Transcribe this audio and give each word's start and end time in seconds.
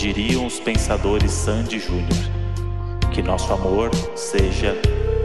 diriam 0.00 0.46
os 0.46 0.58
pensadores 0.58 1.30
Sandy 1.30 1.78
Júnior, 1.78 2.08
que 3.12 3.20
nosso 3.20 3.52
amor 3.52 3.90
seja 4.16 4.74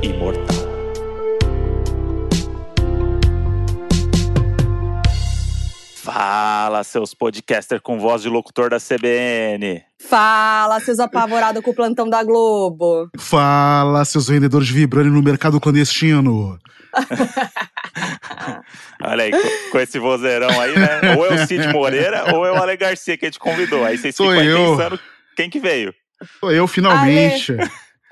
imortal. 0.04 0.54
Fala, 5.96 6.83
seus 6.83 7.13
podcasters 7.13 7.81
com 7.81 7.97
voz 7.97 8.22
de 8.22 8.28
locutor 8.28 8.69
da 8.69 8.78
CBN. 8.78 9.81
Fala, 9.97 10.81
seus 10.81 10.99
apavorados 10.99 11.63
com 11.63 11.71
o 11.71 11.73
plantão 11.73 12.10
da 12.10 12.21
Globo. 12.21 13.10
Fala, 13.17 14.03
seus 14.03 14.28
vendedores 14.28 14.69
vibrando 14.69 15.10
no 15.10 15.23
mercado 15.23 15.57
clandestino. 15.62 16.59
Olha 19.02 19.23
aí, 19.23 19.31
com, 19.31 19.71
com, 19.71 19.80
esse 19.80 19.99
vozeirão 19.99 20.49
aí, 20.59 20.77
né? 20.77 21.16
Ou 21.17 21.26
é 21.26 21.34
o 21.36 21.48
Cid 21.48 21.67
Moreira 21.70 22.36
ou 22.36 22.45
é 22.45 22.52
o 22.52 22.55
Ale 22.55 22.77
Garcia 22.77 23.17
que 23.17 23.26
a 23.26 23.30
gente 23.30 23.40
convidou. 23.40 23.84
Aí 23.84 23.98
vocês 23.98 24.16
Sou 24.16 24.30
ficam 24.30 24.44
eu. 24.44 24.77
pensando 24.77 24.99
quem 25.36 25.49
que 25.49 25.59
veio. 25.59 25.94
Sou 26.39 26.52
eu, 26.52 26.67
finalmente. 26.67 27.53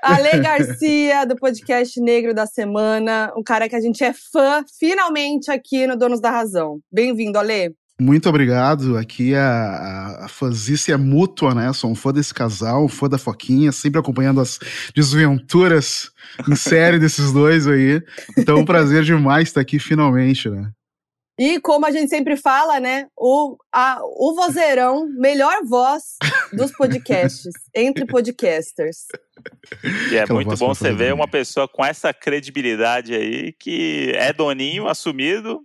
Ale, 0.02 0.28
Ale 0.28 0.42
Garcia, 0.42 1.24
do 1.24 1.36
podcast 1.36 2.00
Negro 2.00 2.34
da 2.34 2.46
Semana. 2.46 3.32
Um 3.36 3.42
cara 3.42 3.68
que 3.68 3.76
a 3.76 3.80
gente 3.80 4.02
é 4.04 4.12
fã, 4.12 4.64
finalmente, 4.78 5.50
aqui 5.50 5.86
no 5.86 5.96
Donos 5.96 6.20
da 6.20 6.30
Razão. 6.30 6.78
Bem-vindo, 6.92 7.38
Ale. 7.38 7.74
Muito 8.00 8.28
obrigado. 8.28 8.96
Aqui 8.96 9.34
a, 9.34 9.46
a, 9.46 10.24
a 10.24 10.28
fãzice 10.28 10.90
é 10.90 10.96
mútua, 10.96 11.54
né? 11.54 11.72
Sou 11.72 11.90
um 11.90 11.94
fã 11.94 12.12
desse 12.12 12.34
casal, 12.34 12.84
um 12.84 12.88
fã 12.88 13.08
da 13.08 13.18
Foquinha, 13.18 13.70
sempre 13.70 14.00
acompanhando 14.00 14.40
as 14.40 14.58
desventuras 14.94 16.10
em 16.48 16.56
série 16.56 16.98
desses 16.98 17.32
dois 17.32 17.68
aí. 17.68 18.02
Então, 18.36 18.58
um 18.58 18.64
prazer 18.64 19.04
demais 19.04 19.48
estar 19.48 19.60
aqui 19.60 19.78
finalmente, 19.78 20.50
né? 20.50 20.72
E 21.38 21.60
como 21.60 21.84
a 21.84 21.90
gente 21.90 22.08
sempre 22.08 22.36
fala, 22.36 22.78
né? 22.78 23.06
O, 23.16 23.56
a, 23.72 23.98
o 24.02 24.34
vozeirão, 24.34 25.08
melhor 25.16 25.64
voz 25.64 26.16
dos 26.52 26.70
podcasts, 26.72 27.52
entre 27.74 28.06
podcasters. 28.06 29.06
E 30.10 30.16
é 30.16 30.22
Aquela 30.22 30.42
muito 30.42 30.56
bom 30.56 30.74
você 30.74 30.92
ver 30.92 31.12
uma 31.12 31.26
pessoa 31.26 31.66
com 31.66 31.84
essa 31.84 32.14
credibilidade 32.14 33.14
aí, 33.14 33.52
que 33.52 34.12
é 34.14 34.32
doninho, 34.32 34.86
assumido, 34.86 35.60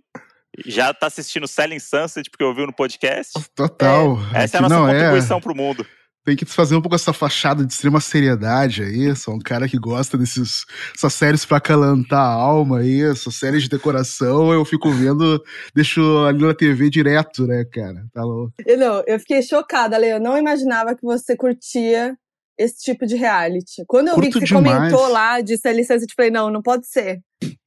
já 0.66 0.92
tá 0.92 1.06
assistindo 1.06 1.46
Selling 1.46 1.78
Sunset 1.78 2.28
porque 2.30 2.44
ouviu 2.44 2.66
no 2.66 2.72
podcast. 2.72 3.32
Total. 3.54 4.18
É, 4.34 4.44
essa 4.44 4.56
é 4.56 4.58
a 4.58 4.62
nossa 4.62 4.74
não, 4.74 4.88
é. 4.88 4.92
contribuição 4.92 5.38
é... 5.38 5.40
pro 5.40 5.54
mundo. 5.54 5.86
Tem 6.22 6.36
que 6.36 6.44
fazer 6.44 6.76
um 6.76 6.82
pouco 6.82 6.94
essa 6.94 7.14
fachada 7.14 7.64
de 7.64 7.72
extrema 7.72 7.98
seriedade 7.98 8.82
aí. 8.82 9.16
Sou 9.16 9.34
um 9.34 9.38
cara 9.38 9.66
que 9.66 9.78
gosta 9.78 10.18
desses 10.18 10.66
essas 10.94 11.14
séries 11.14 11.46
pra 11.46 11.56
acalantar 11.56 12.20
a 12.20 12.34
alma 12.34 12.80
aí, 12.80 13.02
essas 13.02 13.34
séries 13.36 13.62
de 13.62 13.70
decoração. 13.70 14.52
Eu 14.52 14.62
fico 14.66 14.90
vendo, 14.90 15.42
deixo 15.74 16.00
ali 16.26 16.44
na 16.44 16.52
TV 16.54 16.90
direto, 16.90 17.46
né, 17.46 17.64
cara? 17.64 18.04
Tá 18.12 18.22
louco. 18.22 18.52
Eu, 18.66 18.76
não, 18.76 19.02
eu 19.06 19.18
fiquei 19.18 19.42
chocada, 19.42 19.96
Leo. 19.96 20.16
Eu 20.16 20.20
não 20.20 20.36
imaginava 20.36 20.94
que 20.94 21.02
você 21.02 21.34
curtia 21.34 22.14
esse 22.58 22.82
tipo 22.82 23.06
de 23.06 23.16
reality. 23.16 23.84
Quando 23.86 24.08
eu 24.08 24.14
Curto 24.14 24.26
vi 24.26 24.32
que 24.32 24.46
você 24.46 24.54
demais. 24.54 24.92
comentou 24.92 25.08
lá, 25.08 25.40
disse 25.40 25.66
a 25.66 25.72
licença, 25.72 26.04
eu 26.04 26.08
te 26.08 26.14
falei, 26.14 26.30
não, 26.30 26.50
não 26.50 26.62
pode 26.62 26.86
ser. 26.86 27.20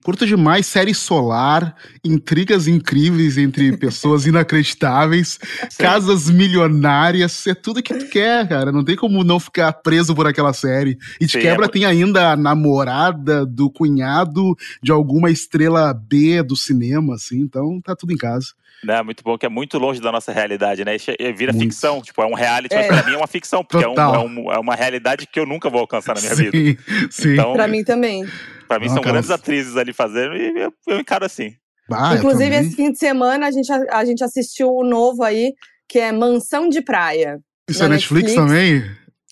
Curto 0.03 0.28
demais 0.28 0.67
série 0.67 0.94
solar, 0.94 1.75
intrigas 2.03 2.67
incríveis 2.67 3.38
entre 3.38 3.75
pessoas 3.78 4.25
inacreditáveis, 4.28 5.40
casas 5.78 6.30
milionárias, 6.30 7.48
é 7.48 7.56
tudo 7.56 7.81
que 7.81 7.94
tu 7.94 8.08
quer, 8.09 8.48
cara. 8.48 8.72
Não 8.72 8.84
tem 8.84 8.95
como 8.95 9.23
não 9.23 9.40
ficar 9.40 9.72
preso 9.72 10.14
por 10.14 10.28
aquela 10.28 10.53
série. 10.53 10.97
E 11.20 11.25
de 11.25 11.31
Sim, 11.31 11.40
quebra 11.40 11.66
é... 11.66 11.70
tem 11.70 11.86
ainda 11.86 12.31
a 12.31 12.36
namorada 12.36 13.45
do 13.45 13.72
cunhado 13.72 14.56
de 14.81 14.92
alguma 14.92 15.31
estrela 15.31 15.94
B 15.94 16.44
do 16.44 16.56
cinema, 16.56 17.16
assim, 17.16 17.40
então 17.40 17.80
tá 17.81 17.95
tudo 17.95 18.12
em 18.12 18.18
casa. 18.18 18.47
Né, 18.84 19.02
muito 19.02 19.23
bom, 19.23 19.38
que 19.38 19.45
é 19.45 19.50
muito 19.50 19.78
longe 19.78 20.02
da 20.02 20.12
nossa 20.12 20.31
realidade, 20.31 20.84
né? 20.84 20.98
Vira 21.36 21.53
muito. 21.53 21.64
ficção, 21.64 22.02
tipo, 22.02 22.22
é 22.22 22.26
um 22.26 22.34
reality, 22.34 22.76
é. 22.76 22.78
mas 22.80 22.88
pra 22.88 23.03
mim 23.03 23.14
é 23.14 23.17
uma 23.17 23.28
ficção, 23.28 23.64
porque 23.64 23.84
é, 23.84 23.88
um, 23.88 23.94
é, 23.94 24.20
um, 24.20 24.52
é, 24.52 24.59
uma 24.59 24.75
realidade 24.75 25.25
que 25.25 25.40
eu 25.40 25.45
nunca 25.45 25.69
vou 25.69 25.81
alcançar 25.81 26.16
na 26.16 26.22
minha 26.22 26.35
sim, 26.35 26.50
vida. 26.50 26.81
Sim. 27.09 27.34
Então, 27.34 27.53
pra 27.53 27.68
mim 27.68 27.84
também. 27.84 28.25
Pra 28.68 28.80
mim 28.80 28.88
Não, 28.88 28.96
são 28.96 29.03
grandes 29.03 29.30
atrizes 29.30 29.78
ali 29.78 29.94
fazendo 29.94 30.35
e 30.35 30.62
eu, 30.62 30.74
eu 30.88 31.00
encaro 31.00 31.25
assim. 31.25 31.56
Ah, 31.91 32.16
Inclusive, 32.16 32.56
esse 32.56 32.75
fim 32.75 32.91
de 32.91 32.97
semana 32.97 33.47
a 33.47 33.52
gente, 33.52 33.72
a, 33.72 34.06
gente 34.06 34.24
assistiu 34.24 34.74
o 34.74 34.84
novo 34.84 35.24
aí, 35.24 35.53
que 35.88 36.00
é 36.00 36.12
Mansão 36.12 36.69
de 36.69 36.81
Praia. 36.81 37.40
Isso 37.69 37.84
é 37.84 37.88
Netflix, 37.88 38.36
Netflix 38.36 38.53
também? 38.53 38.84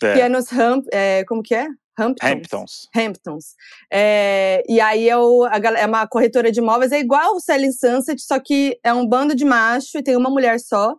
É. 0.04 0.14
Que 0.14 0.22
é 0.22 0.30
nos 0.30 0.50
Ramp, 0.50 0.86
é, 0.92 1.24
como 1.26 1.42
que 1.42 1.56
é? 1.56 1.68
Hamptons. 2.02 2.30
Hamptons. 2.30 2.88
Hamptons. 2.96 3.46
É, 3.92 4.64
e 4.68 4.80
aí 4.80 5.10
é, 5.10 5.18
o, 5.18 5.44
a, 5.46 5.58
é 5.78 5.86
uma 5.86 6.08
corretora 6.08 6.52
de 6.52 6.60
imóveis, 6.60 6.92
é 6.92 7.00
igual 7.00 7.36
o 7.36 7.40
Selling 7.40 7.72
Sunset, 7.72 8.22
só 8.22 8.40
que 8.40 8.78
é 8.84 8.94
um 8.94 9.08
bando 9.08 9.36
de 9.36 9.46
macho 9.46 9.98
e 9.98 10.04
tem 10.04 10.16
uma 10.16 10.30
mulher 10.30 10.60
só. 10.60 10.96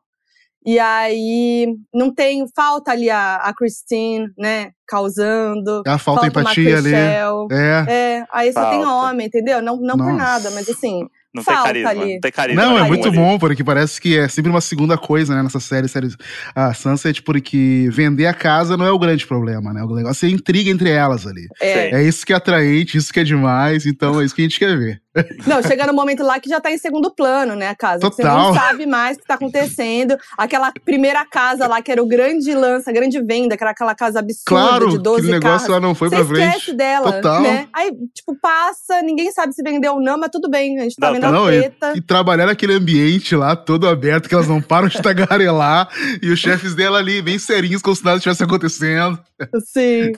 E 0.64 0.78
aí 0.78 1.66
não 1.92 2.14
tem, 2.14 2.46
falta 2.54 2.92
ali 2.92 3.10
a, 3.10 3.34
a 3.36 3.52
Christine, 3.52 4.28
né, 4.38 4.70
causando. 4.86 5.82
A 5.84 5.98
falta, 5.98 6.22
falta 6.22 6.26
empatia 6.40 6.78
ali. 6.78 6.94
É. 6.94 7.84
é. 7.88 8.26
Aí 8.32 8.52
falta. 8.52 8.70
só 8.70 8.76
tem 8.76 8.86
homem, 8.86 9.26
entendeu? 9.26 9.60
Não, 9.60 9.76
não 9.76 9.96
por 9.96 10.12
nada, 10.12 10.50
mas 10.52 10.68
assim. 10.68 11.08
Não 11.34 11.42
Falta 11.42 11.72
tem 11.72 11.82
carisma. 11.82 12.02
Ali. 12.02 12.12
Não 12.14 12.20
tem 12.20 12.32
carisma. 12.32 12.62
Não, 12.62 12.78
é 12.78 12.82
muito 12.82 13.08
ali. 13.08 13.16
bom, 13.16 13.38
porque 13.38 13.64
parece 13.64 14.00
que 14.00 14.18
é 14.18 14.28
sempre 14.28 14.50
uma 14.50 14.60
segunda 14.60 14.98
coisa, 14.98 15.34
né, 15.34 15.42
nessa 15.42 15.60
série, 15.60 15.88
série 15.88 16.08
a 16.54 16.74
Sunset, 16.74 17.22
porque 17.22 17.88
vender 17.90 18.26
a 18.26 18.34
casa 18.34 18.76
não 18.76 18.84
é 18.84 18.90
o 18.90 18.98
grande 18.98 19.26
problema, 19.26 19.72
né? 19.72 19.82
O 19.82 19.94
negócio 19.94 20.26
é 20.26 20.28
a 20.28 20.32
intriga 20.32 20.70
entre 20.70 20.90
elas 20.90 21.26
ali. 21.26 21.46
É. 21.60 22.00
é 22.00 22.02
isso 22.02 22.26
que 22.26 22.32
é 22.32 22.36
atraente, 22.36 22.98
isso 22.98 23.12
que 23.12 23.20
é 23.20 23.24
demais, 23.24 23.86
então 23.86 24.20
é 24.20 24.24
isso 24.24 24.34
que 24.34 24.42
a 24.42 24.44
gente 24.44 24.58
quer 24.58 24.76
ver. 24.76 25.00
Não, 25.46 25.62
chega 25.62 25.86
no 25.86 25.92
momento 25.92 26.22
lá 26.22 26.40
que 26.40 26.48
já 26.48 26.60
tá 26.60 26.70
em 26.70 26.78
segundo 26.78 27.10
plano, 27.10 27.54
né, 27.54 27.68
a 27.68 27.74
casa. 27.74 28.00
Total. 28.00 28.12
Você 28.12 28.22
não 28.22 28.54
sabe 28.54 28.86
mais 28.86 29.16
o 29.16 29.20
que 29.20 29.26
tá 29.26 29.34
acontecendo. 29.34 30.16
Aquela 30.38 30.72
primeira 30.84 31.24
casa 31.26 31.66
lá, 31.66 31.82
que 31.82 31.92
era 31.92 32.02
o 32.02 32.06
grande 32.06 32.54
lance, 32.54 32.88
a 32.88 32.92
grande 32.92 33.20
venda, 33.22 33.56
que 33.56 33.62
era 33.62 33.72
aquela 33.72 33.94
casa 33.94 34.20
absurda 34.20 34.42
claro, 34.46 34.88
de 34.88 34.98
12 34.98 35.18
aquele 35.20 35.32
negócio 35.32 35.70
lá 35.70 35.80
não 35.80 35.94
foi 35.94 36.08
Você 36.08 36.16
pra 36.16 36.24
frente. 36.24 36.48
esquece 36.48 36.72
dela, 36.72 37.12
Total. 37.12 37.42
né? 37.42 37.68
Aí, 37.72 37.92
tipo, 38.14 38.34
passa, 38.40 39.02
ninguém 39.02 39.30
sabe 39.32 39.52
se 39.52 39.62
vendeu 39.62 39.94
ou 39.94 40.00
não, 40.00 40.18
mas 40.18 40.30
tudo 40.30 40.48
bem, 40.48 40.78
a 40.78 40.82
gente 40.84 40.96
tá 40.96 41.08
não, 41.08 41.14
vendo 41.14 41.30
não, 41.30 41.44
a 41.44 41.48
treta. 41.48 41.92
E, 41.94 41.98
e, 41.98 42.00
trabalhar 42.00 42.46
naquele 42.46 42.74
ambiente 42.74 43.36
lá, 43.36 43.54
todo 43.54 43.86
aberto, 43.88 44.28
que 44.28 44.34
elas 44.34 44.48
não 44.48 44.62
param 44.62 44.88
de 44.88 45.00
tagarelar, 45.02 45.88
e 46.22 46.30
os 46.30 46.38
chefes 46.38 46.74
dela 46.74 46.98
ali, 46.98 47.20
bem 47.20 47.38
serinhos, 47.38 47.82
como 47.82 47.94
se 47.94 48.04
nada 48.04 48.16
estivesse 48.16 48.42
acontecendo. 48.42 49.18
Sim. 49.66 50.12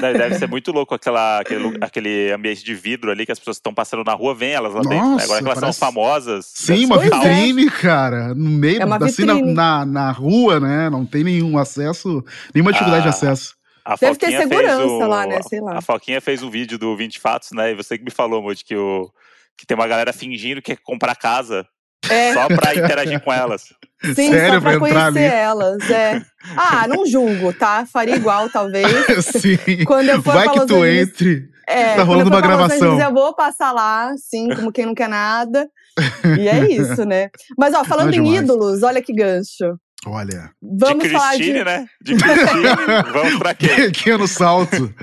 Deve 0.00 0.34
ser 0.34 0.48
muito 0.48 0.72
louco 0.72 0.94
aquela, 0.94 1.40
aquele, 1.40 1.78
aquele 1.80 2.32
ambiente 2.32 2.64
de 2.64 2.74
vidro 2.74 3.12
ali 3.12 3.24
que 3.24 3.30
as 3.30 3.38
pessoas 3.38 3.58
estão 3.58 3.72
passando 3.72 4.02
na 4.02 4.12
rua, 4.12 4.34
vem 4.34 4.50
elas 4.50 4.74
lá 4.74 4.82
Nossa, 4.82 4.88
dentro. 4.88 5.16
Né? 5.16 5.22
Agora 5.22 5.38
que 5.38 5.46
elas 5.46 5.60
parece... 5.60 5.78
são 5.78 5.88
famosas. 5.88 6.46
Sim, 6.46 6.84
uma 6.86 6.98
vitrine, 6.98 7.66
é. 7.66 7.70
cara. 7.70 8.34
No 8.34 8.50
meio, 8.50 8.82
é 8.82 9.04
assim, 9.04 9.24
na, 9.24 9.40
na, 9.40 9.86
na, 9.86 10.10
rua, 10.10 10.58
né? 10.58 10.90
Não 10.90 11.06
tem 11.06 11.22
nenhum 11.22 11.56
acesso, 11.56 12.24
nenhuma 12.52 12.72
dificuldade 12.72 13.02
de 13.02 13.08
ah, 13.08 13.12
acesso. 13.12 13.56
A 13.84 13.94
Deve 13.94 14.18
ter 14.18 14.36
segurança 14.36 14.84
o, 14.84 15.06
lá, 15.06 15.26
né? 15.26 15.40
Sei 15.42 15.60
lá. 15.60 15.78
A 15.78 15.80
Foquinha 15.80 16.20
fez 16.20 16.42
um 16.42 16.50
vídeo 16.50 16.76
do 16.76 16.96
20 16.96 17.18
Fatos, 17.20 17.52
né? 17.52 17.70
E 17.70 17.74
você 17.74 17.96
que 17.96 18.04
me 18.04 18.10
falou, 18.10 18.42
Moody, 18.42 18.64
que, 18.64 18.76
o, 18.76 19.10
que 19.56 19.64
tem 19.64 19.76
uma 19.76 19.86
galera 19.86 20.12
fingindo 20.12 20.60
que 20.60 20.74
quer 20.74 20.82
comprar 20.82 21.14
casa 21.14 21.66
é. 22.08 22.34
só 22.34 22.48
pra 22.48 22.74
interagir 22.74 23.20
com 23.20 23.32
elas. 23.32 23.72
Sim, 24.04 24.30
Sério, 24.30 24.54
só 24.54 24.60
pra, 24.60 24.70
pra 24.70 24.78
conhecer 24.78 25.32
elas, 25.32 25.90
é. 25.90 26.22
Ah, 26.56 26.86
não 26.86 27.04
julgo, 27.04 27.52
tá? 27.52 27.84
Faria 27.84 28.14
igual, 28.14 28.48
talvez. 28.48 28.86
sim. 29.26 29.84
Quando 29.84 30.08
eu 30.08 30.22
for 30.22 30.34
Vai 30.34 30.48
que 30.48 30.66
tu 30.66 30.84
entre. 30.86 31.48
É, 31.66 31.96
tá 31.96 32.02
rolando 32.02 32.30
uma 32.30 32.40
gravação. 32.40 32.98
Eu 32.98 33.12
vou 33.12 33.34
passar 33.34 33.72
lá, 33.72 34.14
sim, 34.16 34.48
como 34.54 34.72
quem 34.72 34.86
não 34.86 34.94
quer 34.94 35.08
nada. 35.08 35.68
E 36.38 36.48
é 36.48 36.66
isso, 36.72 37.04
né? 37.04 37.28
Mas, 37.58 37.74
ó, 37.74 37.84
falando 37.84 38.14
em 38.14 38.36
ídolos, 38.36 38.82
olha 38.82 39.02
que 39.02 39.12
gancho. 39.12 39.76
Olha. 40.06 40.50
Vamos 40.62 41.04
de 41.04 41.10
falar 41.10 41.36
de... 41.36 41.52
né? 41.64 41.86
De 42.00 42.14
Christine, 42.16 43.12
vamos 43.12 43.38
pra 43.38 43.52
quê? 43.52 43.68
Pequeno 43.68 44.28
salto. 44.28 44.94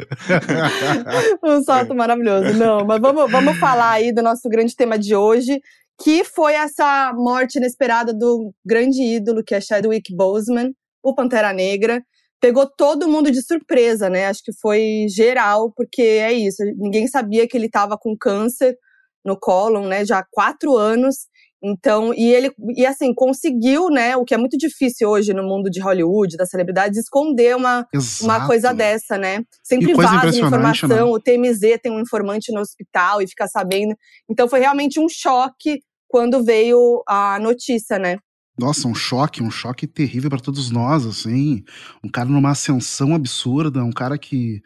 um 1.43 1.61
salto 1.63 1.93
maravilhoso. 1.93 2.57
Não, 2.57 2.85
mas 2.85 3.01
vamos, 3.01 3.29
vamos 3.29 3.57
falar 3.57 3.91
aí 3.91 4.13
do 4.13 4.23
nosso 4.23 4.47
grande 4.47 4.73
tema 4.73 4.97
de 4.97 5.13
hoje, 5.13 5.59
que 6.01 6.23
foi 6.23 6.53
essa 6.53 7.13
morte 7.13 7.57
inesperada 7.57 8.13
do 8.13 8.53
grande 8.65 9.01
ídolo, 9.01 9.43
que 9.43 9.55
é 9.55 9.61
Chadwick 9.61 10.13
Boseman, 10.15 10.71
o 11.01 11.13
Pantera 11.15 11.53
Negra. 11.53 12.03
Pegou 12.41 12.69
todo 12.69 13.07
mundo 13.07 13.31
de 13.31 13.41
surpresa, 13.41 14.09
né? 14.09 14.27
Acho 14.27 14.43
que 14.43 14.53
foi 14.61 15.05
geral, 15.09 15.71
porque 15.75 16.01
é 16.01 16.33
isso. 16.33 16.63
Ninguém 16.77 17.07
sabia 17.07 17.47
que 17.47 17.57
ele 17.57 17.67
estava 17.67 17.97
com 17.97 18.15
câncer 18.17 18.77
no 19.23 19.39
cólon, 19.39 19.87
né? 19.87 20.05
Já 20.05 20.19
há 20.19 20.25
quatro 20.29 20.77
anos. 20.77 21.27
Então, 21.67 22.13
e 22.13 22.31
ele, 22.31 22.51
e 22.77 22.85
assim, 22.85 23.11
conseguiu, 23.11 23.89
né? 23.89 24.15
O 24.15 24.23
que 24.23 24.35
é 24.35 24.37
muito 24.37 24.55
difícil 24.55 25.09
hoje 25.09 25.33
no 25.33 25.41
mundo 25.41 25.67
de 25.67 25.79
Hollywood, 25.79 26.37
das 26.37 26.51
celebridades, 26.51 26.99
esconder 26.99 27.55
uma, 27.55 27.87
uma 28.21 28.45
coisa 28.45 28.71
dessa, 28.71 29.17
né? 29.17 29.43
Sempre 29.63 29.95
vaza 29.95 30.37
informação. 30.37 30.87
Né? 30.87 31.03
O 31.03 31.19
TMZ 31.19 31.79
tem 31.81 31.91
um 31.91 31.99
informante 31.99 32.53
no 32.53 32.61
hospital 32.61 33.19
e 33.19 33.27
fica 33.27 33.47
sabendo. 33.47 33.95
Então, 34.29 34.47
foi 34.47 34.59
realmente 34.59 34.99
um 34.99 35.09
choque 35.09 35.79
quando 36.07 36.43
veio 36.43 37.01
a 37.07 37.39
notícia, 37.39 37.97
né? 37.97 38.19
Nossa, 38.57 38.87
um 38.87 38.93
choque, 38.93 39.41
um 39.41 39.49
choque 39.49 39.87
terrível 39.87 40.29
para 40.29 40.39
todos 40.39 40.69
nós, 40.69 41.03
assim. 41.03 41.63
Um 42.03 42.09
cara 42.09 42.29
numa 42.29 42.51
ascensão 42.51 43.15
absurda, 43.15 43.83
um 43.83 43.91
cara 43.91 44.19
que 44.19 44.61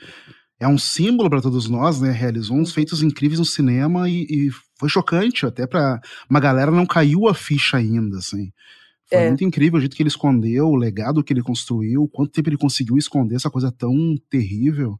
é 0.60 0.68
um 0.68 0.78
símbolo 0.78 1.30
para 1.30 1.42
todos 1.42 1.69
nós, 1.69 2.01
né? 2.01 2.12
Realizou 2.12 2.57
uns 2.57 2.74
feitos 2.74 3.01
incríveis 3.01 3.40
no 3.40 3.46
cinema 3.46 4.10
e, 4.10 4.25
e 4.30 4.50
foi 4.80 4.90
chocante, 4.90 5.46
até 5.46 5.68
para 5.68 6.00
uma 6.30 6.40
galera 6.40 6.72
não 6.72 6.86
caiu 6.86 7.28
a 7.28 7.34
ficha 7.34 7.78
ainda, 7.78 8.18
assim. 8.18 8.52
Foi 9.10 9.18
é. 9.18 9.28
muito 9.28 9.44
incrível 9.44 9.78
o 9.78 9.80
jeito 9.81 9.96
que 9.96 10.02
ele 10.02 10.10
escondeu, 10.10 10.68
o 10.68 10.76
legado 10.76 11.24
que 11.24 11.34
ele 11.34 11.42
construiu, 11.42 12.08
quanto 12.08 12.31
tempo 12.31 12.50
ele 12.50 12.58
conseguiu 12.58 12.98
esconder 12.98 13.36
essa 13.36 13.50
coisa 13.50 13.72
tão 13.72 14.16
terrível. 14.30 15.00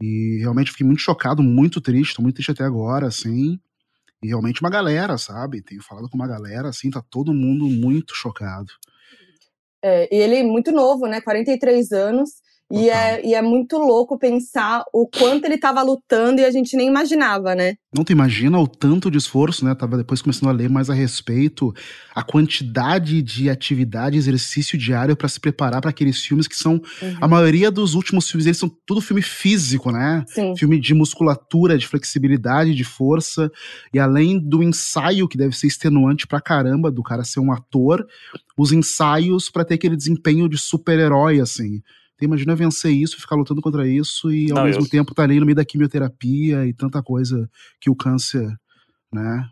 E 0.00 0.38
realmente 0.40 0.70
fiquei 0.70 0.86
muito 0.86 1.00
chocado, 1.00 1.42
muito 1.42 1.80
triste, 1.80 2.14
tô 2.14 2.22
muito 2.22 2.36
triste 2.36 2.52
até 2.52 2.64
agora, 2.64 3.06
assim. 3.06 3.58
E 4.22 4.28
realmente 4.28 4.60
uma 4.60 4.70
galera, 4.70 5.18
sabe? 5.18 5.62
Tenho 5.62 5.82
falado 5.82 6.08
com 6.08 6.16
uma 6.16 6.28
galera, 6.28 6.68
assim, 6.68 6.90
tá 6.90 7.02
todo 7.10 7.34
mundo 7.34 7.66
muito 7.66 8.14
chocado. 8.14 8.70
É, 9.82 10.14
e 10.14 10.18
ele 10.18 10.36
é 10.36 10.42
muito 10.42 10.70
novo, 10.70 11.06
né? 11.06 11.20
43 11.20 11.92
anos. 11.92 12.30
E 12.70 12.88
é, 12.88 13.26
e 13.26 13.34
é 13.34 13.42
muito 13.42 13.76
louco 13.76 14.16
pensar 14.16 14.84
o 14.92 15.04
quanto 15.06 15.44
ele 15.44 15.56
estava 15.56 15.82
lutando 15.82 16.40
e 16.40 16.44
a 16.44 16.50
gente 16.52 16.76
nem 16.76 16.86
imaginava, 16.86 17.52
né? 17.52 17.74
Não 17.92 18.04
tu 18.04 18.12
imagina 18.12 18.60
o 18.60 18.68
tanto 18.68 19.10
de 19.10 19.18
esforço, 19.18 19.64
né? 19.64 19.74
Tava 19.74 19.96
depois 19.96 20.22
começando 20.22 20.50
a 20.50 20.52
ler 20.52 20.70
mais 20.70 20.88
a 20.88 20.94
respeito, 20.94 21.74
a 22.14 22.22
quantidade 22.22 23.20
de 23.22 23.50
atividade, 23.50 24.16
exercício 24.16 24.78
diário 24.78 25.16
para 25.16 25.28
se 25.28 25.40
preparar 25.40 25.80
para 25.80 25.90
aqueles 25.90 26.20
filmes 26.20 26.46
que 26.46 26.56
são 26.56 26.74
uhum. 26.74 27.16
a 27.20 27.26
maioria 27.26 27.72
dos 27.72 27.94
últimos 27.94 28.30
filmes, 28.30 28.46
eles 28.46 28.58
são 28.58 28.70
tudo 28.86 29.00
filme 29.00 29.22
físico, 29.22 29.90
né? 29.90 30.24
Sim. 30.28 30.56
Filme 30.56 30.78
de 30.78 30.94
musculatura, 30.94 31.76
de 31.76 31.88
flexibilidade, 31.88 32.72
de 32.72 32.84
força, 32.84 33.50
e 33.92 33.98
além 33.98 34.38
do 34.38 34.62
ensaio 34.62 35.26
que 35.26 35.36
deve 35.36 35.56
ser 35.56 35.66
extenuante 35.66 36.24
pra 36.24 36.40
caramba 36.40 36.88
do 36.88 37.02
cara 37.02 37.24
ser 37.24 37.40
um 37.40 37.50
ator, 37.50 38.06
os 38.56 38.70
ensaios 38.70 39.50
para 39.50 39.64
ter 39.64 39.74
aquele 39.74 39.96
desempenho 39.96 40.48
de 40.48 40.56
super-herói 40.56 41.40
assim. 41.40 41.82
Então, 42.20 42.26
imagina 42.26 42.54
vencer 42.54 42.92
isso, 42.92 43.18
ficar 43.18 43.34
lutando 43.34 43.62
contra 43.62 43.88
isso 43.88 44.30
e 44.30 44.50
ao 44.50 44.58
Não, 44.58 44.64
mesmo 44.64 44.82
eu... 44.82 44.88
tempo 44.88 45.12
estar 45.12 45.22
tá 45.22 45.28
ali 45.28 45.40
no 45.40 45.46
meio 45.46 45.56
da 45.56 45.64
quimioterapia 45.64 46.66
e 46.66 46.74
tanta 46.74 47.02
coisa 47.02 47.48
que 47.80 47.88
o 47.88 47.96
câncer, 47.96 48.46
né? 49.12 49.50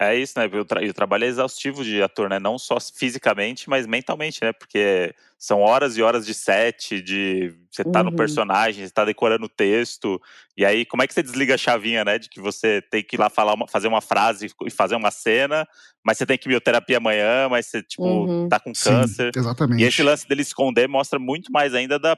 É 0.00 0.14
isso, 0.14 0.38
né? 0.38 0.46
O, 0.46 0.64
tra 0.64 0.80
o, 0.80 0.94
trabalho 0.94 1.24
é 1.24 1.26
exaustivo 1.26 1.82
de 1.82 2.00
ator, 2.00 2.30
né? 2.30 2.38
Não 2.38 2.56
só 2.56 2.78
fisicamente, 2.78 3.68
mas 3.68 3.84
mentalmente, 3.84 4.38
né? 4.42 4.52
Porque 4.52 5.12
são 5.36 5.60
horas 5.60 5.96
e 5.96 6.02
horas 6.02 6.24
de 6.24 6.32
set, 6.34 7.02
de 7.02 7.52
você 7.68 7.82
tá 7.82 8.00
uhum. 8.00 8.10
no 8.10 8.16
personagem, 8.16 8.86
você 8.86 8.92
tá 8.92 9.04
decorando 9.04 9.46
o 9.46 9.48
texto. 9.48 10.20
E 10.56 10.64
aí, 10.64 10.84
como 10.84 11.02
é 11.02 11.06
que 11.06 11.14
você 11.14 11.22
desliga 11.22 11.54
a 11.54 11.58
chavinha, 11.58 12.04
né? 12.04 12.16
De 12.16 12.28
que 12.28 12.40
você 12.40 12.80
tem 12.80 13.02
que 13.02 13.16
ir 13.16 13.18
lá 13.18 13.28
falar 13.28 13.54
uma, 13.54 13.66
fazer 13.66 13.88
uma 13.88 14.00
frase 14.00 14.52
e 14.64 14.70
fazer 14.70 14.94
uma 14.94 15.10
cena, 15.10 15.66
mas 16.04 16.16
você 16.16 16.24
tem 16.24 16.38
quimioterapia 16.38 16.98
amanhã, 16.98 17.48
mas 17.48 17.66
você, 17.66 17.82
tipo, 17.82 18.04
uhum. 18.04 18.48
tá 18.48 18.60
com 18.60 18.72
câncer. 18.72 19.32
Sim, 19.34 19.40
exatamente. 19.40 19.82
E 19.82 19.84
esse 19.84 20.02
lance 20.02 20.28
dele 20.28 20.42
esconder 20.42 20.86
mostra 20.86 21.18
muito 21.18 21.50
mais 21.50 21.74
ainda 21.74 21.98
da, 21.98 22.16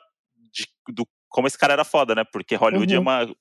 de, 0.53 0.67
do 0.93 1.07
como 1.31 1.47
esse 1.47 1.57
cara 1.57 1.73
era 1.73 1.85
foda, 1.85 2.15
né? 2.15 2.25
Porque 2.31 2.57
Hollywood 2.57 2.93
é 2.93 2.99
uhum. 2.99 3.11
é 3.11 3.25
uma 3.25 3.35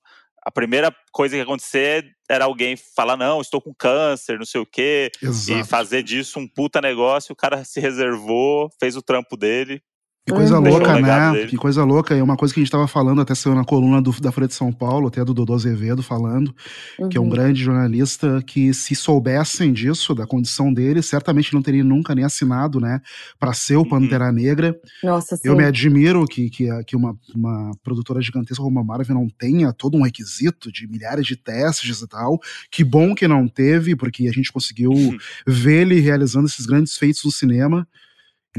a 0.46 0.52
primeira 0.52 0.96
coisa 1.12 1.34
que 1.34 1.38
ia 1.38 1.44
acontecer 1.44 2.06
era 2.30 2.46
alguém 2.46 2.76
falar, 2.76 3.18
não, 3.18 3.42
estou 3.42 3.62
com 3.62 3.74
câncer, 3.74 4.38
não 4.38 4.46
sei 4.46 4.62
o 4.62 4.66
quê, 4.66 5.12
Exato. 5.22 5.60
e 5.60 5.64
fazer 5.64 6.04
disso 6.04 6.40
um 6.40 6.48
puta 6.48 6.80
negócio, 6.80 7.34
o 7.34 7.36
cara 7.36 7.64
se 7.64 7.80
reservou, 7.80 8.70
fez 8.80 8.96
o 8.96 9.02
trampo 9.02 9.36
dele, 9.36 9.82
que 10.30 10.36
coisa 10.36 10.60
uhum. 10.60 10.70
louca, 10.70 11.00
né? 11.00 11.46
Que 11.48 11.58
coisa 11.58 11.84
louca. 11.84 12.16
É 12.16 12.22
uma 12.22 12.38
coisa 12.38 12.54
que 12.54 12.60
a 12.60 12.62
gente 12.62 12.68
estava 12.68 12.88
falando 12.88 13.22
até 13.22 13.34
saiu 13.34 13.56
na 13.56 13.66
coluna 13.66 14.02
do, 14.02 14.12
da 14.22 14.32
Folha 14.32 14.48
de 14.48 14.54
São 14.54 14.72
Paulo, 14.72 15.08
até 15.08 15.24
do 15.26 15.34
Dodô 15.34 15.56
Azevedo 15.56 16.04
falando, 16.04 16.54
uhum. 17.00 17.10
que 17.10 17.18
é 17.18 17.20
um 17.20 17.24
uhum. 17.24 17.30
grande 17.30 17.64
jornalista 17.64 18.42
que 18.46 18.74
se 18.74 18.96
soubessem 18.96 19.74
disso, 19.74 20.14
da 20.14 20.28
condição 20.28 20.72
dele, 20.74 21.02
certamente 21.02 21.54
não 21.54 21.62
teria 21.62 21.84
nunca 21.84 22.14
nem 22.14 22.24
assinado, 22.24 22.80
né, 22.80 23.02
para 23.40 23.54
ser 23.54 23.76
o 23.76 23.80
uhum. 23.80 23.90
Pantera 23.90 24.28
uhum. 24.28 24.34
Negra. 24.34 24.80
Nossa, 25.04 25.36
sim. 25.36 25.48
Eu 25.48 25.56
me 25.56 25.64
admiro 25.64 26.26
que, 26.26 26.50
que, 26.50 26.68
que 26.86 26.96
uma, 26.96 27.16
uma 27.36 27.72
produtora 27.84 28.22
gigantesca 28.22 28.64
como 28.64 28.80
a 28.80 28.84
Marvel 28.84 29.16
não 29.16 29.28
tenha 29.28 29.74
todo 29.74 29.98
um 29.98 30.04
requisito 30.04 30.72
de 30.72 30.88
milhares 30.88 31.26
de 31.26 31.36
testes 31.36 32.02
e 32.02 32.08
tal. 32.08 32.40
Que 32.72 32.84
bom 32.84 33.16
que 33.16 33.28
não 33.28 33.48
teve, 33.48 33.96
porque 33.96 34.28
a 34.28 34.32
gente 34.32 34.52
conseguiu 34.52 34.92
uhum. 34.92 35.18
ver 35.48 35.82
ele 35.82 36.00
realizando 36.00 36.48
esses 36.48 36.66
grandes 36.66 36.98
feitos 36.98 37.24
no 37.24 37.32
cinema. 37.32 37.88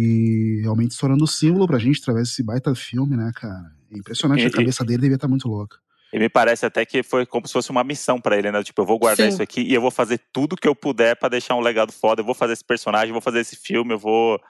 E 0.00 0.60
realmente 0.62 0.92
estourando 0.92 1.24
o 1.24 1.28
símbolo 1.28 1.66
pra 1.66 1.78
gente 1.78 2.00
através 2.00 2.28
desse 2.28 2.42
baita 2.42 2.74
filme, 2.74 3.16
né, 3.16 3.30
cara? 3.34 3.72
É 3.92 3.98
impressionante, 3.98 4.42
e, 4.42 4.46
a 4.46 4.50
cabeça 4.50 4.84
dele 4.84 5.02
devia 5.02 5.16
estar 5.16 5.26
tá 5.26 5.30
muito 5.30 5.48
louca. 5.48 5.76
E 6.12 6.18
me 6.18 6.28
parece 6.28 6.66
até 6.66 6.84
que 6.84 7.02
foi 7.02 7.24
como 7.24 7.46
se 7.46 7.52
fosse 7.52 7.70
uma 7.70 7.84
missão 7.84 8.20
para 8.20 8.36
ele, 8.36 8.50
né? 8.50 8.62
Tipo, 8.62 8.82
eu 8.82 8.86
vou 8.86 8.98
guardar 8.98 9.26
Sim. 9.26 9.34
isso 9.34 9.42
aqui 9.42 9.60
e 9.60 9.74
eu 9.74 9.80
vou 9.80 9.90
fazer 9.90 10.20
tudo 10.32 10.56
que 10.56 10.66
eu 10.66 10.74
puder 10.74 11.14
para 11.16 11.28
deixar 11.28 11.54
um 11.54 11.60
legado 11.60 11.92
foda. 11.92 12.20
Eu 12.20 12.24
vou 12.24 12.34
fazer 12.34 12.54
esse 12.54 12.64
personagem, 12.64 13.08
eu 13.08 13.14
vou 13.14 13.20
fazer 13.20 13.40
esse 13.40 13.54
filme, 13.54 13.94
eu 13.94 13.98
vou, 13.98 14.40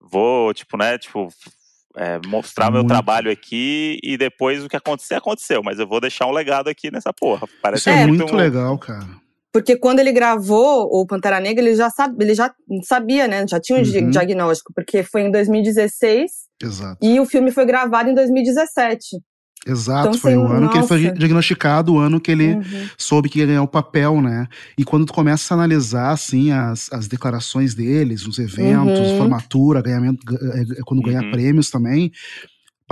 vou 0.00 0.52
tipo, 0.52 0.76
né? 0.76 0.98
Tipo, 0.98 1.28
é, 1.96 2.18
mostrar 2.26 2.70
muito. 2.70 2.80
meu 2.80 2.88
trabalho 2.88 3.30
aqui 3.30 4.00
e 4.02 4.16
depois 4.16 4.64
o 4.64 4.68
que 4.68 4.76
acontecer, 4.76 5.14
aconteceu. 5.14 5.62
Mas 5.62 5.78
eu 5.78 5.86
vou 5.86 6.00
deixar 6.00 6.26
um 6.26 6.32
legado 6.32 6.68
aqui 6.68 6.90
nessa 6.90 7.12
porra. 7.12 7.46
Parece 7.62 7.82
isso 7.82 7.90
é 7.90 8.06
muito, 8.06 8.22
muito 8.22 8.36
legal, 8.36 8.76
cara. 8.78 9.06
Porque 9.54 9.76
quando 9.76 10.00
ele 10.00 10.10
gravou 10.10 10.88
o 10.90 11.06
Pantera 11.06 11.38
Negra, 11.38 11.64
ele 11.64 11.76
já, 11.76 11.88
sabe, 11.88 12.24
ele 12.24 12.34
já 12.34 12.52
sabia, 12.82 13.28
né? 13.28 13.46
Já 13.48 13.60
tinha 13.60 13.78
um 13.78 13.82
uhum. 13.82 14.10
diagnóstico, 14.10 14.72
porque 14.74 15.04
foi 15.04 15.22
em 15.22 15.30
2016. 15.30 16.32
Exato. 16.60 16.98
E 17.00 17.20
o 17.20 17.24
filme 17.24 17.52
foi 17.52 17.64
gravado 17.64 18.10
em 18.10 18.14
2017. 18.14 19.16
Exato, 19.64 20.08
então, 20.08 20.20
foi 20.20 20.32
assim, 20.32 20.42
o 20.42 20.46
ano 20.46 20.60
nossa. 20.62 20.72
que 20.72 20.78
ele 20.78 20.86
foi 20.88 21.12
diagnosticado, 21.12 21.94
o 21.94 21.98
ano 21.98 22.20
que 22.20 22.32
ele 22.32 22.54
uhum. 22.54 22.88
soube 22.98 23.28
que 23.28 23.38
ia 23.38 23.46
ganhar 23.46 23.62
o 23.62 23.68
papel, 23.68 24.20
né? 24.20 24.48
E 24.76 24.84
quando 24.84 25.06
tu 25.06 25.12
começa 25.12 25.54
a 25.54 25.56
analisar, 25.56 26.10
assim, 26.10 26.50
as, 26.50 26.92
as 26.92 27.06
declarações 27.06 27.74
deles, 27.74 28.26
os 28.26 28.40
eventos, 28.40 28.98
uhum. 28.98 29.18
formatura, 29.18 29.80
ganhamento, 29.80 30.20
é, 30.52 30.62
é, 30.62 30.82
quando 30.84 31.00
ganha 31.00 31.22
uhum. 31.22 31.30
prêmios 31.30 31.70
também, 31.70 32.10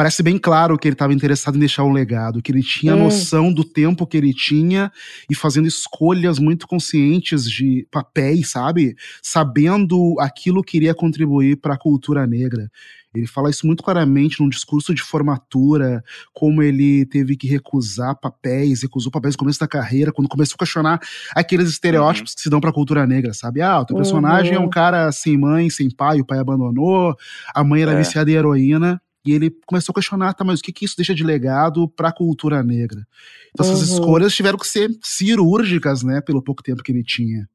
parece 0.02 0.20
bem 0.20 0.37
claro 0.37 0.76
que 0.76 0.88
ele 0.88 0.96
estava 0.96 1.14
interessado 1.14 1.54
em 1.54 1.60
deixar 1.60 1.84
um 1.84 1.93
legado, 1.93 2.43
que 2.43 2.50
ele 2.50 2.60
tinha 2.60 2.96
hum. 2.96 3.04
noção 3.04 3.52
do 3.52 3.62
tempo 3.62 4.04
que 4.04 4.16
ele 4.16 4.34
tinha 4.34 4.90
e 5.31 5.34
fazendo 5.34 5.69
escolhas 5.69 6.40
muito 6.40 6.66
conscientes 6.66 7.49
de 7.49 7.87
papéis, 7.88 8.50
sabe? 8.50 8.96
Sabendo 9.22 10.16
aquilo 10.19 10.60
que 10.60 10.76
iria 10.76 10.93
contribuir 10.93 11.54
para 11.60 11.75
a 11.75 11.78
cultura 11.78 12.26
negra. 12.26 12.69
Ele 13.14 13.28
fala 13.28 13.49
isso 13.49 13.64
muito 13.64 13.84
claramente 13.84 14.40
num 14.40 14.49
discurso 14.49 14.93
de 14.93 15.02
formatura, 15.02 16.02
como 16.32 16.64
ele 16.64 17.06
teve 17.06 17.37
que 17.37 17.46
recusar 17.46 18.19
papéis, 18.19 18.82
recusou 18.82 19.12
papéis 19.12 19.37
no 19.37 19.38
começo 19.38 19.60
da 19.60 19.69
carreira, 19.69 20.10
quando 20.10 20.28
começou 20.28 20.56
a 20.56 20.58
questionar 20.58 20.98
aqueles 21.32 21.69
estereótipos 21.69 22.32
uhum. 22.32 22.34
que 22.34 22.43
se 22.43 22.50
dão 22.50 22.60
para 22.60 22.70
a 22.70 22.75
cultura 22.75 23.06
negra, 23.06 23.32
sabe? 23.32 23.62
Ah, 23.62 23.78
o 23.78 23.87
teu 23.87 23.94
personagem 23.94 24.56
uhum. 24.56 24.64
é 24.64 24.66
um 24.66 24.69
cara 24.69 25.12
sem 25.12 25.38
mãe, 25.38 25.70
sem 25.70 25.88
pai, 25.88 26.20
o 26.20 26.26
pai 26.26 26.40
abandonou, 26.40 27.14
a 27.55 27.62
mãe 27.62 27.82
era 27.82 27.93
é. 27.93 27.98
viciada 27.98 28.28
em 28.28 28.34
heroína. 28.34 29.00
E 29.24 29.32
ele 29.32 29.50
começou 29.66 29.92
a 29.92 29.94
questionar, 29.94 30.34
tá, 30.34 30.44
mas 30.44 30.60
o 30.60 30.62
que, 30.62 30.72
que 30.72 30.84
isso 30.84 30.96
deixa 30.96 31.14
de 31.14 31.22
legado 31.22 31.88
para 31.88 32.08
a 32.08 32.14
cultura 32.14 32.62
negra? 32.62 33.06
Então 33.52 33.64
essas 33.64 33.88
uhum. 33.88 33.94
escolhas 33.94 34.34
tiveram 34.34 34.58
que 34.58 34.66
ser 34.66 34.90
cirúrgicas, 35.02 36.02
né, 36.02 36.20
pelo 36.20 36.42
pouco 36.42 36.62
tempo 36.62 36.82
que 36.82 36.90
ele 36.90 37.04
tinha. 37.04 37.48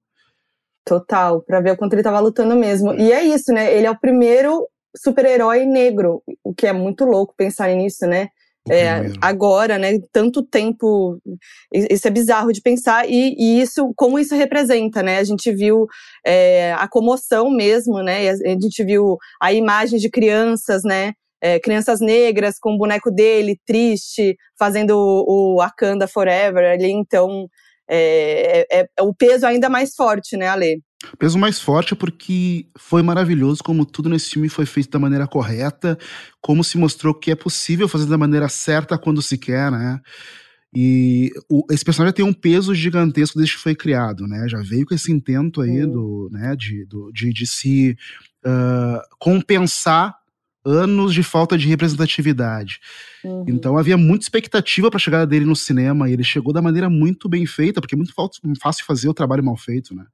Total, 0.85 1.41
para 1.41 1.59
ver 1.59 1.71
o 1.71 1.77
quanto 1.77 1.93
ele 1.93 2.01
estava 2.01 2.19
lutando 2.19 2.55
mesmo. 2.55 2.93
E 2.93 3.11
é 3.11 3.21
isso, 3.21 3.51
né? 3.51 3.75
Ele 3.75 3.85
é 3.85 3.91
o 3.91 3.99
primeiro 3.99 4.65
super-herói 4.95 5.65
negro, 5.65 6.23
o 6.41 6.53
que 6.53 6.65
é 6.65 6.71
muito 6.71 7.03
louco 7.03 7.33
pensar 7.35 7.67
nisso, 7.75 8.07
né? 8.07 8.29
É, 8.69 9.13
agora, 9.21 9.77
né? 9.77 9.99
Tanto 10.11 10.43
tempo, 10.43 11.19
isso 11.71 12.07
é 12.07 12.11
bizarro 12.11 12.51
de 12.51 12.61
pensar 12.61 13.09
e, 13.09 13.35
e, 13.37 13.61
isso, 13.61 13.93
como 13.95 14.19
isso 14.19 14.35
representa, 14.35 15.01
né? 15.01 15.19
A 15.19 15.23
gente 15.23 15.51
viu 15.53 15.87
é, 16.25 16.73
a 16.73 16.87
comoção 16.87 17.49
mesmo, 17.49 18.01
né? 18.01 18.29
A 18.29 18.59
gente 18.59 18.83
viu 18.83 19.17
a 19.41 19.53
imagem 19.53 19.99
de 19.99 20.09
crianças, 20.09 20.83
né? 20.83 21.13
É, 21.41 21.59
crianças 21.59 21.99
negras 21.99 22.57
com 22.59 22.73
o 22.73 22.77
boneco 22.77 23.11
dele, 23.11 23.59
triste, 23.65 24.37
fazendo 24.57 24.91
o, 24.91 25.55
o 25.55 25.57
Wakanda 25.57 26.07
Forever 26.07 26.71
ali, 26.71 26.91
então 26.91 27.47
é, 27.89 28.67
é, 28.69 28.81
é, 28.81 29.01
o 29.01 29.13
peso 29.13 29.45
ainda 29.45 29.69
mais 29.69 29.95
forte, 29.95 30.35
né, 30.35 30.47
Ale? 30.47 30.81
Peso 31.17 31.37
mais 31.37 31.59
forte 31.59 31.95
porque 31.95 32.67
foi 32.77 33.01
maravilhoso 33.01 33.63
como 33.63 33.85
tudo 33.85 34.09
nesse 34.09 34.31
filme 34.31 34.49
foi 34.49 34.65
feito 34.65 34.89
da 34.89 34.99
maneira 34.99 35.27
correta, 35.27 35.97
como 36.41 36.63
se 36.63 36.77
mostrou 36.77 37.13
que 37.13 37.31
é 37.31 37.35
possível 37.35 37.87
fazer 37.87 38.07
da 38.07 38.17
maneira 38.17 38.49
certa 38.49 38.97
quando 38.97 39.21
se 39.21 39.37
quer, 39.37 39.71
né? 39.71 39.99
E 40.75 41.31
o, 41.49 41.63
esse 41.71 41.85
personagem 41.85 42.13
tem 42.13 42.25
um 42.25 42.33
peso 42.33 42.75
gigantesco 42.75 43.37
desde 43.37 43.55
que 43.55 43.61
foi 43.61 43.75
criado, 43.75 44.27
né? 44.27 44.47
Já 44.49 44.61
veio 44.61 44.85
com 44.85 44.93
esse 44.93 45.11
intento 45.11 45.61
aí 45.61 45.85
do, 45.85 46.29
né, 46.31 46.55
de, 46.57 46.83
do, 46.85 47.09
de, 47.11 47.31
de 47.31 47.47
se 47.47 47.95
uh, 48.45 48.99
compensar 49.17 50.13
anos 50.67 51.13
de 51.13 51.23
falta 51.23 51.57
de 51.57 51.67
representatividade. 51.67 52.79
Uhum. 53.23 53.45
Então 53.47 53.77
havia 53.77 53.97
muita 53.97 54.25
expectativa 54.25 54.89
para 54.89 54.97
a 54.97 54.99
chegada 54.99 55.25
dele 55.25 55.45
no 55.45 55.55
cinema 55.55 56.09
e 56.09 56.13
ele 56.13 56.23
chegou 56.23 56.53
da 56.53 56.61
maneira 56.61 56.89
muito 56.89 57.29
bem 57.29 57.45
feita, 57.45 57.79
porque 57.79 57.95
é 57.95 57.97
muito 57.97 58.13
fácil 58.13 58.85
fazer 58.85 59.07
o 59.07 59.13
trabalho 59.13 59.43
mal 59.43 59.55
feito, 59.55 59.95
né? 59.95 60.05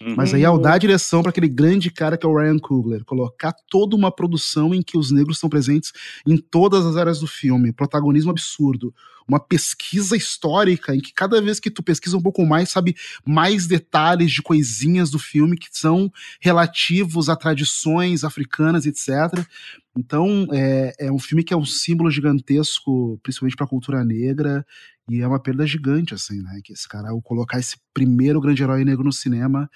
Uhum. 0.00 0.14
Mas 0.16 0.34
aí 0.34 0.44
ao 0.44 0.58
dar 0.58 0.74
a 0.74 0.78
direção 0.78 1.22
para 1.22 1.30
aquele 1.30 1.48
grande 1.48 1.90
cara 1.90 2.16
que 2.16 2.26
é 2.26 2.28
o 2.28 2.36
Ryan 2.36 2.58
Coogler, 2.58 3.04
colocar 3.04 3.54
toda 3.70 3.96
uma 3.96 4.12
produção 4.12 4.74
em 4.74 4.82
que 4.82 4.98
os 4.98 5.10
negros 5.10 5.38
estão 5.38 5.48
presentes 5.48 5.92
em 6.26 6.36
todas 6.36 6.84
as 6.84 6.96
áreas 6.96 7.18
do 7.18 7.26
filme, 7.26 7.72
protagonismo 7.72 8.30
absurdo, 8.30 8.94
uma 9.28 9.40
pesquisa 9.40 10.16
histórica 10.16 10.94
em 10.94 11.00
que 11.00 11.12
cada 11.12 11.40
vez 11.40 11.60
que 11.60 11.70
tu 11.70 11.82
pesquisa 11.82 12.16
um 12.16 12.22
pouco 12.22 12.44
mais, 12.44 12.70
sabe 12.70 12.96
mais 13.24 13.66
detalhes 13.66 14.30
de 14.30 14.42
coisinhas 14.42 15.10
do 15.10 15.18
filme 15.18 15.56
que 15.56 15.68
são 15.70 16.10
relativos 16.40 17.28
a 17.28 17.36
tradições 17.36 18.24
africanas, 18.24 18.86
etc. 18.86 19.44
Então, 19.96 20.46
é, 20.52 20.94
é 20.98 21.12
um 21.12 21.18
filme 21.18 21.44
que 21.44 21.52
é 21.52 21.56
um 21.56 21.64
símbolo 21.64 22.10
gigantesco, 22.10 23.18
principalmente 23.22 23.56
para 23.56 23.66
a 23.66 23.68
cultura 23.68 24.04
negra, 24.04 24.64
e 25.08 25.20
é 25.20 25.26
uma 25.26 25.40
perda 25.40 25.66
gigante, 25.66 26.14
assim, 26.14 26.40
né? 26.42 26.60
Que 26.64 26.72
esse 26.72 26.88
cara, 26.88 27.10
ao 27.10 27.20
colocar 27.20 27.58
esse 27.58 27.76
primeiro 27.92 28.40
grande 28.40 28.62
herói 28.62 28.84
negro 28.84 29.04
no 29.04 29.12
cinema, 29.12 29.68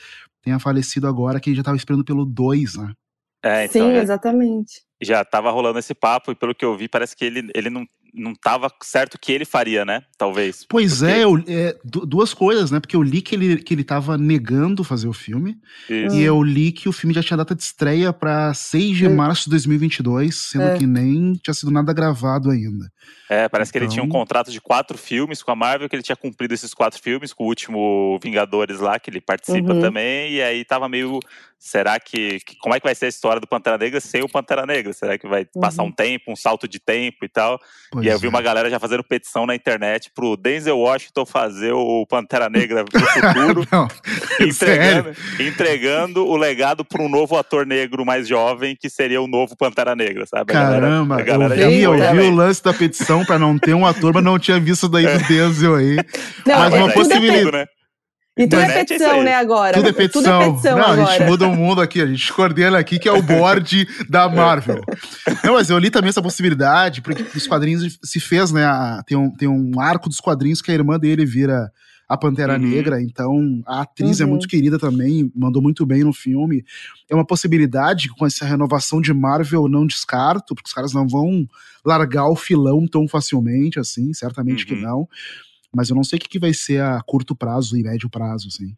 tenha 0.43 0.59
falecido 0.59 1.07
agora, 1.07 1.39
que 1.39 1.51
a 1.51 1.53
gente 1.53 1.59
já 1.59 1.63
estava 1.63 1.77
esperando 1.77 2.05
pelo 2.05 2.25
2, 2.25 2.77
né? 2.77 2.95
É, 3.43 3.67
então, 3.67 3.89
Sim, 3.89 3.95
já, 3.95 4.03
exatamente. 4.03 4.83
já 5.03 5.25
tava 5.25 5.51
rolando 5.51 5.79
esse 5.79 5.95
papo, 5.95 6.33
e 6.33 6.35
pelo 6.35 6.55
que 6.55 6.65
eu 6.65 6.77
vi, 6.77 6.89
parece 6.89 7.15
que 7.15 7.25
ele, 7.25 7.51
ele 7.55 7.69
não, 7.69 7.87
não 8.17 8.35
tava 8.35 8.71
certo 8.83 9.15
o 9.15 9.19
que 9.19 9.31
ele 9.31 9.45
faria, 9.45 9.85
né? 9.85 10.03
Talvez. 10.17 10.65
Pois 10.69 10.99
Porque- 11.01 11.13
é, 11.13 11.25
eu- 11.25 11.45
é, 11.47 11.79
du- 11.85 12.07
duas 12.07 12.33
coisas, 12.33 12.71
né? 12.71 12.81
Porque 12.81 12.97
eu 12.97 13.03
li 13.03 13.21
que 13.21 13.35
ele, 13.35 13.57
que 13.63 13.75
ele 13.75 13.85
tava 13.85 14.17
negando 14.17 14.83
fazer 14.83 15.07
o 15.09 15.13
filme. 15.13 15.57
Isso. 15.89 16.17
E 16.17 16.23
eu 16.23 16.43
li 16.43 16.73
que 16.73 16.89
o 16.89 16.93
filme 16.93 17.15
já 17.15 17.23
tinha 17.23 17.37
data 17.37 17.55
de 17.55 17.63
estreia 17.63 18.13
pra 18.13 18.55
6 18.55 18.97
de 18.97 19.07
Hum. 19.07 19.15
março 19.17 19.45
de 19.45 19.51
2022, 19.51 20.35
sendo 20.51 20.65
É. 20.65 20.79
que 20.79 20.87
nem 20.87 21.35
tinha 21.35 21.55
sido 21.55 21.71
nada 21.71 21.93
gravado 21.93 22.51
ainda. 22.51 22.91
É, 23.29 23.49
parece 23.49 23.71
que 23.73 23.79
ele 23.79 23.89
tinha 23.89 24.03
um 24.03 24.07
Então- 24.07 24.21
contrato 24.21 24.51
de 24.51 24.61
quatro 24.61 24.97
filmes 24.97 25.43
com 25.43 25.51
a 25.51 25.57
Marvel, 25.57 25.89
que 25.89 25.95
ele 25.97 26.03
tinha 26.03 26.17
cumprido 26.17 26.55
esses 26.55 26.73
quatro 26.73 27.01
filmes, 27.01 27.33
com 27.33 27.45
o 27.45 27.47
último 27.49 28.19
Vingadores 28.23 28.81
lá, 28.81 28.99
que 28.99 29.11
ele 29.11 29.21
participa 29.21 29.75
Uhum. 29.75 29.81
também, 29.81 30.33
e 30.33 30.43
aí 30.43 30.65
tava 30.65 30.89
meio. 30.89 31.19
Será 31.59 31.99
que, 31.99 32.39
que- 32.47 32.57
Como 32.59 32.75
é 32.75 32.79
que 32.79 32.85
vai 32.87 32.95
ser 32.95 33.07
a 33.07 33.09
história 33.09 33.41
do 33.41 33.47
Pantera 33.47 33.77
Negra 33.79 33.99
sem 34.01 34.23
o 34.23 34.29
Pantera 34.29 34.65
Negra? 34.67 34.93
Será 34.93 35.19
que 35.19 35.27
vai 35.27 35.45
passar 35.61 35.83
Uhum. 35.83 35.89
um 35.89 35.93
tempo, 35.93 36.31
um 36.31 36.37
salto 36.37 36.69
de 36.69 36.79
tempo 36.79 37.25
e 37.25 37.29
tal? 37.29 37.59
Pois 37.91 38.05
e 38.05 38.09
aí 38.09 38.15
eu 38.15 38.19
vi 38.21 38.27
é. 38.27 38.29
uma 38.29 38.41
galera 38.43 38.71
já 38.71 38.79
fazendo 38.79 39.03
petição 39.03 39.47
na 39.47 39.55
internet 39.55 40.11
pro 40.15 40.37
Denzel 40.37 40.79
Washington 40.79 41.25
fazer 41.27 41.73
o 41.73 42.07
Pantera 42.07 42.49
Negra 42.49 42.85
no 42.85 43.01
futuro, 43.01 43.67
Não, 43.73 43.89
sério. 44.53 45.11
entregando, 45.11 45.17
entregando 45.41 46.27
o 46.27 46.37
legado 46.37 46.85
para 46.85 47.03
um 47.03 47.09
novo 47.09 47.37
ator 47.37 47.67
negro 47.67 48.05
mais 48.05 48.29
jovem, 48.29 48.77
que 48.79 48.89
seria 48.91 49.21
o 49.21 49.27
novo 49.27 49.57
Pantera 49.57 49.97
Negra, 49.97 50.25
sabe? 50.27 50.53
A 50.53 50.61
galera- 50.63 50.81
Caramba, 50.83 51.19
a 51.19 51.23
galera 51.23 51.55
eu 51.57 51.61
já 51.63 51.69
vi, 51.69 51.81
eu 51.83 52.13
vi 52.13 52.29
o 52.29 52.35
lance 52.35 52.63
da 52.63 52.73
petição 52.75 53.25
pra 53.25 53.39
não 53.39 53.59
ter 53.59 53.75
um 53.75 53.85
ator, 53.87 54.13
mas 54.15 54.23
não 54.23 54.39
tinha 54.39 54.61
visto 54.61 54.89
daí 54.89 55.07
do 55.07 55.27
Denzel 55.27 55.75
aí. 55.75 55.97
Não, 56.47 56.59
Mas 56.59 56.75
é, 56.75 56.77
uma 56.79 56.91
é 56.91 56.95
possibilidade- 56.95 57.45
Tudo, 57.45 57.53
né? 57.57 57.67
E 58.39 58.47
tudo 58.47 58.61
é 58.61 58.65
Internet 58.65 58.77
é 58.93 58.97
isso 58.97 59.05
petição, 59.05 59.23
né, 59.23 59.35
agora? 59.35 59.73
Tudo 59.75 59.89
é 59.89 59.93
petição. 59.93 60.23
Tudo 60.23 60.43
é 60.43 60.51
petição 60.51 60.77
não, 60.79 60.85
a 60.85 60.93
agora. 60.93 61.11
gente 61.19 61.27
muda 61.27 61.47
o 61.49 61.57
mundo 61.57 61.81
aqui, 61.81 62.03
a 62.03 62.07
gente 62.07 62.33
coordena 62.33 62.79
aqui, 62.79 62.99
que 62.99 63.09
é 63.09 63.13
o 63.13 63.23
board 63.23 63.89
da 64.11 64.29
Marvel. 64.29 64.83
Não, 65.43 65.55
mas 65.55 65.71
eu 65.71 65.79
li 65.79 65.91
também 65.91 66.11
essa 66.11 66.21
possibilidade, 66.21 67.01
porque 67.01 67.23
os 67.37 67.47
quadrinhos 67.47 67.99
se 68.05 68.21
fez, 68.21 68.53
né? 68.53 68.65
a- 68.67 69.03
tem, 69.07 69.17
um, 69.17 69.31
tem 69.31 69.49
um 69.49 69.81
arco 69.81 70.09
dos 70.11 70.21
quadrinhos 70.21 70.61
que 70.61 70.71
a 70.71 70.75
irmã 70.75 70.99
dele 70.99 71.25
vira 71.25 71.71
a 72.09 72.17
Pantera 72.17 72.53
Uhum. 72.53 72.69
Negra, 72.69 73.03
então 73.03 73.63
a 73.67 73.81
atriz 73.81 74.21
é 74.21 74.25
Uhum. 74.25 74.31
muito 74.31 74.47
querida 74.47 74.79
também, 74.79 75.33
mandou 75.35 75.61
muito 75.63 75.85
bem 75.87 76.05
no 76.05 76.13
filme. 76.13 76.63
É 77.11 77.15
uma 77.15 77.25
possibilidade 77.27 78.09
que 78.09 78.15
com 78.17 78.27
essa 78.27 78.45
renovação 78.45 79.01
de 79.01 79.13
Marvel 79.15 79.63
eu 79.63 79.69
não 79.69 79.85
descarto, 79.87 80.55
porque 80.55 80.69
os 80.69 80.73
caras 80.75 80.93
não 80.93 81.09
vão 81.09 81.49
largar 81.85 82.29
o 82.29 82.37
filão 82.37 82.87
tão 82.87 83.09
facilmente 83.09 83.81
assim, 83.81 84.13
certamente 84.13 84.65
que 84.67 84.75
Uhum. 84.75 84.81
não. 84.83 85.09
Mas 85.77 85.91
eu 85.91 85.95
não 85.95 86.03
sei 86.03 86.17
o 86.17 86.21
que, 86.21 86.39
vai 86.39 86.55
ser 86.55 86.81
a 86.81 87.03
curto 87.03 87.37
prazo 87.37 87.77
e 87.77 87.83
médio 87.83 88.09
prazo, 88.09 88.49
assim. 88.49 88.75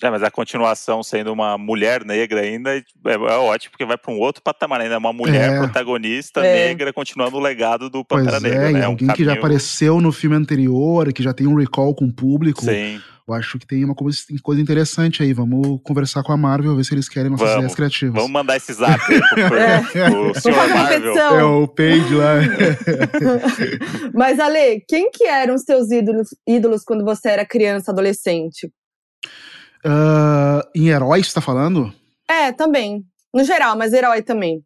É, 0.00 0.08
mas 0.10 0.22
a 0.22 0.30
continuação 0.30 1.02
sendo 1.02 1.32
uma 1.32 1.58
mulher 1.58 2.04
negra 2.04 2.40
ainda 2.42 2.70
é, 2.76 2.82
é 3.04 3.16
ótimo, 3.16 3.72
porque 3.72 3.84
vai 3.84 3.98
para 3.98 4.12
um 4.12 4.18
outro 4.18 4.40
patamar 4.40 4.80
ainda. 4.80 4.96
Uma 4.96 5.12
mulher 5.12 5.52
É. 5.54 5.58
protagonista 5.58 6.40
É. 6.40 6.68
negra 6.68 6.92
continuando 6.92 7.36
o 7.36 7.40
legado 7.40 7.90
do 7.90 8.04
Pois 8.04 8.24
Pantera 8.24 8.46
é, 8.46 8.50
Negra, 8.50 8.70
e 8.70 8.72
né? 8.74 8.84
alguém 8.84 9.08
que 9.08 9.24
já 9.24 9.32
apareceu 9.32 10.00
no 10.00 10.12
filme 10.12 10.36
anterior, 10.36 11.12
que 11.12 11.22
já 11.22 11.32
tem 11.32 11.48
um 11.48 11.54
recall 11.56 11.94
com 11.96 12.04
o 12.04 12.12
público. 12.12 12.62
Sim. 12.64 13.00
Eu 13.26 13.34
acho 13.34 13.58
que 13.58 13.66
tem 13.66 13.84
uma 13.84 13.94
coisa, 13.94 14.18
interessante 14.58 15.22
aí. 15.22 15.34
Vamos 15.34 15.80
conversar 15.84 16.22
com 16.22 16.32
a 16.32 16.36
Marvel, 16.36 16.74
ver 16.76 16.84
se 16.84 16.94
eles 16.94 17.10
querem 17.10 17.28
nossas 17.30 17.46
Vamos. 17.46 17.56
ideias 17.64 17.74
criativas. 17.74 18.14
Vamos 18.14 18.30
mandar 18.30 18.56
esse 18.56 18.72
zap 18.72 18.98
aí 19.12 19.20
pro, 19.20 19.28
pro, 19.48 19.58
É. 19.58 19.80
pro 19.82 20.10
Vamos 20.10 20.38
senhor 20.42 20.68
Marvel. 20.68 21.16
É 21.18 21.44
o 21.44 21.68
Page 21.68 22.14
lá. 22.14 22.34
Mas, 24.14 24.38
Ale, 24.38 24.82
quem 24.88 25.10
que 25.10 25.24
eram 25.24 25.54
os 25.54 25.62
teus 25.64 25.90
ídolos, 25.90 26.28
ídolos 26.46 26.84
quando 26.84 27.04
você 27.04 27.28
era 27.28 27.44
criança, 27.44 27.90
adolescente? 27.90 28.70
Ah, 29.90 30.62
em 30.74 30.88
heróis, 30.88 31.28
você 31.28 31.34
tá 31.34 31.40
falando? 31.40 31.92
É, 32.28 32.52
também. 32.52 33.04
No 33.34 33.42
geral, 33.42 33.76
mas 33.76 33.92
herói 33.92 34.22
também. 34.22 34.62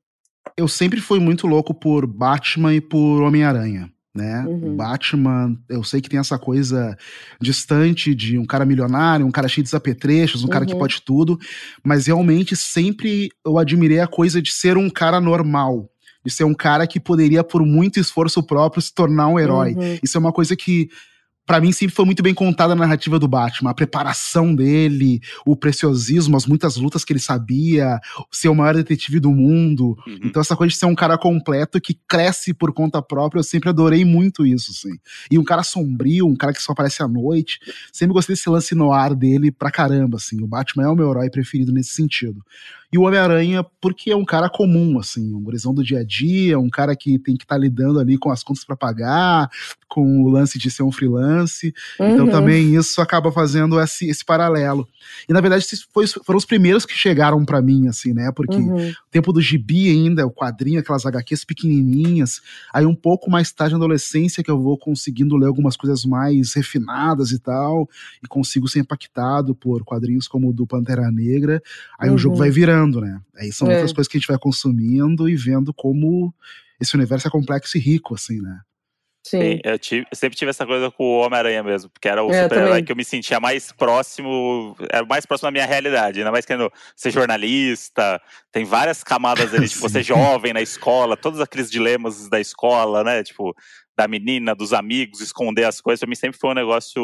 Eu 0.57 0.67
sempre 0.67 1.01
fui 1.01 1.21
muito 1.21 1.47
louco 1.47 1.73
por 1.73 2.07
Batman 2.07 2.75
e 2.75 2.81
por 2.81 3.23
Homem-Aranha. 3.23 3.89
Né? 4.15 4.45
Uhum. 4.47 4.77
Batman, 4.77 5.57
eu 5.71 5.83
sei 5.83 6.03
que 6.03 6.09
tem 6.09 6.21
essa 6.21 6.39
coisa 6.39 6.95
distante 7.41 8.15
de 8.15 8.37
um 8.37 8.45
cara 8.45 8.67
milionário, 8.67 9.25
um 9.25 9.31
cara 9.31 9.49
cheio 9.49 9.65
de 9.67 9.75
apetrechos, 9.75 10.45
um 10.45 10.49
cara 10.49 10.67
que 10.67 10.75
Uhum. 10.75 10.79
pode 10.81 11.01
tudo, 11.01 11.39
mas 11.83 12.09
realmente 12.09 12.55
sempre 12.55 13.31
eu 13.43 13.57
admirei 13.57 14.01
a 14.01 14.07
coisa 14.07 14.43
de 14.43 14.53
ser 14.53 14.77
um 14.77 14.91
cara 14.91 15.19
normal, 15.19 15.89
de 16.27 16.31
ser 16.31 16.45
um 16.45 16.53
cara 16.53 16.87
que 16.87 17.01
poderia, 17.01 17.43
por 17.43 17.65
muito 17.65 17.99
esforço 17.99 18.43
próprio, 18.43 18.83
se 18.83 18.93
tornar 18.93 19.29
um 19.29 19.41
herói. 19.41 19.73
Uhum. 19.73 19.99
Isso 20.03 20.19
é 20.19 20.21
uma 20.21 20.33
coisa 20.33 20.55
que, 20.55 20.91
pra 21.47 21.61
mim, 21.61 21.73
sempre 21.73 21.95
foi 21.95 22.05
muito 22.05 22.23
bem 22.23 22.35
contada 22.35 22.75
na 22.75 22.83
narrativa 22.83 23.19
do 23.19 23.29
Batman. 23.29 23.71
A 23.71 23.75
preparação 23.75 24.55
dele, 24.55 25.21
o 25.45 25.57
preciosismo, 25.57 26.37
as 26.37 26.47
muitas 26.47 26.77
lutas 26.77 27.05
que 27.05 27.13
ele 27.13 27.21
sabia, 27.21 27.99
ser 28.31 28.49
o 28.49 28.55
maior 28.55 28.75
detetive 28.75 29.19
do 29.19 29.31
mundo. 29.31 29.97
Uhum. 30.07 30.19
Então, 30.25 30.41
essa 30.41 30.57
coisa 30.57 30.73
de 30.73 30.79
ser 30.79 30.87
um 30.87 30.95
cara 30.95 31.19
completo 31.19 31.81
que 31.81 31.99
cresce 32.09 32.55
por 32.55 32.73
conta 32.73 33.03
própria, 33.03 33.41
eu 33.41 33.45
sempre 33.45 33.69
adorei 33.69 34.05
muito 34.05 34.47
isso, 34.47 34.71
assim. 34.71 34.97
E 35.31 35.39
um 35.39 35.45
cara 35.45 35.63
sombrio, 35.63 36.27
um 36.27 36.37
cara 36.37 36.53
que 36.53 36.63
só 36.63 36.73
aparece 36.73 37.03
à 37.03 37.09
noite. 37.09 37.59
Sempre 37.93 38.15
gostei 38.15 38.35
desse 38.35 38.49
lance 38.49 38.75
no 38.75 38.93
ar 38.93 39.15
dele 39.15 39.51
pra 39.51 39.71
caramba, 39.71 40.17
assim. 40.17 40.43
O 40.43 40.47
Batman 40.47 40.85
é 40.85 40.89
o 40.89 40.97
meu 40.97 41.11
herói 41.11 41.31
preferido 41.31 41.73
nesse 41.73 41.91
sentido. 41.91 42.43
E 42.93 42.99
o 42.99 43.03
Homem-Aranha, 43.03 43.65
porque 43.81 44.11
é 44.11 44.17
um 44.17 44.25
cara 44.25 44.51
comum, 44.51 44.99
assim, 44.99 45.33
um 45.35 45.41
gurizão 45.41 45.73
do 45.73 45.83
dia 45.83 46.01
a 46.01 46.05
dia, 46.05 46.59
um 46.59 46.69
cara 46.69 46.95
que 46.95 47.19
tem 47.19 47.37
que 47.37 47.45
estar 47.45 47.57
lidando 47.57 47.99
ali 47.99 48.19
com 48.19 48.31
as 48.31 48.43
contas 48.43 48.65
pra 48.65 48.77
pagar, 48.77 49.49
com 49.89 50.23
o 50.23 50.29
lance 50.29 50.59
de 50.59 50.71
ser 50.71 50.83
um 50.83 50.93
freelance. 50.93 51.73
Então 52.01 52.25
Uhum. 52.27 52.31
também 52.31 52.75
isso 52.75 53.01
acaba 53.01 53.33
fazendo 53.33 53.81
esse, 53.81 54.09
esse 54.09 54.25
paralelo. 54.25 54.87
E 55.29 55.33
na 55.33 55.41
verdade 55.41 55.65
esses 55.65 55.87
foi- 55.93 56.07
foram 56.07 56.37
os 56.37 56.45
primeiros 56.45 56.85
que 56.85 56.95
chegaram 56.95 57.45
pra 57.45 57.61
mim, 57.63 57.89
assim, 57.89 58.13
né? 58.13 58.31
Porque 58.35 58.59
Uhum. 58.61 58.93
tempo 59.11 59.33
do 59.33 59.41
gibi 59.41 59.89
ainda, 59.91 60.27
o 60.27 60.31
quadrinho, 60.31 60.81
aquelas 60.81 61.05
HQs 61.07 61.45
pequenininhas. 61.45 62.41
Aí 62.73 62.85
um 62.87 62.95
pouco 62.95 63.31
mais 63.31 63.53
tarde 63.53 63.73
na 63.75 63.79
adolescência 63.79 64.43
que 64.43 64.51
eu 64.51 64.61
vou 64.61 64.77
conseguindo 64.79 65.37
ler 65.37 65.47
algumas 65.47 65.77
coisas 65.77 66.05
mais 66.05 66.55
refinadas 66.55 67.31
e 67.31 67.39
tal, 67.39 67.89
e 68.23 68.27
consigo 68.27 68.69
ser 68.69 68.81
impactado 68.81 69.55
por 69.55 69.83
quadrinhos 69.85 70.27
como 70.29 70.51
o 70.51 70.53
do 70.53 70.67
Pantera 70.67 71.11
Negra. 71.11 71.63
Aí 71.99 72.09
Uhum. 72.11 72.17
o 72.17 72.19
jogo 72.19 72.37
vai 72.37 72.51
virando, 72.51 72.82
né? 73.01 73.21
Aí 73.37 73.53
são 73.53 73.69
É. 73.69 73.73
outras 73.73 73.93
coisas 73.93 74.09
que 74.11 74.17
a 74.17 74.21
gente 74.21 74.29
vai 74.29 74.39
consumindo 74.39 75.29
e 75.29 75.37
vendo 75.37 75.73
como 75.73 76.35
esse 76.81 76.95
universo 76.97 77.29
é 77.29 77.31
complexo 77.31 77.77
e 77.77 77.81
rico, 77.81 78.15
assim, 78.15 78.41
né? 78.41 78.61
Sim. 79.25 79.39
Sim, 79.41 79.61
eu, 79.63 79.79
tive- 79.79 80.07
eu 80.11 80.17
sempre 80.17 80.37
tive 80.37 80.51
essa 80.51 80.67
coisa 80.67 80.91
com 80.91 81.05
o 81.05 81.21
Homem-Aranha 81.21 81.63
mesmo, 81.63 81.89
porque 81.91 82.09
era 82.09 82.25
o 82.25 82.33
É, 82.33 82.43
super-herói 82.43 82.83
que 82.83 82.91
eu 82.91 82.97
me 82.97 83.05
sentia 83.05 83.39
mais 83.39 83.71
próximo, 83.71 84.75
era 84.91 85.07
mais 85.07 85.25
próximo 85.25 85.47
da 85.47 85.53
minha 85.53 85.65
realidade, 85.65 86.19
ainda 86.19 86.33
mais 86.33 86.45
querendo 86.45 86.73
ser 86.97 87.13
jornalista, 87.13 88.21
tem 88.51 88.65
várias 88.65 89.05
camadas 89.05 89.55
ali, 89.55 89.69
tipo, 89.71 89.81
você 89.81 90.03
jovem 90.03 90.53
na 90.53 90.61
escola, 90.61 91.17
todos 91.17 91.41
aqueles 91.41 91.71
dilemas 91.71 92.29
da 92.29 92.41
escola, 92.41 93.05
né, 93.05 93.23
tipo, 93.23 93.55
da 93.97 94.09
menina, 94.09 94.57
dos 94.57 94.73
amigos, 94.73 95.21
esconder 95.21 95.65
as 95.67 95.81
coisas, 95.81 96.01
pra 96.01 96.09
mim 96.09 96.17
sempre 96.17 96.41
foi 96.41 96.51
um 96.51 96.55
negócio, 96.55 97.01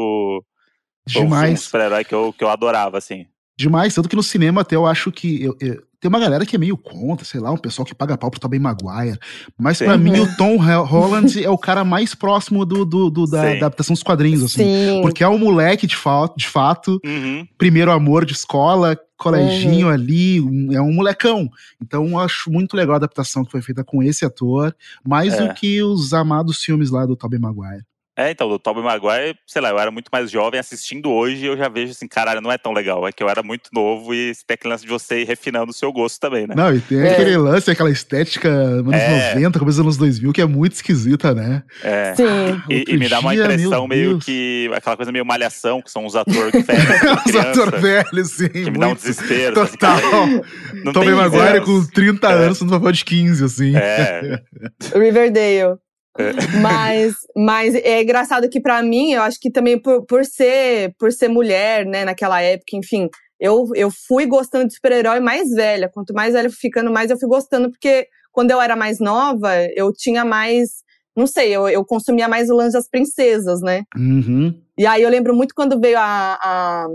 foi 1.13 1.23
um- 1.23 1.27
um 1.27 1.29
Demais. 1.29 1.61
super-herói 1.63 2.05
que 2.05 2.15
eu, 2.17 2.33
que 2.33 2.43
eu 2.43 2.49
adorava, 2.51 2.99
assim. 2.99 3.27
Demais, 3.59 3.93
tanto 3.95 4.09
que 4.09 4.15
no 4.17 4.23
cinema 4.23 4.61
até 4.61 4.77
eu 4.77 4.87
acho 4.87 5.11
que. 5.11 5.43
eu- 5.43 5.57
eu- 5.61 5.83
tem 6.01 6.09
uma 6.09 6.21
galera 6.21 6.47
que 6.47 6.55
é 6.55 6.59
meio 6.61 6.77
contra, 6.77 7.25
sei 7.25 7.41
lá, 7.41 7.51
um 7.51 7.57
pessoal 7.57 7.85
que 7.85 7.93
paga 7.93 8.17
pau 8.17 8.31
pro 8.31 8.39
Tobey 8.39 8.61
Maguire. 8.61 9.19
Mas 9.59 9.79
pra 9.79 9.95
Sim. 9.99 10.05
mim, 10.05 10.13
Uhum. 10.21 10.23
o 10.23 10.37
Tom 10.37 10.55
Ho- 10.57 10.85
Holland 10.85 11.43
é 11.45 11.51
o 11.51 11.59
cara 11.59 11.85
mais 11.85 12.15
próximo 12.15 12.65
do, 12.65 12.85
do- 12.85 13.11
do- 13.11 13.27
da 13.27 13.43
Sim. 13.51 13.57
adaptação 13.57 13.95
dos 13.95 14.03
quadrinhos, 14.05 14.45
assim. 14.45 14.63
Sim. 14.63 15.03
Porque 15.03 15.25
é 15.25 15.29
um 15.29 15.37
moleque 15.39 15.89
de, 15.89 15.97
fa 15.97 16.31
de 16.37 16.47
fato, 16.47 17.01
Uhum. 17.05 17.45
primeiro 17.59 17.91
amor 17.91 18.25
de 18.25 18.33
escola, 18.33 18.97
coleginho 19.17 19.89
ali, 19.89 20.41
um- 20.41 20.73
é 20.73 20.81
um 20.81 20.93
molecão. 20.93 21.51
Então 21.83 22.07
eu 22.11 22.19
acho 22.21 22.49
muito 22.53 22.77
legal 22.77 22.93
a 22.95 22.99
adaptação 22.99 23.45
que 23.45 23.51
foi 23.51 23.61
feita 23.61 23.83
com 23.83 24.01
esse 24.01 24.25
ator, 24.25 24.73
mais 25.05 25.35
É. 25.35 25.49
do 25.49 25.53
que 25.55 25.83
os 25.83 26.13
amados 26.15 26.63
filmes 26.63 26.91
lá 26.91 27.05
do 27.07 27.17
Tobey 27.17 27.41
Maguire. 27.41 27.83
É, 28.19 28.33
então, 28.33 28.49
do 28.49 28.59
Tobey 28.59 28.83
Maguire, 28.83 29.37
sei 29.47 29.63
lá, 29.63 29.69
eu 29.71 29.79
era 29.79 29.93
muito 29.93 30.09
mais 30.13 30.29
jovem, 30.29 30.59
assistindo 30.59 31.09
hoje 31.09 31.47
eu 31.47 31.57
já 31.57 31.69
vejo 31.69 31.93
assim, 31.93 32.09
caralho, 32.09 32.41
não 32.41 32.51
é 32.51 32.59
tão 32.59 32.73
legal, 32.73 33.07
é 33.07 33.13
que 33.13 33.23
eu 33.23 33.29
era 33.29 33.45
muito 33.45 33.71
novo 33.73 34.13
e 34.13 34.33
tem 34.45 34.55
aquele 34.55 34.73
lance 34.73 34.85
de 34.85 34.91
você 34.91 35.21
ir 35.21 35.25
refinando 35.25 35.71
o 35.71 35.73
seu 35.75 35.93
gosto 35.93 36.19
também, 36.19 36.45
né? 36.47 36.55
Não, 36.57 36.75
e 36.75 36.81
tem 36.81 36.99
É. 36.99 37.13
aquele 37.13 37.37
lance, 37.37 37.71
aquela 37.71 37.91
estética 37.93 38.49
anos 38.49 38.93
É. 38.93 39.35
90, 39.35 39.59
começo 39.61 39.77
dos 39.77 39.85
anos 39.87 39.97
2000, 39.97 40.33
que 40.33 40.41
é 40.41 40.47
muito 40.47 40.73
esquisita, 40.73 41.33
né? 41.33 41.63
É. 41.85 42.15
Sim. 42.17 42.25
E, 42.69 42.85
e 42.89 42.97
me 42.99 43.09
dá 43.09 43.21
uma 43.21 43.33
impressão 43.37 43.87
meio 43.87 44.11
Deus. 44.11 44.25
que. 44.25 44.69
aquela 44.75 44.97
coisa 44.97 45.13
meio 45.13 45.25
malhação, 45.25 45.81
que 45.81 45.89
são 45.91 46.05
os 46.05 46.17
atores 46.17 46.67
ferem 46.67 46.85
Os 47.25 47.37
atores 47.37 47.81
velhos, 47.81 48.31
sim. 48.35 48.49
que 48.49 48.71
me 48.73 48.79
dá 48.79 48.89
um 48.89 48.95
desespero. 48.95 49.61
assim, 49.61 49.73
Total. 49.77 50.01
não 50.85 50.93
Tobey 50.93 51.15
Maguire 51.15 51.61
voz. 51.61 51.65
com 51.87 51.87
30 51.93 52.29
É. 52.29 52.33
anos 52.33 52.61
no 52.63 52.71
papel 52.71 52.91
de 52.91 53.05
15, 53.05 53.45
assim. 53.45 53.77
É, 53.77 54.41
Riverdale. 54.93 55.79
É. 56.19 56.33
Mas, 56.61 57.15
mas 57.37 57.75
é 57.75 58.03
engraçado 58.03 58.49
que 58.49 58.61
pra 58.61 58.83
mim, 58.83 59.13
eu 59.13 59.23
acho 59.23 59.39
que 59.41 59.51
também 59.51 59.81
por, 59.81 60.05
por 60.05 60.25
ser 60.25 60.95
por 60.99 61.13
ser 61.13 61.29
mulher, 61.29 61.87
né, 61.87 62.05
naquela 62.05 62.43
época, 62.43 62.77
enfim, 62.77 63.09
eu, 63.41 63.69
eu 63.75 63.91
fui 63.91 64.27
gostando 64.27 64.67
de 64.67 64.75
super-herói 64.75 65.21
mais 65.21 65.51
velha. 65.51 65.89
Quanto 65.89 66.13
mais 66.13 66.35
velha 66.35 66.47
eu 66.47 66.51
fui 66.51 66.59
ficando, 66.61 66.91
mais 66.91 67.11
eu 67.11 67.19
fui 67.19 67.29
gostando, 67.29 67.71
porque 67.71 68.09
quando 68.33 68.51
eu 68.51 68.61
era 68.61 68.75
mais 68.75 68.99
nova, 68.99 69.51
eu 69.77 69.93
tinha 69.93 70.25
mais. 70.25 70.83
Não 71.17 71.27
sei, 71.27 71.55
eu, 71.55 71.69
eu 71.69 71.85
consumia 71.85 72.29
mais 72.29 72.51
o 72.51 72.55
lance 72.55 72.75
das 72.75 72.89
princesas, 72.89 73.61
né? 73.61 73.83
Uhum. 73.97 74.55
E 74.77 74.87
aí 74.87 75.03
eu 75.03 75.11
lembro 75.11 75.35
muito 75.35 75.55
quando 75.55 75.81
veio 75.81 75.99
a, 75.99 76.39
a, 76.41 76.87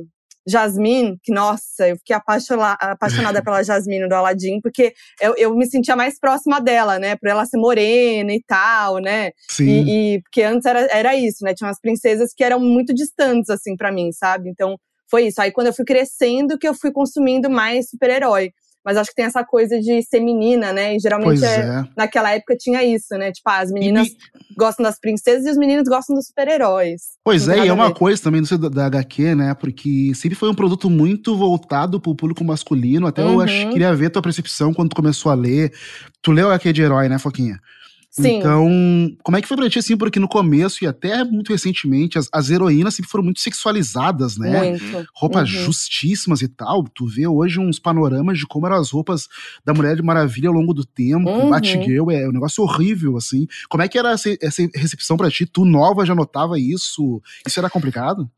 Jasmine, 0.48 1.18
que 1.24 1.32
nossa, 1.32 1.88
eu 1.88 1.98
fiquei 1.98 2.16
apaixonada, 2.16 2.78
apaixonada 2.80 3.42
pela 3.44 3.64
Jasmine 3.64 4.08
do 4.08 4.16
Aladdin, 4.16 4.60
porque 4.62 4.94
eu, 5.22 5.36
eu 5.38 5.56
me 5.56 5.66
sentia 5.66 5.96
mais 5.96 6.20
próxima 6.20 6.60
dela, 6.60 7.00
né? 7.00 7.16
Por 7.16 7.30
ela 7.30 7.46
ser 7.46 7.58
morena 7.58 8.34
e 8.34 8.44
tal, 8.46 8.98
né? 8.98 9.32
Sim. 9.50 9.66
E, 9.66 10.16
e 10.16 10.22
porque 10.22 10.44
antes 10.44 10.66
era, 10.66 10.82
era 10.92 11.16
isso, 11.16 11.44
né? 11.44 11.54
Tinha 11.54 11.68
umas 11.68 11.80
princesas 11.80 12.34
que 12.36 12.44
eram 12.44 12.60
muito 12.60 12.94
distantes, 12.94 13.50
assim, 13.50 13.76
para 13.76 13.92
mim, 13.92 14.12
sabe? 14.12 14.50
Então 14.50 14.78
foi 15.10 15.28
isso. 15.28 15.42
Aí 15.42 15.52
quando 15.52 15.68
eu 15.68 15.74
fui 15.74 15.86
crescendo, 15.86 16.58
que 16.58 16.68
eu 16.68 16.74
fui 16.74 16.92
consumindo 16.92 17.50
mais 17.50 17.90
super-herói. 17.90 18.52
Mas 18.84 18.98
acho 18.98 19.10
que 19.10 19.16
tem 19.16 19.26
essa 19.26 19.44
coisa 19.44 19.80
de 19.80 20.02
ser 20.04 20.20
menina, 20.20 20.74
né? 20.74 20.96
E 20.96 21.00
geralmente 21.00 21.44
é, 21.44 21.60
é. 21.60 21.84
naquela 21.96 22.32
época 22.32 22.56
tinha 22.58 22.84
isso, 22.84 23.16
né? 23.18 23.32
Tipo, 23.32 23.50
ah, 23.50 23.60
as 23.60 23.72
meninas 23.72 24.10
me... 24.10 24.16
gostam 24.58 24.84
das 24.84 25.00
princesas 25.00 25.46
e 25.46 25.52
os 25.52 25.58
meninos 25.58 25.88
gostam 25.88 26.16
dos 26.16 26.28
super-heróis. 26.28 27.02
Pois 27.24 27.48
é, 27.48 27.66
e 27.66 27.68
é 27.68 27.74
uma 27.74 27.94
coisa 27.94 28.22
também 28.22 28.42
da, 28.42 28.70
da 28.70 28.86
HQ, 28.88 29.36
né? 29.36 29.54
Porque 29.54 30.12
sempre 30.16 30.36
foi 30.36 30.50
um 30.50 30.56
produto 30.56 30.90
muito 30.90 31.36
voltado 31.38 32.00
pro 32.00 32.16
público 32.16 32.44
masculino. 32.44 33.08
Até 33.08 33.24
uhum. 33.24 33.34
eu 33.34 33.42
acho, 33.42 33.70
queria 33.70 33.96
ver 33.96 34.10
tua 34.10 34.22
percepção 34.22 34.74
quando 34.74 34.90
tu 34.90 34.96
começou 34.96 35.32
a 35.32 35.36
ler. 35.36 35.72
Tu 36.22 36.32
leu 36.32 36.50
a 36.50 36.56
HQ 36.56 36.74
de 36.74 36.82
herói, 36.82 37.08
né, 37.08 37.18
Foquinha? 37.18 37.60
Sim. 38.16 38.38
Então, 38.38 38.70
como 39.24 39.36
é 39.36 39.42
que 39.42 39.48
foi 39.48 39.58
pra 39.58 39.68
ti, 39.68 39.80
assim, 39.80 39.98
porque 39.98 40.20
no 40.20 40.28
começo 40.28 40.84
e 40.84 40.88
até 40.88 41.24
muito 41.24 41.52
recentemente, 41.52 42.20
as, 42.20 42.30
as 42.32 42.52
heroínas 42.52 42.94
sempre 42.94 43.10
foram 43.10 43.24
muito 43.24 43.40
sexualizadas, 43.40 44.38
né? 44.38 44.70
Muito. 44.70 45.08
Roupas 45.16 45.50
uhum. 45.50 45.66
justíssimas 45.66 46.44
e 46.44 46.48
tal. 46.48 46.84
Tu 46.84 47.08
vê 47.08 47.26
hoje 47.26 47.60
uns 47.60 47.80
panoramas 47.80 48.38
de 48.38 48.46
como 48.46 48.68
eram 48.68 48.76
as 48.76 48.92
roupas 48.92 49.28
da 49.66 49.74
Mulher 49.74 49.96
de 49.96 50.04
Maravilha 50.04 50.48
ao 50.48 50.54
longo 50.54 50.76
do 50.76 50.86
tempo. 50.86 51.28
Uhum. 51.28 51.50
Batgirl 51.50 52.12
é 52.12 52.30
um 52.30 52.32
negócio 52.32 52.64
horrível, 52.64 53.18
assim. 53.18 53.48
Como 53.68 53.82
é 53.82 53.88
que 53.88 53.98
era 53.98 54.12
essa, 54.12 54.30
essa 54.40 54.62
recepção 54.76 55.18
pra 55.18 55.32
ti? 55.32 55.48
Tu 55.48 55.66
nova 55.66 56.06
já 56.06 56.14
notava 56.14 56.60
isso? 56.60 57.20
Isso 57.48 57.60
era 57.60 57.70
complicado? 57.70 58.30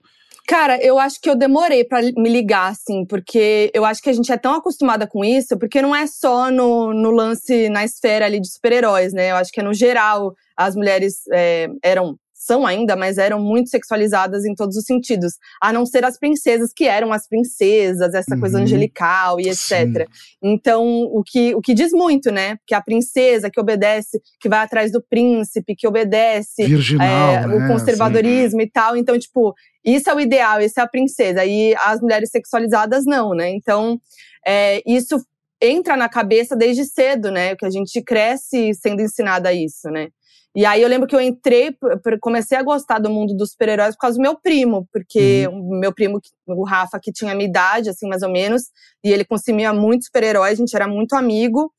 Cara, 0.47 0.77
eu 0.83 0.99
acho 0.99 1.19
que 1.19 1.29
eu 1.29 1.35
demorei 1.35 1.83
para 1.83 2.01
me 2.01 2.29
ligar, 2.29 2.71
assim, 2.71 3.03
porque 3.05 3.71
eu 3.73 3.83
acho 3.83 4.01
que 4.01 4.09
a 4.09 4.13
gente 4.13 4.31
é 4.31 4.37
tão 4.37 4.53
acostumada 4.53 5.07
com 5.07 5.25
isso, 5.25 5.57
porque 5.57 5.81
não 5.81 5.95
é 5.95 6.05
só 6.05 6.51
no, 6.51 6.93
no 6.93 7.09
lance, 7.09 7.67
na 7.69 7.83
esfera 7.83 8.25
ali 8.25 8.39
de 8.39 8.51
super-heróis, 8.51 9.11
né? 9.11 9.31
Eu 9.31 9.37
acho 9.37 9.51
que 9.51 9.59
é 9.59 9.63
no 9.63 9.73
geral 9.73 10.33
as 10.55 10.75
mulheres 10.75 11.21
é, 11.33 11.67
eram 11.83 12.17
são 12.45 12.65
ainda, 12.65 12.95
mas 12.95 13.17
eram 13.17 13.41
muito 13.41 13.69
sexualizadas 13.71 14.45
em 14.45 14.53
todos 14.53 14.77
os 14.77 14.83
sentidos. 14.85 15.33
A 15.59 15.73
não 15.73 15.85
ser 15.85 16.05
as 16.05 16.17
princesas, 16.17 16.71
que 16.71 16.85
eram 16.85 17.11
as 17.11 17.27
princesas, 17.27 18.13
essa 18.13 18.35
uhum. 18.35 18.39
coisa 18.39 18.59
angelical 18.59 19.39
e 19.39 19.47
etc. 19.47 19.57
Sim. 19.57 20.05
Então, 20.43 20.85
o 20.85 21.23
que, 21.25 21.55
o 21.55 21.61
que 21.61 21.73
diz 21.73 21.91
muito, 21.91 22.31
né? 22.31 22.57
Que 22.67 22.75
a 22.75 22.81
princesa 22.81 23.49
que 23.49 23.59
obedece, 23.59 24.21
que 24.39 24.47
vai 24.47 24.59
atrás 24.59 24.91
do 24.91 25.01
príncipe, 25.01 25.75
que 25.75 25.87
obedece 25.87 26.65
Virginal, 26.65 27.07
é, 27.07 27.47
né? 27.47 27.55
o 27.55 27.67
conservadorismo 27.67 28.59
Sim. 28.59 28.67
e 28.67 28.69
tal. 28.69 28.95
Então, 28.95 29.17
tipo, 29.17 29.55
isso 29.85 30.09
é 30.09 30.15
o 30.15 30.19
ideal, 30.19 30.59
isso 30.59 30.79
é 30.79 30.83
a 30.83 30.87
princesa. 30.87 31.45
E 31.45 31.75
as 31.75 32.01
mulheres 32.01 32.31
sexualizadas 32.31 33.05
não, 33.05 33.35
né? 33.35 33.49
Então, 33.51 33.99
é, 34.45 34.81
isso 34.85 35.23
entra 35.61 35.95
na 35.95 36.09
cabeça 36.09 36.55
desde 36.55 36.85
cedo, 36.85 37.29
né? 37.31 37.55
Que 37.55 37.65
a 37.65 37.69
gente 37.69 38.01
cresce 38.01 38.73
sendo 38.73 39.01
ensinada 39.01 39.53
isso, 39.53 39.89
né? 39.89 40.09
E 40.55 40.65
aí 40.65 40.81
eu 40.81 40.87
lembro 40.87 41.05
que 41.05 41.13
eu 41.13 41.19
entrei, 41.19 41.75
comecei 42.21 42.57
a 42.57 42.63
gostar 42.63 42.97
do 42.99 43.09
mundo 43.09 43.35
dos 43.35 43.51
super-heróis 43.51 43.93
por 43.93 44.01
causa 44.01 44.17
do 44.17 44.21
meu 44.21 44.39
primo, 44.39 44.87
porque 44.91 45.45
uhum. 45.49 45.75
o 45.75 45.79
meu 45.79 45.93
primo, 45.93 46.21
o 46.47 46.63
Rafa, 46.63 46.97
que 46.97 47.11
tinha 47.11 47.33
a 47.33 47.35
minha 47.35 47.49
idade, 47.49 47.89
assim, 47.89 48.07
mais 48.07 48.23
ou 48.23 48.31
menos, 48.31 48.71
e 49.03 49.11
ele 49.11 49.25
consumia 49.25 49.73
muito 49.73 50.05
super-heróis, 50.05 50.53
a 50.53 50.55
gente 50.55 50.73
era 50.73 50.87
muito 50.87 51.13
amigo. 51.13 51.73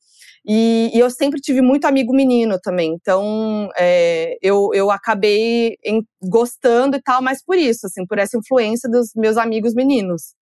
E, 0.47 0.91
e, 0.93 0.99
eu 0.99 1.09
sempre 1.09 1.41
tive 1.41 1.61
muito 1.61 1.85
amigo 1.85 2.15
menino 2.15 2.57
também. 2.61 2.93
Então, 2.93 3.69
é, 3.77 4.37
eu, 4.41 4.69
eu 4.73 4.89
acabei 4.89 5.75
em, 5.83 6.01
gostando 6.21 6.95
e 6.95 7.01
tal, 7.01 7.21
mas 7.21 7.43
por 7.43 7.57
isso, 7.57 7.85
assim, 7.85 8.05
por 8.05 8.17
essa 8.17 8.37
influência 8.37 8.89
dos 8.89 9.11
meus 9.13 9.35
amigos 9.35 9.73
meninos, 9.73 10.35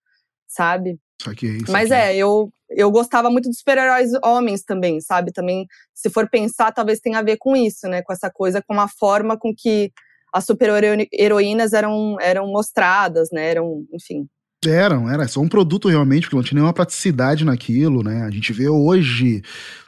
sabe? 0.48 1.00
Saquei, 1.20 1.60
saquei. 1.60 1.74
Mas 1.74 1.90
é, 1.90 2.16
eu, 2.16 2.54
eu 2.70 2.92
gostava 2.92 3.32
muito 3.32 3.50
dos 3.50 3.58
super-heróis 3.58 4.12
homens 4.24 4.64
também, 4.64 5.02
sabe? 5.02 5.32
Também, 5.32 5.66
se 5.92 6.10
for 6.12 6.30
pensar, 6.30 6.72
talvez 6.72 7.00
tenha 7.00 7.18
a 7.18 7.24
ver 7.24 7.38
com 7.38 7.56
isso, 7.56 7.88
né? 7.88 8.04
Com 8.04 8.14
essa 8.14 8.30
coisa, 8.30 8.62
com 8.62 8.80
a 8.80 8.88
forma 8.88 9.36
com 9.36 9.52
que 9.58 9.92
as 10.32 10.46
super-heroínas 10.46 11.74
eram, 11.74 12.18
eram 12.22 12.48
mostradas, 12.52 13.30
né? 13.32 13.50
Eram, 13.50 13.86
enfim. 13.92 14.28
Eram, 14.66 15.10
era 15.10 15.28
só 15.28 15.40
um 15.40 15.48
produto 15.48 15.88
realmente, 15.88 16.24
porque 16.24 16.36
não 16.36 16.44
tinha 16.44 16.56
nenhuma 16.56 16.74
praticidade 16.74 17.46
naquilo, 17.46 18.04
né? 18.04 18.24
A 18.24 18.32
gente 18.32 18.52
vê 18.54 18.68
hoje 18.68 19.42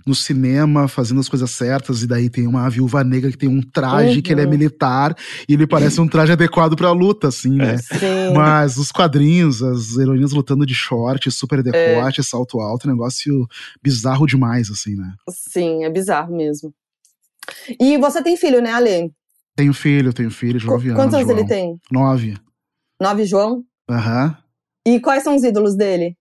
no 0.06 0.16
cinema 0.16 0.88
fazendo 0.88 1.20
as 1.20 1.28
coisas 1.28 1.52
certas, 1.52 2.02
e 2.02 2.08
daí 2.08 2.30
tem 2.30 2.48
uma 2.48 2.70
viúva 2.70 3.04
negra 3.04 3.30
que 3.30 3.38
tem 3.38 3.50
um 3.50 3.62
traje 3.62 4.16
uhum. 4.16 4.22
que 4.22 4.32
ele 4.32 4.42
é 4.42 4.46
uhum. 4.46 4.50
militar, 4.50 5.16
e 5.48 5.54
ele 5.54 5.68
parece 5.68 6.00
um 6.00 6.08
traje 6.08 6.32
adequado 6.32 6.76
pra 6.76 6.92
luta, 6.92 7.28
assim, 7.28 7.56
né? 7.56 7.76
É, 7.76 7.78
sim. 8.00 8.34
Mas 8.34 8.78
os 8.78 8.92
quadrinhos, 8.92 9.62
as 9.62 9.98
heroínas 9.98 10.32
lutando 10.32 10.66
de 10.66 10.74
short, 10.74 11.30
super 11.30 11.62
decote, 11.62 12.22
é. 12.22 12.24
salto 12.24 12.62
alto, 12.62 12.88
negócio 12.88 13.48
bizarro 13.84 14.26
demais, 14.26 14.72
assim, 14.72 14.96
né? 14.96 15.13
Sim, 15.30 15.84
é 15.84 15.90
bizarro 15.90 16.36
mesmo. 16.36 16.74
E 17.80 17.98
você 17.98 18.22
tem 18.22 18.38
filho, 18.38 18.62
né, 18.62 18.72
Ale? 18.72 19.12
Tenho 19.56 19.74
filho, 19.74 20.13
tenho 20.13 20.30
filho 20.30 20.60
de 20.60 20.68
nove 20.68 20.90
anos. 20.90 21.02
Quantos 21.02 21.16
anos 21.16 21.30
ele 21.30 21.46
tem? 21.46 21.80
Nove. 21.92 22.38
Nove, 23.02 23.26
João? 23.26 23.63
Aham. 23.90 24.28
Uhum. 24.28 24.47
E 24.88 25.02
quais 25.02 25.21
são 25.21 25.36
os 25.36 25.43
ídolos 25.43 25.76
dele? 25.76 26.15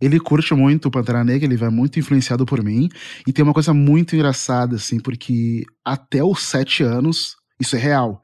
Ele 0.00 0.18
curte 0.18 0.54
muito 0.54 0.86
o 0.86 0.90
Pantera 0.90 1.22
Negra, 1.22 1.44
ele 1.44 1.58
vai 1.58 1.68
muito 1.68 1.98
influenciado 1.98 2.46
por 2.46 2.64
mim. 2.64 2.88
E 3.26 3.34
tem 3.34 3.44
uma 3.44 3.52
coisa 3.52 3.74
muito 3.74 4.16
engraçada, 4.16 4.76
assim, 4.76 4.98
porque 4.98 5.64
até 5.84 6.24
os 6.24 6.42
sete 6.42 6.82
anos, 6.82 7.36
isso 7.60 7.76
é 7.76 7.78
real 7.78 8.22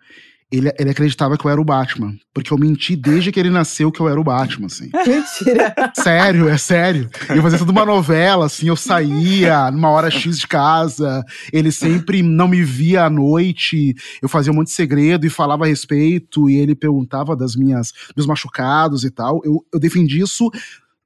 ele, 0.56 0.72
ele 0.78 0.90
acreditava 0.90 1.36
que 1.36 1.44
eu 1.44 1.50
era 1.50 1.60
o 1.60 1.64
Batman. 1.64 2.14
Porque 2.32 2.52
eu 2.52 2.58
menti 2.58 2.96
desde 2.96 3.30
que 3.30 3.38
ele 3.38 3.50
nasceu 3.50 3.90
que 3.90 4.00
eu 4.00 4.08
era 4.08 4.20
o 4.20 4.24
Batman, 4.24 4.66
assim. 4.66 4.90
Mentira! 5.06 5.74
Sério, 5.94 6.48
é 6.48 6.58
sério. 6.58 7.08
Eu 7.28 7.42
fazia 7.42 7.58
toda 7.58 7.72
uma 7.72 7.86
novela, 7.86 8.46
assim, 8.46 8.68
eu 8.68 8.76
saía 8.76 9.70
numa 9.70 9.90
hora 9.90 10.10
X 10.10 10.38
de 10.38 10.46
casa, 10.46 11.24
ele 11.52 11.70
sempre 11.70 12.22
não 12.22 12.48
me 12.48 12.62
via 12.62 13.04
à 13.04 13.10
noite, 13.10 13.94
eu 14.22 14.28
fazia 14.28 14.52
um 14.52 14.56
monte 14.56 14.68
de 14.68 14.74
segredo 14.74 15.26
e 15.26 15.30
falava 15.30 15.64
a 15.64 15.68
respeito, 15.68 16.48
e 16.48 16.56
ele 16.56 16.74
perguntava 16.74 17.36
das 17.36 17.54
minhas, 17.56 17.92
dos 18.16 18.26
machucados 18.26 19.04
e 19.04 19.10
tal. 19.10 19.40
Eu, 19.44 19.64
eu 19.72 19.80
defendi 19.80 20.20
isso 20.20 20.50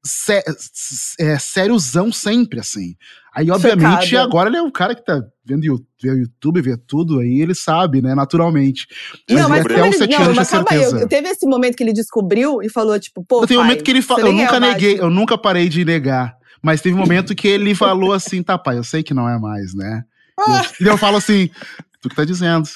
sé, 0.05 0.43
é, 1.19 1.39
sériozão 1.39 2.13
sempre, 2.13 2.61
assim. 2.61 2.95
Aí, 3.35 3.51
obviamente, 3.51 4.17
agora 4.17 4.49
ele 4.49 4.57
é 4.57 4.63
o 4.63 4.73
cara 4.73 4.95
que 4.95 5.05
tá 5.05 5.23
vendo 5.45 5.63
vê 6.03 6.11
o 6.11 6.19
YouTube, 6.19 6.61
vê 6.61 6.77
tudo, 6.77 7.21
aí 7.21 7.41
ele 7.41 7.55
sabe, 7.55 8.03
né, 8.03 8.15
naturalmente. 8.15 8.87
Não, 9.31 9.49
mas, 9.49 9.65
até 9.65 9.89
os 9.89 9.97
sete 9.97 10.11
não, 10.13 10.25
anos 10.25 10.37
mas 10.37 10.51
calma 10.51 10.67
aí, 10.71 10.83
eu, 10.83 11.09
teve 11.09 11.29
esse 11.29 11.47
momento 11.47 11.77
que 11.77 11.83
ele 11.83 11.93
descobriu 11.93 12.63
e 12.63 12.69
falou, 12.69 12.99
tipo, 12.99 13.25
pô, 13.25 13.47
Tem 13.47 13.57
um 13.57 13.63
momento 13.63 13.85
que 13.85 13.91
ele 13.91 14.03
fala, 14.03 14.23
eu 14.23 14.33
nunca 14.33 14.57
é 14.57 14.61
neguei, 14.61 15.01
eu 15.01 15.11
nunca 15.11 15.39
parei 15.39 15.69
de 15.69 15.85
negar. 15.85 16.37
Mas 16.63 16.81
teve 16.81 16.97
um 16.97 16.99
momento 16.99 17.35
que 17.35 17.47
ele 17.47 17.75
falou 17.75 18.13
assim, 18.13 18.43
tá, 18.43 18.59
pai, 18.59 18.79
eu 18.79 18.85
sei 18.85 19.03
que 19.03 19.15
não 19.15 19.29
é 19.29 19.39
mais, 19.39 19.75
né? 19.75 20.03
E 20.81 20.85
eu, 20.85 20.93
eu 20.93 20.99
falo 20.99 21.17
assim, 21.17 21.49
tu 22.01 22.09
que 22.09 22.17
tá 22.17 22.25
dizendo. 22.25 22.69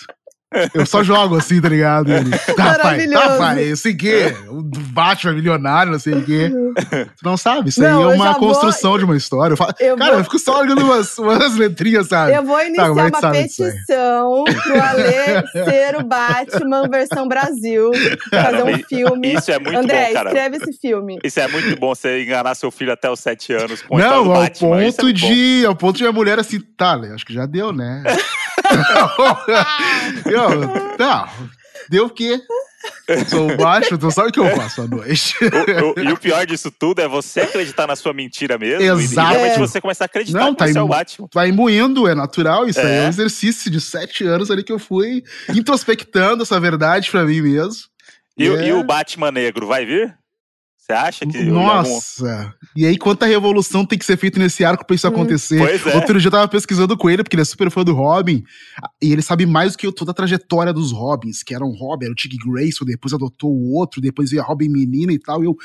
Eu 0.74 0.86
só 0.86 1.02
jogo 1.02 1.36
assim, 1.36 1.60
tá 1.60 1.68
ligado? 1.68 2.12
Ele, 2.12 2.30
tá, 2.30 2.78
pai, 2.78 3.08
tá, 3.08 3.38
pai, 3.38 3.72
eu 3.72 3.76
sei 3.76 3.94
que, 3.94 4.34
o 4.48 4.62
Batman 4.62 5.34
milionário, 5.34 5.92
não 5.92 5.98
sei 5.98 6.14
o 6.14 6.24
quê. 6.24 6.50
Tu 6.50 7.24
não 7.24 7.36
sabe, 7.36 7.70
isso 7.70 7.80
não, 7.80 8.08
aí 8.08 8.12
é 8.12 8.16
uma 8.16 8.34
construção 8.34 8.90
vou... 8.90 8.98
de 8.98 9.04
uma 9.04 9.16
história. 9.16 9.52
Eu 9.54 9.56
falo, 9.56 9.74
eu 9.80 9.96
cara, 9.96 10.10
vou... 10.12 10.20
eu 10.20 10.24
fico 10.24 10.38
só 10.38 10.60
olhando 10.60 10.84
umas, 10.84 11.16
umas 11.18 11.56
letrinhas, 11.56 12.08
sabe? 12.08 12.34
Eu 12.34 12.42
vou 12.42 12.56
tá, 12.56 12.66
iniciar 12.66 13.10
tá, 13.10 13.18
uma 13.18 13.32
petição 13.32 14.44
pro 14.44 14.82
Ale 14.82 15.48
ser 15.52 15.96
o 15.96 16.04
Batman 16.04 16.88
versão 16.88 17.28
Brasil, 17.28 17.90
fazer 18.30 18.62
um 18.62 18.78
filme. 18.84 19.34
Isso 19.34 19.50
é 19.50 19.58
muito 19.58 19.78
André, 19.78 20.08
bom, 20.08 20.12
cara. 20.14 20.28
escreve 20.28 20.56
esse 20.56 20.72
filme. 20.78 21.18
Isso 21.22 21.40
é 21.40 21.48
muito 21.48 21.78
bom, 21.78 21.94
você 21.94 22.22
enganar 22.22 22.54
seu 22.54 22.70
filho 22.70 22.92
até 22.92 23.10
os 23.10 23.20
sete 23.20 23.52
anos 23.52 23.82
com 23.82 23.98
Não, 23.98 24.14
ao 24.14 24.24
Batman, 24.24 24.82
é 24.82 24.90
ponto 24.90 25.12
de, 25.12 25.64
ao 25.66 25.74
ponto 25.74 25.96
de 25.96 26.06
a 26.06 26.12
mulher 26.12 26.38
assim, 26.38 26.60
tá, 26.60 26.94
acho 27.14 27.24
que 27.24 27.32
já 27.32 27.46
deu, 27.46 27.72
né? 27.72 28.02
Eu, 30.26 30.60
não, 30.98 31.28
deu 31.88 32.06
o 32.06 32.10
quê? 32.10 32.40
Sou 33.28 33.56
baixo, 33.56 33.96
tu 33.96 34.10
sabe 34.10 34.28
o 34.28 34.32
que 34.32 34.40
eu 34.40 34.56
faço 34.56 34.82
à 34.82 34.86
noite. 34.86 35.36
O, 35.44 36.00
o, 36.00 36.04
e 36.04 36.12
o 36.12 36.18
pior 36.18 36.44
disso 36.46 36.70
tudo 36.70 37.00
é 37.00 37.08
você 37.08 37.40
acreditar 37.40 37.86
na 37.86 37.94
sua 37.94 38.12
mentira 38.12 38.58
mesmo. 38.58 38.82
Exato. 38.82 39.30
E 39.30 39.34
realmente 39.34 39.58
você 39.58 39.80
começa 39.80 40.04
a 40.04 40.06
acreditar 40.06 40.38
Não, 40.38 40.54
tá 40.54 40.66
que 40.66 40.72
você 40.72 40.78
é 40.78 40.82
o 40.82 40.88
Batman. 40.88 41.28
Vai 41.32 41.48
imbuindo, 41.48 42.08
é 42.08 42.14
natural. 42.14 42.68
Isso 42.68 42.80
é. 42.80 42.84
aí 42.84 42.98
é 42.98 43.06
um 43.06 43.08
exercício 43.08 43.70
de 43.70 43.80
sete 43.80 44.24
anos 44.24 44.50
ali 44.50 44.64
que 44.64 44.72
eu 44.72 44.78
fui 44.78 45.22
introspectando 45.48 46.42
essa 46.42 46.58
verdade 46.58 47.10
pra 47.10 47.24
mim 47.24 47.40
mesmo. 47.40 47.84
E, 48.36 48.48
é... 48.48 48.68
e 48.68 48.72
o 48.72 48.82
Batman 48.82 49.30
negro 49.30 49.66
vai 49.66 49.84
vir? 49.84 50.16
Você 50.82 50.92
acha 50.92 51.24
que. 51.24 51.44
Nossa! 51.44 52.38
Algum... 52.38 52.52
E 52.74 52.84
aí, 52.84 52.98
quanta 52.98 53.24
revolução 53.24 53.86
tem 53.86 53.96
que 53.96 54.04
ser 54.04 54.16
feita 54.16 54.40
nesse 54.40 54.64
arco 54.64 54.84
pra 54.84 54.96
isso 54.96 55.06
hum, 55.06 55.10
acontecer? 55.10 55.58
Pois 55.58 55.86
é. 55.86 55.94
Outro 55.94 56.18
dia 56.18 56.26
eu 56.26 56.32
tava 56.32 56.48
pesquisando 56.48 56.96
com 56.96 57.08
ele, 57.08 57.22
porque 57.22 57.36
ele 57.36 57.42
é 57.42 57.44
super 57.44 57.70
fã 57.70 57.84
do 57.84 57.94
Robin. 57.94 58.42
E 59.00 59.12
ele 59.12 59.22
sabe 59.22 59.46
mais 59.46 59.72
do 59.72 59.78
que 59.78 59.86
eu 59.86 59.92
toda 59.92 60.10
a 60.10 60.14
trajetória 60.14 60.72
dos 60.72 60.90
Robins, 60.90 61.44
que 61.44 61.54
era 61.54 61.64
um 61.64 61.70
Robin, 61.70 62.06
era 62.06 62.12
o 62.12 62.16
Tig 62.16 62.36
Grayson, 62.36 62.84
depois 62.84 63.14
adotou 63.14 63.52
o 63.52 63.74
outro, 63.74 64.00
depois 64.00 64.30
veio 64.30 64.42
a 64.42 64.44
Robin 64.44 64.68
menina 64.68 65.12
e 65.12 65.18
tal. 65.20 65.42
E 65.42 65.46
eu. 65.46 65.56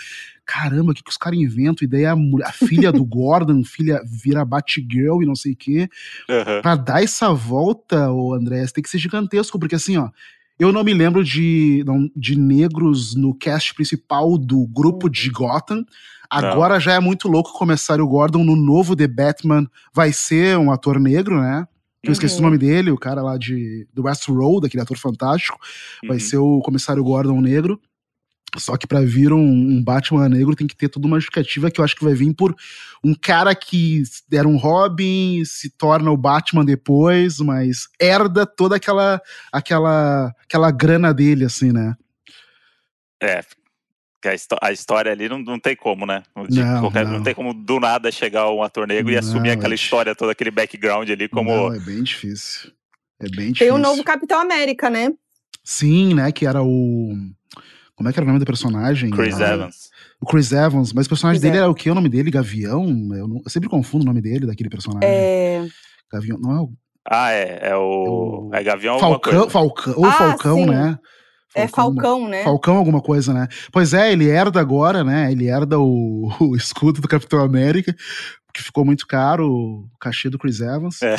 Caramba, 0.45 0.91
o 0.91 0.95
que, 0.95 1.03
que 1.03 1.09
os 1.09 1.17
caras 1.17 1.37
inventam? 1.37 1.83
E 1.83 1.87
daí 1.87 2.05
a, 2.05 2.15
a 2.45 2.51
filha 2.53 2.91
do 2.91 3.03
Gordon, 3.03 3.63
filha 3.63 3.99
vira 4.05 4.45
Batgirl 4.45 5.23
e 5.23 5.25
não 5.25 5.35
sei 5.35 5.53
o 5.53 5.57
quê. 5.57 5.89
Uhum. 6.29 6.61
Pra 6.61 6.75
dar 6.75 7.03
essa 7.03 7.33
volta, 7.33 8.11
o 8.11 8.33
André, 8.35 8.63
tem 8.67 8.83
que 8.83 8.89
ser 8.89 8.99
gigantesco, 8.99 9.57
porque 9.59 9.75
assim, 9.75 9.97
ó 9.97 10.09
Eu 10.59 10.71
não 10.71 10.83
me 10.83 10.93
lembro 10.93 11.23
de, 11.23 11.83
não, 11.85 12.09
de 12.15 12.37
negros 12.37 13.15
no 13.15 13.33
cast 13.33 13.73
principal 13.73 14.37
do 14.37 14.65
grupo 14.67 15.09
de 15.09 15.29
Gotham. 15.29 15.85
Agora 16.29 16.75
não. 16.75 16.81
já 16.81 16.93
é 16.93 16.99
muito 16.99 17.27
louco 17.27 17.51
o 17.51 17.53
comissário 17.53 18.07
Gordon 18.07 18.43
no 18.43 18.55
novo 18.55 18.95
The 18.95 19.07
Batman 19.07 19.69
vai 19.93 20.11
ser 20.11 20.57
um 20.57 20.71
ator 20.71 20.99
negro, 20.99 21.39
né? 21.39 21.67
Eu 22.03 22.11
esqueci 22.11 22.35
uhum. 22.35 22.41
o 22.41 22.43
nome 22.43 22.57
dele, 22.57 22.91
o 22.91 22.97
cara 22.97 23.21
lá 23.21 23.37
de 23.37 23.87
do 23.93 24.03
Westworld, 24.03 24.65
aquele 24.65 24.81
ator 24.81 24.97
fantástico. 24.97 25.59
Vai 26.03 26.17
uhum. 26.17 26.23
ser 26.23 26.37
o 26.37 26.59
comissário 26.61 27.03
Gordon 27.03 27.41
negro. 27.41 27.79
Só 28.55 28.77
que 28.77 28.87
para 28.87 29.01
vir 29.01 29.33
um, 29.33 29.39
um, 29.39 29.83
Batman 29.83 30.29
negro 30.29 30.55
tem 30.55 30.65
que 30.65 30.75
ter 30.75 30.87
toda 30.87 31.05
uma 31.05 31.17
justificativa 31.17 31.69
que 31.69 31.81
eu 31.81 31.85
acho 31.85 31.95
que 31.95 32.03
vai 32.03 32.13
vir 32.13 32.33
por 32.33 32.55
um 33.03 33.13
cara 33.13 33.53
que 33.53 34.03
era 34.31 34.47
um 34.47 34.55
Robin, 34.55 35.43
se 35.43 35.69
torna 35.69 36.09
o 36.11 36.17
Batman 36.17 36.63
depois, 36.63 37.39
mas 37.39 37.87
herda 37.99 38.45
toda 38.45 38.77
aquela 38.77 39.21
aquela 39.51 40.33
aquela 40.43 40.71
grana 40.71 41.13
dele, 41.13 41.43
assim, 41.43 41.73
né? 41.73 41.95
É, 43.21 43.43
a, 44.61 44.71
história 44.71 45.11
ali 45.11 45.29
não, 45.29 45.39
não 45.39 45.59
tem 45.59 45.75
como, 45.75 46.05
né? 46.05 46.23
De 46.49 46.63
não, 46.63 46.81
qualquer, 46.81 47.05
não. 47.05 47.13
não, 47.13 47.23
tem 47.23 47.33
como 47.33 47.53
do 47.53 47.79
nada 47.79 48.11
chegar 48.11 48.49
um 48.51 48.63
ator 48.63 48.87
negro 48.87 49.05
não, 49.05 49.13
e 49.13 49.17
assumir 49.17 49.51
aquela 49.51 49.73
é 49.73 49.75
história, 49.75 50.15
todo 50.15 50.29
aquele 50.29 50.51
background 50.51 51.09
ali 51.09 51.27
como. 51.29 51.49
Não, 51.49 51.73
é 51.73 51.79
bem 51.79 52.03
difícil. 52.03 52.71
É 53.19 53.29
bem 53.29 53.51
difícil. 53.51 53.67
Tem 53.67 53.71
o 53.71 53.75
um 53.75 53.77
novo 53.77 54.03
Capitão 54.03 54.39
América, 54.39 54.89
né? 54.89 55.13
Sim, 55.63 56.13
né? 56.13 56.31
Que 56.31 56.45
era 56.45 56.61
o. 56.63 57.13
Como 57.97 58.07
é 58.07 58.13
que 58.13 58.19
era 58.19 58.25
o 58.25 58.27
nome 58.27 58.39
do 58.39 58.45
personagem? 58.45 59.09
Chris 59.09 59.39
era... 59.39 59.55
Evans. 59.55 59.89
O 60.21 60.25
Chris 60.27 60.51
Evans, 60.51 60.93
mas 60.93 61.07
o 61.07 61.09
personagem 61.09 61.41
Chris 61.41 61.51
dele 61.51 61.63
era 61.63 61.69
o 61.69 61.73
que? 61.73 61.89
O 61.89 61.95
nome 61.95 62.07
dele? 62.07 62.29
Gavião? 62.29 62.85
Eu, 62.85 63.27
não... 63.27 63.41
eu, 63.43 63.49
sempre 63.49 63.67
confundo 63.67 64.03
o 64.03 64.07
nome 64.07 64.21
dele, 64.21 64.45
daquele 64.45 64.69
personagem. 64.69 65.09
É. 65.09 65.65
Gavião, 66.13 66.37
não 66.39 66.51
é 66.51 66.61
o. 66.61 66.69
Ah, 67.09 67.31
é. 67.31 67.59
É 67.69 67.75
o. 67.75 67.79
É, 67.81 68.09
o... 68.09 68.49
é 68.53 68.63
Gavião 68.63 68.99
Falcão, 68.99 69.49
Falcão, 69.49 69.93
ou 69.97 70.05
ah, 70.05 70.11
Falcão, 70.11 70.57
sim. 70.57 70.65
né? 70.67 70.99
Falcão, 71.49 71.63
é 71.63 71.67
Falcão, 71.67 72.27
né? 72.27 72.43
Falcão 72.43 72.77
alguma 72.77 73.01
coisa, 73.01 73.33
né? 73.33 73.47
Pois 73.71 73.95
é, 73.95 74.11
ele 74.11 74.29
herda 74.29 74.59
agora, 74.59 75.03
né? 75.03 75.31
Ele 75.31 75.47
herda 75.47 75.79
o, 75.79 76.31
o 76.39 76.55
escudo 76.55 77.01
do 77.01 77.07
Capitão 77.07 77.39
América, 77.39 77.95
que 78.53 78.61
ficou 78.61 78.85
muito 78.85 79.07
caro, 79.07 79.51
o 79.51 79.89
cachê 79.99 80.29
do 80.29 80.37
Chris 80.37 80.61
Evans. 80.61 81.01
É. 81.01 81.15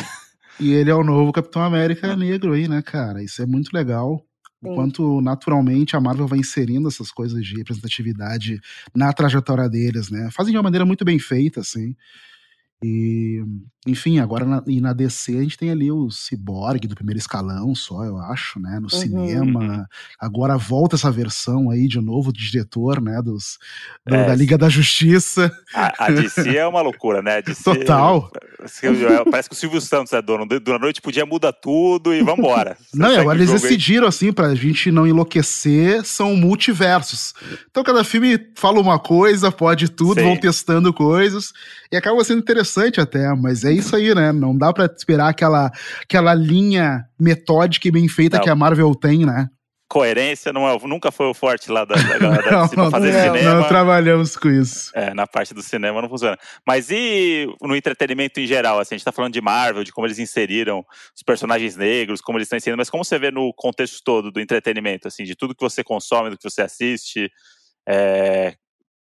E 0.61 0.73
ele 0.73 0.91
é 0.91 0.95
o 0.95 1.05
novo 1.05 1.33
Capitão 1.33 1.63
América 1.63 2.15
negro 2.15 2.53
aí, 2.53 2.69
né, 2.69 2.83
cara? 2.83 3.23
Isso 3.23 3.43
é 3.43 3.47
muito 3.47 3.71
legal. 3.73 4.23
Enquanto 4.63 5.21
naturalmente 5.21 5.97
a 5.97 6.01
Marvel 6.01 6.27
vai 6.27 6.39
inserindo 6.41 6.89
essas 6.89 7.11
coisas 7.13 7.45
de 7.45 7.57
representatividade 7.57 8.61
na 8.95 9.13
trajetória 9.13 9.69
deles, 9.69 10.11
né? 10.11 10.31
Fazem 10.33 10.53
de 10.53 10.57
uma 10.59 10.65
maneira 10.65 10.85
muito 10.85 11.05
bem 11.05 11.19
feita, 11.19 11.61
assim. 11.61 11.95
E, 12.81 13.43
enfim, 13.89 14.21
agora 14.21 14.45
na, 14.45 14.63
e 14.65 14.81
na 14.81 14.93
DC 14.93 15.37
a 15.37 15.43
gente 15.43 15.59
tem 15.59 15.71
ali 15.71 15.91
o 15.91 16.09
Cyborg 16.11 16.87
do 16.87 16.95
primeiro 16.95 17.19
escalão 17.19 17.75
só, 17.75 18.05
eu 18.05 18.19
acho, 18.19 18.61
né? 18.61 18.79
No 18.79 18.83
uhum. 18.85 18.89
cinema. 18.89 19.89
Agora 20.21 20.57
volta 20.57 20.95
essa 20.95 21.11
versão 21.11 21.71
aí 21.71 21.89
de 21.89 22.01
novo 22.01 22.31
do 22.31 22.39
diretor, 22.39 23.01
né? 23.01 23.21
Dos, 23.21 23.59
do, 24.07 24.15
é, 24.15 24.27
da 24.27 24.35
Liga 24.35 24.57
da 24.57 24.69
Justiça. 24.69 25.51
A, 25.75 26.07
a, 26.07 26.11
DC 26.11 26.57
é 26.57 26.65
uma 26.69 26.81
loucura, 26.81 27.21
né? 27.21 27.43
DC, 27.43 27.65
Total. 27.65 28.31
Parece 29.29 29.49
que 29.49 29.57
o 29.57 29.59
Silvio 29.59 29.81
Santos 29.81 30.13
é 30.13 30.23
dono. 30.23 30.47
Durante 30.47 30.71
a 30.71 30.79
noite 30.79 31.03
podia 31.03 31.27
mudar 31.27 31.53
tudo 31.53 32.15
e 32.15 32.23
vambora. 32.23 32.77
não, 32.95 33.11
e 33.13 33.17
agora 33.17 33.39
eles 33.39 33.51
decidiram, 33.51 34.05
aí. 34.05 34.09
assim, 34.09 34.33
pra 34.33 34.55
gente 34.55 34.93
não 34.93 35.05
enlouquecer, 35.05 36.05
são 36.05 36.37
multiversos. 36.37 37.35
Então 37.69 37.83
cada 37.83 38.05
filme 38.05 38.39
fala 38.55 38.79
uma 38.79 39.01
coisa, 39.01 39.51
pode 39.51 39.89
tudo, 39.89 40.21
Sim. 40.21 40.27
vão 40.27 40.37
testando 40.37 40.93
coisas. 40.93 41.53
E 41.91 41.97
acaba 41.97 42.23
sendo 42.23 42.39
interessante 42.41 42.68
até, 43.01 43.35
mas 43.35 43.65
é 43.65 43.73
isso 43.73 43.95
aí, 43.95 44.15
né? 44.15 44.33
Não 44.33 44.57
dá 44.57 44.73
para 44.73 44.87
esperar 44.87 45.29
aquela, 45.29 45.71
aquela 46.03 46.35
linha 46.35 47.05
metódica 47.19 47.89
e 47.89 47.91
bem 47.91 48.09
feita 48.09 48.37
não. 48.37 48.45
que 48.45 48.51
a 48.51 48.55
Marvel 48.55 48.95
tem, 48.95 49.25
né? 49.25 49.49
Coerência 49.89 50.53
não 50.53 50.69
é, 50.69 50.79
nunca 50.87 51.11
foi 51.11 51.27
o 51.27 51.33
forte 51.33 51.73
lá 51.73 51.83
da, 51.87 51.95
da, 51.95 52.19
da 52.19 52.29
não, 52.29 52.69
pra 52.69 52.91
fazer 52.91 53.11
não, 53.11 53.35
cinema. 53.35 53.55
Não 53.55 53.69
trabalhamos 53.69 54.37
com 54.37 54.51
isso. 54.51 54.91
É, 54.95 55.15
na 55.15 55.27
parte 55.27 55.55
do 55.55 55.63
cinema 55.63 56.03
não 56.03 56.11
funciona. 56.11 56.37
Mas 56.67 56.91
e 56.91 57.47
no 57.63 57.75
entretenimento 57.75 58.39
em 58.39 58.47
geral? 58.47 58.79
Assim, 58.79 58.95
a 58.95 58.99
gente 58.99 59.05
tá 59.05 59.13
falando 59.13 59.33
de 59.33 59.41
Marvel, 59.41 59.83
de 59.83 59.91
como 59.91 60.07
eles 60.07 60.19
inseriram 60.19 60.85
os 61.17 61.23
personagens 61.23 61.75
negros, 61.75 62.21
como 62.21 62.37
eles 62.37 62.45
estão 62.47 62.59
inserindo, 62.59 62.77
mas 62.77 62.91
como 62.91 63.03
você 63.03 63.19
vê 63.19 63.31
no 63.31 63.51
contexto 63.55 64.03
todo 64.05 64.31
do 64.31 64.41
entretenimento, 64.41 65.09
assim, 65.09 65.25
de 65.25 65.35
tudo 65.35 65.55
que 65.55 65.65
você 65.65 65.83
consome, 65.83 66.29
do 66.29 66.37
que 66.37 66.45
você 66.45 66.61
assiste, 66.61 67.31
é, 67.89 68.55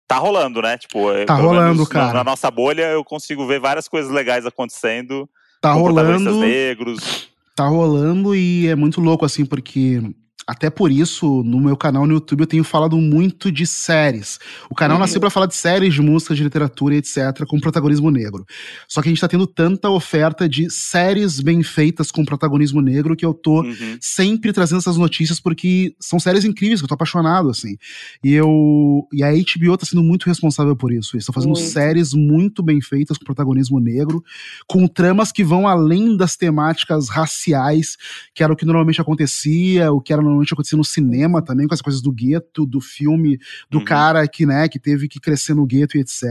tá 0.07 0.17
rolando, 0.17 0.61
né? 0.61 0.77
Tipo, 0.77 1.07
tá 1.25 1.35
rolando, 1.35 1.85
cara. 1.85 2.13
Na, 2.13 2.23
nossa 2.23 2.49
bolha 2.49 2.83
eu 2.83 3.03
consigo 3.03 3.45
ver 3.45 3.59
várias 3.59 3.87
coisas 3.87 4.11
legais 4.11 4.45
acontecendo. 4.45 5.29
Tá 5.61 5.73
rolando. 5.73 6.39
negros. 6.39 7.29
Tá 7.55 7.67
rolando 7.67 8.35
e 8.35 8.67
é 8.67 8.75
muito 8.75 9.01
louco, 9.01 9.25
assim, 9.25 9.45
porque 9.45 10.01
até 10.47 10.69
por 10.69 10.89
isso, 10.89 11.43
no 11.43 11.59
meu 11.59 11.75
canal 11.75 12.07
no 12.07 12.13
YouTube, 12.13 12.41
eu 12.41 12.47
tenho 12.47 12.63
falado 12.63 12.95
muito 12.97 13.51
de 13.51 13.67
séries. 13.67 14.39
O 14.69 14.75
canal 14.75 14.95
uhum. 14.95 15.01
nasceu 15.01 15.19
para 15.19 15.29
falar 15.29 15.45
de 15.45 15.55
séries, 15.55 15.93
de 15.93 16.01
música, 16.01 16.33
de 16.33 16.41
literatura 16.41 16.95
etc., 16.95 17.45
com 17.45 17.59
protagonismo 17.59 18.09
negro. 18.09 18.45
Só 18.87 19.01
que 19.01 19.09
a 19.09 19.11
gente 19.11 19.19
tá 19.19 19.27
tendo 19.27 19.45
tanta 19.45 19.89
oferta 19.89 20.47
de 20.47 20.69
séries 20.69 21.41
bem 21.41 21.61
feitas 21.63 22.11
com 22.11 22.23
protagonismo 22.23 22.81
negro 22.81 23.13
que 23.15 23.25
eu 23.25 23.33
tô 23.33 23.61
uhum. 23.61 23.97
sempre 23.99 24.53
trazendo 24.53 24.79
essas 24.79 24.95
notícias 24.95 25.39
porque 25.39 25.93
são 25.99 26.17
séries 26.17 26.45
incríveis, 26.45 26.79
que 26.79 26.85
eu 26.85 26.89
tô 26.89 26.95
apaixonado, 26.95 27.49
assim. 27.49 27.75
E 28.23 28.33
eu. 28.33 29.05
E 29.11 29.23
a 29.23 29.31
HBO 29.31 29.77
tá 29.77 29.85
sendo 29.85 30.01
muito 30.01 30.27
responsável 30.27 30.77
por 30.77 30.93
isso. 30.93 31.15
Eles 31.15 31.23
estão 31.23 31.33
fazendo 31.33 31.53
muito. 31.53 31.67
séries 31.67 32.13
muito 32.13 32.63
bem 32.63 32.79
feitas 32.79 33.17
com 33.17 33.25
protagonismo 33.25 33.81
negro, 33.81 34.23
com 34.65 34.87
tramas 34.87 35.31
que 35.31 35.43
vão 35.43 35.67
além 35.67 36.15
das 36.15 36.37
temáticas 36.37 37.09
raciais, 37.09 37.97
que 38.33 38.43
era 38.43 38.53
o 38.53 38.55
que 38.55 38.65
normalmente 38.65 39.01
acontecia, 39.01 39.91
o 39.91 39.99
que 39.99 40.13
era 40.13 40.21
acontecia 40.41 40.77
no 40.77 40.83
cinema 40.83 41.41
também, 41.41 41.67
com 41.67 41.73
as 41.73 41.81
coisas 41.81 42.01
do 42.01 42.11
gueto, 42.11 42.65
do 42.65 42.79
filme, 42.79 43.39
do 43.69 43.79
uhum. 43.79 43.85
cara 43.85 44.27
que, 44.27 44.45
né, 44.45 44.67
que 44.67 44.79
teve 44.79 45.07
que 45.07 45.19
crescer 45.19 45.53
no 45.53 45.65
gueto 45.65 45.97
e 45.97 46.01
etc. 46.01 46.23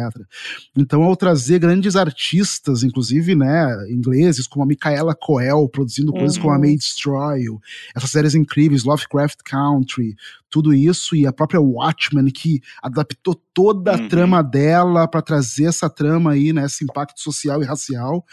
Então, 0.77 1.03
ao 1.03 1.17
trazer 1.17 1.59
grandes 1.59 1.97
artistas, 1.97 2.83
inclusive, 2.83 3.35
né, 3.35 3.69
ingleses, 3.91 4.47
como 4.47 4.65
a 4.65 4.67
Micaela 4.67 5.15
Coel, 5.15 5.69
produzindo 5.69 6.13
uhum. 6.13 6.19
coisas 6.19 6.39
como 6.39 6.51
a 6.51 6.55
uhum. 6.57 6.61
May 6.61 6.77
Destroy, 6.77 7.45
essas 7.95 8.11
séries 8.11 8.35
incríveis, 8.35 8.85
Lovecraft 8.85 9.39
Country, 9.45 10.15
tudo 10.49 10.73
isso, 10.73 11.15
e 11.17 11.27
a 11.27 11.33
própria 11.33 11.61
Watchmen, 11.61 12.31
que 12.31 12.61
adaptou 12.83 13.35
toda 13.53 13.93
a 13.93 13.99
uhum. 13.99 14.09
trama 14.09 14.43
dela 14.43 15.09
para 15.09 15.23
trazer 15.23 15.65
essa 15.65 15.91
trama 15.91 16.33
aí, 16.33 16.53
né, 16.53 16.65
esse 16.65 16.85
impacto 16.85 17.21
social 17.21 17.63
e 17.63 17.67
racial 17.67 18.25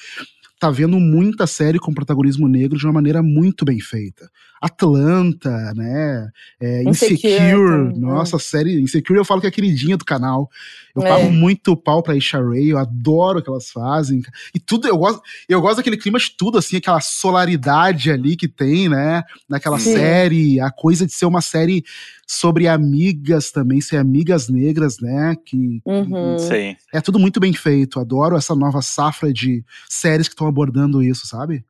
tá 0.63 0.71
vendo 0.71 0.97
muita 0.97 1.45
série 1.45 1.78
com 1.78 1.93
protagonismo 1.93 2.47
negro 2.47 2.80
de 2.80 2.86
uma 2.86 2.93
maneira 2.93 3.21
muito 3.21 3.65
bem 3.65 3.82
feita. 3.82 4.30
Atlanta, 4.62 5.73
né? 5.76 6.30
É, 6.58 6.84
Insecure, 6.84 7.15
Insecure 7.15 7.99
nossa, 7.99 8.39
série 8.39 8.80
Insecure 8.82 9.19
eu 9.19 9.26
falo 9.26 9.41
que 9.41 9.47
é 9.47 9.49
a 9.49 9.52
queridinha 9.52 9.97
do 9.97 10.06
canal. 10.06 10.49
Eu 10.95 11.04
é. 11.04 11.10
pago 11.10 11.30
muito 11.30 11.76
pau 11.76 12.02
pra 12.02 12.15
Isha 12.15 12.41
Ray, 12.41 12.69
eu 12.69 12.78
adoro 12.78 13.39
o 13.39 13.43
que 13.43 13.49
elas 13.49 13.69
fazem. 13.71 14.21
E 14.56 14.60
tudo, 14.60 14.88
eu 14.88 14.97
gosto, 14.97 15.21
eu 15.49 15.60
gosto 15.60 15.78
daquele 15.78 15.97
clima 15.97 16.17
de 16.17 16.32
tudo, 16.38 16.58
assim, 16.58 16.78
aquela 16.78 17.02
solaridade 17.02 18.10
ali 18.10 18.38
que 18.38 18.47
tem, 18.47 18.88
né? 18.88 19.23
Naquela 19.49 19.80
Sim. 19.80 19.93
série, 19.95 20.62
a 20.62 20.71
coisa 20.71 21.06
de 21.06 21.12
ser 21.12 21.26
uma 21.26 21.41
série 21.41 21.84
sobre 22.26 22.67
amigas 22.67 23.52
também, 23.52 23.82
ser 23.82 23.97
amigas 23.97 24.47
negras, 24.47 24.97
né? 24.99 25.36
Que, 25.45 25.82
uhum. 25.86 26.38
Sim. 26.39 26.76
é 26.93 27.02
tudo 27.02 27.19
muito 27.19 27.39
bem 27.39 27.54
feito. 27.54 27.99
Adoro 27.99 28.38
essa 28.38 28.56
nova 28.56 28.82
safra 28.82 29.34
de 29.34 29.63
séries 29.89 30.28
que 30.28 30.34
estão 30.34 30.47
abordando 30.53 31.03
isso, 31.03 31.27
sabe? 31.27 31.65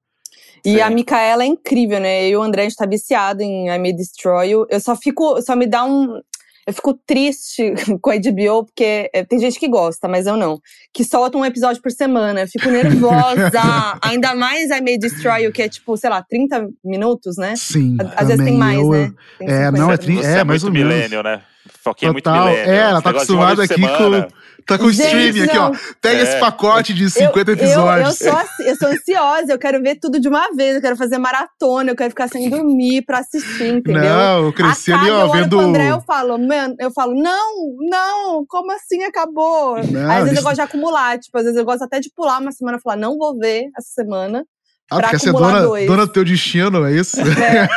E 0.66 0.76
Sim. 0.76 0.82
a 0.82 0.90
Micaela 0.90 1.44
é 1.44 1.48
incrível, 1.48 2.00
né? 2.00 2.26
Eu 2.26 2.30
e 2.30 2.36
o 2.38 2.42
André, 2.42 2.62
a 2.62 2.66
gente 2.66 2.78
tá 2.78 2.86
viciado 2.86 3.42
em 3.42 3.68
I 3.68 3.80
May 3.80 3.94
Destroy 3.94 4.50
You. 4.50 4.66
Eu 4.70 4.80
só 4.80 4.96
fico, 4.96 5.42
só 5.42 5.56
me 5.56 5.68
dá 5.68 5.84
um. 5.84 6.22
Eu 6.66 6.74
fico 6.74 6.94
triste 7.06 7.74
com 8.02 8.10
a 8.10 8.16
HBO, 8.16 8.66
porque 8.66 9.10
é, 9.14 9.26
tem 9.26 9.38
gente 9.40 9.60
que 9.60 9.68
gosta, 9.68 10.08
mas 10.08 10.26
eu 10.26 10.38
não. 10.38 10.60
Que 10.94 11.04
solta 11.04 11.38
um 11.38 11.44
episódio 11.44 11.82
por 11.82 11.92
semana. 11.92 12.42
Eu 12.42 12.48
fico 12.48 12.70
nervosa. 12.70 13.62
Ainda 14.02 14.34
mais 14.34 14.70
I 14.70 14.80
May 14.80 14.98
Destroy 14.98 15.44
You, 15.44 15.52
que 15.52 15.62
é 15.62 15.68
tipo, 15.68 15.98
sei 15.98 16.10
lá, 16.10 16.24
30 16.24 16.70
minutos, 16.84 17.36
né? 17.36 17.56
Sim. 17.58 17.98
Às 18.16 18.28
vezes 18.28 18.46
tem 18.46 18.58
mais, 18.58 18.80
eu, 18.80 18.90
né? 18.90 19.14
Tem 19.38 19.50
é, 19.50 19.72
não, 19.72 19.92
é, 19.92 19.98
tri, 19.98 20.20
é, 20.20 20.38
é 20.40 20.44
mais 20.46 20.64
ou 20.64 20.72
menos. 20.72 20.94
milênio, 20.94 21.22
né? 21.22 21.42
Foquinha 21.84 22.10
é 22.10 22.14
muito 22.14 22.32
milênio. 22.32 22.72
É, 22.72 22.78
ela 22.78 23.02
tá 23.02 23.10
acostumada 23.10 23.64
aqui 23.64 23.82
com 23.82 24.28
Tá 24.66 24.78
com 24.78 24.86
o 24.86 24.90
streaming 24.90 25.42
aqui, 25.42 25.58
ó. 25.58 25.72
Pega 26.02 26.20
é. 26.20 26.24
esse 26.24 26.40
pacote 26.40 26.94
de 26.94 27.10
50 27.10 27.52
eu, 27.52 27.56
episódios. 27.56 28.22
Eu, 28.22 28.28
eu, 28.28 28.34
sou, 28.34 28.66
eu 28.66 28.76
sou 28.78 28.88
ansiosa, 28.88 29.52
eu 29.52 29.60
quero 29.60 29.82
ver 29.82 29.96
tudo 30.00 30.20
de 30.20 30.28
uma 30.28 30.48
vez, 30.56 30.76
eu 30.76 30.82
quero 30.82 30.96
fazer 30.96 31.18
maratona, 31.18 31.92
eu 31.92 31.96
quero 31.96 32.12
ficar 32.12 32.30
sem 32.30 32.50
dormir 32.50 33.04
pra 33.06 33.20
assistir, 33.20 33.76
entendeu? 33.76 34.04
Não, 34.04 34.46
eu 34.46 34.54
cresci 34.54 34.92
Acaba, 34.92 35.06
ali, 35.06 35.12
ó, 35.12 35.26
eu 35.26 35.32
vendo. 35.32 35.58
Pro 35.58 35.60
André, 35.60 35.92
eu 35.92 36.02
falo, 36.02 36.38
man, 36.38 36.76
eu 36.80 36.92
falo, 36.92 37.14
não, 37.14 37.76
não, 37.80 38.46
como 38.48 38.72
assim 38.72 39.04
acabou? 39.04 39.76
Não, 39.84 40.10
às 40.10 40.24
vezes 40.24 40.32
isso... 40.32 40.40
eu 40.40 40.44
gosto 40.44 40.56
de 40.56 40.62
acumular, 40.62 41.20
tipo, 41.20 41.38
às 41.38 41.44
vezes 41.44 41.60
eu 41.60 41.66
gosto 41.66 41.84
até 41.84 42.00
de 42.00 42.10
pular 42.16 42.40
uma 42.40 42.52
semana 42.52 42.78
e 42.78 42.82
falar, 42.82 42.96
não 42.96 43.18
vou 43.18 43.38
ver 43.38 43.66
essa 43.78 43.90
semana. 43.94 44.46
Ah, 44.94 45.00
pra 45.00 45.10
quer 45.10 45.20
ser 45.20 45.32
dona, 45.32 45.62
dois. 45.62 45.88
dona 45.88 46.06
do 46.06 46.12
teu 46.12 46.24
destino, 46.24 46.86
é 46.86 46.94
isso? 46.94 47.18
É. 47.20 47.68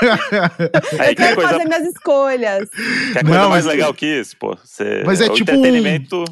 Aí, 1.01 1.11
eu 1.13 1.17
quero 1.17 1.37
coisa... 1.37 1.51
fazer 1.51 1.65
minhas 1.65 1.87
escolhas. 1.87 2.69
Quer 3.13 3.25
coisa 3.25 3.41
Não, 3.41 3.51
mais 3.51 3.65
mas... 3.65 3.75
legal 3.75 3.95
que 3.95 4.07
isso, 4.07 4.37
pô? 4.39 4.57
Você... 4.63 5.03
Mas 5.05 5.21
é, 5.21 5.29
tipo. 5.29 5.51
Entretenimento... 5.51 6.25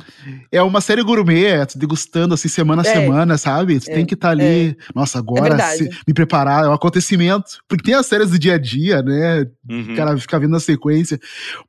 É 0.51 0.63
uma 0.63 0.81
série 0.81 1.03
gourmet, 1.03 1.45
é, 1.47 1.67
degustando 1.77 2.35
assim 2.35 2.49
semana 2.49 2.83
a 2.83 2.87
é. 2.87 2.93
semana, 2.93 3.39
sabe? 3.39 3.81
Você 3.81 3.91
é. 3.91 3.95
tem 3.95 4.07
que 4.07 4.15
estar 4.15 4.29
tá 4.29 4.33
ali. 4.33 4.71
É. 4.71 4.77
Nossa, 4.95 5.19
agora 5.19 5.59
se, 5.71 5.89
me 6.07 6.15
preparar, 6.15 6.65
é 6.65 6.69
um 6.69 6.73
acontecimento. 6.73 7.59
Porque 7.69 7.85
tem 7.85 7.95
as 7.95 8.07
séries 8.07 8.31
do 8.31 8.39
dia 8.39 8.55
a 8.55 8.59
dia, 8.59 9.03
né? 9.03 9.47
Uhum. 9.69 9.93
O 9.93 9.97
cara 9.97 10.17
fica 10.17 10.39
vendo 10.39 10.53
na 10.53 10.61
sequência. 10.61 11.19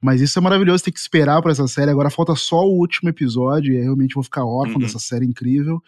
Mas 0.01 0.21
isso 0.21 0.37
é 0.37 0.41
maravilhoso, 0.41 0.83
tem 0.83 0.93
que 0.93 0.99
esperar 0.99 1.41
pra 1.41 1.51
essa 1.51 1.67
série. 1.67 1.91
Agora 1.91 2.09
falta 2.09 2.35
só 2.35 2.61
o 2.65 2.77
último 2.77 3.09
episódio, 3.09 3.73
e 3.73 3.77
aí 3.77 3.83
realmente 3.83 4.15
vou 4.15 4.23
ficar 4.23 4.45
órfão 4.45 4.75
uhum. 4.75 4.81
dessa 4.81 4.99
série 4.99 5.25
incrível. 5.25 5.81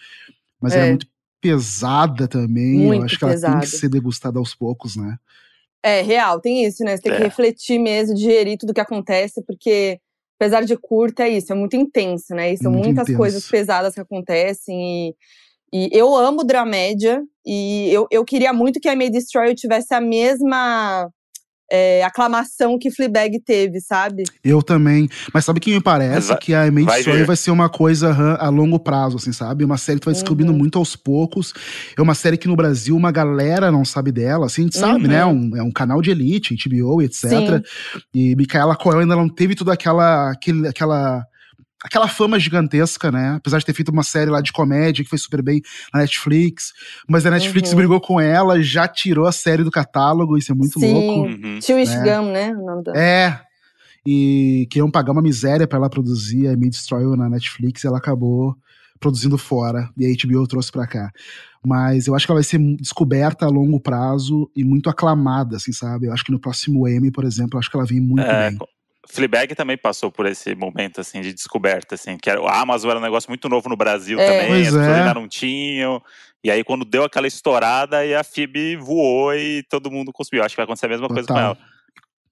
Mas 0.62 0.74
é, 0.74 0.86
é 0.86 0.90
muito 0.90 1.08
pesada 1.42 2.28
também. 2.28 2.80
Muito 2.80 3.02
eu 3.02 3.06
acho 3.06 3.20
que 3.20 3.26
pesada. 3.26 3.54
ela 3.54 3.62
tem 3.62 3.70
que 3.70 3.78
ser 3.78 3.90
degustada 3.90 4.40
aos 4.40 4.56
poucos, 4.56 4.96
né? 4.96 5.18
É, 5.84 6.02
real, 6.02 6.42
tem 6.42 6.66
isso, 6.66 6.84
né? 6.84 6.98
Você 6.98 7.04
tem 7.04 7.14
é. 7.14 7.18
que 7.18 7.24
refletir 7.24 7.80
mesmo, 7.80 8.16
digerir 8.16 8.58
tudo 8.58 8.74
que 8.74 8.82
acontece, 8.82 9.44
porque 9.44 10.00
apesar 10.40 10.64
de 10.64 10.78
curta, 10.78 11.24
é 11.24 11.30
isso, 11.30 11.52
é 11.52 11.56
muito 11.56 11.76
intenso, 11.76 12.34
né? 12.34 12.54
E 12.54 12.58
são 12.58 12.72
muito 12.72 12.86
muitas 12.86 13.04
intenso. 13.04 13.18
coisas 13.18 13.48
pesadas 13.48 13.94
que 13.94 14.02
acontecem. 14.02 15.10
E, 15.10 15.16
e 15.74 15.90
eu 15.92 16.16
amo 16.16 16.44
dramédia, 16.44 17.24
e 17.46 17.90
eu, 17.92 18.08
eu 18.12 18.24
queria 18.24 18.54
muito 18.54 18.80
que 18.80 18.90
a 18.90 18.96
May 18.96 19.10
Destroy 19.10 19.54
tivesse 19.56 19.94
a 19.94 20.02
mesma 20.02 21.10
é, 21.72 22.04
aclamação 22.04 22.78
que 22.80 22.92
Fleabag 22.92 23.40
teve, 23.40 23.80
sabe? 23.82 24.24
Eu 24.44 24.62
também. 24.62 25.10
Mas 25.34 25.46
sabe 25.46 25.60
que 25.60 25.74
me 25.74 25.82
parece? 25.82 26.30
Vai, 26.30 26.38
que 26.38 26.54
a 26.54 26.72
Made 26.72 26.86
vai, 26.86 27.00
Story 27.00 27.24
vai 27.24 27.36
ser 27.36 27.52
uma 27.52 27.70
coisa 27.70 28.14
a 28.40 28.50
longo 28.50 28.80
prazo, 28.80 29.18
assim, 29.18 29.34
sabe? 29.34 29.64
Uma 29.64 29.78
série 29.78 30.00
que 30.00 30.06
vai 30.06 30.14
descobrindo 30.14 30.52
uhum. 30.52 30.58
muito 30.58 30.78
aos 30.78 30.96
poucos. 30.96 31.54
É 31.98 32.02
uma 32.02 32.16
série 32.16 32.38
que 32.38 32.48
no 32.48 32.56
Brasil 32.56 32.96
uma 32.96 33.12
galera 33.12 33.72
não 33.72 33.84
sabe 33.84 34.12
dela, 34.12 34.46
assim, 34.46 34.62
a 34.62 34.66
gente 34.66 34.78
sabe, 34.78 35.08
né? 35.08 35.26
uhum. 35.26 35.50
né? 35.50 35.56
Um, 35.56 35.58
é 35.58 35.64
um 35.64 35.72
canal 35.72 36.02
de 36.02 36.12
elite, 36.12 36.56
HBO, 36.56 37.02
etc. 37.02 37.24
Sim. 37.24 37.62
E 38.14 38.36
Micaela 38.36 38.76
Coel 38.76 39.00
ainda 39.00 39.16
não 39.16 39.30
teve 39.30 39.56
toda 39.56 39.74
aquela, 39.74 40.32
aquele, 40.32 40.68
aquela 40.68 41.26
aquela 41.84 42.08
fama 42.08 42.40
gigantesca, 42.40 43.12
né? 43.12 43.36
Apesar 43.38 43.60
de 43.60 43.66
ter 43.66 43.74
feito 43.74 43.90
uma 43.90 44.04
série 44.04 44.30
lá 44.30 44.42
de 44.42 44.52
comédia 44.52 45.04
que 45.04 45.10
foi 45.10 45.18
super 45.18 45.42
bem 45.42 45.62
na 45.94 46.02
Netflix. 46.02 46.74
Mas 47.08 47.26
a 47.26 47.32
Netflix 47.32 47.72
uhum. 47.72 47.78
brigou 47.78 48.02
com 48.02 48.20
ela, 48.20 48.62
já 48.62 48.88
tirou 48.88 49.28
a 49.28 49.32
série 49.32 49.64
do 49.64 49.72
catálogo, 49.72 50.38
isso 50.38 50.52
é 50.52 50.56
muito 50.56 50.80
Sim. 50.80 50.94
louco. 50.94 51.30
Uhum. 51.30 51.60
Tio 51.60 51.78
né? 51.78 52.22
né? 52.22 52.52
O 52.52 52.66
nome 52.66 52.84
da... 52.84 52.94
É. 52.96 53.42
E 54.06 54.68
queriam 54.72 54.90
pagar 54.90 55.12
uma 55.12 55.22
miséria 55.22 55.68
para 55.68 55.78
ela 55.78 55.90
produzir 55.90 56.48
a 56.48 56.56
Me 56.56 56.70
Destroy 56.70 57.04
na 57.18 57.30
Netflix 57.30 57.84
e 57.84 57.88
ela 57.88 57.98
acabou 57.98 58.56
produzindo 59.00 59.38
fora. 59.38 59.90
E 59.98 60.06
a 60.06 60.10
HBO 60.10 60.48
trouxe 60.48 60.72
pra 60.72 60.88
cá. 60.88 61.12
Mas 61.64 62.08
eu 62.08 62.16
acho 62.16 62.26
que 62.26 62.32
ela 62.32 62.38
vai 62.38 62.44
ser 62.44 62.60
descoberta 62.78 63.46
a 63.46 63.50
longo 63.50 63.80
prazo 63.80 64.50
e 64.56 64.64
muito 64.64 64.90
aclamada, 64.90 65.58
assim, 65.58 65.74
sabe? 65.74 66.08
Eu 66.08 66.14
acho 66.14 66.24
que 66.24 66.32
no 66.32 66.40
próximo 66.40 66.88
Emmy, 66.88 67.12
por 67.12 67.26
exemplo, 67.26 67.56
eu 67.56 67.60
acho 67.60 67.70
que 67.70 67.76
ela 67.76 67.86
vem 67.86 68.00
muito 68.00 68.24
é, 68.24 68.50
bem. 68.50 68.60
Fleabag 69.10 69.56
também 69.56 69.78
passou 69.78 70.12
por 70.12 70.26
esse 70.26 70.54
momento 70.56 71.02
assim 71.02 71.22
de 71.22 71.34
descoberta, 71.34 71.96
assim, 71.96 72.18
que 72.18 72.30
a 72.30 72.38
Amazon 72.62 72.92
era 72.92 73.00
um 73.00 73.04
negócio 73.04 73.30
muito 73.30 73.48
novo 73.48 73.70
no 73.70 73.76
Brasil 73.76 74.20
é. 74.20 74.26
também, 74.26 74.48
pois 74.48 74.68
as 74.68 74.74
pessoas 74.74 74.88
é. 74.88 75.00
ainda 75.00 75.14
não 75.14 75.28
tinham. 75.28 76.02
E 76.44 76.52
aí, 76.52 76.64
quando 76.64 76.86
deu 76.86 77.04
aquela 77.04 77.28
estourada, 77.28 77.98
aí 77.98 78.14
a 78.14 78.24
Phoebe 78.24 78.76
voou 78.76 79.34
e 79.34 79.64
todo 79.70 79.92
mundo 79.92 80.14
conseguiu. 80.14 80.44
Acho 80.44 80.54
que 80.54 80.58
vai 80.58 80.66
acontecer 80.66 80.86
a 80.86 80.90
mesma 80.90 81.08
Total. 81.08 81.26
coisa 81.26 81.28
com 81.28 81.40
ela. 81.40 81.58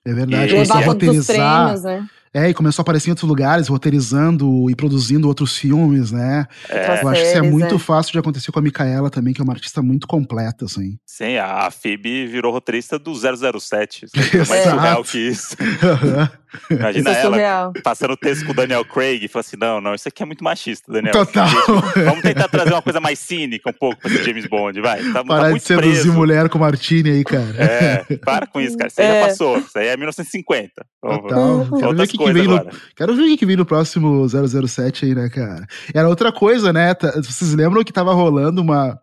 É 0.05 0.13
verdade, 0.13 0.45
e... 0.45 0.53
começou 0.53 0.77
a 0.77 0.79
roteirizar. 0.81 1.63
Prêmios, 1.63 1.83
né? 1.83 2.07
É, 2.37 2.49
e 2.49 2.53
começou 2.53 2.81
a 2.81 2.83
aparecer 2.83 3.07
em 3.07 3.11
outros 3.11 3.29
lugares, 3.29 3.69
roteirizando 3.69 4.69
e 4.69 4.75
produzindo 4.75 5.25
outros 5.25 5.57
filmes, 5.57 6.11
né? 6.11 6.45
É. 6.67 7.01
Eu 7.01 7.07
acho 7.07 7.21
que 7.21 7.27
isso 7.27 7.37
é 7.37 7.41
muito 7.41 7.75
é. 7.75 7.79
fácil 7.79 8.11
de 8.11 8.19
acontecer 8.19 8.51
com 8.51 8.59
a 8.59 8.61
Micaela 8.61 9.09
também, 9.09 9.33
que 9.33 9.39
é 9.39 9.43
uma 9.43 9.53
artista 9.53 9.81
muito 9.81 10.05
completa, 10.05 10.65
assim. 10.65 10.97
Sim, 11.05 11.37
a 11.37 11.71
Phoebe 11.71 12.27
virou 12.27 12.51
roteirista 12.51 12.99
do 12.99 13.13
007. 13.15 14.07
É 14.13 14.37
mais 14.49 14.63
surreal 14.65 15.03
que 15.05 15.17
isso. 15.17 15.55
Imagina 16.69 17.11
é 17.11 17.21
ela 17.21 17.73
passando 17.83 18.15
texto 18.17 18.45
com 18.45 18.51
o 18.51 18.55
Daniel 18.55 18.85
Craig 18.85 19.23
e 19.23 19.27
falou 19.27 19.41
assim: 19.41 19.57
não, 19.59 19.81
não, 19.81 19.93
isso 19.93 20.07
aqui 20.07 20.23
é 20.23 20.25
muito 20.25 20.43
machista, 20.43 20.91
Daniel. 20.91 21.13
Total. 21.13 21.47
Vamos 21.95 22.21
tentar 22.21 22.47
trazer 22.47 22.71
uma 22.71 22.81
coisa 22.81 22.99
mais 22.99 23.19
cínica 23.19 23.69
um 23.69 23.73
pouco 23.73 24.01
pra 24.01 24.11
esse 24.11 24.23
James 24.23 24.45
Bond, 24.47 24.79
vai. 24.81 25.03
Tá, 25.03 25.13
tá 25.13 25.23
Parar 25.23 25.49
tá 25.49 25.53
de 25.53 25.59
seduzir 25.59 26.01
preso. 26.01 26.13
mulher 26.13 26.49
com 26.49 26.59
Martini 26.59 27.09
aí, 27.11 27.23
cara. 27.23 27.55
É, 27.57 28.17
para 28.17 28.47
com 28.47 28.59
isso, 28.61 28.77
cara. 28.77 28.87
Isso 28.87 29.01
aí 29.01 29.07
é. 29.07 29.21
já 29.21 29.27
passou. 29.27 29.57
Isso 29.57 29.77
aí 29.77 29.87
é 29.87 29.97
1950. 29.97 30.71
Total. 31.01 31.67
Quero 31.77 31.95
ver, 31.95 32.07
que 32.07 32.17
que 32.17 32.33
vem 32.33 32.47
no, 32.47 32.69
quero 32.95 33.15
ver 33.15 33.23
o 33.23 33.37
que 33.37 33.45
vem 33.45 33.55
no 33.55 33.65
próximo 33.65 34.25
007 34.27 35.05
aí, 35.05 35.15
né, 35.15 35.29
cara? 35.29 35.65
Era 35.93 36.09
outra 36.09 36.31
coisa, 36.31 36.73
né? 36.73 36.93
Vocês 37.15 37.53
lembram 37.53 37.83
que 37.83 37.93
tava 37.93 38.13
rolando 38.13 38.61
uma 38.61 38.99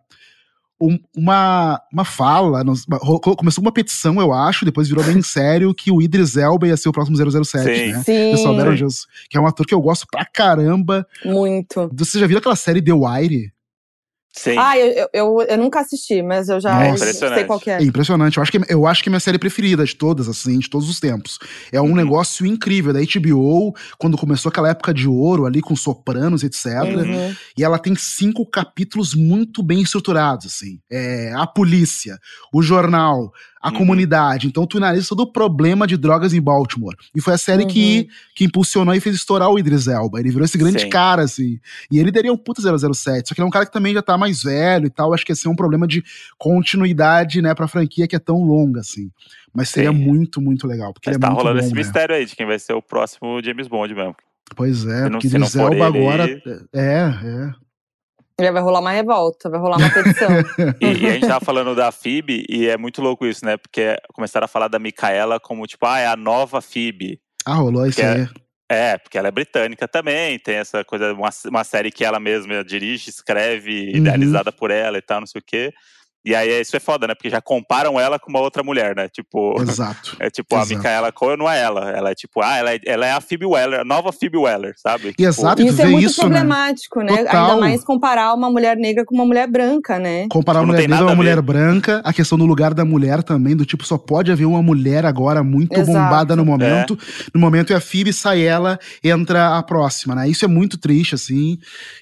um, 0.81 0.99
uma, 1.15 1.81
uma 1.91 2.03
fala, 2.03 2.61
uma, 2.61 3.19
começou 3.19 3.61
uma 3.61 3.71
petição, 3.71 4.19
eu 4.19 4.33
acho, 4.33 4.65
depois 4.65 4.89
virou 4.89 5.03
bem 5.03 5.21
sério, 5.21 5.73
que 5.73 5.91
o 5.91 6.01
Idris 6.01 6.35
Elba 6.35 6.67
ia 6.67 6.75
ser 6.75 6.89
o 6.89 6.91
próximo 6.91 7.15
007, 7.15 7.63
Sim. 7.63 7.91
né? 7.93 8.03
Sim. 8.03 8.31
Pessoal 8.31 8.55
que 9.29 9.37
é 9.37 9.41
um 9.41 9.47
ator 9.47 9.65
que 9.65 9.73
eu 9.73 9.81
gosto 9.81 10.05
pra 10.11 10.25
caramba. 10.25 11.07
Muito. 11.23 11.89
Você 11.93 12.19
já 12.19 12.27
viu 12.27 12.37
aquela 12.37 12.55
série 12.55 12.81
The 12.81 12.93
Wire? 12.93 13.52
Sim. 14.35 14.55
Ah, 14.57 14.75
eu, 14.75 15.07
eu, 15.13 15.41
eu, 15.47 15.57
nunca 15.59 15.79
assisti, 15.79 16.23
mas 16.23 16.49
eu 16.49 16.59
já 16.59 16.89
Nossa, 16.89 17.13
sei 17.13 17.43
qual 17.43 17.61
é. 17.67 17.73
É 17.73 17.83
impressionante. 17.83 18.37
Eu 18.37 18.43
acho, 18.43 18.51
que, 18.51 18.59
eu 18.67 18.87
acho 18.87 19.03
que 19.03 19.09
é 19.09 19.11
minha 19.11 19.19
série 19.19 19.37
preferida 19.37 19.85
de 19.85 19.95
todas, 19.95 20.27
assim, 20.27 20.57
de 20.57 20.67
todos 20.67 20.89
os 20.89 20.99
tempos. 20.99 21.37
É 21.71 21.79
um 21.79 21.85
uhum. 21.85 21.95
negócio 21.95 22.43
incrível. 22.43 22.91
Da 22.91 22.99
HBO, 22.99 23.75
quando 23.99 24.17
começou 24.17 24.49
aquela 24.49 24.69
época 24.69 24.91
de 24.91 25.07
ouro 25.07 25.45
ali, 25.45 25.61
com 25.61 25.75
sopranos, 25.75 26.43
etc. 26.43 26.65
Uhum. 26.65 27.35
E 27.55 27.63
ela 27.63 27.77
tem 27.77 27.95
cinco 27.95 28.43
capítulos 28.43 29.13
muito 29.13 29.61
bem 29.61 29.81
estruturados, 29.81 30.47
assim. 30.47 30.79
É, 30.91 31.31
a 31.35 31.45
polícia, 31.45 32.17
o 32.51 32.63
jornal, 32.63 33.31
a 33.63 33.69
uhum. 33.69 33.77
comunidade. 33.77 34.47
Então 34.47 34.67
tu 34.67 34.77
analisa 34.77 35.07
todo 35.07 35.21
o 35.21 35.31
problema 35.31 35.87
de 35.87 35.95
drogas 35.95 36.33
em 36.33 36.41
Baltimore. 36.41 36.97
E 37.15 37.21
foi 37.21 37.33
a 37.33 37.37
série 37.37 37.63
uhum. 37.63 37.69
que, 37.69 38.09
que 38.35 38.43
impulsionou 38.43 38.93
e 38.93 38.99
fez 38.99 39.15
estourar 39.15 39.49
o 39.49 39.57
Idris 39.57 39.87
Elba. 39.87 40.19
Ele 40.19 40.29
virou 40.29 40.43
esse 40.43 40.57
grande 40.57 40.81
Sim. 40.81 40.89
cara, 40.89 41.23
assim. 41.23 41.59
E 41.89 41.97
ele 41.97 42.11
daria 42.11 42.33
um 42.33 42.35
puta 42.37 42.61
007. 42.61 43.29
Só 43.29 43.33
que 43.33 43.39
ele 43.39 43.45
é 43.45 43.47
um 43.47 43.51
cara 43.51 43.65
que 43.65 43.71
também 43.71 43.93
já 43.93 44.01
tá 44.01 44.17
mais 44.17 44.43
velho 44.43 44.85
e 44.85 44.89
tal. 44.89 45.13
Acho 45.13 45.25
que 45.25 45.31
esse 45.31 45.47
é 45.47 45.49
um 45.49 45.55
problema 45.55 45.87
de 45.87 46.03
continuidade, 46.37 47.41
né, 47.41 47.55
pra 47.55 47.65
franquia 47.65 48.05
que 48.05 48.17
é 48.17 48.19
tão 48.19 48.43
longa, 48.43 48.81
assim. 48.81 49.09
Mas 49.53 49.69
seria 49.69 49.91
Sim. 49.91 49.97
muito, 49.97 50.41
muito 50.41 50.67
legal. 50.67 50.93
Porque 50.93 51.09
Mas 51.09 51.17
tá 51.17 51.27
é 51.27 51.31
rolando 51.31 51.59
bom, 51.59 51.65
esse 51.65 51.73
né? 51.73 51.79
mistério 51.79 52.15
aí 52.15 52.25
de 52.25 52.35
quem 52.35 52.45
vai 52.45 52.59
ser 52.59 52.73
o 52.73 52.81
próximo 52.81 53.41
James 53.41 53.69
Bond 53.69 53.95
mesmo. 53.95 54.15
Pois 54.57 54.85
é, 54.85 55.09
porque 55.09 55.27
Idris 55.27 55.55
Elba 55.55 55.87
agora. 55.87 56.29
É, 56.73 56.81
é. 56.81 57.62
Já 58.43 58.51
vai 58.51 58.61
rolar 58.61 58.79
uma 58.79 58.91
revolta, 58.91 59.49
vai 59.49 59.59
rolar 59.59 59.77
uma 59.77 59.89
petição. 59.89 60.29
e, 60.81 60.85
e, 60.85 61.07
a 61.07 61.13
gente 61.13 61.27
tava 61.27 61.43
falando 61.43 61.75
da 61.75 61.91
FIB, 61.91 62.45
e 62.49 62.67
é 62.67 62.77
muito 62.77 63.01
louco 63.01 63.25
isso, 63.25 63.45
né? 63.45 63.57
Porque 63.57 63.95
começaram 64.13 64.45
a 64.45 64.47
falar 64.47 64.67
da 64.67 64.79
Micaela 64.79 65.39
como, 65.39 65.65
tipo, 65.65 65.85
ah, 65.85 65.99
é 65.99 66.07
a 66.07 66.15
nova 66.15 66.61
FIB. 66.61 67.19
Ah, 67.45 67.55
rolou 67.55 67.85
isso 67.85 68.01
é, 68.01 68.13
aí. 68.13 68.27
É, 68.69 68.97
porque 68.97 69.17
ela 69.17 69.27
é 69.27 69.31
britânica 69.31 69.87
também, 69.87 70.39
tem 70.39 70.55
essa 70.55 70.83
coisa, 70.83 71.13
uma, 71.13 71.29
uma 71.47 71.63
série 71.63 71.91
que 71.91 72.03
ela 72.03 72.19
mesma 72.19 72.63
dirige, 72.63 73.09
escreve, 73.09 73.91
uhum. 73.91 73.97
idealizada 73.97 74.51
por 74.51 74.71
ela 74.71 74.97
e 74.97 75.01
tal, 75.01 75.19
não 75.19 75.27
sei 75.27 75.39
o 75.39 75.43
quê. 75.45 75.71
E 76.25 76.33
aí 76.33 76.61
isso 76.61 76.75
é 76.75 76.79
foda, 76.79 77.07
né? 77.07 77.13
Porque 77.13 77.29
já 77.29 77.41
comparam 77.41 77.99
ela 77.99 78.17
com 78.17 78.29
uma 78.29 78.39
outra 78.39 78.63
mulher, 78.63 78.95
né? 78.95 79.09
Tipo. 79.09 79.61
Exato. 79.61 80.17
É 80.23 80.29
tipo, 80.29 80.55
Exato. 80.55 80.73
a 80.73 80.77
Micaela 80.77 81.11
Coel 81.11 81.35
não 81.35 81.49
é 81.49 81.59
ela. 81.59 81.91
Ela 81.91 82.11
é 82.11 82.15
tipo, 82.15 82.41
ah, 82.41 82.55
ela 82.55 82.73
é, 82.73 82.79
ela 82.85 83.05
é 83.05 83.11
a 83.11 83.19
Phoebe 83.19 83.45
Weller, 83.45 83.81
a 83.81 83.83
nova 83.83 84.11
Phoebe 84.13 84.37
Weller, 84.37 84.73
sabe? 84.77 85.09
Tipo, 85.09 85.23
Exato, 85.23 85.61
isso 85.61 85.81
é 85.81 85.85
muito 85.85 86.05
isso, 86.05 86.21
né? 86.21 86.27
problemático, 86.29 87.01
né? 87.01 87.23
né? 87.23 87.29
Ainda 87.29 87.57
mais 87.57 87.83
comparar 87.83 88.33
uma 88.33 88.49
mulher 88.49 88.77
negra 88.77 89.03
com 89.03 89.13
uma 89.13 89.25
mulher 89.25 89.47
branca, 89.47 89.99
né? 89.99 90.27
Comparar 90.29 90.59
tipo, 90.59 90.69
uma 90.69 90.73
mulher 90.73 90.87
negra 90.87 91.05
com 91.05 91.11
uma 91.11 91.15
mulher 91.15 91.41
branca, 91.41 92.01
a 92.05 92.13
questão 92.13 92.37
do 92.37 92.45
lugar 92.45 92.73
da 92.73 92.85
mulher 92.85 93.21
também, 93.21 93.55
do 93.55 93.65
tipo, 93.65 93.85
só 93.85 93.97
pode 93.97 94.31
haver 94.31 94.45
uma 94.45 94.61
mulher 94.61 95.05
agora 95.05 95.43
muito 95.43 95.73
Exato. 95.73 95.91
bombada 95.91 96.35
no 96.35 96.45
momento. 96.45 96.93
É. 96.93 97.25
No 97.33 97.41
momento 97.41 97.73
é 97.73 97.75
a 97.75 97.81
Phoebe, 97.81 98.13
sai 98.13 98.43
ela, 98.43 98.79
entra 99.03 99.57
a 99.57 99.63
próxima, 99.63 100.15
né? 100.15 100.29
Isso 100.29 100.45
é 100.45 100.47
muito 100.47 100.77
triste, 100.77 101.15
assim. 101.15 101.57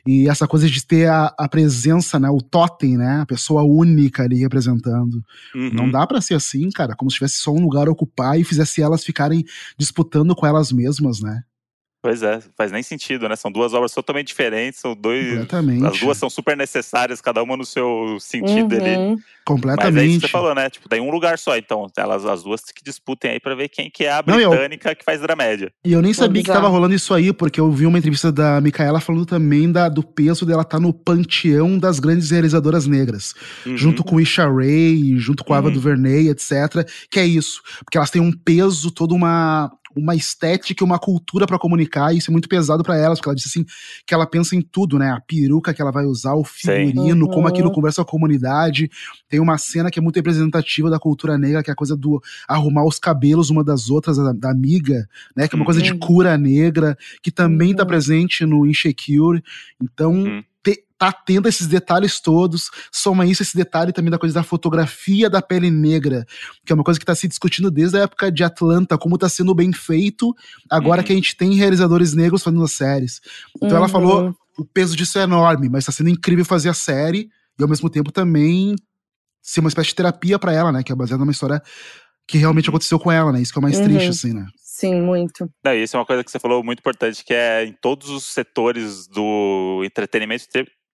E 0.05 0.29
essa 0.29 0.47
coisa 0.47 0.69
de 0.69 0.86
ter 0.86 1.07
a, 1.07 1.34
a 1.38 1.49
presença, 1.49 2.19
né? 2.19 2.29
O 2.29 2.39
totem, 2.39 2.97
né? 2.97 3.21
A 3.21 3.25
pessoa 3.25 3.63
única 3.63 4.11
ali 4.19 4.38
representando 4.38 5.24
Uhum. 5.54 5.71
Não 5.74 5.91
dá 5.91 6.06
para 6.08 6.21
ser 6.21 6.36
assim, 6.36 6.69
cara, 6.69 6.95
como 6.95 7.10
se 7.10 7.15
tivesse 7.15 7.38
só 7.38 7.52
um 7.52 7.62
lugar 7.62 7.88
a 7.88 7.91
ocupar 7.91 8.39
e 8.39 8.43
fizesse 8.43 8.82
elas 8.82 9.04
ficarem 9.04 9.43
disputando 9.78 10.36
com 10.36 10.45
elas 10.45 10.71
mesmas, 10.71 11.21
né? 11.21 11.43
Pois 12.01 12.23
é, 12.23 12.41
faz 12.57 12.71
nem 12.71 12.81
sentido, 12.81 13.29
né? 13.29 13.35
São 13.35 13.51
duas 13.51 13.75
obras 13.75 13.93
totalmente 13.93 14.27
diferentes, 14.27 14.79
são 14.79 14.95
dois. 14.95 15.29
Completamente. 15.29 15.85
As 15.85 15.99
duas 15.99 16.17
são 16.17 16.31
super 16.31 16.57
necessárias, 16.57 17.21
cada 17.21 17.43
uma 17.43 17.55
no 17.55 17.63
seu 17.63 18.17
sentido 18.19 18.75
uhum. 18.75 18.81
ali. 18.81 19.21
Completamente. 19.45 19.93
Mas 19.93 20.03
é 20.03 20.05
isso 20.07 20.19
que 20.19 20.25
você 20.25 20.31
falou, 20.31 20.55
né? 20.55 20.69
Tipo, 20.69 20.89
tem 20.89 20.99
um 20.99 21.11
lugar 21.11 21.37
só, 21.37 21.55
então. 21.55 21.87
Elas, 21.95 22.25
as 22.25 22.41
duas 22.41 22.61
que 22.61 22.83
disputem 22.83 23.31
aí 23.31 23.39
pra 23.39 23.53
ver 23.53 23.69
quem 23.69 23.89
que 23.89 24.05
é 24.05 24.11
a 24.11 24.21
britânica 24.21 24.89
Não, 24.89 24.91
eu... 24.91 24.95
que 24.95 25.03
faz 25.03 25.21
dramédia. 25.21 25.71
E 25.85 25.93
eu 25.93 26.01
nem 26.01 26.13
sabia 26.13 26.41
que 26.41 26.51
tava 26.51 26.67
rolando 26.67 26.95
isso 26.95 27.13
aí, 27.13 27.31
porque 27.31 27.59
eu 27.59 27.71
vi 27.71 27.85
uma 27.85 27.99
entrevista 27.99 28.31
da 28.31 28.59
Micaela 28.59 28.99
falando 28.99 29.25
também 29.25 29.71
da, 29.71 29.87
do 29.87 30.01
peso 30.01 30.43
dela 30.43 30.63
estar 30.63 30.77
tá 30.77 30.79
no 30.79 30.91
panteão 30.91 31.77
das 31.77 31.99
grandes 31.99 32.31
realizadoras 32.31 32.87
negras. 32.87 33.35
Uhum. 33.63 33.77
Junto 33.77 34.03
com 34.03 34.19
Isha 34.19 34.47
Ray, 34.47 35.17
junto 35.17 35.43
com 35.43 35.53
a 35.53 35.57
Ava 35.59 35.67
uhum. 35.67 35.73
DuVernay, 35.73 36.29
etc. 36.29 36.87
Que 37.11 37.19
é 37.19 37.25
isso. 37.25 37.61
Porque 37.83 37.97
elas 37.97 38.09
têm 38.09 38.21
um 38.21 38.31
peso, 38.31 38.89
toda 38.89 39.13
uma 39.13 39.71
uma 39.95 40.15
estética, 40.15 40.84
uma 40.84 40.99
cultura 40.99 41.45
para 41.45 41.60
comunicar, 41.60 42.13
e 42.13 42.17
isso 42.17 42.32
é 42.32 42.34
muito 42.34 42.49
pesado 42.49 42.84
para 42.84 42.97
elas, 42.97 43.19
porque 43.19 43.30
ela 43.30 43.36
disse 43.36 43.49
assim 43.49 43.65
que 44.06 44.13
ela 44.13 44.25
pensa 44.25 44.56
em 44.56 44.62
tudo, 44.62 44.97
né? 44.97 45.12
A 45.12 45.21
peruca 45.21 45.73
que 45.73 45.82
ela 45.82 45.91
vai 45.91 46.06
usar, 46.06 46.34
o 46.34 46.43
figurino, 46.43 47.25
uhum. 47.25 47.32
como 47.32 47.47
aquilo 47.47 47.71
conversa 47.71 48.04
com 48.04 48.10
a 48.10 48.12
comunidade. 48.12 48.89
Tem 49.30 49.39
uma 49.39 49.58
cena 49.58 49.89
que 49.89 49.99
é 49.99 50.01
muito 50.01 50.15
representativa 50.15 50.89
da 50.89 50.99
cultura 50.99 51.38
negra, 51.38 51.63
que 51.63 51.69
é 51.69 51.73
a 51.73 51.75
coisa 51.75 51.95
do 51.95 52.21
arrumar 52.47 52.86
os 52.86 52.99
cabelos 52.99 53.49
uma 53.49 53.63
das 53.63 53.89
outras, 53.89 54.17
da, 54.17 54.32
da 54.32 54.51
amiga, 54.51 55.08
né? 55.36 55.47
Que 55.47 55.56
é 55.56 55.58
uma 55.58 55.65
coisa 55.65 55.82
de 55.82 55.91
uhum. 55.91 55.99
cura 55.99 56.38
negra, 56.38 56.97
que 57.21 57.32
também 57.32 57.75
tá 57.75 57.84
uhum. 57.84 57.89
presente 57.89 58.45
no 58.45 58.65
Insecure. 58.65 59.43
Então, 59.82 60.13
uhum 60.13 60.43
tá 61.01 61.11
tendo 61.11 61.49
esses 61.49 61.65
detalhes 61.65 62.19
todos. 62.19 62.69
Soma 62.91 63.25
isso, 63.25 63.41
esse 63.41 63.57
detalhe 63.57 63.91
também 63.91 64.11
da 64.11 64.19
coisa 64.19 64.35
da 64.35 64.43
fotografia 64.43 65.31
da 65.31 65.41
pele 65.41 65.71
negra, 65.71 66.27
que 66.63 66.71
é 66.71 66.75
uma 66.75 66.83
coisa 66.83 66.99
que 66.99 67.05
tá 67.05 67.15
se 67.15 67.27
discutindo 67.27 67.71
desde 67.71 67.97
a 67.97 68.01
época 68.01 68.31
de 68.31 68.43
Atlanta, 68.43 68.99
como 68.99 69.17
tá 69.17 69.27
sendo 69.27 69.55
bem 69.55 69.73
feito, 69.73 70.31
agora 70.69 71.01
uhum. 71.01 71.07
que 71.07 71.11
a 71.11 71.15
gente 71.15 71.35
tem 71.35 71.55
realizadores 71.55 72.13
negros 72.13 72.43
fazendo 72.43 72.63
as 72.63 72.73
séries. 72.73 73.19
Então 73.57 73.69
uhum. 73.69 73.77
ela 73.77 73.89
falou, 73.89 74.35
o 74.55 74.63
peso 74.63 74.95
disso 74.95 75.17
é 75.17 75.23
enorme, 75.23 75.69
mas 75.69 75.85
tá 75.85 75.91
sendo 75.91 76.11
incrível 76.11 76.45
fazer 76.45 76.69
a 76.69 76.73
série, 76.75 77.29
e 77.57 77.63
ao 77.63 77.67
mesmo 77.67 77.89
tempo 77.89 78.11
também 78.11 78.75
ser 79.41 79.61
uma 79.61 79.69
espécie 79.69 79.89
de 79.89 79.95
terapia 79.95 80.37
para 80.37 80.53
ela, 80.53 80.71
né, 80.71 80.83
que 80.83 80.91
é 80.91 80.95
baseada 80.95 81.21
numa 81.21 81.31
história 81.31 81.59
que 82.27 82.37
realmente 82.37 82.69
aconteceu 82.69 82.99
com 82.99 83.11
ela, 83.11 83.31
né, 83.31 83.41
isso 83.41 83.51
que 83.51 83.57
é 83.57 83.61
o 83.61 83.63
mais 83.63 83.79
uhum. 83.79 83.85
triste, 83.85 84.09
assim, 84.09 84.33
né. 84.33 84.45
Sim, 84.63 85.01
muito. 85.01 85.49
Não, 85.63 85.73
isso 85.73 85.95
é 85.95 85.99
uma 85.99 86.05
coisa 86.05 86.23
que 86.23 86.29
você 86.29 86.39
falou 86.39 86.63
muito 86.63 86.79
importante, 86.79 87.25
que 87.25 87.33
é 87.33 87.65
em 87.65 87.73
todos 87.73 88.09
os 88.09 88.25
setores 88.25 89.07
do 89.07 89.81
entretenimento 89.83 90.45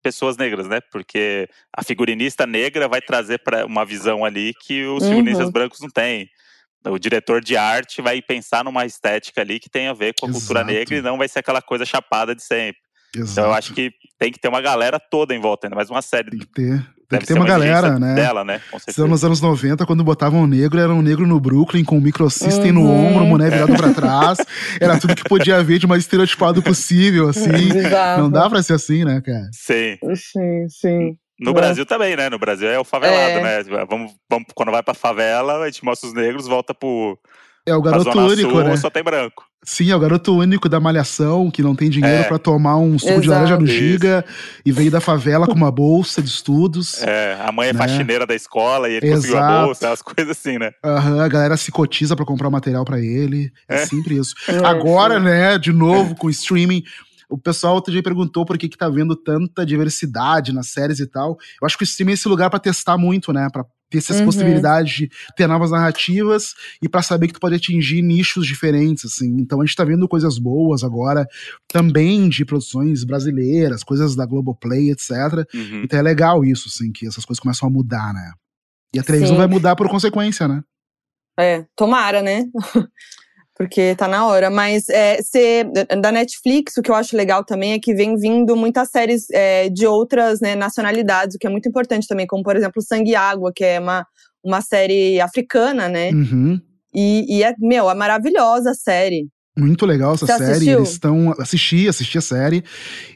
pessoas 0.08 0.38
negras, 0.38 0.68
né? 0.68 0.80
Porque 0.90 1.50
a 1.76 1.84
figurinista 1.84 2.48
negra 2.48 2.88
vai 2.88 3.02
trazer 3.02 3.40
para 3.40 3.66
uma 3.66 3.84
visão 3.84 4.24
ali 4.24 4.54
que 4.54 4.86
os 4.86 5.04
uhum. 5.04 5.10
figurinistas 5.10 5.50
brancos 5.50 5.82
não 5.82 5.90
têm. 5.90 6.30
O 6.86 6.98
diretor 6.98 7.44
de 7.44 7.58
arte 7.58 8.02
vai 8.02 8.22
pensar 8.22 8.64
numa 8.64 8.86
estética 8.86 9.42
ali 9.42 9.60
que 9.60 9.70
tem 9.70 9.88
a 9.88 9.94
ver 9.94 10.16
com 10.18 10.26
a 10.26 10.30
Exato. 10.30 10.40
cultura 10.40 10.64
negra 10.64 10.96
e 10.96 11.02
não 11.02 11.18
vai 11.18 11.28
ser 11.28 11.40
aquela 11.40 11.62
coisa 11.62 11.86
chapada 11.86 12.34
de 12.34 12.42
sempre. 12.42 12.80
Exato. 13.20 13.32
Então 13.32 13.46
eu 13.46 13.54
acho 13.54 13.74
que 13.74 13.92
tem 14.20 14.32
que 14.32 14.40
ter 14.40 14.48
uma 14.48 14.62
galera 14.62 15.00
toda 15.00 15.34
em 15.34 15.40
volta, 15.40 15.68
ainda 15.68 15.76
mais 15.76 15.90
uma 15.90 16.02
série. 16.02 16.32
Tem 16.32 16.40
que 16.40 16.48
ter. 16.48 16.98
Tem 17.10 17.20
que 17.20 17.26
ter 17.26 17.34
uma, 17.36 17.42
uma 17.42 17.48
galera, 17.48 17.98
né? 17.98 18.16
Dela, 18.16 18.44
né? 18.44 18.60
Com 18.70 19.08
nos 19.08 19.24
anos 19.24 19.40
90, 19.40 19.86
quando 19.86 20.04
botavam 20.04 20.42
um 20.42 20.48
negro, 20.48 20.78
era 20.78 20.94
um 20.94 21.02
negro 21.02 21.26
no 21.26 21.40
Brooklyn 21.40 21.86
com 21.86 21.98
um 21.98 22.02
microsystem 22.02 22.72
uhum. 22.72 22.84
no 22.84 22.90
ombro, 22.90 23.26
boné 23.26 23.50
virado 23.50 23.78
pra 23.78 23.94
trás. 23.94 24.40
Era 24.82 25.00
tudo 25.00 25.16
que 25.16 25.24
podia 25.24 25.56
haver 25.56 25.80
de 25.80 25.88
mais 25.88 26.04
estereotipado 26.04 26.62
possível, 26.62 27.30
assim. 27.30 27.78
Exato. 27.78 28.22
Não 28.22 28.30
dá 28.30 28.50
pra 28.50 28.62
ser 28.62 28.74
assim, 28.74 29.06
né, 29.06 29.22
cara? 29.22 29.48
Sim. 29.54 29.98
Sim, 30.16 30.68
sim. 30.68 31.18
No 31.40 31.52
é. 31.52 31.54
Brasil 31.54 31.86
também, 31.86 32.16
né? 32.18 32.30
No 32.30 32.40
Brasil 32.40 32.68
é 32.68 32.78
o 32.78 32.84
favelado, 32.84 33.40
é. 33.40 33.44
né? 33.44 33.86
Vamos, 33.90 34.14
vamos, 34.30 34.48
quando 34.54 34.72
vai 34.72 34.84
pra 34.84 34.94
favela, 34.94 35.64
a 35.64 35.66
gente 35.68 35.86
mostra 35.86 36.10
os 36.10 36.14
negros, 36.14 36.48
volta 36.48 36.74
pro. 36.74 37.18
É 37.68 37.76
o 37.76 37.82
garoto 37.82 38.18
único, 38.18 38.52
Sul, 38.52 38.64
né? 38.64 38.78
Só 38.78 38.90
tem 38.90 39.04
branco. 39.04 39.44
Sim, 39.64 39.92
é 39.92 39.96
o 39.96 40.00
garoto 40.00 40.34
único 40.34 40.70
da 40.70 40.80
malhação, 40.80 41.52
que 41.52 41.62
não 41.62 41.76
tem 41.76 41.90
dinheiro 41.90 42.24
é. 42.24 42.24
para 42.24 42.40
tomar 42.40 42.78
um 42.78 42.98
suco 42.98 43.12
Exato. 43.12 43.22
de 43.22 43.28
laranja 43.28 43.58
no 43.58 43.68
Giga 43.68 44.24
e 44.66 44.72
veio 44.72 44.90
da 44.90 45.02
favela 45.02 45.46
com 45.46 45.54
uma 45.54 45.70
bolsa 45.70 46.22
de 46.22 46.30
estudos. 46.30 47.04
É, 47.04 47.38
a 47.42 47.52
mãe 47.52 47.70
é 47.70 47.74
né? 47.74 47.80
faxineira 47.80 48.26
da 48.26 48.34
escola 48.34 48.88
e 48.88 48.94
ele 48.94 49.08
Exato. 49.08 49.22
conseguiu 49.22 49.44
a 49.44 49.66
bolsa, 49.66 49.92
as 49.92 50.02
coisas 50.02 50.38
assim, 50.38 50.58
né? 50.58 50.72
Aham, 50.86 51.22
a 51.22 51.28
galera 51.28 51.58
se 51.58 51.70
cotiza 51.70 52.16
para 52.16 52.24
comprar 52.24 52.50
material 52.50 52.86
para 52.86 53.02
ele. 53.02 53.52
É, 53.68 53.82
é, 53.82 53.86
sempre 53.86 54.16
isso. 54.16 54.34
É, 54.48 54.66
Agora, 54.66 55.20
né, 55.20 55.58
de 55.58 55.74
novo, 55.74 56.16
com 56.16 56.30
streaming, 56.30 56.84
o 57.30 57.38
pessoal 57.38 57.76
outro 57.76 57.92
dia 57.92 58.02
perguntou 58.02 58.46
por 58.46 58.58
que, 58.58 58.70
que 58.70 58.78
tá 58.78 58.88
vendo 58.88 59.18
tanta 59.18 59.66
diversidade 59.66 60.54
nas 60.54 60.68
séries 60.68 61.00
e 61.00 61.08
tal. 61.08 61.38
Eu 61.62 61.66
acho 61.66 61.78
que 61.78 61.84
o 61.84 61.86
streaming 61.86 62.12
é 62.12 62.14
esse 62.14 62.30
lugar 62.30 62.50
para 62.50 62.60
testar 62.60 62.98
muito, 62.98 63.34
né? 63.34 63.50
Pra 63.52 63.66
ter 63.90 64.00
essas 64.00 64.20
uhum. 64.20 64.26
possibilidades 64.26 64.94
de 64.94 65.10
ter 65.36 65.48
novas 65.48 65.72
narrativas 65.72 66.54
e 66.82 66.90
para 66.90 67.02
saber 67.02 67.28
que 67.28 67.34
tu 67.34 67.40
pode 67.40 67.56
atingir 67.56 68.02
nichos 68.02 68.46
diferentes, 68.46 69.06
assim. 69.06 69.38
Então 69.40 69.62
a 69.62 69.66
gente 69.66 69.76
tá 69.76 69.84
vendo 69.84 70.08
coisas 70.08 70.38
boas 70.38 70.84
agora, 70.84 71.26
também 71.68 72.28
de 72.30 72.44
produções 72.46 73.04
brasileiras, 73.04 73.84
coisas 73.84 74.16
da 74.16 74.26
Globoplay, 74.26 74.92
etc. 74.92 75.12
Uhum. 75.54 75.84
Então 75.84 76.00
é 76.00 76.02
legal 76.02 76.44
isso, 76.44 76.68
assim, 76.68 76.92
que 76.92 77.08
essas 77.08 77.26
coisas 77.26 77.40
começam 77.40 77.68
a 77.68 77.72
mudar, 77.72 78.14
né? 78.14 78.32
E 78.94 79.00
a 79.00 79.04
televisão 79.04 79.36
Sim. 79.36 79.40
vai 79.40 79.48
mudar 79.48 79.76
por 79.76 79.90
consequência, 79.90 80.48
né? 80.48 80.62
É, 81.40 81.66
tomara, 81.76 82.22
né? 82.22 82.46
porque 83.58 83.96
tá 83.96 84.08
na 84.08 84.28
hora. 84.28 84.50
Mas 84.50 84.88
é, 84.88 85.20
ser, 85.22 85.66
da 86.00 86.12
Netflix, 86.12 86.78
o 86.78 86.82
que 86.82 86.92
eu 86.92 86.96
acho 86.96 87.18
legal 87.18 87.44
também 87.44 87.74
é 87.74 87.80
que 87.80 87.94
vem 87.94 88.16
vindo 88.16 88.56
muitas 88.56 88.90
séries 88.90 89.28
é, 89.32 89.68
de 89.68 89.88
outras 89.88 90.40
né, 90.40 90.56
nacionalidades, 90.56 91.36
o 91.36 91.40
que 91.40 91.48
é 91.48 91.50
muito 91.50 91.68
importante 91.68 92.08
também, 92.08 92.28
como 92.28 92.44
por 92.44 92.56
exemplo 92.56 92.82
Sangue 92.82 93.12
e 93.12 93.16
Água, 93.16 93.52
que 93.54 93.66
é 93.66 93.80
uma, 93.80 94.06
uma 94.44 94.62
série 94.62 95.20
africana, 95.20 95.90
né? 95.90 96.12
Uhum. 96.12 96.62
E, 96.94 97.38
e, 97.38 97.44
é, 97.44 97.54
meu, 97.60 97.90
é 97.90 97.96
maravilhosa 97.96 98.72
a 98.72 98.76
série. 98.76 99.28
Muito 99.58 99.86
legal 99.86 100.14
essa 100.14 100.26
Você 100.26 100.38
série. 100.38 100.52
Assistiu? 100.52 100.78
Eles 100.78 100.92
estão. 100.92 101.36
Assisti, 101.40 101.88
assisti 101.88 102.18
a 102.18 102.22
série. 102.22 102.64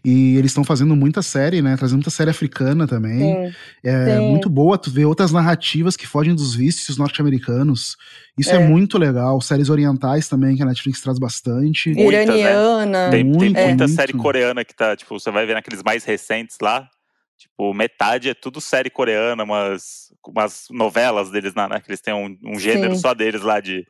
E 0.04 0.36
eles 0.38 0.52
estão 0.52 0.64
fazendo 0.64 0.96
muita 0.96 1.22
série, 1.22 1.62
né? 1.62 1.78
Trazendo 1.78 1.98
muita 1.98 2.10
série 2.10 2.30
africana 2.30 2.88
também. 2.88 3.20
Sim. 3.20 3.56
É 3.84 4.18
Sim. 4.18 4.30
muito 4.30 4.50
boa 4.50 4.78
tu 4.78 4.90
ver 4.90 5.06
outras 5.06 5.32
narrativas 5.32 5.96
que 5.96 6.08
fogem 6.08 6.34
dos 6.34 6.56
vícios 6.56 6.98
norte-americanos. 6.98 7.96
Isso 8.38 8.52
é. 8.52 8.56
é. 8.56 8.68
muito 8.68 8.98
legal. 8.98 9.40
Séries 9.42 9.70
orientais 9.70 10.28
também, 10.28 10.56
que 10.56 10.64
a 10.64 10.66
Netflix 10.66 11.02
traz 11.02 11.20
bastante. 11.20 11.92
Iraniana. 11.92 12.86
Né? 12.86 13.10
Tem, 13.12 13.24
muito, 13.24 13.54
tem 13.54 13.68
muita 13.68 13.86
muito. 13.86 13.96
série 13.96 14.14
coreana 14.14 14.66
que 14.66 14.76
tá, 14.76 14.96
tipo, 14.96 15.20
você 15.20 15.30
vai 15.30 15.46
ver 15.46 15.54
naqueles 15.54 15.84
mais 15.84 16.04
recentes 16.04 16.58
lá. 16.62 16.90
Tipo, 17.38 17.74
metade 17.74 18.30
é 18.30 18.36
tudo 18.36 18.62
série 18.62 18.92
coreana, 18.92 19.44
umas, 19.44 20.14
umas 20.28 20.66
novelas 20.70 21.32
deles, 21.32 21.56
né? 21.56 21.68
Que 21.84 21.90
eles 21.90 22.00
têm 22.00 22.14
um, 22.14 22.38
um 22.46 22.60
gênero 22.60 22.94
Sim. 22.94 23.02
só 23.02 23.16
deles 23.16 23.42
lá 23.42 23.60
de 23.60 23.84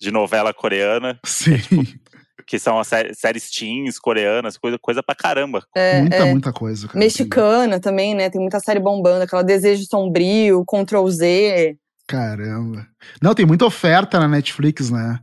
de 0.00 0.10
novela 0.10 0.52
coreana. 0.52 1.18
Sim. 1.24 1.58
Que, 1.58 1.84
tipo, 1.84 2.06
que 2.46 2.58
são 2.58 2.78
as 2.78 2.86
séries, 2.86 3.18
séries 3.18 3.50
teens 3.50 3.98
coreanas, 3.98 4.56
coisa, 4.56 4.78
coisa 4.78 5.02
pra 5.02 5.14
caramba. 5.14 5.66
É, 5.74 6.00
muita, 6.00 6.16
é. 6.16 6.30
muita 6.30 6.52
coisa. 6.52 6.86
Cara. 6.86 6.98
Mexicana 6.98 7.80
também, 7.80 8.14
né? 8.14 8.30
Tem 8.30 8.40
muita 8.40 8.60
série 8.60 8.78
bombando, 8.78 9.24
aquela 9.24 9.42
Desejo 9.42 9.84
Sombrio, 9.84 10.64
Ctrl 10.64 11.08
Z. 11.08 11.76
Caramba. 12.06 12.86
Não, 13.20 13.34
tem 13.34 13.44
muita 13.44 13.66
oferta 13.66 14.20
na 14.20 14.28
Netflix, 14.28 14.90
né? 14.90 15.18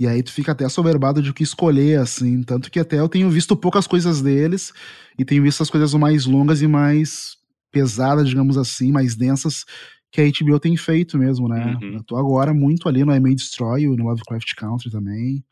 E 0.00 0.06
aí 0.06 0.22
tu 0.22 0.32
fica 0.32 0.52
até 0.52 0.68
soberbado 0.68 1.22
de 1.22 1.30
o 1.30 1.34
que 1.34 1.42
escolher, 1.42 2.00
assim. 2.00 2.42
Tanto 2.42 2.70
que 2.70 2.80
até 2.80 2.98
eu 2.98 3.08
tenho 3.08 3.28
visto 3.30 3.54
poucas 3.54 3.86
coisas 3.86 4.22
deles 4.22 4.72
e 5.18 5.24
tenho 5.24 5.42
visto 5.42 5.62
as 5.62 5.70
coisas 5.70 5.92
mais 5.94 6.24
longas 6.24 6.62
e 6.62 6.66
mais 6.66 7.36
pesadas, 7.70 8.28
digamos 8.28 8.56
assim, 8.58 8.90
mais 8.90 9.14
densas, 9.14 9.64
que 10.12 10.20
a 10.20 10.24
HBO 10.24 10.60
tem 10.60 10.76
feito 10.76 11.16
mesmo, 11.16 11.48
né? 11.48 11.78
Uhum. 11.80 11.94
Eu 11.94 12.04
tô 12.04 12.16
agora 12.16 12.52
muito 12.52 12.86
ali 12.86 13.02
no 13.02 13.14
I 13.14 13.18
May 13.18 13.34
Destroy 13.34 13.86
no 13.86 14.04
Lovecraft 14.04 14.54
Country 14.54 14.90
também. 14.90 15.42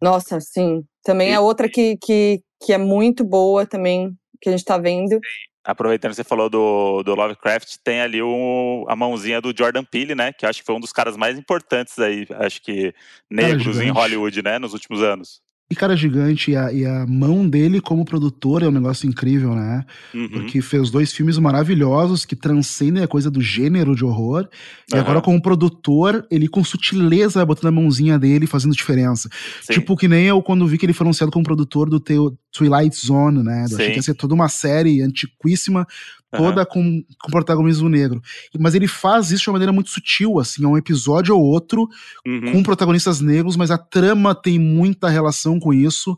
Nossa, 0.00 0.40
sim. 0.40 0.82
Também 1.04 1.28
e... 1.28 1.32
é 1.32 1.38
outra 1.38 1.68
que, 1.68 1.98
que, 1.98 2.40
que 2.64 2.72
é 2.72 2.78
muito 2.78 3.22
boa 3.22 3.66
também, 3.66 4.16
que 4.40 4.48
a 4.48 4.52
gente 4.52 4.64
tá 4.64 4.78
vendo. 4.78 5.20
Aproveitando 5.62 6.10
que 6.12 6.16
você 6.16 6.24
falou 6.24 6.48
do, 6.48 7.02
do 7.02 7.14
Lovecraft, 7.14 7.76
tem 7.84 8.00
ali 8.00 8.22
o, 8.22 8.84
a 8.88 8.96
mãozinha 8.96 9.40
do 9.40 9.54
Jordan 9.56 9.84
Peele, 9.84 10.14
né? 10.14 10.32
Que 10.32 10.46
acho 10.46 10.60
que 10.60 10.66
foi 10.66 10.74
um 10.74 10.80
dos 10.80 10.92
caras 10.92 11.16
mais 11.16 11.38
importantes 11.38 11.98
aí, 11.98 12.26
acho 12.30 12.62
que 12.62 12.94
negros 13.30 13.78
em 13.78 13.90
Hollywood, 13.90 14.42
né? 14.42 14.58
Nos 14.58 14.72
últimos 14.72 15.02
anos. 15.02 15.40
E 15.72 15.74
cara 15.74 15.96
gigante, 15.96 16.50
e 16.50 16.56
a, 16.56 16.70
e 16.70 16.84
a, 16.84 17.06
mão 17.06 17.48
dele 17.48 17.80
como 17.80 18.04
produtor 18.04 18.62
é 18.62 18.68
um 18.68 18.70
negócio 18.70 19.08
incrível, 19.08 19.54
né? 19.54 19.86
Uhum. 20.12 20.28
Porque 20.28 20.60
fez 20.60 20.90
dois 20.90 21.10
filmes 21.14 21.38
maravilhosos 21.38 22.26
que 22.26 22.36
transcendem 22.36 23.02
a 23.02 23.08
coisa 23.08 23.30
do 23.30 23.40
gênero 23.40 23.96
de 23.96 24.04
horror. 24.04 24.42
Uhum. 24.42 24.98
E 24.98 25.00
agora, 25.00 25.22
como 25.22 25.40
produtor, 25.40 26.26
ele 26.30 26.46
com 26.46 26.62
sutileza 26.62 27.38
vai 27.38 27.46
botando 27.46 27.68
a 27.68 27.72
mãozinha 27.72 28.18
dele 28.18 28.46
fazendo 28.46 28.76
diferença. 28.76 29.30
Sim. 29.62 29.72
Tipo, 29.72 29.96
que 29.96 30.06
nem 30.06 30.26
eu 30.26 30.42
quando 30.42 30.66
vi 30.66 30.76
que 30.76 30.84
ele 30.84 30.92
foi 30.92 31.06
anunciado 31.06 31.32
como 31.32 31.42
produtor 31.42 31.88
do 31.88 31.98
teu 31.98 32.36
Twilight 32.52 32.94
Zone, 32.94 33.42
né? 33.42 33.64
Eu 33.70 33.76
achei 33.76 33.92
que 33.92 33.96
ia 33.96 34.02
ser 34.02 34.14
toda 34.14 34.34
uma 34.34 34.50
série 34.50 35.00
antiquíssima 35.00 35.86
toda 36.36 36.60
uhum. 36.60 36.66
com, 36.66 37.04
com 37.20 37.30
protagonismo 37.30 37.88
negro. 37.88 38.22
Mas 38.58 38.74
ele 38.74 38.88
faz 38.88 39.30
isso 39.30 39.44
de 39.44 39.48
uma 39.50 39.54
maneira 39.54 39.72
muito 39.72 39.90
sutil, 39.90 40.40
assim, 40.40 40.64
é 40.64 40.68
um 40.68 40.76
episódio 40.76 41.36
ou 41.36 41.42
outro 41.42 41.88
uhum. 42.26 42.52
com 42.52 42.62
protagonistas 42.62 43.20
negros, 43.20 43.56
mas 43.56 43.70
a 43.70 43.78
trama 43.78 44.34
tem 44.34 44.58
muita 44.58 45.08
relação 45.08 45.60
com 45.60 45.72
isso. 45.72 46.16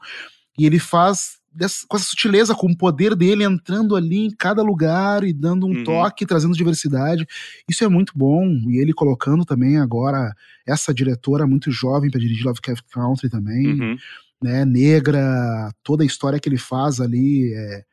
E 0.58 0.64
ele 0.64 0.78
faz 0.78 1.38
dessa, 1.54 1.86
com 1.88 1.96
essa 1.96 2.06
sutileza, 2.06 2.54
com 2.54 2.66
o 2.66 2.76
poder 2.76 3.14
dele 3.14 3.44
entrando 3.44 3.94
ali 3.94 4.26
em 4.26 4.30
cada 4.30 4.62
lugar 4.62 5.24
e 5.24 5.32
dando 5.32 5.66
um 5.66 5.70
uhum. 5.70 5.84
toque, 5.84 6.26
trazendo 6.26 6.56
diversidade. 6.56 7.26
Isso 7.68 7.84
é 7.84 7.88
muito 7.88 8.12
bom. 8.16 8.44
E 8.68 8.80
ele 8.80 8.92
colocando 8.92 9.44
também 9.44 9.78
agora 9.78 10.32
essa 10.66 10.92
diretora 10.92 11.46
muito 11.46 11.70
jovem 11.70 12.10
para 12.10 12.20
dirigir 12.20 12.44
Lovecraft 12.44 12.84
Country 12.90 13.28
também, 13.28 13.80
uhum. 13.80 13.96
né? 14.42 14.64
Negra, 14.64 15.72
toda 15.82 16.02
a 16.02 16.06
história 16.06 16.40
que 16.40 16.48
ele 16.48 16.58
faz 16.58 17.00
ali 17.00 17.52
é 17.54 17.84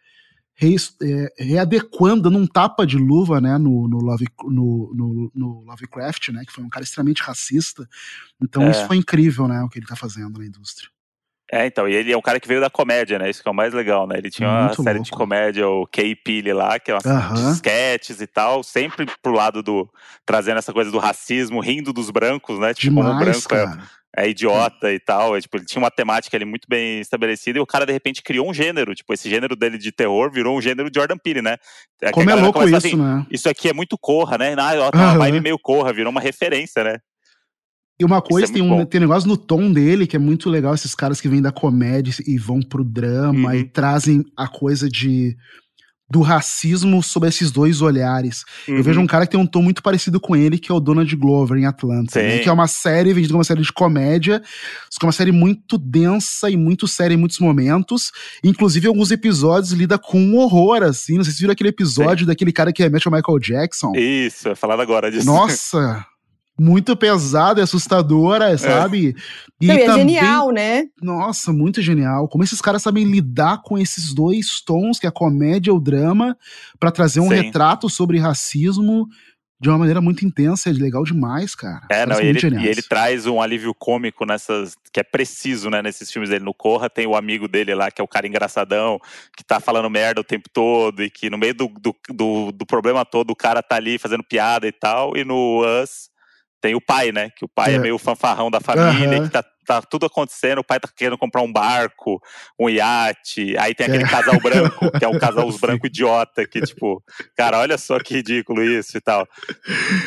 re, 0.62 0.76
é, 1.02 1.34
readequando, 1.44 2.24
dando 2.24 2.38
um 2.38 2.46
tapa 2.46 2.86
de 2.86 2.98
luva 2.98 3.42
né, 3.42 3.58
no, 3.58 3.88
no, 3.88 3.98
Love, 3.98 4.28
no, 4.44 4.94
no, 4.94 5.32
no, 5.34 5.64
Lovecraft, 5.66 6.30
né, 6.30 6.44
que 6.46 6.54
foi 6.54 6.64
um 6.64 6.70
cara 6.70 6.84
extremamente 6.84 7.24
racista. 7.24 7.88
Então 8.42 8.64
é. 8.64 8.72
isso 8.72 8.86
foi 8.86 8.98
incrível, 8.98 9.48
né, 9.48 9.62
o 9.64 9.70
que 9.70 9.80
ele 9.80 9.86
está 9.86 9.96
fazendo 9.96 10.40
na 10.40 10.46
indústria. 10.46 10.88
É, 11.54 11.66
então, 11.66 11.86
e 11.86 11.94
ele 11.94 12.14
é 12.14 12.18
um 12.18 12.22
cara 12.22 12.40
que 12.40 12.48
veio 12.48 12.62
da 12.62 12.70
comédia, 12.70 13.20
né? 13.20 13.30
Isso 13.30 13.44
que 13.44 13.50
é 13.50 13.52
o 13.52 13.54
mais 13.54 13.74
legal, 13.74 14.08
né? 14.08 14.18
Ele 14.18 14.30
tinha 14.30 14.48
uma 14.48 14.68
Muito 14.68 14.84
série 14.84 15.00
louco. 15.00 15.12
de 15.12 15.18
comédia, 15.18 15.68
o 15.68 15.86
K-Pili 15.86 16.54
lá, 16.54 16.80
que 16.80 16.90
é 16.90 16.94
uma 16.94 17.02
uh 17.02 17.34
de 17.34 17.52
sketches 17.56 18.22
e 18.22 18.28
tal, 18.28 18.64
sempre 18.64 19.06
pro 19.22 19.34
lado 19.34 19.62
do. 19.62 19.90
trazendo 20.26 20.60
essa 20.60 20.72
coisa 20.72 20.90
do 20.90 20.98
racismo, 20.98 21.60
rindo 21.60 21.92
dos 21.92 22.10
brancos, 22.10 22.58
né? 22.58 22.74
Tipo, 22.74 22.96
Demais, 22.96 23.06
como 23.06 23.20
o 23.20 23.26
branco 23.26 23.54
é, 23.54 23.84
é 24.16 24.30
idiota 24.30 24.92
e 24.92 25.00
tal. 25.00 25.36
É, 25.36 25.42
tipo, 25.42 25.58
ele 25.58 25.66
tinha 25.66 25.82
uma 25.82 25.92
temática 25.92 26.36
ali 26.36 26.46
muito 26.46 26.68
bem 26.68 27.00
estabelecida 27.00 27.58
e 27.58 27.62
o 27.62 27.66
cara, 27.66 27.86
de 27.86 27.94
repente, 27.94 28.22
criou 28.22 28.50
um 28.50 28.54
gênero. 28.54 28.94
Tipo, 28.94 29.14
esse 29.14 29.30
gênero 29.30 29.56
dele 29.56 29.78
de 29.78 29.92
terror 29.92 30.32
virou 30.32 30.58
um 30.58 30.62
gênero 30.62 30.90
de 30.90 31.00
Jordan 31.00 31.18
Peele, 31.18 31.42
né? 31.42 31.58
É 32.02 32.12
Como 32.12 32.30
é 32.30 32.36
louco 32.36 32.64
isso, 32.64 32.76
assim, 32.76 32.96
né? 32.96 33.26
Isso 33.32 33.50
aqui 33.50 33.70
é 33.70 33.74
muito 33.74 33.98
corra, 33.98 34.38
né? 34.38 34.56
Ah, 34.58 34.74
ó, 34.88 34.92
tá 34.92 34.98
uma 34.98 35.12
uhum. 35.14 35.18
vibe 35.20 35.42
meio 35.42 35.60
corra, 35.60 35.94
virou 35.94 36.12
uma 36.12 36.22
referência, 36.22 36.84
né? 36.84 36.98
E 38.00 38.06
uma 38.06 38.20
coisa, 38.20 38.52
é 38.52 38.54
tem, 38.54 38.64
um, 38.64 38.84
tem 38.84 39.00
um 39.00 39.04
negócio 39.04 39.30
no 39.30 39.38
tom 39.38 39.72
dele 39.72 40.08
que 40.08 40.16
é 40.16 40.20
muito 40.20 40.50
legal, 40.50 40.74
esses 40.74 40.96
caras 40.96 41.22
que 41.22 41.30
vêm 41.30 41.42
da 41.42 41.52
comédia 41.52 42.12
e 42.26 42.36
vão 42.36 42.60
pro 42.60 42.84
drama 42.84 43.50
uhum. 43.50 43.56
e 43.56 43.64
trazem 43.64 44.26
a 44.36 44.48
coisa 44.48 44.90
de 44.90 45.38
do 46.12 46.22
racismo 46.22 47.02
sob 47.02 47.26
esses 47.26 47.52
dois 47.52 47.82
olhares. 47.82 48.44
Uhum. 48.68 48.78
Eu 48.78 48.84
vejo 48.84 49.00
um 49.00 49.08
cara 49.08 49.26
que 49.26 49.32
tem 49.32 49.40
um 49.40 49.46
tom 49.46 49.62
muito 49.62 49.82
parecido 49.82 50.20
com 50.20 50.36
ele, 50.36 50.58
que 50.58 50.70
é 50.70 50.76
o 50.76 50.80
Donald 50.80 51.16
Glover 51.16 51.58
em 51.58 51.66
Atlanta, 51.66 52.22
né? 52.22 52.40
que 52.40 52.50
é 52.50 52.52
uma 52.52 52.68
série 52.68 53.14
vendida 53.14 53.30
como 53.30 53.40
uma 53.40 53.46
série 53.46 53.62
de 53.62 53.72
comédia, 53.72 54.42
que 54.42 55.06
é 55.06 55.06
uma 55.06 55.14
série 55.14 55.32
muito 55.32 55.78
densa 55.78 56.50
e 56.50 56.58
muito 56.58 56.86
séria 56.86 57.16
em 57.16 57.18
muitos 57.18 57.40
momentos. 57.40 58.12
Inclusive, 58.44 58.88
alguns 58.88 59.10
episódios 59.10 59.72
lida 59.72 59.98
com 59.98 60.20
um 60.20 60.38
horror, 60.38 60.84
assim. 60.84 61.16
Não 61.16 61.24
sei 61.24 61.34
se 61.34 61.40
viram 61.40 61.54
aquele 61.54 61.70
episódio 61.70 62.26
Sim. 62.26 62.28
daquele 62.28 62.52
cara 62.52 62.74
que 62.74 62.84
remete 62.84 63.08
ao 63.08 63.14
Michael 63.14 63.40
Jackson. 63.40 63.94
Isso, 63.96 64.50
é 64.50 64.56
falado 64.56 64.82
agora 64.82 65.10
disso. 65.10 65.26
Nossa! 65.26 66.06
muito 66.62 66.96
pesada 66.96 67.60
e 67.60 67.64
assustadora, 67.64 68.52
é. 68.52 68.58
sabe? 68.58 69.16
E 69.60 69.66
Não, 69.66 69.74
é 69.74 69.86
também, 69.86 70.16
é 70.16 70.20
genial, 70.20 70.52
né? 70.52 70.86
Nossa, 71.02 71.52
muito 71.52 71.82
genial. 71.82 72.28
Como 72.28 72.44
esses 72.44 72.62
caras 72.62 72.84
sabem 72.84 73.04
lidar 73.04 73.64
com 73.64 73.80
esses 73.80 74.14
dois 74.14 74.62
tons, 74.62 75.00
que 75.00 75.08
é 75.08 75.10
a 75.10 75.12
comédia 75.12 75.72
e 75.72 75.74
o 75.74 75.80
drama, 75.80 76.38
para 76.80 76.92
trazer 76.92 77.20
um 77.20 77.30
Sim. 77.30 77.36
retrato 77.36 77.90
sobre 77.90 78.20
racismo 78.20 79.08
de 79.60 79.70
uma 79.70 79.78
maneira 79.78 80.02
muito 80.02 80.26
intensa, 80.26 80.70
é 80.70 80.74
legal 80.74 81.04
demais, 81.04 81.56
cara. 81.56 81.82
É, 81.90 82.06
não, 82.06 82.20
e 82.20 82.28
ele, 82.28 82.40
e 82.60 82.68
ele, 82.68 82.82
traz 82.82 83.26
um 83.28 83.42
alívio 83.42 83.76
cômico 83.76 84.26
nessas, 84.26 84.76
que 84.92 85.00
é 85.00 85.04
preciso, 85.04 85.70
né, 85.70 85.82
nesses 85.82 86.12
filmes 86.12 86.30
dele. 86.30 86.46
No 86.46 86.54
Corra 86.54 86.90
tem 86.90 87.08
o 87.08 87.16
amigo 87.16 87.48
dele 87.48 87.74
lá, 87.74 87.90
que 87.90 88.02
é 88.02 88.04
o 88.04 88.08
cara 88.08 88.28
engraçadão, 88.28 89.00
que 89.36 89.44
tá 89.44 89.60
falando 89.60 89.90
merda 89.90 90.22
o 90.22 90.24
tempo 90.24 90.50
todo, 90.52 91.04
e 91.04 91.10
que 91.10 91.30
no 91.30 91.38
meio 91.38 91.54
do, 91.54 91.68
do, 91.68 91.96
do, 92.10 92.52
do 92.52 92.66
problema 92.66 93.06
todo 93.06 93.32
o 93.32 93.36
cara 93.36 93.62
tá 93.62 93.76
ali 93.76 94.00
fazendo 94.00 94.24
piada 94.24 94.68
e 94.68 94.72
tal, 94.72 95.16
e 95.16 95.24
no 95.24 95.62
Us 95.64 96.11
tem 96.62 96.76
o 96.76 96.82
pai, 96.82 97.12
né? 97.12 97.30
Que 97.36 97.44
o 97.44 97.50
pai 97.50 97.74
é, 97.74 97.76
é 97.76 97.80
meio 97.80 97.98
fanfarrão 97.98 98.52
da 98.52 98.62
família, 98.62 99.20
uhum. 99.20 99.26
que 99.26 99.32
tá, 99.32 99.44
tá, 99.66 99.82
tudo 99.82 100.06
acontecendo, 100.06 100.60
o 100.60 100.64
pai 100.64 100.80
tá 100.80 100.88
querendo 100.96 101.18
comprar 101.18 101.42
um 101.42 101.52
barco, 101.52 102.22
um 102.60 102.70
iate, 102.70 103.58
aí 103.58 103.74
tem 103.74 103.88
aquele 103.88 104.04
é. 104.04 104.08
casal 104.08 104.40
branco, 104.40 104.92
que 104.98 105.04
é 105.04 105.08
um 105.08 105.18
casal 105.18 105.48
os 105.48 105.58
branco 105.60 105.88
idiota, 105.88 106.48
que 106.48 106.62
tipo, 106.62 107.04
cara, 107.36 107.60
olha 107.60 107.78
só 107.78 108.00
que 108.00 108.14
ridículo 108.14 108.64
isso 108.64 108.98
e 108.98 109.02
tal. 109.02 109.28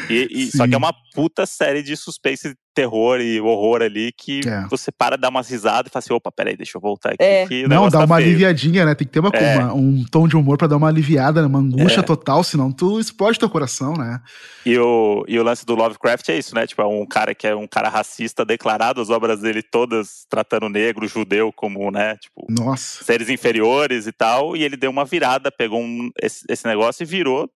E, 0.09 0.29
e 0.31 0.57
só 0.57 0.67
que 0.67 0.75
é 0.75 0.79
uma 0.79 0.95
puta 1.13 1.45
série 1.45 1.83
de 1.83 1.97
suspense 1.97 2.55
terror 2.75 3.21
e 3.21 3.41
horror 3.41 3.83
ali 3.83 4.13
que 4.13 4.41
é. 4.47 4.67
você 4.69 4.91
para, 4.91 5.17
dá 5.17 5.29
umas 5.29 5.49
risadas 5.49 5.89
e 5.89 5.93
fala 5.93 6.01
assim: 6.01 6.13
opa, 6.13 6.33
peraí, 6.33 6.57
deixa 6.57 6.77
eu 6.77 6.81
voltar 6.81 7.11
aqui. 7.11 7.23
É. 7.23 7.69
Não, 7.69 7.89
dá 7.89 7.99
tá 7.99 8.05
uma 8.05 8.17
feio. 8.17 8.29
aliviadinha, 8.29 8.85
né? 8.85 8.95
Tem 8.95 9.07
que 9.07 9.13
ter 9.13 9.21
uma, 9.21 9.31
é. 9.31 9.59
uma, 9.59 9.75
um 9.75 10.05
tom 10.05 10.27
de 10.27 10.37
humor 10.37 10.59
para 10.59 10.67
dar 10.67 10.77
uma 10.77 10.89
aliviada, 10.89 11.41
né? 11.41 11.47
uma 11.47 11.61
angústia 11.61 12.01
é. 12.01 12.03
total, 12.03 12.43
senão 12.43 12.73
tu 12.73 12.99
explode 12.99 13.39
teu 13.39 13.49
coração, 13.49 13.95
né? 13.95 14.21
E 14.67 14.79
o, 14.79 15.25
e 15.29 15.39
o 15.39 15.43
lance 15.43 15.65
do 15.65 15.75
Lovecraft 15.75 16.29
é 16.29 16.39
isso, 16.39 16.55
né? 16.55 16.67
Tipo, 16.67 16.83
é 16.83 16.87
um 16.87 17.07
cara 17.07 17.35
que 17.35 17.47
é 17.47 17.55
um 17.55 17.67
cara 17.67 17.89
racista 17.89 18.45
declarado, 18.45 19.01
as 19.01 19.11
obras 19.11 19.41
dele 19.41 19.63
todas 19.63 20.27
tratando 20.29 20.69
negro, 20.69 21.07
judeu 21.07 21.53
como, 21.53 21.91
né? 21.91 22.17
Tipo, 22.17 22.47
Nossa. 22.51 23.05
seres 23.05 23.29
inferiores 23.29 24.07
e 24.07 24.13
tal. 24.13 24.57
E 24.57 24.63
ele 24.65 24.77
deu 24.77 24.91
uma 24.91 25.05
virada, 25.05 25.53
pegou 25.53 25.81
um, 25.81 26.11
esse, 26.21 26.45
esse 26.49 26.67
negócio 26.67 27.03
e 27.03 27.07
virou 27.07 27.49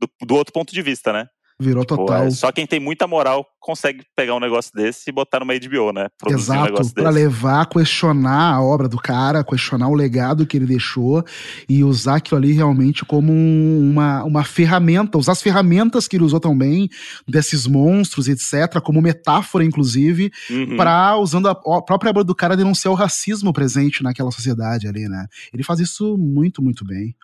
do, 0.00 0.08
do 0.26 0.34
outro 0.34 0.52
ponto 0.52 0.72
de 0.72 0.82
vista, 0.82 1.12
né? 1.12 1.26
Virou 1.60 1.84
tipo, 1.84 1.98
total. 1.98 2.24
É, 2.24 2.30
só 2.30 2.50
quem 2.50 2.66
tem 2.66 2.80
muita 2.80 3.06
moral 3.06 3.46
consegue 3.60 4.02
pegar 4.16 4.34
um 4.34 4.40
negócio 4.40 4.72
desse 4.74 5.10
e 5.10 5.12
botar 5.12 5.40
numa 5.40 5.52
HBO, 5.52 5.92
né? 5.92 6.08
Produzir 6.18 6.52
Exato, 6.52 6.82
um 6.82 6.88
para 6.88 7.10
levar, 7.10 7.66
questionar 7.66 8.54
a 8.54 8.62
obra 8.62 8.88
do 8.88 8.96
cara, 8.96 9.44
questionar 9.44 9.88
o 9.88 9.94
legado 9.94 10.46
que 10.46 10.56
ele 10.56 10.64
deixou 10.64 11.22
e 11.68 11.84
usar 11.84 12.16
aquilo 12.16 12.38
ali 12.38 12.52
realmente 12.52 13.04
como 13.04 13.30
uma, 13.30 14.24
uma 14.24 14.42
ferramenta, 14.42 15.18
usar 15.18 15.32
as 15.32 15.42
ferramentas 15.42 16.08
que 16.08 16.16
ele 16.16 16.24
usou 16.24 16.40
também, 16.40 16.88
desses 17.28 17.66
monstros, 17.66 18.26
etc., 18.26 18.80
como 18.82 19.02
metáfora, 19.02 19.62
inclusive, 19.62 20.30
uhum. 20.48 20.76
para 20.78 21.18
usando 21.18 21.48
a, 21.48 21.52
a 21.52 21.82
própria 21.82 22.10
obra 22.10 22.24
do 22.24 22.34
cara 22.34 22.56
denunciar 22.56 22.92
o 22.92 22.96
racismo 22.96 23.52
presente 23.52 24.02
naquela 24.02 24.30
sociedade 24.30 24.88
ali, 24.88 25.06
né? 25.08 25.26
Ele 25.52 25.62
faz 25.62 25.78
isso 25.80 26.16
muito, 26.16 26.62
muito 26.62 26.84
bem. 26.86 27.14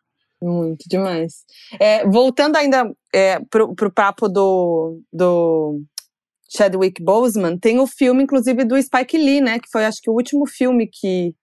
Muito 0.47 0.89
demais. 0.89 1.45
É, 1.81 2.07
voltando 2.07 2.55
ainda 2.55 2.89
é, 3.13 3.41
pro, 3.51 3.75
pro 3.75 3.91
papo 3.91 4.29
do, 4.29 5.01
do 5.13 5.83
Chadwick 6.49 7.03
Boseman, 7.03 7.59
tem 7.59 7.81
o 7.81 7.87
filme, 7.87 8.23
inclusive, 8.23 8.65
do 8.65 8.81
Spike 8.81 9.19
Lee, 9.19 9.41
né? 9.41 9.59
Que 9.59 9.69
foi, 9.69 9.85
acho 9.85 10.01
que, 10.01 10.09
o 10.09 10.13
último 10.13 10.47
filme 10.47 10.87
que, 10.87 11.35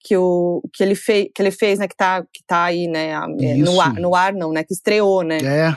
que, 0.00 0.16
o, 0.16 0.62
que, 0.72 0.82
ele, 0.82 0.94
fei, 0.94 1.30
que 1.34 1.42
ele 1.42 1.50
fez, 1.50 1.78
né? 1.78 1.86
Que 1.86 1.96
tá, 1.96 2.22
que 2.22 2.42
tá 2.46 2.64
aí, 2.64 2.88
né? 2.88 3.10
É, 3.38 3.54
no 3.56 3.80
ar, 3.82 3.94
no 3.94 4.14
ar, 4.14 4.32
não, 4.32 4.50
né? 4.50 4.64
Que 4.64 4.72
estreou, 4.72 5.22
né? 5.22 5.38
É. 5.42 5.76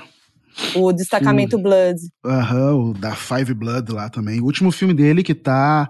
O 0.76 0.93
Destacamento 0.93 1.57
o, 1.57 1.61
Blood. 1.61 1.99
Aham, 2.26 2.76
o 2.76 2.93
da 2.93 3.15
Five 3.15 3.53
Blood 3.53 3.91
lá 3.91 4.09
também. 4.09 4.39
O 4.39 4.45
último 4.45 4.72
filme 4.72 4.93
dele 4.93 5.24
que 5.24 5.36
tá, 5.36 5.89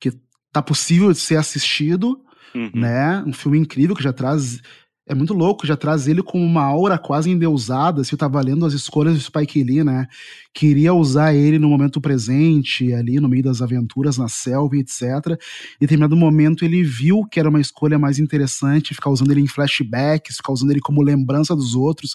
que 0.00 0.12
tá 0.52 0.60
possível 0.60 1.12
de 1.12 1.18
ser 1.18 1.36
assistido, 1.36 2.20
uhum. 2.52 2.70
né? 2.74 3.22
Um 3.24 3.32
filme 3.32 3.58
incrível 3.58 3.94
que 3.94 4.02
já 4.02 4.12
traz 4.12 4.60
é 5.08 5.14
muito 5.14 5.32
louco, 5.32 5.66
já 5.66 5.76
traz 5.76 6.08
ele 6.08 6.20
com 6.20 6.44
uma 6.44 6.64
aura 6.64 6.98
quase 6.98 7.30
endeusada, 7.30 8.02
se 8.02 8.12
eu 8.12 8.18
tava 8.18 8.40
lendo 8.40 8.66
as 8.66 8.72
escolhas 8.72 9.14
do 9.14 9.20
Spike 9.20 9.62
Lee, 9.62 9.84
né? 9.84 10.08
Queria 10.52 10.92
usar 10.92 11.32
ele 11.32 11.60
no 11.60 11.68
momento 11.68 12.00
presente, 12.00 12.92
ali 12.92 13.20
no 13.20 13.28
meio 13.28 13.44
das 13.44 13.62
aventuras 13.62 14.18
na 14.18 14.26
selva, 14.26 14.76
etc. 14.76 15.02
Em 15.32 15.80
determinado 15.80 16.16
momento 16.16 16.64
ele 16.64 16.82
viu 16.82 17.24
que 17.30 17.38
era 17.38 17.48
uma 17.48 17.60
escolha 17.60 17.98
mais 17.98 18.18
interessante 18.18 18.94
ficar 18.94 19.10
usando 19.10 19.30
ele 19.30 19.42
em 19.42 19.46
flashbacks, 19.46 20.38
ficar 20.38 20.52
usando 20.52 20.72
ele 20.72 20.80
como 20.80 21.02
lembrança 21.02 21.54
dos 21.54 21.76
outros. 21.76 22.14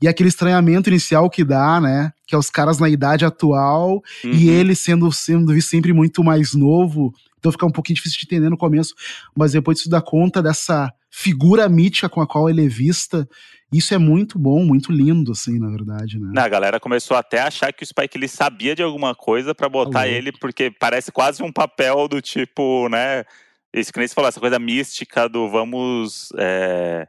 E 0.00 0.06
aquele 0.06 0.28
estranhamento 0.28 0.88
inicial 0.88 1.28
que 1.28 1.42
dá, 1.42 1.80
né? 1.80 2.12
Que 2.24 2.36
é 2.36 2.38
os 2.38 2.50
caras 2.50 2.78
na 2.78 2.88
idade 2.88 3.24
atual 3.24 4.00
uhum. 4.24 4.30
e 4.30 4.48
ele 4.48 4.76
sendo, 4.76 5.10
sendo 5.10 5.60
sempre 5.60 5.92
muito 5.92 6.22
mais 6.22 6.54
novo. 6.54 7.12
Então 7.38 7.52
fica 7.52 7.66
um 7.66 7.70
pouquinho 7.70 7.96
difícil 7.96 8.18
de 8.18 8.26
entender 8.26 8.50
no 8.50 8.56
começo, 8.56 8.94
mas 9.36 9.52
depois 9.52 9.82
tu 9.82 9.88
dá 9.88 10.00
conta 10.00 10.42
dessa 10.42 10.92
figura 11.10 11.68
mítica 11.68 12.08
com 12.08 12.20
a 12.20 12.26
qual 12.26 12.48
ele 12.48 12.64
é 12.64 12.68
vista. 12.68 13.28
Isso 13.72 13.92
é 13.92 13.98
muito 13.98 14.38
bom, 14.38 14.64
muito 14.64 14.90
lindo, 14.90 15.32
assim, 15.32 15.58
na 15.58 15.68
verdade, 15.68 16.18
né? 16.18 16.40
a 16.40 16.48
galera 16.48 16.80
começou 16.80 17.16
até 17.16 17.40
a 17.40 17.48
achar 17.48 17.72
que 17.72 17.82
o 17.82 17.86
Spike 17.86 18.16
ele 18.16 18.28
sabia 18.28 18.74
de 18.74 18.82
alguma 18.82 19.14
coisa 19.14 19.54
para 19.54 19.68
botar 19.68 20.02
Alô. 20.02 20.10
ele, 20.10 20.32
porque 20.32 20.70
parece 20.70 21.12
quase 21.12 21.42
um 21.42 21.52
papel 21.52 22.08
do 22.08 22.20
tipo, 22.22 22.88
né? 22.88 23.24
Isso 23.72 23.92
que 23.92 23.98
nem 23.98 24.08
você 24.08 24.14
falou, 24.14 24.28
essa 24.28 24.40
coisa 24.40 24.58
mística 24.58 25.28
do 25.28 25.48
vamos. 25.50 26.30
É... 26.38 27.06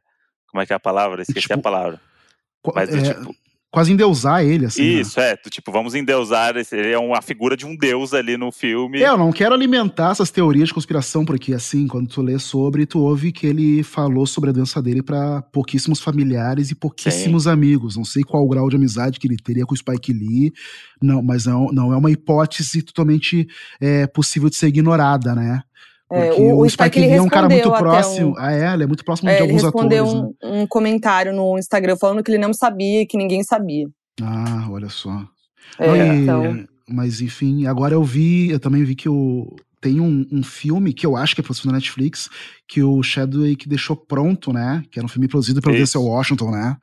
Como 0.48 0.62
é 0.62 0.66
que 0.66 0.74
é 0.74 0.76
a 0.76 0.80
palavra? 0.80 1.22
Esqueci 1.22 1.48
tipo, 1.48 1.54
a 1.54 1.62
palavra. 1.62 2.02
Mas 2.76 2.90
do 2.90 2.98
é, 2.98 3.14
tipo 3.14 3.34
quase 3.72 3.92
endeusar 3.92 4.44
ele, 4.44 4.66
assim. 4.66 4.82
Né? 4.82 5.02
Isso, 5.02 5.20
né? 5.20 5.32
é. 5.32 5.36
Tipo, 5.50 5.72
vamos 5.72 5.94
endeusar. 5.96 6.56
Ele 6.72 6.92
é 6.92 6.98
uma 6.98 7.22
figura 7.22 7.56
de 7.56 7.66
um 7.66 7.76
deus 7.76 8.14
ali 8.14 8.38
no 8.38 8.52
filme. 8.52 9.02
É, 9.02 9.10
eu 9.10 9.18
não 9.18 9.32
quero 9.32 9.54
alimentar 9.54 10.12
essas 10.12 10.32
teorias 10.32 10.70
de 10.70 10.74
conspiração, 10.74 11.24
porque, 11.24 11.54
assim, 11.54 11.88
quando 11.88 12.08
tu 12.08 12.22
lê 12.22 12.38
sobre, 12.40 12.86
tu 12.86 13.00
ouve 13.00 13.32
que 13.32 13.46
ele 13.46 13.84
falou 13.84 14.26
sobre 14.26 14.50
a 14.50 14.54
doença 14.54 14.82
dele 14.82 15.04
para 15.04 15.42
pouquíssimos 15.42 16.00
familiares 16.00 16.72
e 16.72 16.76
pouquíssimos 16.76 17.44
Sim. 17.44 17.50
amigos. 17.50 17.96
Não 17.96 18.06
sei 18.06 18.24
qual 18.24 18.44
o 18.44 18.50
grau 18.50 18.70
de 18.70 18.76
amizade 18.76 19.20
que 19.20 19.28
ele 19.28 19.38
teria 19.38 19.66
com 19.66 19.74
o 19.74 19.78
Spike 19.78 20.14
Lee, 20.14 20.52
não, 21.02 21.22
mas 21.22 21.46
não, 21.46 21.68
não 21.72 21.94
é 21.94 21.98
uma 21.98 22.12
hipótese 22.12 22.82
totalmente 22.82 23.48
é, 23.80 24.08
possível 24.08 24.50
de 24.50 24.56
ser 24.56 24.68
ignorada, 24.68 25.36
né? 25.36 25.64
É, 26.12 26.34
o, 26.34 26.62
o, 26.62 26.70
Spike, 26.70 27.00
Lee 27.00 27.12
é 27.12 27.22
um 27.22 27.28
cara 27.28 27.48
muito 27.48 27.72
próximo. 27.72 28.32
Um, 28.32 28.36
ah, 28.38 28.52
é, 28.52 28.74
ele 28.74 28.84
é 28.84 28.88
muito 28.88 29.06
próximo 29.06 29.30
é, 29.30 29.36
de 29.36 29.42
alguns 29.44 29.64
atores. 29.64 29.92
Ele 29.92 30.02
respondeu 30.02 30.36
um, 30.44 30.62
um, 30.62 30.68
comentário 30.68 31.32
no 31.32 31.58
Instagram 31.58 31.96
falando 31.98 32.24
que 32.24 32.32
ele 32.32 32.40
não 32.40 32.52
sabia, 32.52 33.06
que 33.06 33.16
ninguém 33.16 33.44
sabia. 33.44 33.88
Ah, 34.22 34.68
olha 34.72 34.90
só. 34.90 35.24
É, 35.78 35.88
não, 35.88 35.96
e, 35.96 36.24
então... 36.24 36.68
Mas 36.92 37.22
enfim, 37.22 37.68
agora 37.68 37.94
eu 37.94 38.04
vi, 38.04 38.50
eu 38.50 38.60
também 38.60 38.84
vi 38.84 38.96
que 38.96 39.08
o, 39.08 39.56
tem 39.80 40.00
um, 40.00 40.26
um, 40.32 40.44
filme 40.44 40.94
que 40.94 41.06
eu 41.06 41.16
acho 41.16 41.36
que 41.36 41.42
é 41.42 41.44
produzido 41.44 41.68
na 41.68 41.76
Netflix, 41.76 42.30
que 42.68 42.82
o 42.82 43.02
Chadwick 43.04 43.70
deixou 43.70 43.96
pronto, 43.96 44.52
né? 44.52 44.84
Que 44.92 45.00
era 45.00 45.06
um 45.06 45.10
filme 45.10 45.28
produzido 45.28 45.62
pelo 45.62 45.76
Denzel 45.76 46.04
Washington, 46.04 46.52
né? 46.52 46.76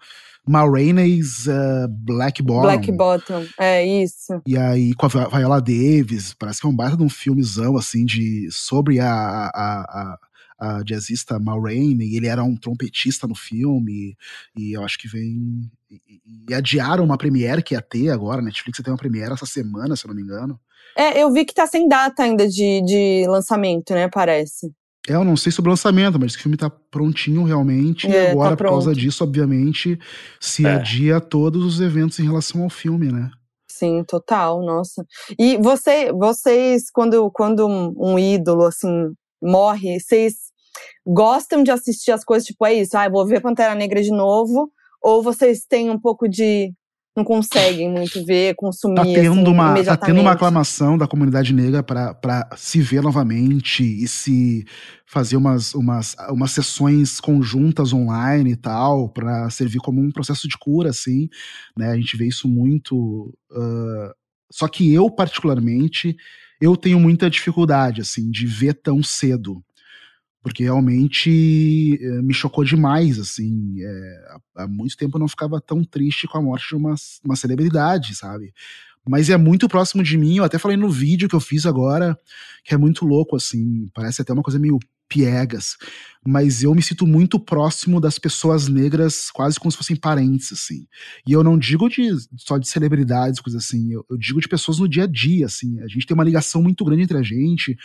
Ma 0.49 0.65
Rainey's 0.65 1.47
uh, 1.47 1.89
Black 1.89 2.43
Bottom. 2.43 2.63
Black 2.63 2.93
Bottom, 2.93 3.45
é 3.59 3.85
isso. 3.85 4.41
E 4.47 4.57
aí 4.57 4.95
com 4.95 5.07
a 5.07 5.09
Viola 5.09 5.61
Davis, 5.61 6.35
parece 6.35 6.61
que 6.61 6.67
é 6.67 6.71
um 6.71 6.77
baita 6.77 6.97
de 6.97 7.03
um 7.03 7.09
filmezão, 7.09 7.77
assim, 7.77 8.05
de, 8.05 8.49
sobre 8.51 9.01
a, 9.01 9.11
a, 9.11 9.49
a, 9.55 10.19
a 10.59 10.83
jazzista 10.85 11.39
Ma 11.39 11.61
Rainey, 11.61 12.17
ele 12.17 12.29
era 12.29 12.45
um 12.45 12.57
trompetista 12.57 13.27
no 13.27 13.35
filme, 13.35 14.17
e 14.57 14.77
eu 14.77 14.85
acho 14.85 14.99
que 14.99 15.09
vem... 15.09 15.71
E, 15.91 16.01
e 16.49 16.55
adiaram 16.55 17.05
uma 17.05 17.19
premiere 17.19 17.63
que 17.63 17.75
ia 17.75 17.83
ter 17.83 18.11
agora, 18.11 18.43
Netflix 18.43 18.81
tem 18.83 18.93
uma 18.93 18.99
premiere 18.99 19.33
essa 19.33 19.47
semana, 19.47 19.97
se 19.97 20.05
eu 20.05 20.09
não 20.09 20.17
me 20.17 20.23
engano. 20.23 20.59
É, 20.97 21.23
eu 21.23 21.31
vi 21.33 21.45
que 21.45 21.53
tá 21.53 21.67
sem 21.67 21.89
data 21.89 22.23
ainda 22.23 22.49
de, 22.49 22.81
de 22.83 23.27
lançamento, 23.29 23.93
né, 23.93 24.09
parece. 24.09 24.73
É, 25.09 25.15
eu 25.15 25.25
não 25.25 25.37
sei 25.37 25.53
sobre 25.53 25.69
o 25.69 25.73
lançamento, 25.73 26.19
mas 26.19 26.35
o 26.35 26.39
filme 26.39 26.57
tá 26.57 26.69
prontinho 26.69 27.45
realmente. 27.45 28.07
É, 28.07 28.29
e 28.29 28.31
agora, 28.31 28.51
tá 28.51 28.57
por 28.57 28.71
causa 28.71 28.95
disso, 28.95 29.23
obviamente, 29.23 29.99
se 30.41 30.67
é. 30.67 30.75
adia 30.75 31.21
todos 31.21 31.65
os 31.65 31.81
eventos 31.81 32.19
em 32.19 32.25
relação 32.25 32.63
ao 32.63 32.71
filme, 32.71 33.11
né? 33.11 33.31
Sim, 33.69 34.05
total, 34.05 34.65
nossa. 34.65 35.05
E 35.39 35.59
você, 35.59 36.11
vocês, 36.13 36.91
quando, 36.91 37.31
quando 37.31 37.67
um, 37.67 37.95
um 37.97 38.19
ídolo, 38.19 38.65
assim, 38.65 39.13
morre, 39.43 40.01
vocês 40.01 40.35
gostam 41.07 41.63
de 41.63 41.71
assistir 41.71 42.11
as 42.11 42.25
coisas, 42.25 42.47
tipo, 42.47 42.65
é 42.65 42.75
isso, 42.75 42.97
ah, 42.97 43.09
vou 43.09 43.27
ver 43.27 43.41
Pantera 43.41 43.75
Negra 43.75 44.03
de 44.03 44.11
novo? 44.11 44.71
Ou 45.03 45.23
vocês 45.23 45.65
têm 45.65 45.91
um 45.91 46.01
pouco 46.01 46.29
de 46.29 46.73
não 47.17 47.25
conseguem 47.25 47.91
muito 47.91 48.23
ver, 48.25 48.55
consumir. 48.55 48.97
Tá 48.97 49.05
tendo, 49.05 49.41
assim, 49.41 49.51
uma, 49.51 49.85
tá 49.85 49.97
tendo 49.97 50.21
uma 50.21 50.33
aclamação 50.33 50.99
da 50.99 51.09
comunidade 51.09 51.55
negra 51.55 51.83
para 51.83 52.49
se 52.57 52.81
ver 52.83 53.03
novamente 53.03 53.83
e 53.83 54.07
se 54.07 54.67
fazer 55.07 55.37
umas, 55.37 55.75
umas, 55.75 56.15
umas 56.29 56.51
sessões 56.51 57.19
conjuntas 57.19 57.93
online 57.95 58.53
e 58.53 58.57
tal, 58.57 59.09
para 59.09 59.49
servir 59.49 59.79
como 59.79 60.01
um 60.01 60.11
processo 60.11 60.47
de 60.47 60.59
cura, 60.59 60.91
assim. 60.91 61.29
Né? 61.77 61.91
A 61.91 61.97
gente 61.97 62.17
vê 62.19 62.27
isso 62.27 62.47
muito. 62.47 63.35
Uh, 63.51 64.13
só 64.51 64.69
que 64.69 64.93
eu, 64.93 65.11
particularmente, 65.11 66.15
eu 66.61 66.77
tenho 66.77 67.01
muita 67.01 67.31
dificuldade, 67.31 68.03
assim, 68.03 68.31
de 68.31 68.47
ver 68.47 68.75
tão 68.75 69.03
cedo 69.03 69.65
porque 70.47 70.63
realmente 70.63 71.99
é, 72.01 72.23
me 72.23 72.33
chocou 72.33 72.63
demais, 72.63 73.19
assim, 73.19 73.83
é, 73.83 74.37
há 74.55 74.69
muito 74.69 74.97
tempo 74.97 75.17
eu 75.17 75.19
não 75.19 75.27
ficava 75.27 75.61
tão 75.61 75.83
triste 75.83 76.29
com 76.29 76.39
a 76.39 76.41
morte 76.41 76.69
de 76.69 76.77
uma, 76.77 76.95
uma 77.25 77.35
celebridade, 77.35 78.15
sabe? 78.15 78.55
Mas 79.05 79.29
é 79.29 79.37
muito 79.37 79.69
próximo 79.69 80.05
de 80.05 80.17
mim, 80.17 80.37
eu 80.37 80.45
até 80.45 80.57
falei 80.57 80.77
no 80.77 80.89
vídeo 80.89 81.29
que 81.29 81.35
eu 81.35 81.41
fiz 81.41 81.67
agora, 81.67 82.17
que 82.65 82.73
é 82.73 82.77
muito 82.77 83.05
louco, 83.05 83.35
assim, 83.35 83.89
parece 83.93 84.23
até 84.23 84.33
uma 84.33 84.43
coisa 84.45 84.57
meio 84.57 84.79
piegas, 85.09 85.77
mas 86.25 86.63
eu 86.63 86.73
me 86.77 86.83
sinto 86.83 87.09
muito 87.09 87.41
próximo 87.41 88.01
das 88.01 88.17
pessoas 88.17 88.69
negras, 88.69 89.33
quase 89.33 89.59
como 89.59 89.73
se 89.73 89.77
fossem 89.77 89.97
parentes, 89.97 90.53
assim. 90.53 90.87
E 91.27 91.33
eu 91.33 91.43
não 91.43 91.59
digo 91.59 91.89
de, 91.89 92.09
só 92.37 92.57
de 92.57 92.69
celebridades, 92.69 93.41
coisas 93.41 93.65
assim, 93.65 93.93
eu, 93.93 94.07
eu 94.09 94.17
digo 94.17 94.41
de 94.41 94.47
pessoas 94.47 94.79
no 94.79 94.89
dia 94.89 95.05
a 95.05 95.09
dia, 95.09 95.47
assim. 95.47 95.81
A 95.81 95.89
gente 95.89 96.07
tem 96.07 96.15
uma 96.15 96.23
ligação 96.23 96.63
muito 96.63 96.85
grande 96.85 97.03
entre 97.03 97.19
a 97.19 97.23
gente, 97.23 97.77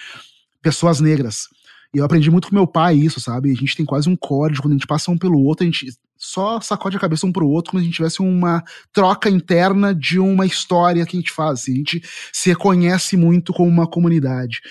pessoas 0.62 1.00
negras. 1.00 1.48
E 1.94 1.98
eu 1.98 2.06
aprendi 2.06 2.32
muito 2.32 2.48
com 2.48 2.56
meu 2.56 2.66
pai 2.66 2.96
isso, 2.96 3.20
sabe? 3.20 3.52
A 3.52 3.56
gente 3.56 3.76
tem 3.76 3.86
quase 3.86 4.10
um 4.10 4.16
código, 4.16 4.64
quando 4.64 4.72
a 4.72 4.76
gente 4.76 4.88
passa 4.88 5.12
um 5.12 5.18
pelo 5.18 5.44
outro, 5.44 5.64
a 5.64 5.70
gente 5.70 5.94
só 6.18 6.62
sacode 6.62 6.96
a 6.96 7.00
cabeça 7.00 7.26
um 7.26 7.32
pro 7.32 7.48
outro 7.48 7.72
como 7.72 7.82
se 7.82 7.84
a 7.84 7.88
gente 7.88 7.96
tivesse 7.96 8.22
uma 8.22 8.64
troca 8.94 9.30
interna 9.30 9.94
de 9.94 10.20
uma 10.20 10.46
história 10.46 11.06
que 11.06 11.18
a 11.18 11.20
gente 11.20 11.32
faz. 11.32 11.62
Assim, 11.62 11.74
a 11.74 11.78
gente 11.78 12.02
se 12.32 12.50
reconhece 12.50 13.18
muito 13.18 13.52
como 13.52 13.70
uma 13.70 13.88
comunidade. 13.88 14.62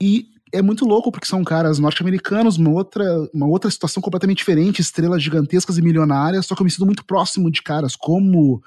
E 0.00 0.26
é 0.52 0.62
muito 0.62 0.86
louco 0.86 1.10
porque 1.10 1.26
são 1.26 1.42
caras 1.42 1.78
norte-americanos, 1.78 2.56
uma 2.56 2.70
outra, 2.70 3.04
uma 3.34 3.46
outra 3.46 3.70
situação 3.70 4.00
completamente 4.00 4.38
diferente, 4.38 4.80
estrelas 4.80 5.22
gigantescas 5.22 5.76
e 5.76 5.82
milionárias, 5.82 6.46
só 6.46 6.54
que 6.54 6.62
eu 6.62 6.64
me 6.64 6.70
sinto 6.70 6.86
muito 6.86 7.04
próximo 7.04 7.50
de 7.50 7.60
caras 7.60 7.96
como 7.96 8.62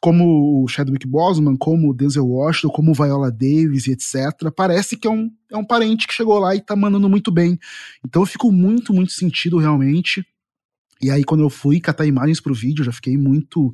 como 0.00 0.62
o 0.62 0.68
Chadwick 0.68 1.06
Boseman, 1.06 1.56
como 1.56 1.90
o 1.90 1.94
Denzel 1.94 2.26
Washington, 2.26 2.70
como 2.70 2.92
o 2.92 2.94
Viola 2.94 3.30
Davis 3.30 3.86
e 3.86 3.92
etc. 3.92 4.50
Parece 4.54 4.96
que 4.96 5.06
é 5.06 5.10
um, 5.10 5.30
é 5.50 5.56
um 5.56 5.64
parente 5.64 6.06
que 6.06 6.14
chegou 6.14 6.38
lá 6.38 6.56
e 6.56 6.60
tá 6.60 6.74
mandando 6.74 7.08
muito 7.08 7.30
bem. 7.30 7.58
Então 8.04 8.22
eu 8.22 8.26
fico 8.26 8.50
muito, 8.50 8.94
muito 8.94 9.12
sentido 9.12 9.58
realmente. 9.58 10.24
E 11.02 11.10
aí, 11.10 11.22
quando 11.24 11.42
eu 11.42 11.50
fui 11.50 11.80
catar 11.80 12.06
imagens 12.06 12.40
pro 12.40 12.54
vídeo, 12.54 12.84
já 12.84 12.92
fiquei 12.92 13.16
muito 13.16 13.72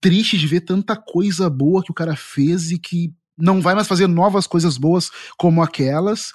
triste 0.00 0.36
de 0.36 0.46
ver 0.46 0.60
tanta 0.60 0.96
coisa 0.96 1.48
boa 1.48 1.82
que 1.82 1.90
o 1.90 1.94
cara 1.94 2.14
fez 2.14 2.70
e 2.70 2.78
que 2.78 3.12
não 3.36 3.60
vai 3.60 3.74
mais 3.74 3.88
fazer 3.88 4.06
novas 4.06 4.46
coisas 4.46 4.76
boas 4.76 5.10
como 5.36 5.62
aquelas. 5.62 6.32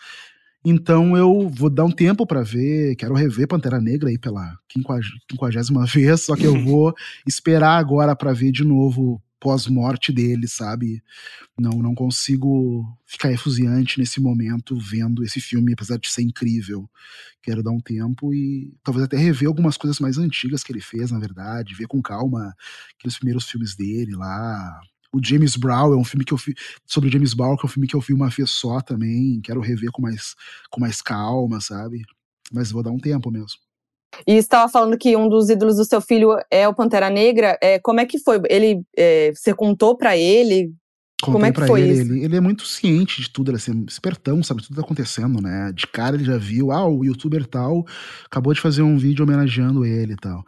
Então 0.64 1.16
eu 1.16 1.50
vou 1.50 1.70
dar 1.70 1.86
um 1.86 1.92
tempo 1.92 2.28
para 2.28 2.44
ver, 2.44 2.96
quero 2.98 3.14
rever 3.14 3.48
Pantera 3.48 3.80
Negra 3.80 4.10
aí 4.10 4.18
pela 4.18 4.58
quinquagésima 5.28 5.86
vez, 5.88 6.26
só 6.26 6.36
que 6.36 6.46
eu 6.46 6.64
vou 6.64 6.94
esperar 7.26 7.78
agora 7.78 8.16
para 8.16 8.34
ver 8.34 8.52
de 8.52 8.64
novo 8.64 9.22
pós-morte 9.40 10.12
dele, 10.12 10.48
sabe? 10.48 11.02
Não, 11.58 11.72
não 11.82 11.96
consigo 11.96 12.86
ficar 13.06 13.32
efusiante 13.32 13.98
nesse 13.98 14.20
momento 14.20 14.78
vendo 14.78 15.24
esse 15.24 15.40
filme, 15.40 15.74
apesar 15.74 15.98
de 15.98 16.10
ser 16.10 16.24
incrível. 16.24 16.90
Quero 17.42 17.64
dar 17.64 17.72
um 17.72 17.80
tempo 17.80 18.34
e 18.34 18.74
talvez 18.84 19.06
até 19.06 19.18
rever 19.18 19.48
algumas 19.48 19.78
coisas 19.78 20.00
mais 20.00 20.18
antigas 20.18 20.64
que 20.64 20.72
ele 20.74 20.82
fez, 20.82 21.12
na 21.12 21.20
verdade, 21.20 21.74
ver 21.74 21.88
com 21.88 22.02
calma 22.02 22.54
aqueles 22.98 23.18
primeiros 23.18 23.50
filmes 23.50 23.76
dele 23.76 24.14
lá, 24.16 24.82
o 25.14 25.20
James 25.24 25.56
Brown 25.56 25.94
é 25.94 25.98
um 25.98 26.04
filme 26.04 26.24
que 26.24 26.34
eu 26.34 26.38
vi 26.38 26.54
sobre 26.86 27.10
o 27.10 27.12
James 27.12 27.34
Brown, 27.34 27.56
que 27.56 27.66
é 27.66 27.68
um 27.68 27.72
filme 27.72 27.88
que 27.88 27.96
eu 27.96 28.02
vi 28.02 28.14
uma 28.14 28.30
vez 28.30 28.50
só 28.50 28.80
também. 28.82 29.42
Quero 29.42 29.60
rever 29.60 29.92
com 29.92 30.02
mais, 30.02 30.36
com 30.70 30.80
mais 30.80 31.02
calma, 31.02 31.60
sabe? 31.60 32.04
Mas 32.52 32.72
vou 32.72 32.84
dar 32.84 32.92
um 32.92 33.00
tempo 33.00 33.32
mesmo. 33.32 33.58
E 34.26 34.34
estava 34.34 34.72
falando 34.72 34.98
que 34.98 35.16
um 35.16 35.30
dos 35.30 35.50
ídolos 35.50 35.78
do 35.78 35.86
seu 35.86 36.02
filho 36.02 36.38
é 36.52 36.68
o 36.68 36.74
Pantera 36.74 37.10
Negra. 37.10 37.58
É, 37.62 37.80
como 37.80 38.00
é 38.00 38.06
que 38.06 38.20
foi? 38.20 38.42
Ele, 38.50 38.82
é, 38.98 39.32
você 39.34 39.54
contou 39.54 39.96
para 39.96 40.18
ele? 40.18 40.74
Contei 41.22 41.34
como 41.34 41.46
é 41.46 41.52
que 41.52 41.68
foi 41.68 41.82
ele, 41.82 41.94
isso? 41.94 42.12
Ele, 42.12 42.26
ele, 42.26 42.36
é 42.36 42.40
muito 42.40 42.66
ciente 42.66 43.22
de 43.22 43.30
tudo, 43.30 43.52
ele 43.52 43.58
é 43.58 43.60
assim, 43.60 43.86
espertão, 43.88 44.42
sabe 44.42 44.64
tudo 44.64 44.78
tá 44.78 44.82
acontecendo, 44.82 45.42
né? 45.42 45.72
De 45.74 45.86
cara 45.86 46.16
ele 46.16 46.24
já 46.24 46.38
viu, 46.38 46.72
ah, 46.72 46.88
o 46.88 47.04
youtuber 47.04 47.46
tal 47.46 47.86
acabou 48.26 48.54
de 48.54 48.62
fazer 48.62 48.84
um 48.84 48.98
vídeo 48.98 49.24
homenageando 49.24 49.86
ele 49.86 50.14
e 50.14 50.18
tal. 50.18 50.46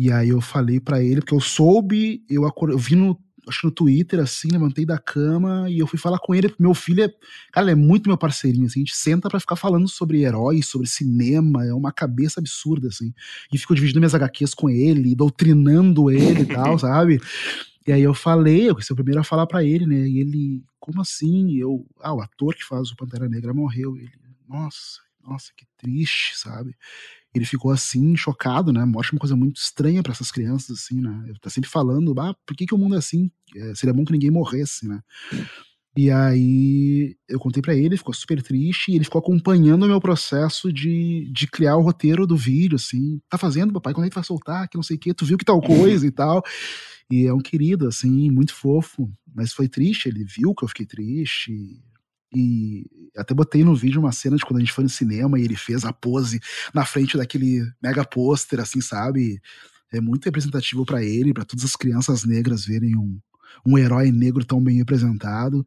E 0.00 0.12
aí 0.12 0.28
eu 0.28 0.40
falei 0.40 0.78
para 0.78 1.02
ele, 1.02 1.20
porque 1.20 1.34
eu 1.34 1.40
soube, 1.40 2.22
eu, 2.30 2.44
eu 2.44 2.78
vi 2.78 2.94
no 2.94 3.18
acho 3.48 3.66
no 3.66 3.72
Twitter, 3.72 4.20
assim, 4.20 4.48
levantei 4.50 4.84
da 4.84 4.98
cama 4.98 5.68
e 5.68 5.78
eu 5.78 5.86
fui 5.86 5.98
falar 5.98 6.18
com 6.18 6.34
ele. 6.34 6.54
Meu 6.58 6.74
filho 6.74 7.04
é, 7.04 7.14
cara, 7.52 7.64
ele 7.64 7.72
é 7.72 7.74
muito 7.74 8.08
meu 8.08 8.18
parceirinho, 8.18 8.66
assim, 8.66 8.80
a 8.80 8.84
gente 8.84 8.96
senta 8.96 9.28
para 9.28 9.40
ficar 9.40 9.56
falando 9.56 9.88
sobre 9.88 10.22
heróis, 10.22 10.66
sobre 10.66 10.86
cinema, 10.86 11.64
é 11.64 11.72
uma 11.72 11.92
cabeça 11.92 12.40
absurda, 12.40 12.88
assim. 12.88 13.12
E 13.52 13.58
fico 13.58 13.74
dividindo 13.74 14.00
minhas 14.00 14.14
HQs 14.14 14.54
com 14.54 14.68
ele, 14.68 15.14
doutrinando 15.14 16.10
ele 16.10 16.42
e 16.42 16.46
tal, 16.46 16.78
sabe? 16.78 17.20
E 17.86 17.92
aí 17.92 18.02
eu 18.02 18.12
falei, 18.12 18.68
eu 18.68 18.74
fui 18.74 18.84
o 18.90 18.94
primeiro 18.94 19.20
a 19.20 19.24
falar 19.24 19.46
para 19.46 19.64
ele, 19.64 19.86
né? 19.86 20.06
E 20.06 20.18
ele, 20.18 20.62
como 20.78 21.00
assim? 21.00 21.54
Eu, 21.56 21.86
ah, 22.00 22.12
o 22.12 22.20
ator 22.20 22.54
que 22.54 22.64
faz 22.64 22.90
o 22.90 22.96
Pantera 22.96 23.28
Negra 23.28 23.54
morreu. 23.54 23.96
Ele, 23.96 24.10
nossa, 24.46 25.00
nossa, 25.26 25.52
que 25.56 25.64
triste, 25.78 26.38
sabe? 26.38 26.76
Ele 27.38 27.46
ficou 27.46 27.70
assim, 27.70 28.16
chocado, 28.16 28.72
né? 28.72 28.84
Morte 28.84 29.10
é 29.10 29.14
uma 29.14 29.20
coisa 29.20 29.36
muito 29.36 29.56
estranha 29.56 30.02
para 30.02 30.12
essas 30.12 30.30
crianças, 30.30 30.78
assim, 30.78 31.00
né? 31.00 31.24
Ele 31.28 31.38
tá 31.38 31.48
sempre 31.48 31.70
falando, 31.70 32.18
ah, 32.20 32.34
por 32.46 32.56
que, 32.56 32.66
que 32.66 32.74
o 32.74 32.78
mundo 32.78 32.94
é 32.94 32.98
assim? 32.98 33.30
É, 33.54 33.74
seria 33.74 33.94
bom 33.94 34.04
que 34.04 34.12
ninguém 34.12 34.30
morresse, 34.30 34.86
né? 34.86 35.00
E 35.96 36.10
aí 36.12 37.16
eu 37.28 37.40
contei 37.40 37.60
para 37.60 37.74
ele, 37.74 37.86
ele 37.86 37.96
ficou 37.96 38.14
super 38.14 38.40
triste 38.40 38.92
e 38.92 38.94
ele 38.94 39.04
ficou 39.04 39.18
acompanhando 39.18 39.82
o 39.82 39.88
meu 39.88 40.00
processo 40.00 40.72
de, 40.72 41.28
de 41.32 41.48
criar 41.48 41.76
o 41.76 41.82
roteiro 41.82 42.26
do 42.26 42.36
vídeo, 42.36 42.76
assim. 42.76 43.20
Tá 43.28 43.36
fazendo, 43.36 43.72
papai? 43.72 43.92
Quando 43.94 44.06
é 44.06 44.08
que 44.08 44.14
vai 44.14 44.22
soltar? 44.22 44.68
Que 44.68 44.76
não 44.76 44.82
sei 44.82 44.96
o 44.96 44.98
quê, 45.00 45.12
tu 45.12 45.24
viu 45.24 45.36
que 45.36 45.44
tal 45.44 45.60
coisa 45.60 46.06
e 46.06 46.10
tal. 46.10 46.42
E 47.10 47.26
é 47.26 47.32
um 47.32 47.40
querido, 47.40 47.88
assim, 47.88 48.30
muito 48.30 48.54
fofo. 48.54 49.10
Mas 49.34 49.52
foi 49.52 49.68
triste, 49.68 50.08
ele 50.08 50.24
viu 50.24 50.54
que 50.54 50.62
eu 50.62 50.68
fiquei 50.68 50.86
triste. 50.86 51.82
E 52.34 52.84
até 53.16 53.32
botei 53.34 53.64
no 53.64 53.74
vídeo 53.74 54.00
uma 54.00 54.12
cena 54.12 54.36
de 54.36 54.44
quando 54.44 54.58
a 54.58 54.60
gente 54.60 54.72
foi 54.72 54.84
no 54.84 54.90
cinema 54.90 55.38
e 55.38 55.44
ele 55.44 55.56
fez 55.56 55.84
a 55.84 55.92
pose 55.92 56.40
na 56.74 56.84
frente 56.84 57.16
daquele 57.16 57.62
mega 57.82 58.04
pôster, 58.04 58.60
assim, 58.60 58.80
sabe? 58.80 59.40
É 59.92 60.00
muito 60.00 60.26
representativo 60.26 60.84
para 60.84 61.02
ele, 61.02 61.32
para 61.32 61.44
todas 61.44 61.64
as 61.64 61.74
crianças 61.74 62.24
negras 62.24 62.64
verem 62.66 62.96
um, 62.96 63.18
um 63.66 63.78
herói 63.78 64.12
negro 64.12 64.44
tão 64.44 64.62
bem 64.62 64.76
representado. 64.76 65.66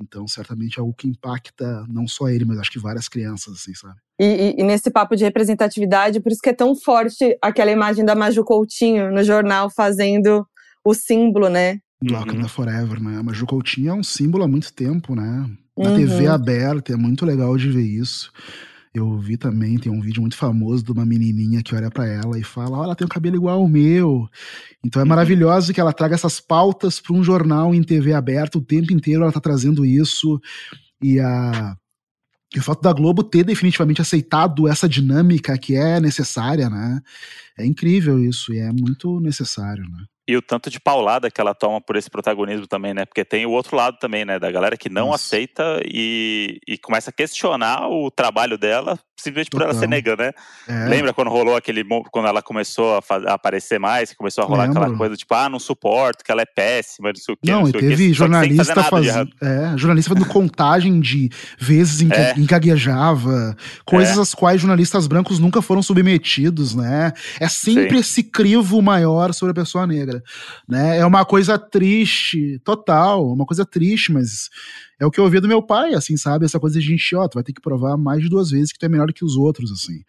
Então, 0.00 0.26
certamente 0.26 0.78
é 0.78 0.80
algo 0.80 0.92
que 0.92 1.08
impacta 1.08 1.86
não 1.88 2.06
só 2.06 2.28
ele, 2.28 2.44
mas 2.44 2.58
acho 2.58 2.70
que 2.70 2.78
várias 2.78 3.08
crianças, 3.08 3.54
assim, 3.54 3.74
sabe? 3.74 3.94
E, 4.20 4.24
e, 4.24 4.60
e, 4.60 4.62
nesse 4.62 4.90
papo 4.90 5.16
de 5.16 5.24
representatividade, 5.24 6.20
por 6.20 6.32
isso 6.32 6.40
que 6.42 6.50
é 6.50 6.54
tão 6.54 6.74
forte 6.76 7.36
aquela 7.40 7.70
imagem 7.70 8.04
da 8.04 8.14
Maju 8.14 8.44
Coutinho 8.44 9.12
no 9.12 9.22
jornal 9.22 9.70
fazendo 9.70 10.46
o 10.84 10.94
símbolo, 10.94 11.48
né? 11.48 11.78
Do 12.04 12.14
Wakanda 12.14 12.42
uhum. 12.42 12.48
Forever, 12.48 13.02
né? 13.02 13.18
A 13.18 13.22
Maju 13.22 13.46
Coutinho 13.46 13.90
é 13.90 13.94
um 13.94 14.02
símbolo 14.02 14.44
há 14.44 14.48
muito 14.48 14.72
tempo, 14.72 15.14
né? 15.14 15.50
Na 15.76 15.90
uhum. 15.90 15.96
TV 15.96 16.26
aberta, 16.26 16.92
é 16.92 16.96
muito 16.96 17.24
legal 17.24 17.56
de 17.56 17.70
ver 17.70 17.82
isso. 17.82 18.30
Eu 18.94 19.18
vi 19.18 19.36
também, 19.36 19.76
tem 19.76 19.90
um 19.90 20.00
vídeo 20.00 20.20
muito 20.20 20.36
famoso 20.36 20.84
de 20.84 20.92
uma 20.92 21.04
menininha 21.04 21.62
que 21.62 21.74
olha 21.74 21.90
para 21.90 22.06
ela 22.06 22.38
e 22.38 22.44
fala: 22.44 22.78
Olha, 22.78 22.84
ela 22.86 22.94
tem 22.94 23.04
um 23.04 23.08
cabelo 23.08 23.36
igual 23.36 23.58
ao 23.60 23.68
meu. 23.68 24.28
Então 24.84 25.00
é 25.00 25.02
uhum. 25.02 25.08
maravilhoso 25.08 25.72
que 25.72 25.80
ela 25.80 25.92
traga 25.92 26.14
essas 26.14 26.38
pautas 26.40 27.00
para 27.00 27.14
um 27.14 27.24
jornal 27.24 27.74
em 27.74 27.82
TV 27.82 28.12
aberta, 28.12 28.58
o 28.58 28.64
tempo 28.64 28.92
inteiro 28.92 29.22
ela 29.22 29.32
tá 29.32 29.40
trazendo 29.40 29.84
isso. 29.84 30.40
E 31.02 31.18
a. 31.18 31.76
E 32.54 32.58
o 32.60 32.62
fato 32.62 32.82
da 32.82 32.92
Globo 32.92 33.24
ter 33.24 33.42
definitivamente 33.42 34.00
aceitado 34.00 34.68
essa 34.68 34.88
dinâmica 34.88 35.58
que 35.58 35.74
é 35.74 35.98
necessária, 35.98 36.70
né? 36.70 37.00
É 37.58 37.66
incrível 37.66 38.22
isso 38.22 38.52
e 38.52 38.58
é 38.58 38.70
muito 38.70 39.18
necessário, 39.18 39.82
né? 39.82 40.04
E 40.26 40.36
o 40.36 40.42
tanto 40.42 40.70
de 40.70 40.80
paulada 40.80 41.30
que 41.30 41.40
ela 41.40 41.54
toma 41.54 41.80
por 41.80 41.96
esse 41.96 42.10
protagonismo 42.10 42.66
também, 42.66 42.94
né? 42.94 43.04
Porque 43.04 43.24
tem 43.24 43.44
o 43.44 43.50
outro 43.50 43.76
lado 43.76 43.98
também, 43.98 44.24
né? 44.24 44.38
Da 44.38 44.50
galera 44.50 44.76
que 44.76 44.88
não 44.88 45.08
Nossa. 45.08 45.26
aceita 45.26 45.80
e, 45.84 46.58
e 46.66 46.78
começa 46.78 47.10
a 47.10 47.12
questionar 47.12 47.88
o 47.88 48.10
trabalho 48.10 48.56
dela 48.56 48.98
simplesmente 49.24 49.50
Total. 49.50 49.68
por 49.68 49.72
ela 49.72 49.80
ser 49.80 49.88
nega, 49.88 50.16
né? 50.16 50.32
É. 50.68 50.88
Lembra 50.88 51.12
quando 51.12 51.30
rolou 51.30 51.56
aquele. 51.56 51.84
Quando 52.10 52.28
ela 52.28 52.42
começou 52.42 52.98
a, 52.98 53.02
fazer, 53.02 53.28
a 53.28 53.34
aparecer 53.34 53.78
mais, 53.78 54.12
começou 54.12 54.44
a 54.44 54.46
rolar 54.46 54.64
Lembro. 54.64 54.82
aquela 54.82 54.96
coisa 54.96 55.16
tipo, 55.16 55.34
ah, 55.34 55.48
não 55.48 55.58
suporto, 55.58 56.24
que 56.24 56.30
ela 56.30 56.42
é 56.42 56.46
péssima, 56.46 57.08
não 57.08 57.16
sei 57.16 57.34
o 57.34 57.36
quê. 57.36 57.50
Não, 57.50 57.62
não 57.62 57.68
e 57.68 57.72
teve 57.72 58.12
jornalista 58.12 58.82
fazendo. 58.84 59.30
É, 59.40 59.76
jornalista 59.76 60.14
fazendo 60.14 60.28
contagem 60.32 61.00
de 61.00 61.30
vezes 61.58 62.00
em 62.02 62.08
que 62.08 62.16
é. 62.16 62.34
engaguejava, 62.36 63.56
coisas 63.84 64.18
é. 64.18 64.20
às 64.20 64.34
quais 64.34 64.60
jornalistas 64.60 65.06
brancos 65.06 65.38
nunca 65.38 65.62
foram 65.62 65.82
submetidos, 65.82 66.74
né? 66.74 67.12
É 67.40 67.48
sempre 67.48 67.94
Sim. 67.94 68.00
esse 68.00 68.22
crivo 68.22 68.82
maior 68.82 69.32
sobre 69.32 69.52
a 69.52 69.54
pessoa 69.54 69.86
negra 69.86 70.13
Né? 70.68 70.98
É 70.98 71.06
uma 71.06 71.24
coisa 71.24 71.58
triste, 71.58 72.58
total, 72.64 73.32
uma 73.32 73.46
coisa 73.46 73.64
triste, 73.64 74.12
mas 74.12 74.48
é 74.98 75.06
o 75.06 75.10
que 75.10 75.18
eu 75.18 75.24
ouvi 75.24 75.40
do 75.40 75.48
meu 75.48 75.62
pai, 75.62 75.94
assim, 75.94 76.16
sabe? 76.16 76.44
Essa 76.44 76.60
coisa 76.60 76.78
de 76.78 76.86
gente, 76.86 77.14
ó, 77.16 77.26
tu 77.28 77.34
vai 77.34 77.44
ter 77.44 77.52
que 77.52 77.60
provar 77.60 77.96
mais 77.96 78.22
de 78.22 78.28
duas 78.28 78.50
vezes 78.50 78.72
que 78.72 78.78
tu 78.78 78.86
é 78.86 78.88
melhor 78.88 79.12
que 79.12 79.24
os 79.24 79.36
outros, 79.36 79.70
assim. 79.72 80.02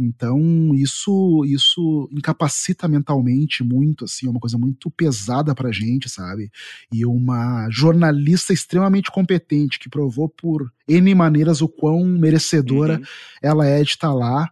Então, 0.00 0.74
isso 0.74 1.42
isso 1.46 2.08
incapacita 2.12 2.86
mentalmente 2.86 3.64
muito, 3.64 4.04
assim, 4.04 4.26
é 4.26 4.30
uma 4.30 4.40
coisa 4.40 4.58
muito 4.58 4.90
pesada 4.90 5.54
pra 5.54 5.72
gente, 5.72 6.08
sabe? 6.08 6.50
E 6.92 7.06
uma 7.06 7.68
jornalista 7.70 8.52
extremamente 8.52 9.10
competente 9.10 9.78
que 9.78 9.88
provou 9.88 10.28
por 10.28 10.70
N 10.86 11.14
maneiras 11.14 11.62
o 11.62 11.68
quão 11.68 12.04
merecedora 12.04 12.98
uhum. 12.98 13.04
ela 13.42 13.66
é 13.66 13.82
de 13.82 13.90
estar 13.90 14.08
tá 14.08 14.14
lá, 14.14 14.50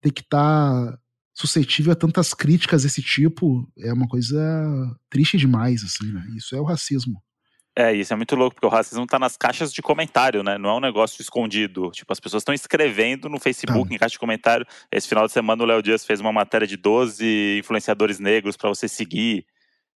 tem 0.00 0.10
que 0.10 0.22
estar 0.22 0.92
tá 0.92 0.98
suscetível 1.40 1.92
a 1.92 1.96
tantas 1.96 2.34
críticas 2.34 2.82
desse 2.82 3.02
tipo, 3.02 3.66
é 3.78 3.92
uma 3.92 4.06
coisa 4.06 4.38
triste 5.08 5.38
demais, 5.38 5.82
assim, 5.82 6.12
né? 6.12 6.22
Isso 6.36 6.54
é 6.54 6.60
o 6.60 6.64
racismo. 6.64 7.20
É, 7.76 7.94
isso 7.94 8.12
é 8.12 8.16
muito 8.16 8.34
louco, 8.36 8.56
porque 8.56 8.66
o 8.66 8.70
racismo 8.70 9.06
tá 9.06 9.18
nas 9.18 9.36
caixas 9.36 9.72
de 9.72 9.80
comentário, 9.80 10.42
né? 10.42 10.58
Não 10.58 10.70
é 10.70 10.74
um 10.74 10.80
negócio 10.80 11.22
escondido. 11.22 11.90
Tipo, 11.92 12.12
as 12.12 12.20
pessoas 12.20 12.42
estão 12.42 12.54
escrevendo 12.54 13.28
no 13.28 13.40
Facebook, 13.40 13.88
tá. 13.88 13.94
em 13.94 13.98
caixa 13.98 14.12
de 14.12 14.18
comentário. 14.18 14.66
Esse 14.92 15.08
final 15.08 15.26
de 15.26 15.32
semana 15.32 15.62
o 15.62 15.66
Léo 15.66 15.82
Dias 15.82 16.04
fez 16.04 16.20
uma 16.20 16.32
matéria 16.32 16.66
de 16.66 16.76
12 16.76 17.58
influenciadores 17.58 18.18
negros 18.18 18.56
para 18.56 18.68
você 18.68 18.86
seguir. 18.86 19.46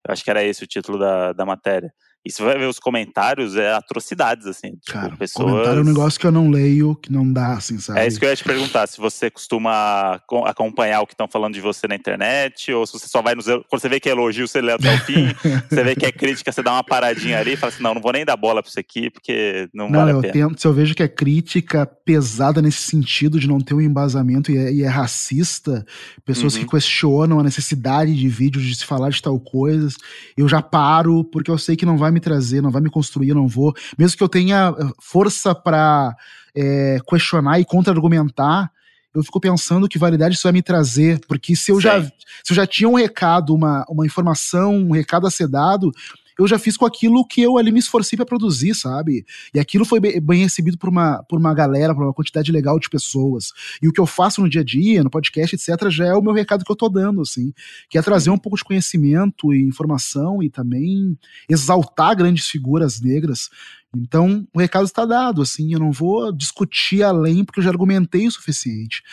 Eu 0.07 0.11
acho 0.13 0.23
que 0.23 0.29
era 0.29 0.43
esse 0.43 0.63
o 0.63 0.67
título 0.67 0.99
da, 0.99 1.33
da 1.33 1.45
matéria. 1.45 1.91
E 2.23 2.31
se 2.31 2.41
vai 2.41 2.55
ver 2.57 2.67
os 2.67 2.77
comentários, 2.77 3.55
é 3.55 3.73
atrocidades, 3.73 4.45
assim. 4.45 4.71
Tipo, 4.71 4.91
Cara, 4.93 5.17
pessoas... 5.17 5.49
comentário 5.49 5.79
é 5.79 5.81
um 5.81 5.85
negócio 5.85 6.19
que 6.19 6.27
eu 6.27 6.31
não 6.31 6.51
leio, 6.51 6.95
que 6.95 7.11
não 7.11 7.31
dá, 7.31 7.53
assim, 7.53 7.79
sabe? 7.79 7.99
É 7.99 8.07
isso 8.07 8.19
que 8.19 8.25
eu 8.25 8.29
ia 8.29 8.35
te 8.35 8.43
perguntar, 8.43 8.87
se 8.87 8.99
você 8.99 9.31
costuma 9.31 10.21
acompanhar 10.45 11.01
o 11.01 11.07
que 11.07 11.13
estão 11.13 11.27
falando 11.27 11.55
de 11.55 11.61
você 11.61 11.87
na 11.87 11.95
internet, 11.95 12.71
ou 12.71 12.85
se 12.85 12.93
você 12.93 13.07
só 13.07 13.23
vai 13.23 13.33
nos... 13.33 13.45
Quando 13.45 13.81
você 13.81 13.89
vê 13.89 13.99
que 13.99 14.07
é 14.07 14.11
elogio, 14.11 14.47
você 14.47 14.61
lê 14.61 14.71
até 14.71 14.93
o 14.93 14.99
fim, 14.99 15.33
você 15.67 15.83
vê 15.83 15.95
que 15.95 16.05
é 16.05 16.11
crítica, 16.11 16.51
você 16.51 16.61
dá 16.61 16.73
uma 16.73 16.83
paradinha 16.83 17.39
ali 17.39 17.53
e 17.53 17.57
fala 17.57 17.73
assim, 17.73 17.81
não, 17.81 17.95
não 17.95 18.01
vou 18.01 18.11
nem 18.11 18.23
dar 18.23 18.37
bola 18.37 18.61
pra 18.61 18.69
isso 18.69 18.79
aqui, 18.79 19.09
porque 19.09 19.67
não, 19.73 19.89
não 19.89 19.99
vale 19.99 20.11
a 20.11 20.21
pena. 20.21 20.33
Tento, 20.33 20.61
se 20.61 20.67
eu 20.67 20.73
vejo 20.73 20.93
que 20.93 21.01
é 21.01 21.07
crítica 21.07 21.87
pesada 21.87 22.61
nesse 22.61 22.83
sentido 22.83 23.39
de 23.39 23.47
não 23.47 23.59
ter 23.59 23.73
um 23.73 23.81
embasamento 23.81 24.51
e 24.51 24.57
é, 24.57 24.71
e 24.71 24.83
é 24.83 24.87
racista, 24.87 25.83
pessoas 26.23 26.53
uhum. 26.53 26.61
que 26.61 26.67
questionam 26.67 27.39
a 27.39 27.43
necessidade 27.43 28.15
de 28.15 28.29
vídeos, 28.29 28.63
de 28.63 28.75
se 28.75 28.85
falar 28.85 29.09
de 29.09 29.21
tal 29.21 29.39
coisas, 29.39 29.95
eu 30.37 30.47
já 30.47 30.61
paro, 30.61 31.23
porque 31.23 31.49
eu 31.49 31.57
sei 31.57 31.75
que 31.75 31.85
não 31.85 31.97
vai 31.97 32.10
vai 32.11 32.13
me 32.13 32.19
trazer, 32.19 32.61
não 32.61 32.71
vai 32.71 32.81
me 32.81 32.89
construir, 32.89 33.33
não 33.33 33.47
vou. 33.47 33.73
Mesmo 33.97 34.17
que 34.17 34.23
eu 34.23 34.29
tenha 34.29 34.75
eh, 34.77 34.83
força 34.99 35.55
para 35.55 36.15
é, 36.55 36.97
eh, 36.97 36.99
questionar 37.07 37.59
e 37.59 37.65
contra-argumentar, 37.65 38.69
eu 39.13 39.23
fico 39.23 39.41
pensando 39.41 39.89
que 39.89 39.99
validade 39.99 40.35
isso 40.35 40.43
vai 40.43 40.53
me 40.53 40.61
trazer, 40.61 41.19
porque 41.27 41.55
se 41.55 41.71
eu, 41.71 41.81
já, 41.81 42.01
se 42.01 42.51
eu 42.51 42.55
já 42.55 42.65
tinha 42.65 42.87
um 42.87 42.95
recado, 42.95 43.53
uma, 43.53 43.85
uma 43.89 44.05
informação, 44.05 44.75
um 44.75 44.91
recado 44.91 45.27
a 45.27 45.31
ser 45.31 45.47
dado, 45.47 45.91
eu 46.39 46.47
já 46.47 46.57
fiz 46.57 46.77
com 46.77 46.85
aquilo 46.85 47.25
que 47.25 47.41
eu 47.41 47.57
ali 47.57 47.71
me 47.71 47.79
esforcei 47.79 48.17
para 48.17 48.25
produzir, 48.25 48.75
sabe? 48.75 49.25
E 49.53 49.59
aquilo 49.59 49.85
foi 49.85 49.99
bem, 49.99 50.43
recebido 50.43 50.77
por 50.77 50.89
uma, 50.89 51.23
por 51.23 51.39
uma 51.39 51.53
galera, 51.53 51.93
por 51.93 52.03
uma 52.03 52.13
quantidade 52.13 52.51
legal 52.51 52.79
de 52.79 52.89
pessoas. 52.89 53.51
E 53.81 53.87
o 53.87 53.91
que 53.91 53.99
eu 53.99 54.05
faço 54.05 54.41
no 54.41 54.49
dia 54.49 54.61
a 54.61 54.63
dia, 54.63 55.03
no 55.03 55.09
podcast, 55.09 55.55
etc., 55.55 55.89
já 55.89 56.05
é 56.05 56.13
o 56.13 56.21
meu 56.21 56.33
recado 56.33 56.65
que 56.65 56.71
eu 56.71 56.75
tô 56.75 56.89
dando, 56.89 57.21
assim, 57.21 57.53
que 57.89 57.97
é 57.97 58.01
trazer 58.01 58.29
um 58.29 58.37
pouco 58.37 58.57
de 58.57 58.63
conhecimento 58.63 59.53
e 59.53 59.61
informação 59.63 60.41
e 60.41 60.49
também 60.49 61.17
exaltar 61.49 62.15
grandes 62.15 62.47
figuras 62.47 62.99
negras. 63.01 63.49
Então, 63.95 64.47
o 64.53 64.59
recado 64.59 64.85
está 64.85 65.05
dado, 65.05 65.41
assim, 65.41 65.73
eu 65.73 65.79
não 65.79 65.91
vou 65.91 66.31
discutir 66.31 67.03
além 67.03 67.43
porque 67.43 67.59
eu 67.59 67.63
já 67.63 67.69
argumentei 67.69 68.25
o 68.25 68.31
suficiente. 68.31 69.03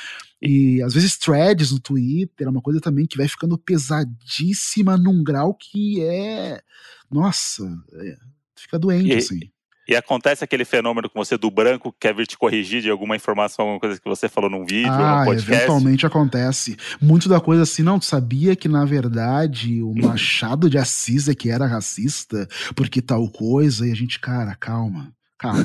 E 0.40 0.80
às 0.82 0.94
vezes 0.94 1.18
threads 1.18 1.72
no 1.72 1.80
Twitter 1.80 2.46
é 2.46 2.50
uma 2.50 2.62
coisa 2.62 2.80
também 2.80 3.06
que 3.06 3.16
vai 3.16 3.26
ficando 3.26 3.58
pesadíssima 3.58 4.96
num 4.96 5.24
grau 5.24 5.52
que 5.52 6.00
é 6.00 6.62
nossa, 7.10 7.64
é, 7.94 8.16
fica 8.56 8.78
doente, 8.78 9.08
e, 9.08 9.16
assim. 9.16 9.40
E 9.88 9.96
acontece 9.96 10.44
aquele 10.44 10.66
fenômeno 10.66 11.08
com 11.08 11.24
você 11.24 11.38
do 11.38 11.50
branco 11.50 11.90
que 11.90 12.00
quer 12.00 12.14
vir 12.14 12.26
te 12.26 12.36
corrigir 12.36 12.82
de 12.82 12.90
alguma 12.90 13.16
informação, 13.16 13.64
alguma 13.64 13.80
coisa 13.80 13.98
que 13.98 14.08
você 14.08 14.28
falou 14.28 14.50
num 14.50 14.66
vídeo, 14.66 14.92
ah, 14.92 15.20
num 15.20 15.24
podcast? 15.24 15.52
eventualmente 15.52 16.06
acontece. 16.06 16.76
Muito 17.00 17.26
da 17.26 17.40
coisa 17.40 17.62
assim, 17.62 17.82
não, 17.82 17.98
tu 17.98 18.04
sabia 18.04 18.54
que 18.54 18.68
na 18.68 18.84
verdade 18.84 19.82
o 19.82 19.94
Machado 19.94 20.68
de 20.68 20.76
Assis 20.76 21.26
é 21.28 21.34
que 21.34 21.50
era 21.50 21.66
racista, 21.66 22.46
porque 22.76 23.00
tal 23.00 23.26
coisa, 23.30 23.86
e 23.86 23.90
a 23.90 23.94
gente, 23.94 24.20
cara, 24.20 24.54
calma. 24.54 25.10
Calma. 25.38 25.64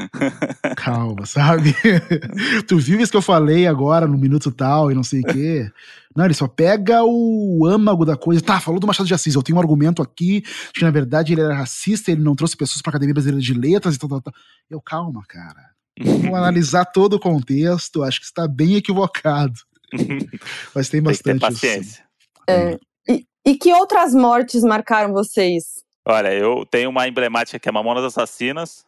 Calma, 0.76 1.26
sabe? 1.26 1.74
tu 2.68 2.78
viu 2.78 3.00
isso 3.00 3.10
que 3.10 3.16
eu 3.16 3.22
falei 3.22 3.66
agora 3.66 4.06
no 4.06 4.16
minuto 4.16 4.52
tal 4.52 4.90
e 4.90 4.94
não 4.94 5.02
sei 5.02 5.20
o 5.20 5.24
quê? 5.24 5.70
Não, 6.14 6.24
ele 6.24 6.34
só 6.34 6.46
pega 6.46 7.02
o 7.02 7.66
âmago 7.66 8.04
da 8.04 8.16
coisa. 8.16 8.40
Tá, 8.40 8.60
falou 8.60 8.78
do 8.78 8.86
Machado 8.86 9.06
de 9.06 9.14
Assis. 9.14 9.34
Eu 9.34 9.42
tenho 9.42 9.58
um 9.58 9.60
argumento 9.60 10.00
aqui 10.00 10.42
de 10.42 10.72
que, 10.74 10.84
na 10.84 10.90
verdade, 10.92 11.32
ele 11.32 11.40
era 11.40 11.54
racista, 11.54 12.12
ele 12.12 12.22
não 12.22 12.36
trouxe 12.36 12.56
pessoas 12.56 12.80
pra 12.80 12.90
Academia 12.90 13.14
Brasileira 13.14 13.42
de 13.42 13.52
Letras 13.52 13.96
e 13.96 13.98
tal, 13.98 14.08
tal, 14.08 14.22
tal. 14.22 14.34
Eu, 14.70 14.80
calma, 14.80 15.22
cara. 15.26 15.70
Vamos 15.98 16.26
analisar 16.38 16.84
todo 16.84 17.14
o 17.14 17.20
contexto. 17.20 18.04
Acho 18.04 18.20
que 18.20 18.26
está 18.26 18.46
bem 18.46 18.76
equivocado. 18.76 19.54
Mas 20.72 20.88
tem 20.88 21.02
bastante. 21.02 21.40
Tem 21.40 21.50
paciência. 21.50 22.04
É, 22.48 22.78
e, 23.08 23.26
e 23.44 23.56
que 23.56 23.72
outras 23.72 24.14
mortes 24.14 24.62
marcaram 24.62 25.12
vocês? 25.12 25.83
Olha, 26.06 26.34
eu 26.34 26.66
tenho 26.66 26.90
uma 26.90 27.08
emblemática 27.08 27.58
que 27.58 27.68
é 27.68 27.72
Mamonas 27.72 28.04
Assassinas. 28.04 28.86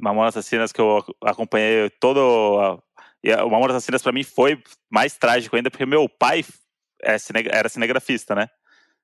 Mamonas 0.00 0.36
Assassinas 0.36 0.72
que 0.72 0.80
eu 0.80 1.04
acompanhei 1.22 1.90
todo 1.90 2.80
e 3.22 3.32
o 3.32 3.54
Amor 3.54 3.70
Assassinas 3.70 4.02
para 4.02 4.12
mim 4.12 4.22
foi 4.22 4.62
mais 4.90 5.16
trágico 5.16 5.56
ainda, 5.56 5.70
porque 5.70 5.86
meu 5.86 6.08
pai 6.08 6.44
é 7.02 7.16
era 7.50 7.68
cinegrafista, 7.68 8.34
né? 8.34 8.48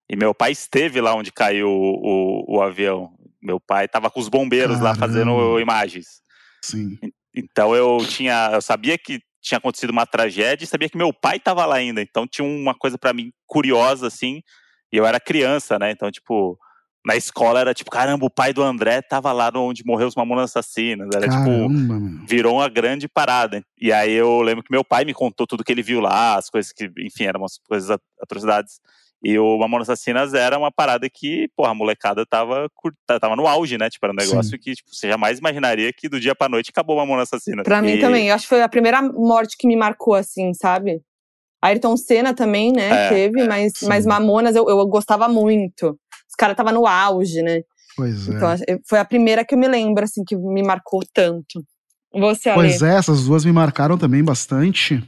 E 0.09 0.17
meu 0.17 0.35
pai 0.35 0.53
esteve 0.53 1.01
lá 1.01 1.15
onde 1.15 1.33
caiu 1.33 1.69
o, 1.69 2.47
o, 2.49 2.57
o 2.57 2.63
avião. 2.63 3.13
Meu 3.43 3.59
pai 3.59 3.87
estava 3.87 4.11
com 4.11 4.21
os 4.21 4.29
bombeiros 4.29 4.79
Caramba. 4.79 4.91
lá 4.91 4.95
fazendo 4.95 5.61
imagens. 5.61 6.23
Sim. 6.63 6.99
Então 7.35 7.75
eu 7.75 7.99
tinha, 8.07 8.51
eu 8.53 8.63
sabia 8.63 8.97
que 8.97 9.21
tinha 9.43 9.59
acontecido 9.59 9.91
uma 9.91 10.07
tragédia 10.07 10.65
e 10.65 10.69
sabia 10.69 10.89
que 10.89 10.97
meu 10.97 11.13
pai 11.13 11.37
estava 11.37 11.67
lá 11.67 11.77
ainda. 11.77 12.01
Então 12.01 12.27
tinha 12.27 12.47
uma 12.47 12.75
coisa 12.75 12.97
para 12.97 13.13
mim 13.13 13.33
curiosa 13.47 14.07
assim. 14.07 14.43
E 14.95 14.97
eu 14.97 15.05
era 15.05 15.19
criança, 15.19 15.77
né? 15.77 15.91
Então 15.91 16.09
tipo, 16.09 16.57
na 17.05 17.17
escola 17.17 17.59
era 17.59 17.75
tipo, 17.75 17.91
caramba, 17.91 18.25
o 18.25 18.31
pai 18.31 18.53
do 18.53 18.63
André 18.63 19.03
tava 19.03 19.33
lá 19.33 19.51
onde 19.57 19.85
morreu 19.85 20.07
os 20.07 20.15
Mamonas 20.15 20.51
Assassinas. 20.51 21.09
Era 21.13 21.29
tipo, 21.29 21.45
caramba, 21.45 21.95
tipo, 21.95 22.27
virou 22.29 22.55
uma 22.59 22.69
grande 22.69 23.09
parada. 23.09 23.61
E 23.77 23.93
aí 23.93 24.13
eu 24.13 24.41
lembro 24.41 24.63
que 24.63 24.71
meu 24.71 24.85
pai 24.85 25.05
me 25.05 25.13
contou 25.13 25.49
tudo 25.49 25.65
que 25.65 25.73
ele 25.73 25.83
viu 25.83 26.01
lá, 26.01 26.37
as 26.37 26.49
coisas 26.49 26.73
que, 26.73 26.89
enfim, 27.01 27.25
eram 27.25 27.41
umas 27.41 27.59
coisas, 27.69 27.99
atrocidades. 28.23 28.79
E 29.21 29.37
o 29.37 29.59
Mamonas 29.59 29.91
Assassinas 29.91 30.33
era 30.33 30.57
uma 30.57 30.71
parada 30.71 31.11
que, 31.11 31.49
porra, 31.57 31.73
a 31.73 31.75
molecada 31.75 32.25
tava, 32.25 32.71
tava 33.21 33.35
no 33.35 33.49
auge, 33.49 33.77
né? 33.77 33.91
Tipo, 33.91 34.07
era 34.07 34.13
um 34.13 34.17
negócio 34.17 34.53
Sim. 34.53 34.59
que 34.59 34.75
tipo, 34.77 34.95
você 34.95 35.09
jamais 35.09 35.41
imaginaria 35.41 35.93
que 35.93 36.09
do 36.09 36.21
dia 36.21 36.37
pra 36.37 36.49
noite 36.49 36.71
acabou 36.71 36.95
o 36.95 36.99
Mamonas 37.01 37.33
Assassinas. 37.33 37.65
Pra 37.65 37.81
e... 37.81 37.83
mim 37.83 37.99
também, 37.99 38.29
eu 38.29 38.35
acho 38.37 38.45
que 38.45 38.51
foi 38.51 38.63
a 38.63 38.69
primeira 38.69 39.03
morte 39.03 39.57
que 39.59 39.67
me 39.67 39.75
marcou, 39.75 40.15
assim, 40.15 40.55
sabe? 40.55 41.03
Ayrton 41.65 41.97
Senna 41.97 42.35
também, 42.35 42.73
né? 42.73 43.07
É, 43.07 43.09
teve, 43.09 43.41
é, 43.41 43.49
mas, 43.49 43.73
mas 43.83 44.07
Mamonas 44.07 44.55
eu, 44.55 44.69
eu 44.69 44.87
gostava 44.87 45.29
muito 45.29 45.99
os 46.35 46.37
caras 46.37 46.57
tava 46.57 46.73
no 46.73 46.87
auge, 46.87 47.43
né? 47.43 47.63
Pois 47.97 48.29
é. 48.29 48.35
Então, 48.35 48.49
foi 48.89 48.99
a 48.99 49.05
primeira 49.05 49.45
que 49.45 49.55
eu 49.55 49.59
me 49.59 49.69
lembro, 49.69 50.03
assim, 50.03 50.25
que 50.25 50.37
me 50.37 50.63
marcou 50.65 51.01
tanto. 51.15 51.65
Você, 52.13 52.51
Ale? 52.51 52.61
Pois 52.61 52.83
é, 52.83 52.97
essas 52.97 53.25
duas 53.25 53.45
me 53.45 53.53
marcaram 53.53 53.97
também 53.97 54.23
bastante. 54.23 55.03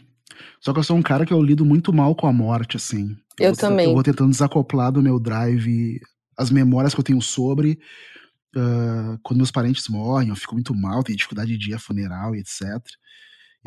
Só 0.61 0.73
que 0.73 0.79
eu 0.79 0.85
sou 0.85 0.97
um 0.97 1.03
cara 1.03 1.27
que 1.27 1.33
eu 1.33 1.43
lido 1.43 1.65
muito 1.65 1.93
mal 1.93 2.15
com 2.15 2.29
a 2.29 2.33
morte, 2.33 2.77
assim. 2.77 3.17
Eu, 3.39 3.51
eu 3.51 3.57
também. 3.57 3.87
Eu 3.87 3.95
vou 3.95 4.03
tentando 4.05 4.31
desacoplar 4.31 4.93
do 4.93 5.03
meu 5.03 5.19
drive 5.19 6.01
as 6.39 6.51
memórias 6.51 6.95
que 6.95 7.01
eu 7.01 7.05
tenho 7.05 7.21
sobre. 7.21 7.79
Uh, 8.55 9.19
quando 9.23 9.39
meus 9.39 9.51
parentes 9.51 9.89
morrem, 9.89 10.29
eu 10.29 10.37
fico 10.37 10.55
muito 10.55 10.75
mal, 10.75 11.03
tenho 11.03 11.17
dificuldade 11.17 11.59
de 11.59 11.71
ir 11.71 11.75
a 11.75 11.79
funeral 11.79 12.35
e 12.35 12.39
etc 12.39 12.63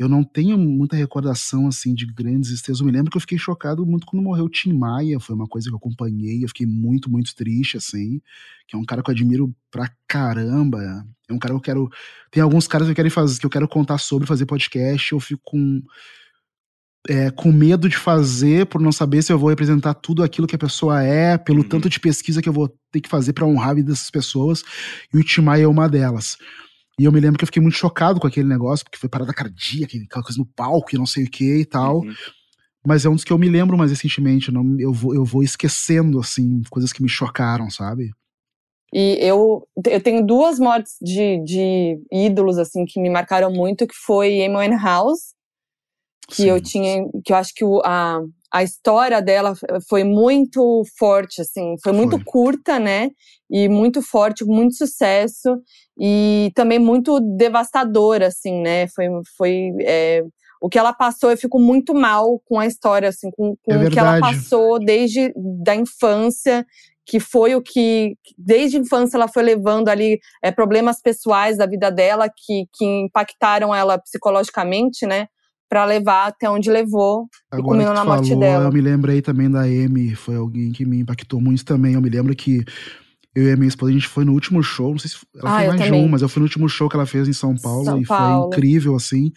eu 0.00 0.08
não 0.08 0.24
tenho 0.24 0.56
muita 0.56 0.96
recordação 0.96 1.68
assim 1.68 1.94
de 1.94 2.06
grandes 2.06 2.48
estrelas. 2.48 2.80
Eu 2.80 2.86
me 2.86 2.92
lembro 2.92 3.10
que 3.10 3.18
eu 3.18 3.20
fiquei 3.20 3.36
chocado 3.36 3.84
muito 3.84 4.06
quando 4.06 4.22
morreu 4.22 4.46
o 4.46 4.48
Tim 4.48 4.72
Maia, 4.72 5.20
foi 5.20 5.36
uma 5.36 5.46
coisa 5.46 5.68
que 5.68 5.74
eu 5.74 5.76
acompanhei, 5.76 6.42
eu 6.42 6.48
fiquei 6.48 6.66
muito, 6.66 7.10
muito 7.10 7.36
triste 7.36 7.76
assim, 7.76 8.18
que 8.66 8.74
é 8.74 8.78
um 8.78 8.84
cara 8.84 9.02
que 9.02 9.10
eu 9.10 9.12
admiro 9.12 9.54
pra 9.70 9.90
caramba. 10.08 10.78
É 11.28 11.32
um 11.34 11.38
cara 11.38 11.52
que 11.52 11.58
eu 11.58 11.60
quero, 11.60 11.90
tem 12.30 12.42
alguns 12.42 12.66
caras 12.66 12.86
que 12.86 12.92
eu 12.92 12.96
quero 12.96 13.10
fazer, 13.10 13.38
que 13.38 13.44
eu 13.44 13.50
quero 13.50 13.68
contar 13.68 13.98
sobre, 13.98 14.26
fazer 14.26 14.46
podcast, 14.46 15.12
eu 15.12 15.20
fico 15.20 15.42
com 15.44 15.82
é, 17.06 17.30
com 17.30 17.52
medo 17.52 17.86
de 17.86 17.96
fazer, 17.96 18.66
por 18.66 18.80
não 18.80 18.92
saber 18.92 19.20
se 19.22 19.30
eu 19.30 19.38
vou 19.38 19.50
representar 19.50 19.92
tudo 19.92 20.22
aquilo 20.22 20.46
que 20.46 20.56
a 20.56 20.58
pessoa 20.58 21.02
é, 21.02 21.36
pelo 21.36 21.60
uhum. 21.60 21.68
tanto 21.68 21.90
de 21.90 22.00
pesquisa 22.00 22.40
que 22.40 22.48
eu 22.48 22.52
vou 22.54 22.74
ter 22.90 23.02
que 23.02 23.08
fazer 23.08 23.34
para 23.34 23.46
honrar 23.46 23.70
a 23.70 23.74
vida 23.74 23.90
dessas 23.90 24.10
pessoas, 24.10 24.62
e 25.12 25.18
o 25.18 25.24
Tim 25.24 25.42
Maia 25.42 25.64
é 25.64 25.68
uma 25.68 25.88
delas. 25.88 26.38
E 27.00 27.04
eu 27.04 27.12
me 27.12 27.18
lembro 27.18 27.38
que 27.38 27.44
eu 27.44 27.46
fiquei 27.46 27.62
muito 27.62 27.78
chocado 27.78 28.20
com 28.20 28.26
aquele 28.26 28.46
negócio, 28.46 28.84
porque 28.84 28.98
foi 28.98 29.08
parada 29.08 29.32
cardíaca, 29.32 29.96
aquela 29.96 30.22
coisa 30.22 30.38
no 30.38 30.44
palco 30.44 30.94
e 30.94 30.98
não 30.98 31.06
sei 31.06 31.24
o 31.24 31.30
que 31.30 31.60
e 31.60 31.64
tal. 31.64 32.00
Uhum. 32.00 32.12
Mas 32.86 33.06
é 33.06 33.08
um 33.08 33.14
dos 33.14 33.24
que 33.24 33.32
eu 33.32 33.38
me 33.38 33.48
lembro 33.48 33.74
mais 33.78 33.90
recentemente. 33.90 34.52
Não, 34.52 34.78
eu, 34.78 34.92
vou, 34.92 35.14
eu 35.14 35.24
vou 35.24 35.42
esquecendo, 35.42 36.20
assim, 36.20 36.60
coisas 36.68 36.92
que 36.92 37.02
me 37.02 37.08
chocaram, 37.08 37.70
sabe? 37.70 38.10
E 38.92 39.16
eu, 39.18 39.66
eu 39.86 40.02
tenho 40.02 40.26
duas 40.26 40.58
mortes 40.58 40.96
de, 41.00 41.42
de 41.42 42.02
ídolos, 42.12 42.58
assim, 42.58 42.84
que 42.84 43.00
me 43.00 43.08
marcaram 43.08 43.50
muito, 43.50 43.86
que 43.86 43.96
foi 43.96 44.44
Amy 44.44 44.76
House, 44.76 45.32
que 46.28 46.42
Sim. 46.42 46.48
eu 46.50 46.60
tinha, 46.60 47.02
que 47.24 47.32
eu 47.32 47.36
acho 47.36 47.54
que 47.54 47.64
o, 47.64 47.80
a, 47.82 48.20
a 48.52 48.62
história 48.64 49.22
dela 49.22 49.54
foi 49.88 50.02
muito 50.02 50.82
forte, 50.98 51.40
assim, 51.40 51.76
foi 51.82 51.92
muito 51.92 52.16
foi. 52.16 52.24
curta, 52.24 52.78
né? 52.78 53.10
E 53.48 53.68
muito 53.68 54.02
forte, 54.02 54.44
muito 54.44 54.74
sucesso 54.74 55.56
e 55.98 56.50
também 56.54 56.78
muito 56.78 57.20
devastadora, 57.20 58.26
assim, 58.26 58.60
né? 58.60 58.88
Foi, 58.88 59.06
foi 59.36 59.70
é, 59.82 60.22
o 60.60 60.68
que 60.68 60.78
ela 60.78 60.92
passou, 60.92 61.30
eu 61.30 61.36
fico 61.36 61.58
muito 61.58 61.94
mal 61.94 62.40
com 62.44 62.58
a 62.58 62.66
história, 62.66 63.08
assim, 63.08 63.30
com, 63.30 63.56
com 63.62 63.72
é 63.72 63.86
o 63.86 63.90
que 63.90 63.98
ela 63.98 64.18
passou 64.20 64.78
desde 64.78 65.32
da 65.36 65.74
infância, 65.74 66.66
que 67.06 67.18
foi 67.18 67.54
o 67.54 67.62
que, 67.62 68.16
desde 68.36 68.76
a 68.76 68.80
infância, 68.80 69.16
ela 69.16 69.26
foi 69.26 69.42
levando 69.42 69.88
ali 69.88 70.18
é, 70.42 70.50
problemas 70.50 71.00
pessoais 71.00 71.56
da 71.56 71.66
vida 71.66 71.90
dela 71.90 72.28
que, 72.28 72.66
que 72.74 72.84
impactaram 72.84 73.74
ela 73.74 73.98
psicologicamente, 73.98 75.06
né? 75.06 75.26
Para 75.70 75.84
levar 75.84 76.26
até 76.26 76.50
onde 76.50 76.68
levou 76.68 77.28
Agora 77.48 77.62
e 77.62 77.64
culminou 77.64 77.94
na 77.94 78.04
morte 78.04 78.30
falou, 78.30 78.40
dela. 78.40 78.64
Eu 78.64 78.72
me 78.72 78.80
lembrei 78.80 79.22
também 79.22 79.48
da 79.48 79.62
Amy, 79.62 80.16
foi 80.16 80.34
alguém 80.34 80.72
que 80.72 80.84
me 80.84 80.98
impactou 80.98 81.40
muito 81.40 81.64
também. 81.64 81.94
Eu 81.94 82.02
me 82.02 82.10
lembro 82.10 82.34
que 82.34 82.64
eu 83.36 83.44
e 83.44 83.52
a 83.52 83.56
minha 83.56 83.68
esposa, 83.68 83.92
a 83.92 83.94
gente 83.94 84.08
foi 84.08 84.24
no 84.24 84.32
último 84.32 84.60
show, 84.64 84.90
não 84.90 84.98
sei 84.98 85.10
se 85.10 85.18
ela 85.36 85.48
ah, 85.48 85.58
foi 85.58 85.68
mais 85.68 85.82
de 85.82 85.92
um, 85.92 86.08
mas 86.08 86.22
eu 86.22 86.28
fui 86.28 86.40
no 86.40 86.46
último 86.46 86.68
show 86.68 86.88
que 86.88 86.96
ela 86.96 87.06
fez 87.06 87.28
em 87.28 87.32
São 87.32 87.56
Paulo 87.56 87.84
São 87.84 88.00
e 88.00 88.04
Paulo. 88.04 88.48
foi 88.52 88.58
incrível, 88.58 88.96
assim. 88.96 89.30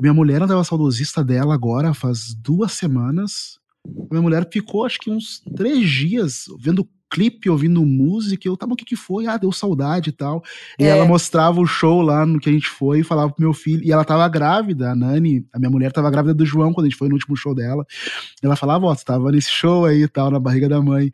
Minha 0.00 0.14
mulher 0.14 0.40
andava 0.40 0.64
saudosista 0.64 1.22
dela 1.22 1.52
agora, 1.52 1.92
faz 1.92 2.34
duas 2.34 2.72
semanas. 2.72 3.58
Minha 4.10 4.22
mulher 4.22 4.48
ficou, 4.50 4.86
acho 4.86 4.98
que 4.98 5.10
uns 5.10 5.42
três 5.54 5.86
dias, 5.90 6.44
vendo 6.58 6.88
clipe, 7.10 7.48
ouvindo 7.48 7.84
música, 7.84 8.46
eu 8.46 8.56
tava, 8.56 8.72
o 8.72 8.76
que 8.76 8.84
que 8.84 8.96
foi? 8.96 9.26
Ah, 9.26 9.36
deu 9.36 9.50
saudade 9.52 10.10
e 10.10 10.12
tal. 10.12 10.42
E 10.78 10.84
é. 10.84 10.88
ela 10.88 11.06
mostrava 11.06 11.60
o 11.60 11.66
show 11.66 12.02
lá 12.02 12.26
no 12.26 12.38
que 12.38 12.48
a 12.48 12.52
gente 12.52 12.68
foi 12.68 13.00
e 13.00 13.04
falava 13.04 13.32
pro 13.32 13.42
meu 13.42 13.52
filho, 13.52 13.82
e 13.84 13.92
ela 13.92 14.04
tava 14.04 14.28
grávida, 14.28 14.90
a 14.90 14.96
Nani, 14.96 15.46
a 15.52 15.58
minha 15.58 15.70
mulher 15.70 15.92
tava 15.92 16.10
grávida 16.10 16.34
do 16.34 16.46
João 16.46 16.72
quando 16.72 16.86
a 16.86 16.88
gente 16.88 16.98
foi 16.98 17.08
no 17.08 17.14
último 17.14 17.36
show 17.36 17.54
dela. 17.54 17.86
Ela 18.42 18.56
falava, 18.56 18.86
ó, 18.86 18.92
oh, 18.92 18.96
tu 18.96 19.04
tava 19.04 19.32
nesse 19.32 19.50
show 19.50 19.84
aí 19.84 20.02
e 20.02 20.08
tal, 20.08 20.30
na 20.30 20.40
barriga 20.40 20.68
da 20.68 20.80
mãe. 20.80 21.12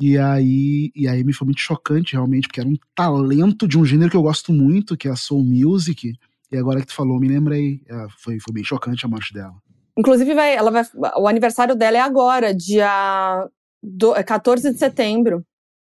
E 0.00 0.16
aí, 0.16 0.90
e 0.96 1.06
aí 1.06 1.22
me 1.22 1.32
foi 1.32 1.44
muito 1.44 1.60
chocante, 1.60 2.14
realmente, 2.14 2.48
porque 2.48 2.60
era 2.60 2.68
um 2.68 2.76
talento 2.94 3.68
de 3.68 3.78
um 3.78 3.84
gênero 3.84 4.10
que 4.10 4.16
eu 4.16 4.22
gosto 4.22 4.50
muito, 4.52 4.96
que 4.96 5.06
é 5.06 5.10
a 5.10 5.16
soul 5.16 5.44
music. 5.44 6.14
E 6.50 6.56
agora 6.56 6.80
que 6.80 6.86
tu 6.86 6.94
falou, 6.94 7.20
me 7.20 7.28
lembrei. 7.28 7.82
É, 7.86 8.06
foi, 8.18 8.40
foi 8.40 8.54
bem 8.54 8.64
chocante 8.64 9.04
a 9.04 9.08
morte 9.08 9.34
dela. 9.34 9.54
Inclusive, 9.96 10.34
vai, 10.34 10.54
ela 10.54 10.70
vai, 10.70 10.84
o 11.18 11.28
aniversário 11.28 11.76
dela 11.76 11.98
é 11.98 12.00
agora, 12.00 12.54
dia 12.54 13.46
do, 13.82 14.12
14 14.12 14.68
é 14.68 14.72
de 14.72 14.78
setembro. 14.78 15.44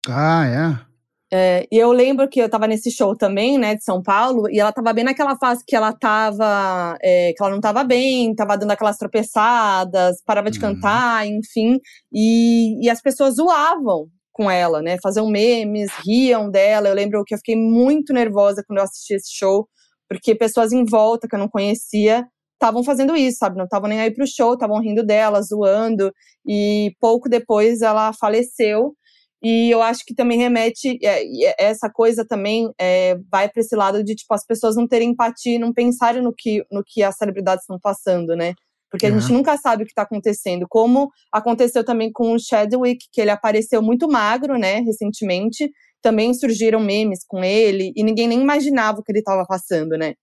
Ah, 0.08 0.46
é? 0.48 0.92
É, 1.34 1.66
e 1.72 1.78
eu 1.78 1.94
lembro 1.94 2.28
que 2.28 2.42
eu 2.42 2.50
tava 2.50 2.68
nesse 2.68 2.92
show 2.92 3.16
também, 3.16 3.58
né, 3.58 3.76
de 3.76 3.84
São 3.86 4.04
Paulo, 4.04 4.50
e 4.50 4.60
ela 4.60 4.74
tava 4.74 4.92
bem 4.92 5.06
naquela 5.06 5.38
fase 5.38 5.64
que 5.66 5.74
ela 5.74 5.94
tava, 5.94 6.98
é, 7.02 7.32
que 7.32 7.42
ela 7.42 7.52
não 7.52 7.62
tava 7.62 7.86
bem, 7.86 8.36
tava 8.36 8.58
dando 8.58 8.72
aquelas 8.72 8.98
tropeçadas, 8.98 10.22
parava 10.26 10.52
de 10.52 10.60
uhum. 10.60 10.74
cantar, 10.74 11.26
enfim, 11.26 11.80
e, 12.12 12.86
e 12.86 12.90
as 12.90 13.02
pessoas 13.02 13.36
zoavam 13.36 14.10
com 14.34 14.52
ela, 14.52 14.82
né, 14.82 14.98
faziam 15.02 15.30
memes, 15.30 15.90
riam 16.06 16.50
dela. 16.50 16.90
Eu 16.90 16.96
lembro 16.96 17.24
que 17.24 17.34
eu 17.34 17.38
fiquei 17.38 17.56
muito 17.56 18.14
nervosa 18.14 18.64
quando 18.68 18.80
eu 18.80 18.84
assisti 18.84 19.14
esse 19.14 19.32
show, 19.34 19.70
porque 20.10 20.36
pessoas 20.36 20.74
em 20.74 20.84
volta 20.84 21.30
que 21.30 21.36
eu 21.36 21.40
não 21.40 21.48
conhecia 21.48 22.28
estavam 22.62 22.84
fazendo 22.84 23.16
isso, 23.16 23.40
sabe? 23.40 23.58
Não 23.58 23.66
estavam 23.66 23.90
nem 23.90 24.00
aí 24.00 24.12
pro 24.12 24.28
show, 24.28 24.54
estavam 24.54 24.80
rindo 24.80 25.04
dela, 25.04 25.42
zoando. 25.42 26.14
E 26.46 26.96
pouco 27.00 27.28
depois 27.28 27.82
ela 27.82 28.14
faleceu. 28.14 28.96
E 29.44 29.72
eu 29.72 29.82
acho 29.82 30.06
que 30.06 30.14
também 30.14 30.38
remete, 30.38 31.00
é, 31.04 31.24
é, 31.24 31.56
essa 31.58 31.90
coisa 31.90 32.24
também 32.24 32.72
é, 32.80 33.18
vai 33.32 33.50
para 33.50 33.62
esse 33.62 33.76
lado 33.76 34.04
de, 34.04 34.14
tipo, 34.14 34.32
as 34.36 34.46
pessoas 34.46 34.76
não 34.76 34.88
terem 34.88 35.10
empatia, 35.10 35.58
não 35.58 35.74
pensarem 35.74 36.22
no 36.22 36.32
que, 36.32 36.64
no 36.72 36.84
que 36.86 37.02
as 37.02 37.16
celebridades 37.16 37.64
estão 37.64 37.80
passando, 37.80 38.36
né? 38.36 38.54
Porque 38.92 39.08
uhum. 39.08 39.16
a 39.16 39.20
gente 39.20 39.34
nunca 39.34 39.58
sabe 39.58 39.82
o 39.82 39.86
que 39.86 39.94
está 39.94 40.04
acontecendo. 40.04 40.68
Como 40.70 41.10
aconteceu 41.32 41.84
também 41.84 42.12
com 42.12 42.34
o 42.34 42.40
Chadwick, 42.40 43.08
que 43.12 43.20
ele 43.22 43.32
apareceu 43.32 43.82
muito 43.82 44.08
magro, 44.08 44.58
né, 44.60 44.82
recentemente. 44.82 45.72
Também 46.04 46.34
surgiram 46.34 46.80
memes 46.80 47.26
com 47.28 47.44
ele, 47.44 47.92
e 47.96 48.04
ninguém 48.04 48.28
nem 48.28 48.42
imaginava 48.42 49.00
o 49.00 49.04
que 49.04 49.12
ele 49.12 49.20
estava 49.20 49.46
passando, 49.48 49.98
né? 49.98 50.14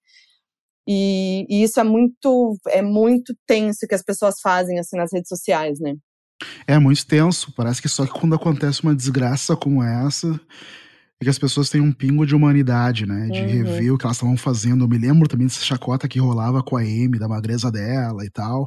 E, 0.91 1.45
e, 1.51 1.63
isso 1.63 1.79
é 1.79 1.85
muito, 1.85 2.59
é 2.69 2.81
muito 2.81 3.37
tenso 3.47 3.87
que 3.87 3.95
as 3.95 4.03
pessoas 4.03 4.41
fazem 4.41 4.79
assim 4.79 4.97
nas 4.97 5.13
redes 5.13 5.29
sociais, 5.29 5.79
né? 5.79 5.95
É 6.67 6.79
muito 6.79 7.07
tenso. 7.07 7.53
Parece 7.55 7.83
que 7.83 7.91
só 7.91 8.07
que 8.07 8.19
quando 8.19 8.35
acontece 8.35 8.83
uma 8.83 8.95
desgraça 8.95 9.55
como 9.55 9.83
essa, 9.83 10.41
é 11.21 11.25
que 11.25 11.29
as 11.29 11.39
pessoas 11.39 11.69
têm 11.69 11.83
um 11.83 11.93
pingo 11.93 12.25
de 12.25 12.35
humanidade, 12.35 13.05
né? 13.05 13.29
De 13.29 13.41
uhum. 13.41 13.47
rever 13.47 13.93
o 13.93 13.99
que 13.99 14.07
elas 14.07 14.17
estavam 14.17 14.39
fazendo. 14.39 14.85
Eu 14.85 14.89
me 14.89 14.97
lembro 14.97 15.29
também 15.29 15.47
dessa 15.47 15.63
chacota 15.63 16.09
que 16.09 16.19
rolava 16.19 16.63
com 16.63 16.75
a 16.75 16.81
Amy, 16.81 17.19
da 17.19 17.29
magreza 17.29 17.71
dela 17.71 18.25
e 18.25 18.31
tal. 18.31 18.67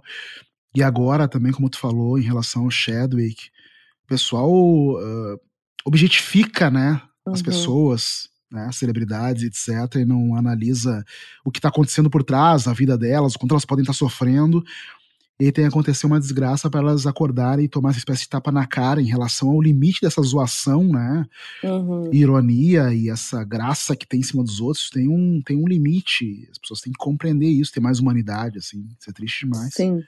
E 0.76 0.84
agora 0.84 1.28
também, 1.28 1.52
como 1.52 1.72
tu 1.72 1.80
falou, 1.80 2.20
em 2.20 2.24
relação 2.24 2.66
ao 2.66 2.72
Chadwick, 2.72 3.48
o 4.04 4.08
pessoal 4.08 4.52
uh, 4.52 5.40
objetifica, 5.84 6.70
né? 6.70 7.02
As 7.26 7.40
uhum. 7.40 7.46
pessoas 7.46 8.30
né, 8.52 8.70
celebridades, 8.72 9.44
etc., 9.44 9.96
e 9.96 10.06
não 10.06 10.36
analisa 10.36 11.04
o 11.46 11.52
que 11.52 11.60
está 11.60 11.70
acontecendo 11.70 12.10
por 12.10 12.24
trás 12.24 12.66
da 12.66 12.74
vida 12.74 12.98
delas, 12.98 13.36
o 13.36 13.40
quanto 13.40 13.54
elas 13.54 13.66
podem 13.66 13.84
estar 13.84 13.94
tá 13.94 13.98
sofrendo. 13.98 14.64
E 15.40 15.52
tem 15.52 15.66
acontecido 15.66 16.06
uma 16.06 16.20
desgraça 16.20 16.70
para 16.70 16.82
elas 16.82 17.08
acordarem 17.08 17.66
e 17.66 17.68
tomar 17.68 17.90
essa 17.90 17.98
espécie 17.98 18.22
de 18.22 18.30
tapa 18.30 18.52
na 18.52 18.68
cara 18.68 19.02
em 19.02 19.08
relação 19.08 19.50
ao 19.50 19.60
limite 19.60 20.00
dessa 20.00 20.22
zoação, 20.22 20.84
né? 20.84 21.26
Uhum. 21.64 22.14
Ironia 22.14 22.94
e 22.94 23.10
essa 23.10 23.44
graça 23.44 23.96
que 23.96 24.06
tem 24.06 24.20
em 24.20 24.24
cima 24.24 24.44
dos 24.44 24.62
outros 24.62 24.92
tem 24.92 25.08
um, 25.08 25.42
tem 25.44 25.58
um 25.58 25.68
limite. 25.68 26.48
As 26.52 26.60
pessoas 26.60 26.82
têm 26.82 26.94
que 26.94 27.00
compreender 27.00 27.48
isso, 27.48 27.72
ter 27.72 27.80
mais 27.80 28.00
humanidade, 28.00 28.60
assim. 28.60 28.88
Isso 29.00 29.10
é 29.10 29.14
triste 29.14 29.48
demais. 29.48 29.74
Sim. 29.74 30.04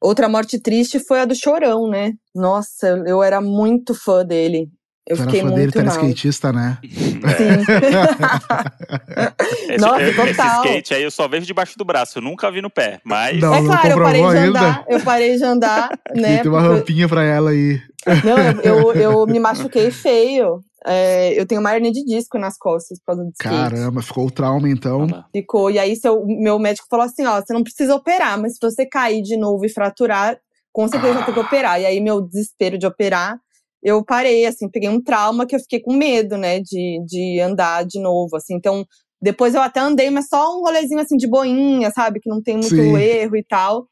Outra 0.00 0.28
morte 0.28 0.58
triste 0.58 0.98
foi 0.98 1.20
a 1.20 1.24
do 1.24 1.36
Chorão, 1.36 1.88
né? 1.88 2.14
Nossa, 2.34 2.88
eu 3.06 3.22
era 3.22 3.40
muito 3.40 3.94
fã 3.94 4.26
dele. 4.26 4.72
Eu 5.06 5.18
fiquei 5.18 5.42
fã 5.42 5.50
muito 5.50 5.72
dele, 5.72 5.72
tá 5.72 5.82
skatista, 5.92 6.50
né? 6.50 6.78
Sim. 6.82 7.20
esse, 9.68 9.78
Nossa, 9.78 10.14
total. 10.14 10.64
Esse 10.64 10.68
skate 10.68 10.94
aí 10.94 11.02
eu 11.02 11.10
só 11.10 11.28
vejo 11.28 11.44
debaixo 11.44 11.76
do 11.76 11.84
braço, 11.84 12.16
eu 12.18 12.22
nunca 12.22 12.50
vi 12.50 12.62
no 12.62 12.70
pé, 12.70 13.02
mas... 13.04 13.38
Não, 13.38 13.54
é 13.54 13.62
claro, 13.62 13.88
eu 13.88 14.02
parei 14.02 14.22
de 14.22 14.36
andar, 14.36 14.84
eu 14.88 15.00
parei 15.00 15.36
de 15.36 15.44
andar, 15.44 15.90
né? 16.16 16.38
tem 16.38 16.50
uma 16.50 16.62
rampinha 16.62 17.06
pra 17.06 17.22
ela 17.22 17.50
aí. 17.50 17.78
Não, 18.24 18.38
eu, 18.62 18.92
eu, 18.92 18.94
eu 18.94 19.26
me 19.28 19.38
machuquei 19.38 19.90
feio. 19.90 20.64
É, 20.86 21.38
eu 21.38 21.46
tenho 21.46 21.60
uma 21.60 21.74
hernia 21.74 21.90
de 21.90 22.04
disco 22.04 22.38
nas 22.38 22.58
costas 22.58 22.98
por 22.98 23.06
causa 23.06 23.24
do 23.24 23.30
skate. 23.30 23.54
Caramba, 23.54 24.02
ficou 24.02 24.26
o 24.26 24.30
trauma 24.30 24.68
então. 24.68 25.06
Ficou. 25.32 25.70
E 25.70 25.78
aí 25.78 25.96
seu, 25.96 26.26
meu 26.26 26.58
médico 26.58 26.86
falou 26.90 27.06
assim: 27.06 27.24
ó, 27.24 27.40
você 27.40 27.54
não 27.54 27.62
precisa 27.62 27.94
operar, 27.94 28.38
mas 28.38 28.54
se 28.54 28.58
você 28.60 28.84
cair 28.84 29.22
de 29.22 29.38
novo 29.38 29.64
e 29.64 29.70
fraturar, 29.70 30.38
com 30.70 30.86
certeza 30.86 31.12
ah. 31.12 31.16
vai 31.16 31.24
ter 31.24 31.32
que 31.32 31.40
operar. 31.40 31.80
E 31.80 31.86
aí 31.86 32.00
meu 32.00 32.20
desespero 32.20 32.76
de 32.76 32.86
operar 32.86 33.38
eu 33.84 34.02
parei, 34.02 34.46
assim, 34.46 34.68
peguei 34.68 34.88
um 34.88 35.00
trauma 35.00 35.46
que 35.46 35.54
eu 35.54 35.60
fiquei 35.60 35.78
com 35.78 35.94
medo, 35.94 36.38
né, 36.38 36.58
de, 36.58 37.04
de 37.06 37.38
andar 37.40 37.84
de 37.84 38.00
novo, 38.00 38.34
assim. 38.34 38.54
Então, 38.54 38.86
depois 39.20 39.54
eu 39.54 39.60
até 39.60 39.78
andei, 39.78 40.08
mas 40.08 40.26
só 40.26 40.56
um 40.56 40.62
rolezinho, 40.62 41.00
assim, 41.00 41.16
de 41.16 41.28
boinha, 41.28 41.90
sabe? 41.90 42.18
Que 42.18 42.30
não 42.30 42.42
tem 42.42 42.54
muito 42.54 42.74
Sim. 42.74 42.96
erro 42.96 43.36
e 43.36 43.44
tal. 43.44 43.86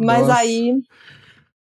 Mas 0.00 0.28
Nossa. 0.28 0.40
aí. 0.40 0.74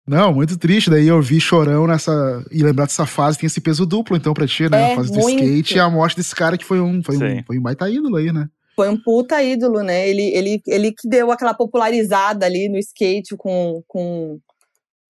Não, 0.08 0.34
muito 0.34 0.58
triste. 0.58 0.90
Daí 0.90 1.08
eu 1.08 1.22
vi 1.22 1.40
chorão 1.40 1.88
nessa. 1.88 2.44
E 2.52 2.64
lembrar 2.64 2.86
dessa 2.86 3.06
fase 3.06 3.38
tem 3.38 3.48
esse 3.48 3.62
peso 3.62 3.86
duplo, 3.86 4.18
então, 4.18 4.34
pra 4.34 4.48
ti, 4.48 4.70
né? 4.70 4.90
É, 4.90 4.94
a 4.94 4.96
fase 4.96 5.12
do 5.12 5.20
skate 5.20 5.76
e 5.76 5.80
a 5.80 5.90
morte 5.90 6.18
desse 6.18 6.36
cara 6.36 6.58
que 6.58 6.66
foi 6.66 6.82
um, 6.82 7.02
foi 7.04 7.18
um, 7.18 7.44
foi 7.46 7.58
um 7.60 7.62
baita 7.62 7.90
ídolo 7.90 8.16
aí, 8.16 8.32
né? 8.32 8.48
Foi 8.76 8.90
um 8.90 8.98
puta 8.98 9.42
ídolo, 9.44 9.82
né? 9.82 10.08
Ele, 10.08 10.24
ele, 10.36 10.62
ele 10.68 10.92
que 10.92 11.08
deu 11.08 11.32
aquela 11.32 11.54
popularizada 11.54 12.46
ali 12.46 12.70
no 12.70 12.78
skate 12.78 13.36
com, 13.38 13.84
com 13.88 14.40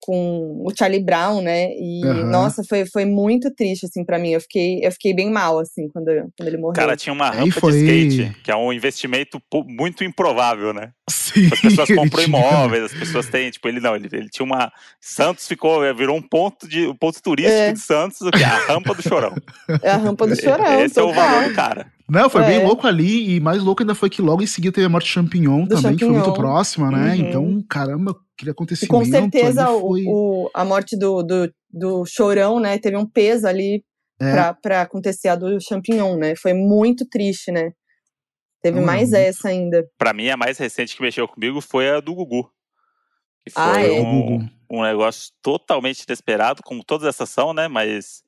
com 0.00 0.62
o 0.64 0.72
Charlie 0.76 1.02
Brown, 1.02 1.40
né? 1.40 1.72
E 1.74 2.04
uhum. 2.04 2.26
nossa, 2.26 2.62
foi, 2.64 2.86
foi 2.86 3.04
muito 3.04 3.50
triste 3.54 3.86
assim 3.86 4.04
para 4.04 4.18
mim. 4.18 4.30
Eu 4.30 4.40
fiquei 4.40 4.80
eu 4.84 4.90
fiquei 4.92 5.12
bem 5.14 5.30
mal 5.30 5.58
assim 5.58 5.88
quando, 5.88 6.06
quando 6.36 6.48
ele 6.48 6.56
morreu. 6.56 6.74
Cara, 6.74 6.96
tinha 6.96 7.12
uma 7.12 7.30
rampa 7.30 7.60
foi... 7.60 7.72
de 7.72 7.78
skate, 7.78 8.36
que 8.42 8.50
é 8.50 8.56
um 8.56 8.72
investimento 8.72 9.40
muito 9.66 10.02
improvável, 10.02 10.72
né? 10.72 10.90
Sim, 11.08 11.48
as 11.52 11.60
pessoas 11.60 11.88
compram 11.94 12.24
imóveis, 12.24 12.84
as 12.84 12.94
pessoas 12.94 13.28
têm, 13.28 13.50
tipo, 13.50 13.68
ele 13.68 13.80
não, 13.80 13.94
ele, 13.94 14.08
ele 14.12 14.28
tinha 14.28 14.44
uma 14.44 14.72
Santos 15.00 15.46
ficou, 15.46 15.80
virou 15.94 16.16
um 16.16 16.22
ponto 16.22 16.68
de 16.68 16.86
um 16.86 16.94
ponto 16.94 17.20
turístico 17.22 17.56
é. 17.56 17.72
de 17.72 17.80
Santos, 17.80 18.20
o 18.20 18.30
que 18.30 18.42
é 18.42 18.46
a 18.46 18.58
rampa 18.66 18.94
do 18.94 19.02
Chorão. 19.02 19.34
É 19.82 19.90
a 19.90 19.96
rampa 19.96 20.26
do 20.26 20.40
Chorão. 20.40 20.80
Esse 20.80 20.94
total. 20.94 21.08
é 21.08 21.12
o 21.12 21.14
valor 21.14 21.48
do 21.48 21.54
cara. 21.54 21.86
Não, 22.10 22.28
foi 22.28 22.42
é. 22.42 22.46
bem 22.46 22.64
louco 22.66 22.86
ali, 22.86 23.36
e 23.36 23.40
mais 23.40 23.62
louco 23.62 23.82
ainda 23.82 23.94
foi 23.94 24.10
que 24.10 24.20
logo 24.20 24.42
em 24.42 24.46
seguida 24.46 24.74
teve 24.74 24.86
a 24.86 24.90
morte 24.90 25.06
de 25.06 25.12
Champignon 25.12 25.62
do 25.62 25.68
também, 25.68 25.82
Champignon. 25.82 25.96
que 25.96 26.04
foi 26.04 26.12
muito 26.12 26.32
próxima, 26.32 26.90
né? 26.90 27.10
Uhum. 27.10 27.14
Então, 27.14 27.64
caramba, 27.68 28.16
aquele 28.36 28.50
acontecimento. 28.50 28.92
E 28.92 28.98
com 28.98 29.04
certeza 29.04 29.66
foi... 29.66 30.04
o, 30.06 30.50
a 30.52 30.64
morte 30.64 30.96
do, 30.96 31.22
do, 31.22 31.52
do 31.70 32.04
Chorão, 32.06 32.58
né, 32.58 32.78
teve 32.78 32.96
um 32.96 33.06
peso 33.06 33.46
ali 33.46 33.84
é. 34.20 34.32
pra, 34.32 34.54
pra 34.54 34.82
acontecer 34.82 35.28
a 35.28 35.36
do 35.36 35.60
Champignon, 35.60 36.16
né? 36.16 36.34
Foi 36.36 36.52
muito 36.52 37.08
triste, 37.08 37.50
né? 37.50 37.72
Teve 38.62 38.80
mais 38.80 39.12
essa 39.12 39.48
ainda. 39.48 39.86
Pra 39.96 40.12
mim, 40.12 40.28
a 40.28 40.36
mais 40.36 40.58
recente 40.58 40.94
que 40.94 41.02
mexeu 41.02 41.26
comigo 41.26 41.60
foi 41.60 41.88
a 41.88 42.00
do 42.00 42.14
Gugu. 42.14 42.50
Que 43.42 43.50
foi 43.50 43.62
ah, 43.62 43.82
é? 43.82 44.00
um, 44.00 44.46
um 44.70 44.82
negócio 44.82 45.32
totalmente 45.42 46.02
inesperado, 46.02 46.62
como 46.62 46.84
todas 46.84 47.08
essas 47.08 47.30
são, 47.30 47.54
né? 47.54 47.68
Mas 47.68 48.22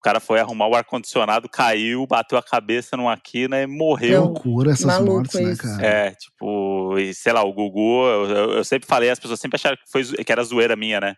O 0.00 0.02
cara 0.02 0.18
foi 0.18 0.40
arrumar 0.40 0.66
o 0.66 0.74
ar-condicionado, 0.74 1.46
caiu, 1.46 2.06
bateu 2.06 2.38
a 2.38 2.42
cabeça 2.42 2.96
numa 2.96 3.14
quina 3.18 3.60
e 3.60 3.66
Que 3.66 3.72
morreu. 3.72 4.22
loucura 4.24 4.72
essas 4.72 4.86
Maluco 4.86 5.12
mortes, 5.12 5.38
né, 5.38 5.52
isso. 5.52 5.62
cara? 5.62 5.86
É, 5.86 6.10
tipo, 6.12 6.98
e, 6.98 7.12
sei 7.12 7.34
lá, 7.34 7.44
o 7.44 7.52
Gugu, 7.52 8.06
eu, 8.06 8.24
eu- 8.30 8.50
eu 8.52 8.64
sempre 8.64 8.88
falei, 8.88 9.10
as 9.10 9.18
pessoas 9.20 9.38
sempre 9.38 9.56
acharam 9.56 9.76
que, 9.76 9.82
foi, 9.92 10.02
que 10.02 10.32
era 10.32 10.42
zoeira 10.42 10.74
minha, 10.74 11.00
né? 11.00 11.16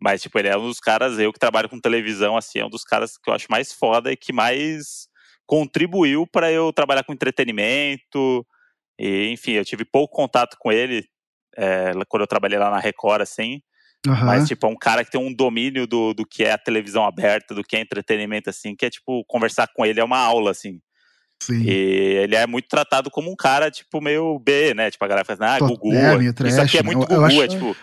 Mas, 0.00 0.22
tipo, 0.22 0.38
ele 0.38 0.48
é 0.48 0.56
um 0.56 0.62
dos 0.66 0.80
caras, 0.80 1.18
eu 1.18 1.30
que 1.30 1.38
trabalho 1.38 1.68
com 1.68 1.78
televisão, 1.78 2.38
assim, 2.38 2.58
é 2.58 2.64
um 2.64 2.70
dos 2.70 2.84
caras 2.84 3.18
que 3.18 3.28
eu 3.28 3.34
acho 3.34 3.48
mais 3.50 3.70
foda 3.74 4.10
e 4.10 4.16
que 4.16 4.32
mais 4.32 5.08
contribuiu 5.44 6.26
para 6.26 6.50
eu 6.50 6.72
trabalhar 6.72 7.04
com 7.04 7.12
entretenimento. 7.12 8.46
E, 8.98 9.28
enfim, 9.30 9.52
eu 9.52 9.64
tive 9.64 9.84
pouco 9.84 10.16
contato 10.16 10.56
com 10.58 10.72
ele 10.72 11.06
é, 11.54 11.92
quando 12.08 12.22
eu 12.22 12.26
trabalhei 12.26 12.58
lá 12.58 12.70
na 12.70 12.78
Record, 12.78 13.20
assim. 13.20 13.60
Aham. 14.06 14.26
Mas, 14.26 14.46
tipo, 14.48 14.66
é 14.66 14.70
um 14.70 14.76
cara 14.76 15.04
que 15.04 15.10
tem 15.10 15.20
um 15.20 15.32
domínio 15.34 15.86
do, 15.86 16.14
do 16.14 16.24
que 16.26 16.44
é 16.44 16.52
a 16.52 16.58
televisão 16.58 17.04
aberta, 17.04 17.54
do 17.54 17.62
que 17.64 17.76
é 17.76 17.80
entretenimento, 17.80 18.48
assim, 18.50 18.74
que 18.74 18.86
é, 18.86 18.90
tipo, 18.90 19.24
conversar 19.26 19.68
com 19.74 19.84
ele 19.84 20.00
é 20.00 20.04
uma 20.04 20.18
aula, 20.18 20.50
assim. 20.50 20.80
Sim. 21.42 21.62
E 21.62 21.70
ele 22.22 22.34
é 22.34 22.46
muito 22.46 22.66
tratado 22.68 23.10
como 23.10 23.30
um 23.30 23.36
cara, 23.36 23.70
tipo, 23.70 24.00
meio 24.00 24.38
B, 24.38 24.72
né? 24.74 24.90
Tipo, 24.90 25.04
a 25.04 25.08
galera 25.08 25.24
fala 25.24 25.44
assim, 25.56 25.64
ah, 25.64 25.66
Gugu. 25.68 25.92
é, 25.94 26.16
meio 26.18 26.30
Isso 26.46 26.60
aqui 26.60 26.78
é 26.78 26.82
trash, 26.82 26.84
muito 26.84 26.98
né? 27.00 27.06
Eu- 27.10 27.16
eu 27.16 27.20
Gugu, 27.26 27.26
acho- 27.26 27.42
é 27.42 27.48
tipo. 27.48 27.76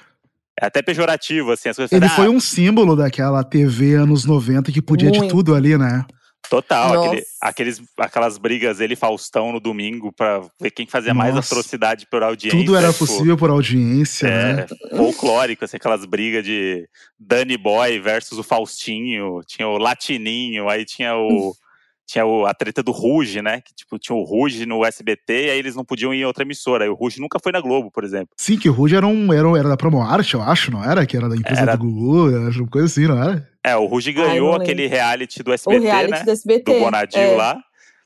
É 0.61 0.65
até 0.67 0.82
pejorativo, 0.84 1.51
assim, 1.51 1.69
as 1.69 1.76
coisas 1.76 1.91
Ele 1.91 2.07
falam, 2.07 2.15
foi 2.15 2.28
ah, 2.28 2.38
um 2.38 2.39
símbolo 2.39 2.95
daquela 2.95 3.43
TV 3.43 3.95
anos 3.95 4.24
90 4.24 4.71
que 4.71 4.82
podia 4.84 5.09
de 5.11 5.17
Muito. 5.19 5.32
tudo 5.36 5.55
ali, 5.55 5.76
né? 5.78 6.05
Total, 6.50 7.04
aquele, 7.04 7.24
aqueles, 7.41 7.82
aquelas 7.98 8.38
brigas 8.38 8.80
ele 8.80 8.96
Faustão 8.96 9.52
no 9.52 9.60
domingo 9.60 10.12
pra 10.12 10.41
ver 10.60 10.72
quem 10.72 10.86
fazia 10.86 11.14
mais 11.14 11.34
Nossa. 11.34 11.54
atrocidade 11.54 12.06
por 12.10 12.22
audiência. 12.22 12.60
Tudo 12.60 12.76
era 12.76 12.91
tipo, 12.91 13.00
possível 13.00 13.38
por 13.38 13.50
audiência, 13.50 14.28
né? 14.30 14.66
É, 14.91 14.96
folclórico, 14.96 15.66
assim, 15.66 15.78
aquelas 15.78 16.06
brigas 16.06 16.44
de 16.44 16.88
Danny 17.20 17.58
Boy 17.58 18.00
versus 18.00 18.38
o 18.38 18.44
Faustinho, 18.44 19.41
tinha 19.48 19.68
o 19.68 19.78
Latininho, 19.78 20.70
aí 20.70 20.86
tinha 20.86 21.16
o. 21.16 21.54
Tinha 22.06 22.26
o, 22.26 22.45
a 22.45 22.54
treta 22.54 22.84
do 22.84 22.91
Ruge, 22.91 23.41
né? 23.41 23.62
Que 23.62 23.74
tipo, 23.74 23.97
tinha 23.97 24.16
o 24.16 24.24
Ruge 24.24 24.66
no 24.66 24.86
SBT 24.86 25.45
e 25.47 25.49
aí 25.51 25.58
eles 25.60 25.76
não 25.76 25.86
podiam 25.86 26.14
ir 26.14 26.20
em 26.22 26.26
outra 26.26 26.43
emissora. 26.43 26.84
Aí 26.84 26.89
o 26.89 26.93
Ruge 26.93 27.20
nunca 27.20 27.39
foi 27.41 27.51
na 27.51 27.62
Globo, 27.62 27.89
por 27.91 28.04
exemplo. 28.04 28.30
Sim, 28.38 28.58
que 28.58 28.70
o 28.70 28.74
Ruge 28.74 28.95
era, 28.95 29.08
um, 29.08 29.32
era, 29.32 29.47
era 29.58 29.70
da 29.70 29.78
Promoarte, 29.78 30.34
eu 30.34 30.41
acho, 30.41 30.70
não 30.72 30.84
era? 30.84 31.06
Que 31.06 31.16
era 31.16 31.30
da 31.30 31.36
empresa 31.36 31.62
Era. 31.62 31.76
do 31.78 31.86
Gugu, 31.86 32.30
era 32.30 32.49
uma 32.49 32.68
coisa 32.68 32.88
assim, 32.88 33.08
não 33.08 33.22
era? 33.24 33.47
É, 33.64 33.76
o 33.76 33.86
Ruge 33.86 34.10
Ai, 34.10 34.16
não 34.16 34.24
ganhou 34.24 34.47
lembro. 34.51 34.64
aquele 34.64 34.88
reality 34.88 35.41
do 35.41 35.51
O 35.51 35.54
SBT, 35.54 35.80
reality 35.80 36.12
né? 36.20 36.24
do 36.24 36.32
SBT. 36.32 36.74
Do 36.74 36.80
Bonadil 36.80 37.22
é. 37.22 37.36
lá. 37.36 37.58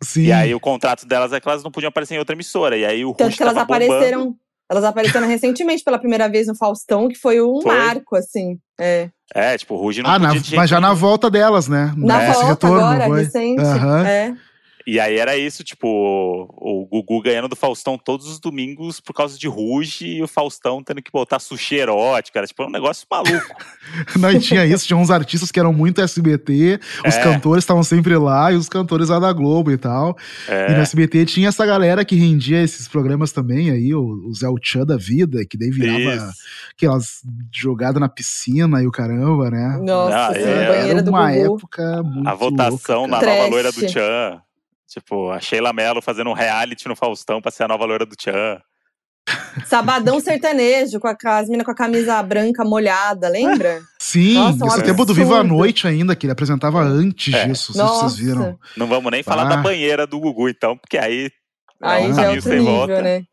Sim. 0.04 0.26
E 0.26 0.32
aí 0.32 0.54
o 0.54 0.60
contrato 0.60 1.08
delas 1.08 1.34
é 1.34 1.40
que 1.40 1.50
elas 1.50 1.64
não 1.64 1.72
podiam 1.72 1.90
aparecer 1.90 2.14
em 2.14 2.20
outra 2.20 2.36
emissora. 2.36 2.78
E 2.78 2.86
aí 2.86 3.04
o 3.04 3.14
Tanto 3.14 3.26
Ruge 3.30 3.38
que 3.38 3.44
elas 3.44 3.56
bombando. 3.56 3.74
apareceram. 3.86 4.36
Elas 4.70 4.84
apareceram 4.84 5.28
recentemente 5.28 5.84
pela 5.84 5.98
primeira 5.98 6.28
vez 6.28 6.46
no 6.46 6.56
Faustão, 6.56 7.08
que 7.08 7.16
foi 7.16 7.42
um 7.42 7.62
Foi. 7.62 7.74
marco, 7.76 8.16
assim. 8.16 8.60
É. 8.80 9.10
É, 9.36 9.58
tipo, 9.58 9.76
o 9.76 9.78
Ruge 9.78 10.02
não 10.02 10.10
Ah, 10.10 10.18
na- 10.20 10.34
mas 10.56 10.70
já 10.70 10.80
na 10.80 10.94
volta 10.94 11.30
delas, 11.30 11.68
né? 11.68 11.94
Na 11.98 12.18
Nesse 12.20 12.32
volta 12.34 12.48
retorno, 12.48 12.86
agora, 12.86 13.16
recente. 13.16 13.62
Aham. 13.62 14.06
É. 14.08 14.34
E 14.90 15.02
aí 15.02 15.18
era 15.20 15.36
isso, 15.36 15.66
tipo, 15.66 15.86
o, 15.86 16.88
o 16.90 17.04
Gugu 17.04 17.22
ganhando 17.22 17.50
do 17.50 17.58
Faustão 17.58 17.98
todos 17.98 18.26
os 18.26 18.40
domingos 18.40 19.02
por 19.02 19.12
causa 19.14 19.38
de 19.38 19.46
Ruge 19.46 20.08
e 20.08 20.24
o 20.24 20.28
Faustão 20.30 20.82
tendo 20.82 21.02
que 21.02 21.12
botar 21.12 21.40
sushi 21.40 21.76
erótico. 21.76 22.38
Era 22.38 22.48
tipo 22.48 22.64
um 22.64 22.70
negócio 22.70 23.06
maluco. 23.12 23.54
Não, 24.18 24.32
e 24.32 24.40
tinha 24.40 24.66
isso, 24.66 24.88
tinha 24.88 24.96
uns 24.96 25.12
artistas 25.12 25.52
que 25.52 25.60
eram 25.60 25.74
muito 25.74 26.00
SBT, 26.00 26.80
os 27.06 27.16
É. 27.16 27.22
cantores 27.22 27.64
estavam 27.66 27.84
sempre 27.84 28.16
lá, 28.18 28.50
e 28.54 28.56
os 28.56 28.70
cantores 28.70 29.10
lá 29.10 29.20
da 29.20 29.34
Globo 29.34 29.72
e 29.72 29.78
tal. 29.78 30.16
E 30.48 30.72
no 30.72 30.78
É, 30.80 30.82
SBT 30.82 31.26
tinha 31.26 31.50
essa 31.50 31.66
galera 31.66 32.06
que 32.06 32.16
rendia 32.16 32.64
esses 32.64 32.88
programas 32.88 33.34
também 33.34 33.70
aí, 33.70 33.94
o, 33.94 34.00
o 34.02 34.34
Zé 34.34 34.48
Tchan 34.62 34.86
da 34.86 34.96
vida, 34.96 35.46
que 35.46 35.58
daí 35.58 35.70
virava 35.70 36.16
isso. 36.16 36.34
aquelas 36.72 37.22
jogadas 37.54 38.00
na 38.00 38.08
piscina 38.08 38.82
e 38.82 38.88
o 38.88 38.92
caramba, 38.92 39.50
né? 39.52 39.80
Nossa, 39.84 40.16
Ah, 40.16 40.28
assim, 40.30 40.40
é. 40.40 40.90
Era 40.92 41.10
uma 41.10 41.30
Gugu. 41.34 41.56
época 41.58 42.04
muito 42.04 42.28
A 42.30 42.34
votação 42.34 43.02
louca, 43.02 43.26
na 43.26 43.34
nova 43.36 43.48
loira 43.50 43.72
do 43.74 43.86
Tchan. 43.86 44.42
Tipo, 44.88 45.32
a 45.32 45.40
Sheila 45.40 45.74
Mello 45.74 46.02
fazendo 46.02 46.30
um 46.30 46.34
reality 46.34 46.88
no 46.88 46.96
Faustão 46.96 47.42
pra 47.42 47.52
ser 47.52 47.64
a 47.64 47.68
nova 47.68 47.86
loira 47.86 48.06
do 48.06 48.16
Tchan. 48.16 48.60
Sabadão 49.66 50.20
sertanejo, 50.22 51.00
com, 51.00 51.08
a, 51.08 51.16
com 51.18 51.28
as 51.28 51.50
minas 51.50 51.66
com 51.66 51.72
a 51.72 51.76
camisa 51.76 52.22
branca 52.24 52.64
molhada, 52.64 53.28
lembra? 53.28 53.82
Sim, 54.00 54.36
Nossa, 54.36 54.64
um 54.64 54.68
esse 54.70 54.84
tempo 54.84 55.04
do 55.04 55.14
Viva 55.14 55.40
a. 55.40 55.44
Noite 55.44 55.86
ainda, 55.88 56.16
que 56.16 56.26
ele 56.26 56.32
apresentava 56.32 56.80
antes 56.82 57.34
É. 57.34 57.46
disso, 57.46 57.74
se 57.74 57.80
vocês 57.80 58.16
viram. 58.16 58.58
Não 58.78 58.88
vamos 58.88 59.12
nem 59.12 59.24
falar 59.24 59.44
Ah. 59.44 59.50
da 59.50 59.58
banheira 59.58 60.08
do 60.08 60.20
Gugu, 60.20 60.48
então, 60.48 60.78
porque 60.78 60.98
aí. 60.98 61.30
Aí 61.84 62.10
um 62.10 62.14
já 62.14 62.24
é 62.24 62.28
outro 62.30 62.42
sem 62.44 62.60
nível, 62.60 62.74
volta. 62.74 63.02
né? 63.02 63.24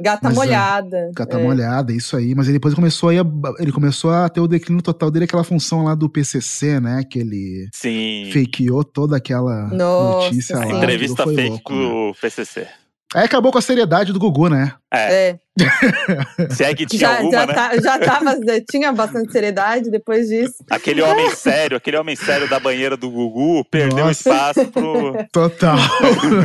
Gata 0.00 0.20
Mas 0.22 0.32
é, 0.32 0.36
molhada. 0.36 1.10
Gata 1.14 1.38
é. 1.38 1.42
molhada, 1.42 1.92
isso 1.92 2.16
aí. 2.16 2.34
Mas 2.34 2.46
ele 2.46 2.54
depois 2.58 2.72
começou 2.74 3.10
a, 3.10 3.14
ele 3.58 3.72
começou 3.72 4.10
a 4.12 4.28
ter 4.28 4.40
o 4.40 4.46
declínio 4.46 4.82
total 4.82 5.10
dele, 5.10 5.24
aquela 5.24 5.42
função 5.42 5.82
lá 5.84 5.94
do 5.94 6.08
PCC, 6.08 6.78
né? 6.78 7.02
Que 7.08 7.18
ele 7.18 7.68
Sim. 7.74 8.30
fakeou 8.32 8.84
toda 8.84 9.16
aquela 9.16 9.68
Nossa, 9.68 10.26
notícia 10.28 10.56
sim. 10.56 10.64
lá. 10.72 10.78
Entrevista 10.78 11.24
foi 11.24 11.34
fake 11.34 11.48
louco, 11.50 11.72
né? 11.74 11.80
do 11.88 12.14
PCC. 12.20 12.66
Aí 13.14 13.24
acabou 13.24 13.50
com 13.50 13.56
a 13.58 13.62
seriedade 13.62 14.12
do 14.12 14.18
Gugu, 14.18 14.48
né? 14.50 14.74
É, 14.92 15.30
É. 15.30 15.38
se 16.54 16.62
é 16.62 16.74
que 16.74 16.84
tinha 16.86 17.00
Já, 17.00 17.16
alguma, 17.16 17.32
já, 17.32 17.46
né? 17.46 17.54
tá- 17.54 17.76
já 17.80 17.98
tava, 17.98 18.36
já 18.46 18.60
tinha 18.70 18.92
bastante 18.92 19.32
seriedade 19.32 19.90
depois 19.90 20.28
disso. 20.28 20.56
Aquele 20.70 21.00
homem 21.02 21.34
sério, 21.34 21.76
aquele 21.78 21.96
homem 21.96 22.14
sério 22.14 22.48
da 22.48 22.60
banheira 22.60 22.96
do 22.98 23.10
Gugu 23.10 23.64
perdeu 23.70 24.04
Nossa. 24.06 24.12
espaço 24.30 24.66
pro. 24.66 25.14
Total. 25.32 25.76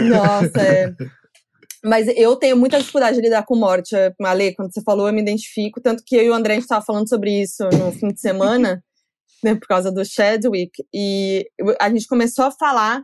Nossa, 0.10 0.60
é. 0.62 0.94
Mas 1.84 2.08
eu 2.16 2.36
tenho 2.38 2.56
muita 2.56 2.80
dificuldade 2.80 3.18
de 3.18 3.22
lidar 3.22 3.44
com 3.46 3.56
morte. 3.56 3.94
Ale, 4.22 4.56
quando 4.56 4.74
você 4.74 4.82
falou, 4.82 5.08
eu 5.08 5.14
me 5.14 5.22
identifico. 5.22 5.82
Tanto 5.82 6.04
que 6.06 6.16
eu 6.16 6.24
e 6.24 6.30
o 6.30 6.34
André, 6.34 6.54
a 6.54 6.56
gente 6.56 6.68
tava 6.68 6.86
falando 6.86 7.10
sobre 7.10 7.42
isso 7.42 7.64
no 7.78 7.92
fim 7.92 8.08
de 8.08 8.22
semana, 8.22 8.82
né, 9.44 9.56
por 9.56 9.68
causa 9.68 9.92
do 9.92 10.06
Chadwick. 10.06 10.72
E 10.94 11.46
a 11.80 11.90
gente 11.90 12.08
começou 12.08 12.46
a 12.46 12.52
falar 12.52 13.04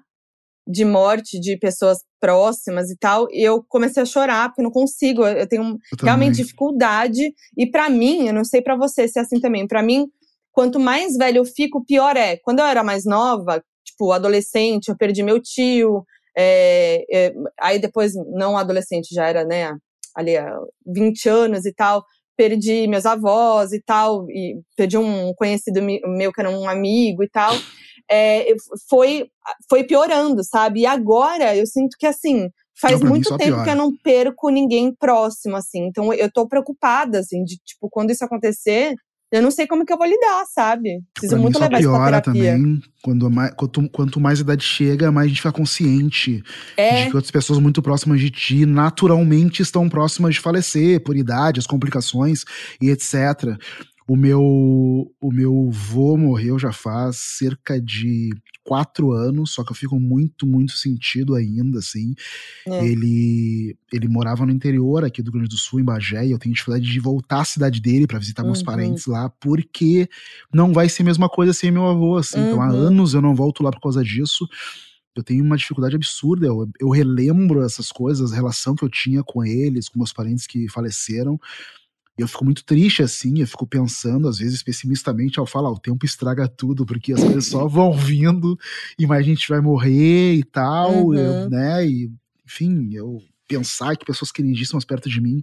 de 0.66 0.86
morte 0.86 1.40
de 1.40 1.58
pessoas 1.58 1.98
próximas 2.22 2.90
e 2.90 2.98
tal. 2.98 3.28
E 3.32 3.42
eu 3.44 3.64
comecei 3.68 4.04
a 4.04 4.06
chorar, 4.06 4.48
porque 4.48 4.62
eu 4.62 4.66
não 4.66 4.72
consigo. 4.72 5.26
Eu 5.26 5.48
tenho 5.48 5.64
Eu 5.64 5.78
realmente 6.04 6.34
também. 6.34 6.46
dificuldade. 6.46 7.34
E 7.58 7.66
pra 7.70 7.90
mim, 7.90 8.28
eu 8.28 8.34
não 8.34 8.46
sei 8.46 8.62
pra 8.62 8.78
você 8.78 9.08
se 9.08 9.20
é 9.20 9.24
assim 9.24 9.42
também. 9.42 9.68
Pra 9.68 9.84
mim, 9.84 10.08
quanto 10.54 10.80
mais 10.80 11.18
velho 11.18 11.40
eu 11.40 11.46
fico, 11.46 11.84
pior 11.84 12.16
é. 12.16 12.38
Quando 12.38 12.60
eu 12.60 12.66
era 12.66 12.84
mais 12.84 13.04
nova, 13.04 13.62
tipo, 13.84 14.12
adolescente, 14.14 14.88
eu 14.88 14.96
perdi 14.98 15.22
meu 15.22 15.42
tio. 15.42 16.06
É, 16.42 17.04
é, 17.12 17.34
aí 17.60 17.80
depois, 17.80 18.14
não 18.16 18.58
adolescente, 18.58 19.14
já 19.14 19.28
era, 19.28 19.44
né, 19.44 19.76
ali, 20.16 20.38
há 20.38 20.58
20 20.88 21.28
anos 21.28 21.66
e 21.66 21.74
tal. 21.74 22.06
Perdi 22.38 22.88
meus 22.88 23.06
avós 23.06 23.74
e 23.74 23.82
tal. 23.82 24.26
E 24.30 24.56
perdi 24.78 24.98
um 24.98 25.34
conhecido 25.34 25.82
meu 25.82 26.32
que 26.32 26.40
era 26.40 26.50
um 26.50 26.70
amigo 26.70 27.24
e 27.24 27.30
tal. 27.30 27.54
É, 28.10 28.54
foi, 28.90 29.30
foi 29.70 29.84
piorando, 29.84 30.42
sabe? 30.46 30.82
E 30.82 30.86
agora 30.86 31.56
eu 31.56 31.68
sinto 31.68 31.98
que, 32.00 32.08
assim, 32.08 32.50
faz 32.80 33.02
Não, 33.02 33.10
muito 33.10 33.36
tempo 33.36 33.52
piora. 33.52 33.64
que 33.66 33.70
eu 33.70 33.76
não 33.76 33.92
perco 34.02 34.50
ninguém 34.50 34.96
próximo, 34.96 35.58
assim. 35.58 35.88
Então 35.88 36.14
eu 36.14 36.32
tô 36.32 36.48
preocupada, 36.48 37.20
assim, 37.20 37.44
de, 37.44 37.58
tipo, 37.58 37.90
quando 37.92 38.12
isso 38.12 38.24
acontecer, 38.24 38.96
eu 39.32 39.42
não 39.42 39.52
sei 39.52 39.68
como 39.68 39.86
que 39.86 39.94
eu 39.94 39.98
vou 39.98 40.08
lidar, 40.08 40.46
sabe? 40.54 41.02
Preciso 41.14 41.32
Pra 41.32 41.38
mim 41.38 41.44
muito 41.44 41.58
só 41.58 41.64
levar 41.66 41.80
isso 41.80 41.90
pra 41.90 41.98
piora 42.00 42.22
terapia. 42.22 42.52
também. 42.54 42.82
Quando 43.02 43.30
mais, 43.30 43.54
quanto, 43.54 43.90
quanto 43.90 44.20
mais 44.20 44.40
idade 44.40 44.64
chega, 44.64 45.12
mais 45.12 45.26
a 45.26 45.28
gente 45.30 45.38
fica 45.38 45.52
consciente 45.52 46.44
É, 46.76 47.04
de 47.04 47.10
que 47.10 47.16
outras 47.16 47.32
pessoas 47.32 47.60
muito 47.60 47.82
próximas 47.82 48.20
de 48.20 48.30
ti 48.30 48.66
naturalmente 48.66 49.62
estão 49.62 49.88
próximas 49.88 50.36
de 50.36 50.42
falecer 50.42 51.02
por 51.04 51.16
idade, 51.16 51.60
as 51.60 51.68
complicações 51.68 52.44
e 52.82 52.90
etc. 52.90 53.58
O 54.08 54.16
meu, 54.16 54.42
o 54.42 55.32
meu 55.32 55.70
vô 55.72 56.18
morreu 56.18 56.58
já 56.58 56.72
faz 56.72 57.18
cerca 57.38 57.80
de 57.80 58.30
quatro 58.70 59.12
anos, 59.12 59.52
só 59.54 59.64
que 59.64 59.72
eu 59.72 59.76
fico 59.76 60.00
muito, 60.00 60.46
muito 60.46 60.74
sentido 60.74 61.34
ainda, 61.34 61.80
assim. 61.80 62.14
É. 62.68 62.86
Ele, 62.86 63.76
ele 63.92 64.08
morava 64.08 64.46
no 64.46 64.52
interior 64.52 65.04
aqui 65.04 65.24
do 65.24 65.32
Rio 65.32 65.40
Grande 65.40 65.50
do 65.56 65.58
Sul, 65.58 65.80
em 65.80 65.84
Bagé, 65.84 66.28
e 66.28 66.32
eu 66.32 66.38
tenho 66.38 66.54
dificuldade 66.54 66.86
de 66.86 67.00
voltar 67.00 67.42
à 67.42 67.46
cidade 67.46 67.82
dele 67.82 68.06
para 68.06 68.20
visitar 68.20 68.44
meus 68.44 68.60
Uhum. 68.60 68.66
parentes 68.66 69.08
lá, 69.08 69.30
porque 69.40 70.08
não 70.54 70.72
vai 70.74 70.88
ser 70.88 71.02
a 71.02 71.06
mesma 71.06 71.28
coisa 71.28 71.52
sem 71.52 71.72
meu 71.72 71.88
avô, 71.88 72.18
assim. 72.18 72.40
Então 72.42 72.62
há 72.62 72.70
Uhum. 72.72 72.88
anos 72.88 73.14
eu 73.16 73.22
não 73.22 73.34
volto 73.36 73.64
lá 73.64 73.72
por 73.72 73.82
causa 73.82 74.04
disso. 74.04 74.48
Eu 75.16 75.24
tenho 75.24 75.44
uma 75.44 75.58
dificuldade 75.58 75.96
absurda. 75.96 76.46
Eu, 76.46 76.70
eu 76.80 76.90
relembro 76.90 77.64
essas 77.64 77.90
coisas, 77.92 78.32
a 78.32 78.36
relação 78.36 78.76
que 78.76 78.84
eu 78.86 78.90
tinha 78.90 79.24
com 79.24 79.44
eles, 79.44 79.90
com 79.90 79.98
meus 80.00 80.14
parentes 80.14 80.46
que 80.48 80.70
faleceram. 80.70 81.40
E 82.20 82.22
eu 82.22 82.28
fico 82.28 82.44
muito 82.44 82.66
triste, 82.66 83.02
assim. 83.02 83.40
Eu 83.40 83.48
fico 83.48 83.66
pensando, 83.66 84.28
às 84.28 84.40
vezes, 84.40 84.62
pessimistamente, 84.62 85.40
ao 85.40 85.46
falar: 85.46 85.72
o 85.72 85.80
tempo 85.80 86.06
estraga 86.06 86.50
tudo, 86.50 86.86
porque 86.86 87.14
as 87.14 87.24
coisas 87.24 87.46
só 87.46 87.66
vão 87.70 87.94
vindo 87.94 88.60
e 89.00 89.08
mais 89.08 89.26
gente 89.26 89.48
vai 89.48 89.62
morrer 89.62 90.34
e 90.36 90.44
tal, 90.44 90.92
Uhum. 90.92 91.16
eu, 91.16 91.50
né? 91.50 91.88
E, 91.88 92.12
enfim, 92.46 92.90
eu 92.94 93.22
pensar 93.48 93.96
que 93.96 94.06
pessoas 94.06 94.34
queridíssimas 94.34 94.84
perto 94.84 95.10
de 95.10 95.22
mim 95.22 95.42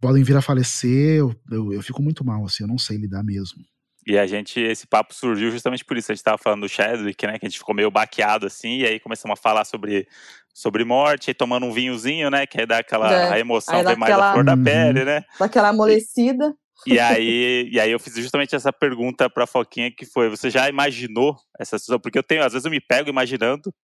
podem 0.00 0.22
vir 0.24 0.36
a 0.36 0.42
falecer, 0.42 1.18
eu, 1.18 1.34
eu, 1.50 1.72
eu 1.74 1.82
fico 1.82 2.02
muito 2.02 2.24
mal, 2.24 2.42
assim. 2.46 2.64
Eu 2.64 2.68
não 2.68 2.78
sei 2.78 2.96
lidar 2.96 3.22
mesmo. 3.22 3.62
E 4.06 4.16
a 4.16 4.26
gente, 4.26 4.60
esse 4.60 4.86
papo 4.86 5.12
surgiu 5.12 5.50
justamente 5.50 5.84
por 5.84 5.96
isso. 5.96 6.12
A 6.12 6.14
gente 6.14 6.22
tava 6.22 6.38
falando 6.38 6.60
do 6.62 6.68
Chadwick, 6.68 7.26
né? 7.26 7.38
Que 7.38 7.46
a 7.46 7.48
gente 7.48 7.58
ficou 7.58 7.74
meio 7.74 7.90
baqueado 7.90 8.46
assim, 8.46 8.78
e 8.78 8.86
aí 8.86 9.00
começamos 9.00 9.36
a 9.38 9.42
falar 9.42 9.64
sobre, 9.64 10.06
sobre 10.54 10.84
morte, 10.84 11.30
aí 11.30 11.34
tomando 11.34 11.66
um 11.66 11.72
vinhozinho, 11.72 12.30
né? 12.30 12.46
Que 12.46 12.60
aí 12.60 12.66
dá 12.66 12.78
aquela 12.78 13.12
É, 13.12 13.32
a 13.32 13.38
emoção 13.40 13.78
aí 13.78 13.82
dá 13.84 13.90
vem 13.90 13.98
mais 13.98 14.14
a 14.14 14.30
aquela- 14.30 14.42
da 14.44 14.54
Uhum. 14.54 14.62
pele, 14.62 15.04
né? 15.04 15.24
daquela 15.40 15.68
amolecida. 15.70 16.54
E 16.86 17.00
aí, 17.00 17.68
e 17.72 17.80
aí 17.80 17.90
eu 17.90 17.98
fiz 17.98 18.14
justamente 18.14 18.54
essa 18.54 18.72
pergunta 18.72 19.28
pra 19.28 19.44
Foquinha 19.46 19.90
que 19.90 20.06
foi: 20.06 20.28
você 20.28 20.50
já 20.50 20.68
imaginou 20.68 21.36
essa 21.58 21.76
situação? 21.76 21.98
Porque 21.98 22.18
eu 22.18 22.22
tenho, 22.22 22.44
às 22.44 22.52
vezes 22.52 22.64
eu 22.64 22.70
me 22.70 22.80
pego 22.80 23.08
imaginando, 23.10 23.74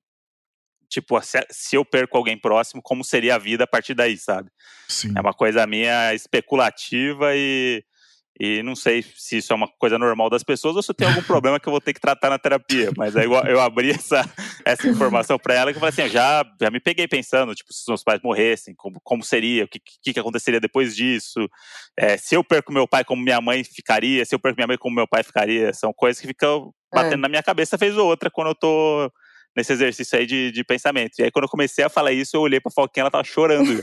tipo, 0.88 1.20
se, 1.22 1.44
se 1.50 1.74
eu 1.74 1.84
perco 1.84 2.16
alguém 2.16 2.38
próximo, 2.38 2.80
como 2.80 3.02
seria 3.02 3.34
a 3.34 3.38
vida 3.38 3.64
a 3.64 3.66
partir 3.66 3.94
daí, 3.94 4.16
sabe? 4.16 4.50
Sim. 4.88 5.12
É 5.16 5.20
uma 5.20 5.32
coisa 5.34 5.66
minha 5.66 6.14
especulativa 6.14 7.34
e 7.34 7.82
e 8.40 8.62
não 8.62 8.74
sei 8.74 9.02
se 9.02 9.38
isso 9.38 9.52
é 9.52 9.56
uma 9.56 9.68
coisa 9.78 9.98
normal 9.98 10.30
das 10.30 10.42
pessoas 10.42 10.74
ou 10.74 10.82
se 10.82 10.94
tem 10.94 11.06
algum 11.06 11.22
problema 11.22 11.60
que 11.60 11.68
eu 11.68 11.70
vou 11.70 11.80
ter 11.80 11.92
que 11.92 12.00
tratar 12.00 12.30
na 12.30 12.38
terapia. 12.38 12.90
Mas 12.96 13.14
aí 13.14 13.26
eu, 13.26 13.60
abri 13.60 13.90
essa, 13.90 14.28
essa 14.64 14.88
informação 14.88 15.38
para 15.38 15.54
ela 15.54 15.70
que 15.70 15.76
eu 15.76 15.80
falei 15.80 15.92
assim: 15.92 16.02
eu 16.02 16.08
já, 16.08 16.44
já 16.60 16.70
me 16.70 16.80
peguei 16.80 17.06
pensando, 17.06 17.54
tipo, 17.54 17.72
se 17.72 17.82
os 17.82 17.88
meus 17.88 18.02
pais 18.02 18.20
morressem, 18.22 18.74
como, 18.74 19.00
como 19.02 19.22
seria, 19.22 19.64
o 19.64 19.68
que, 19.68 19.80
que, 20.02 20.12
que 20.14 20.20
aconteceria 20.20 20.60
depois 20.60 20.96
disso. 20.96 21.48
É, 21.96 22.16
se 22.16 22.34
eu 22.34 22.42
perco 22.42 22.72
meu 22.72 22.88
pai, 22.88 23.04
como 23.04 23.22
minha 23.22 23.40
mãe 23.40 23.62
ficaria, 23.62 24.24
se 24.24 24.34
eu 24.34 24.38
perco 24.38 24.56
minha 24.56 24.66
mãe, 24.66 24.78
como 24.78 24.96
meu 24.96 25.06
pai 25.06 25.22
ficaria. 25.22 25.72
São 25.74 25.92
coisas 25.92 26.20
que 26.20 26.26
ficam 26.26 26.72
batendo 26.92 27.14
é. 27.14 27.22
na 27.22 27.28
minha 27.28 27.42
cabeça, 27.42 27.78
fez 27.78 27.96
outra 27.96 28.30
quando 28.30 28.48
eu 28.48 28.54
tô 28.54 29.12
nesse 29.56 29.72
exercício 29.72 30.18
aí 30.18 30.26
de, 30.26 30.50
de 30.50 30.64
pensamento. 30.64 31.18
E 31.18 31.24
aí, 31.24 31.30
quando 31.30 31.44
eu 31.44 31.50
comecei 31.50 31.84
a 31.84 31.88
falar 31.88 32.12
isso, 32.12 32.36
eu 32.36 32.40
olhei 32.40 32.60
pra 32.60 32.72
Foquinha, 32.72 33.02
ela 33.02 33.10
tava 33.10 33.24
chorando. 33.24 33.82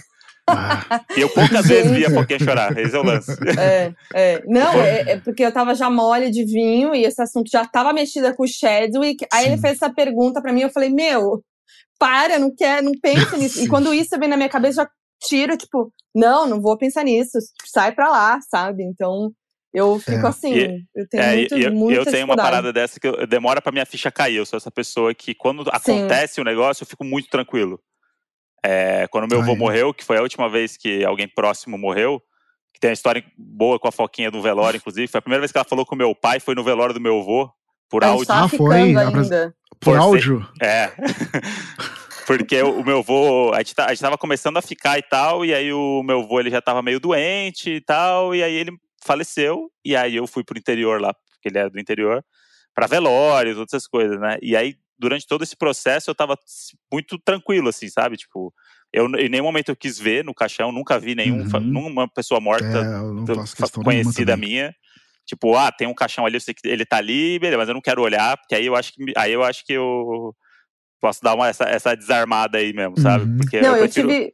Ah. 0.51 1.01
Eu 1.15 1.29
poucas 1.29 1.67
vezes 1.67 1.91
via 1.91 2.09
Foquinha 2.09 2.39
chorar, 2.39 2.77
esse 2.77 2.95
é 2.95 2.99
o 2.99 3.03
lance. 3.03 3.31
É, 3.59 3.93
é. 4.13 4.43
Não, 4.45 4.73
é, 4.81 5.11
é, 5.11 5.17
porque 5.19 5.43
eu 5.43 5.51
tava 5.51 5.75
já 5.75 5.89
mole 5.89 6.29
de 6.31 6.45
vinho 6.45 6.93
e 6.95 7.03
esse 7.03 7.21
assunto 7.21 7.49
já 7.49 7.65
tava 7.65 7.93
mexida 7.93 8.33
com 8.33 8.43
o 8.43 8.47
Chadwick. 8.47 9.25
Aí 9.31 9.45
Sim. 9.45 9.51
ele 9.51 9.61
fez 9.61 9.75
essa 9.75 9.93
pergunta 9.93 10.41
pra 10.41 10.53
mim, 10.53 10.61
eu 10.61 10.69
falei, 10.69 10.89
meu, 10.89 11.43
para, 11.99 12.39
não 12.39 12.53
quer, 12.53 12.81
não 12.81 12.93
pensa 13.01 13.37
nisso. 13.37 13.59
Sim. 13.59 13.65
E 13.65 13.67
quando 13.67 13.93
isso 13.93 14.17
vem 14.17 14.29
na 14.29 14.37
minha 14.37 14.49
cabeça, 14.49 14.83
já 14.83 14.89
tiro, 15.21 15.57
tipo, 15.57 15.91
não, 16.15 16.47
não 16.47 16.61
vou 16.61 16.77
pensar 16.77 17.03
nisso, 17.03 17.37
sai 17.65 17.91
pra 17.91 18.09
lá, 18.09 18.39
sabe? 18.41 18.83
Então, 18.83 19.31
eu 19.73 19.99
fico 19.99 20.25
é. 20.25 20.29
assim, 20.29 20.53
e, 20.53 20.83
eu 20.95 21.07
tenho 21.07 21.23
é, 21.23 21.35
muito, 21.35 21.57
eu, 21.57 21.73
muita 21.73 22.01
Eu 22.01 22.05
tenho 22.05 22.25
uma 22.25 22.35
parada 22.35 22.73
dessa 22.73 22.99
que 22.99 23.07
eu, 23.07 23.27
demora 23.27 23.61
pra 23.61 23.71
minha 23.71 23.85
ficha 23.85 24.11
cair. 24.11 24.37
Eu 24.37 24.45
sou 24.45 24.57
essa 24.57 24.71
pessoa 24.71 25.13
que, 25.13 25.35
quando 25.35 25.63
Sim. 25.63 25.69
acontece 25.71 26.39
o 26.39 26.41
um 26.41 26.45
negócio, 26.45 26.83
eu 26.83 26.87
fico 26.87 27.03
muito 27.03 27.29
tranquilo. 27.29 27.79
É, 28.63 29.07
quando 29.07 29.29
meu 29.29 29.41
avô 29.41 29.55
morreu, 29.55 29.93
que 29.93 30.03
foi 30.03 30.17
a 30.17 30.21
última 30.21 30.49
vez 30.49 30.75
que 30.75 31.03
alguém 31.05 31.27
próximo 31.27 31.77
morreu, 31.77 32.21
que 32.73 32.79
tem 32.79 32.89
uma 32.89 32.93
história 32.93 33.23
boa 33.37 33.79
com 33.79 33.87
a 33.87 33.91
Foquinha 33.91 34.29
do 34.29 34.41
velório, 34.41 34.77
inclusive. 34.77 35.07
Foi 35.07 35.19
a 35.19 35.21
primeira 35.21 35.41
vez 35.41 35.51
que 35.51 35.57
ela 35.57 35.65
falou 35.65 35.85
com 35.85 35.95
meu 35.95 36.13
pai, 36.15 36.39
foi 36.39 36.55
no 36.55 36.63
velório 36.63 36.93
do 36.93 37.01
meu 37.01 37.19
avô, 37.19 37.51
por 37.89 38.03
áudio. 38.03 38.25
Ah, 38.29 38.47
foi? 38.47 38.75
Ainda. 38.75 39.53
Por, 39.79 39.79
por 39.79 39.97
áudio? 39.97 40.47
Ser, 40.57 40.65
é. 40.65 40.93
Porque 42.27 42.61
o, 42.61 42.83
meu 42.83 42.99
avô, 42.99 43.51
a 43.53 43.57
gente, 43.57 43.73
tá, 43.73 43.85
a 43.85 43.89
gente 43.89 44.01
tava 44.01 44.17
começando 44.17 44.57
a 44.57 44.61
ficar 44.61 44.99
e 44.99 45.01
tal, 45.01 45.43
e 45.43 45.51
aí 45.51 45.73
o 45.73 46.03
meu 46.03 46.19
avô 46.19 46.39
ele 46.39 46.51
já 46.51 46.61
tava 46.61 46.79
meio 46.81 46.99
doente 46.99 47.71
e 47.71 47.81
tal, 47.81 48.35
e 48.35 48.43
aí 48.43 48.53
ele 48.53 48.71
faleceu, 49.03 49.71
e 49.83 49.95
aí 49.95 50.15
eu 50.15 50.27
fui 50.27 50.43
pro 50.43 50.57
interior 50.57 51.01
lá, 51.01 51.11
porque 51.11 51.49
ele 51.49 51.57
era 51.57 51.71
do 51.71 51.79
interior, 51.79 52.23
para 52.75 52.85
velórios, 52.85 53.57
outras 53.57 53.87
coisas, 53.87 54.19
né? 54.19 54.37
E 54.43 54.55
aí 54.55 54.75
durante 54.99 55.25
todo 55.25 55.43
esse 55.43 55.55
processo 55.55 56.09
eu 56.09 56.15
tava 56.15 56.37
muito 56.91 57.17
tranquilo, 57.17 57.69
assim, 57.69 57.89
sabe? 57.89 58.17
Tipo, 58.17 58.53
eu 58.91 59.05
em 59.15 59.29
nenhum 59.29 59.45
momento 59.45 59.69
eu 59.69 59.75
quis 59.75 59.97
ver 59.97 60.23
no 60.23 60.33
caixão, 60.33 60.71
nunca 60.71 60.99
vi 60.99 61.15
nenhum, 61.15 61.41
uhum. 61.41 61.59
nenhuma 61.59 62.07
pessoa 62.07 62.39
morta 62.39 62.65
é, 62.65 63.83
conhecida 63.83 64.35
minha. 64.35 64.73
Tipo, 65.25 65.55
ah, 65.55 65.71
tem 65.71 65.87
um 65.87 65.93
caixão 65.93 66.25
ali, 66.25 66.37
eu 66.37 66.41
sei 66.41 66.53
que 66.53 66.67
ele 66.67 66.85
tá 66.85 66.97
ali, 66.97 67.37
beleza, 67.37 67.57
mas 67.57 67.67
eu 67.67 67.75
não 67.75 67.81
quero 67.81 68.01
olhar, 68.01 68.35
porque 68.37 68.55
aí 68.55 68.65
eu 68.65 68.75
acho 68.75 68.91
que 68.93 69.13
aí 69.15 69.31
eu 69.31 69.43
acho 69.43 69.63
que 69.63 69.73
eu 69.73 70.35
posso 70.99 71.21
dar 71.21 71.35
uma, 71.35 71.47
essa, 71.47 71.65
essa 71.65 71.95
desarmada 71.95 72.57
aí 72.57 72.73
mesmo, 72.73 72.99
sabe? 72.99 73.25
Uhum. 73.25 73.37
Porque 73.37 73.61
não, 73.61 73.75
eu, 73.75 73.83
prefiro... 73.83 74.11
eu 74.11 74.15
tive. 74.15 74.33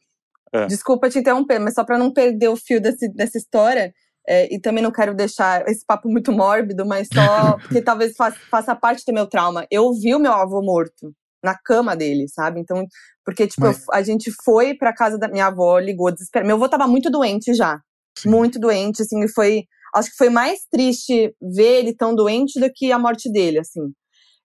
Ah. 0.54 0.66
Desculpa 0.66 1.10
te 1.10 1.20
interromper, 1.20 1.60
mas 1.60 1.74
só 1.74 1.84
para 1.84 1.98
não 1.98 2.14
perder 2.14 2.48
o 2.48 2.56
fio 2.56 2.80
desse, 2.80 3.10
dessa 3.14 3.38
história, 3.38 3.94
é, 4.28 4.54
e 4.54 4.60
também 4.60 4.84
não 4.84 4.92
quero 4.92 5.14
deixar 5.14 5.68
esse 5.68 5.86
papo 5.86 6.10
muito 6.10 6.32
mórbido, 6.32 6.86
mas 6.86 7.08
só 7.14 7.58
porque 7.62 7.82
talvez 7.82 8.16
faça, 8.16 8.38
faça, 8.50 8.76
parte 8.76 9.04
do 9.06 9.14
meu 9.14 9.28
trauma. 9.28 9.66
Eu 9.70 9.94
vi 9.94 10.16
o 10.16 10.20
meu 10.20 10.34
avô 10.34 10.62
morto 10.62 11.14
na 11.44 11.56
cama 11.56 11.96
dele, 11.96 12.28
sabe? 12.28 12.60
Então, 12.60 12.86
porque, 13.24 13.48
tipo, 13.48 13.62
mas... 13.62 13.80
eu, 13.80 13.94
a 13.94 14.02
gente 14.02 14.32
foi 14.44 14.74
pra 14.74 14.94
casa 14.94 15.18
da 15.18 15.28
minha 15.28 15.48
avó, 15.48 15.78
ligou 15.78 16.12
desesperado. 16.12 16.48
Meu 16.48 16.56
avô 16.56 16.68
tava 16.68 16.88
muito 16.88 17.10
doente 17.10 17.54
já. 17.54 17.80
Sim. 18.18 18.30
Muito 18.30 18.60
doente, 18.60 19.02
assim, 19.02 19.24
e 19.24 19.28
foi. 19.28 19.64
Acho 19.94 20.10
que 20.10 20.18
foi 20.18 20.30
mais 20.30 20.60
triste 20.70 21.34
ver 21.42 21.80
ele 21.80 21.96
tão 21.96 22.14
doente 22.16 22.60
do 22.60 22.70
que 22.74 22.92
a 22.92 23.00
morte 23.00 23.32
dele, 23.32 23.60
assim. 23.60 23.94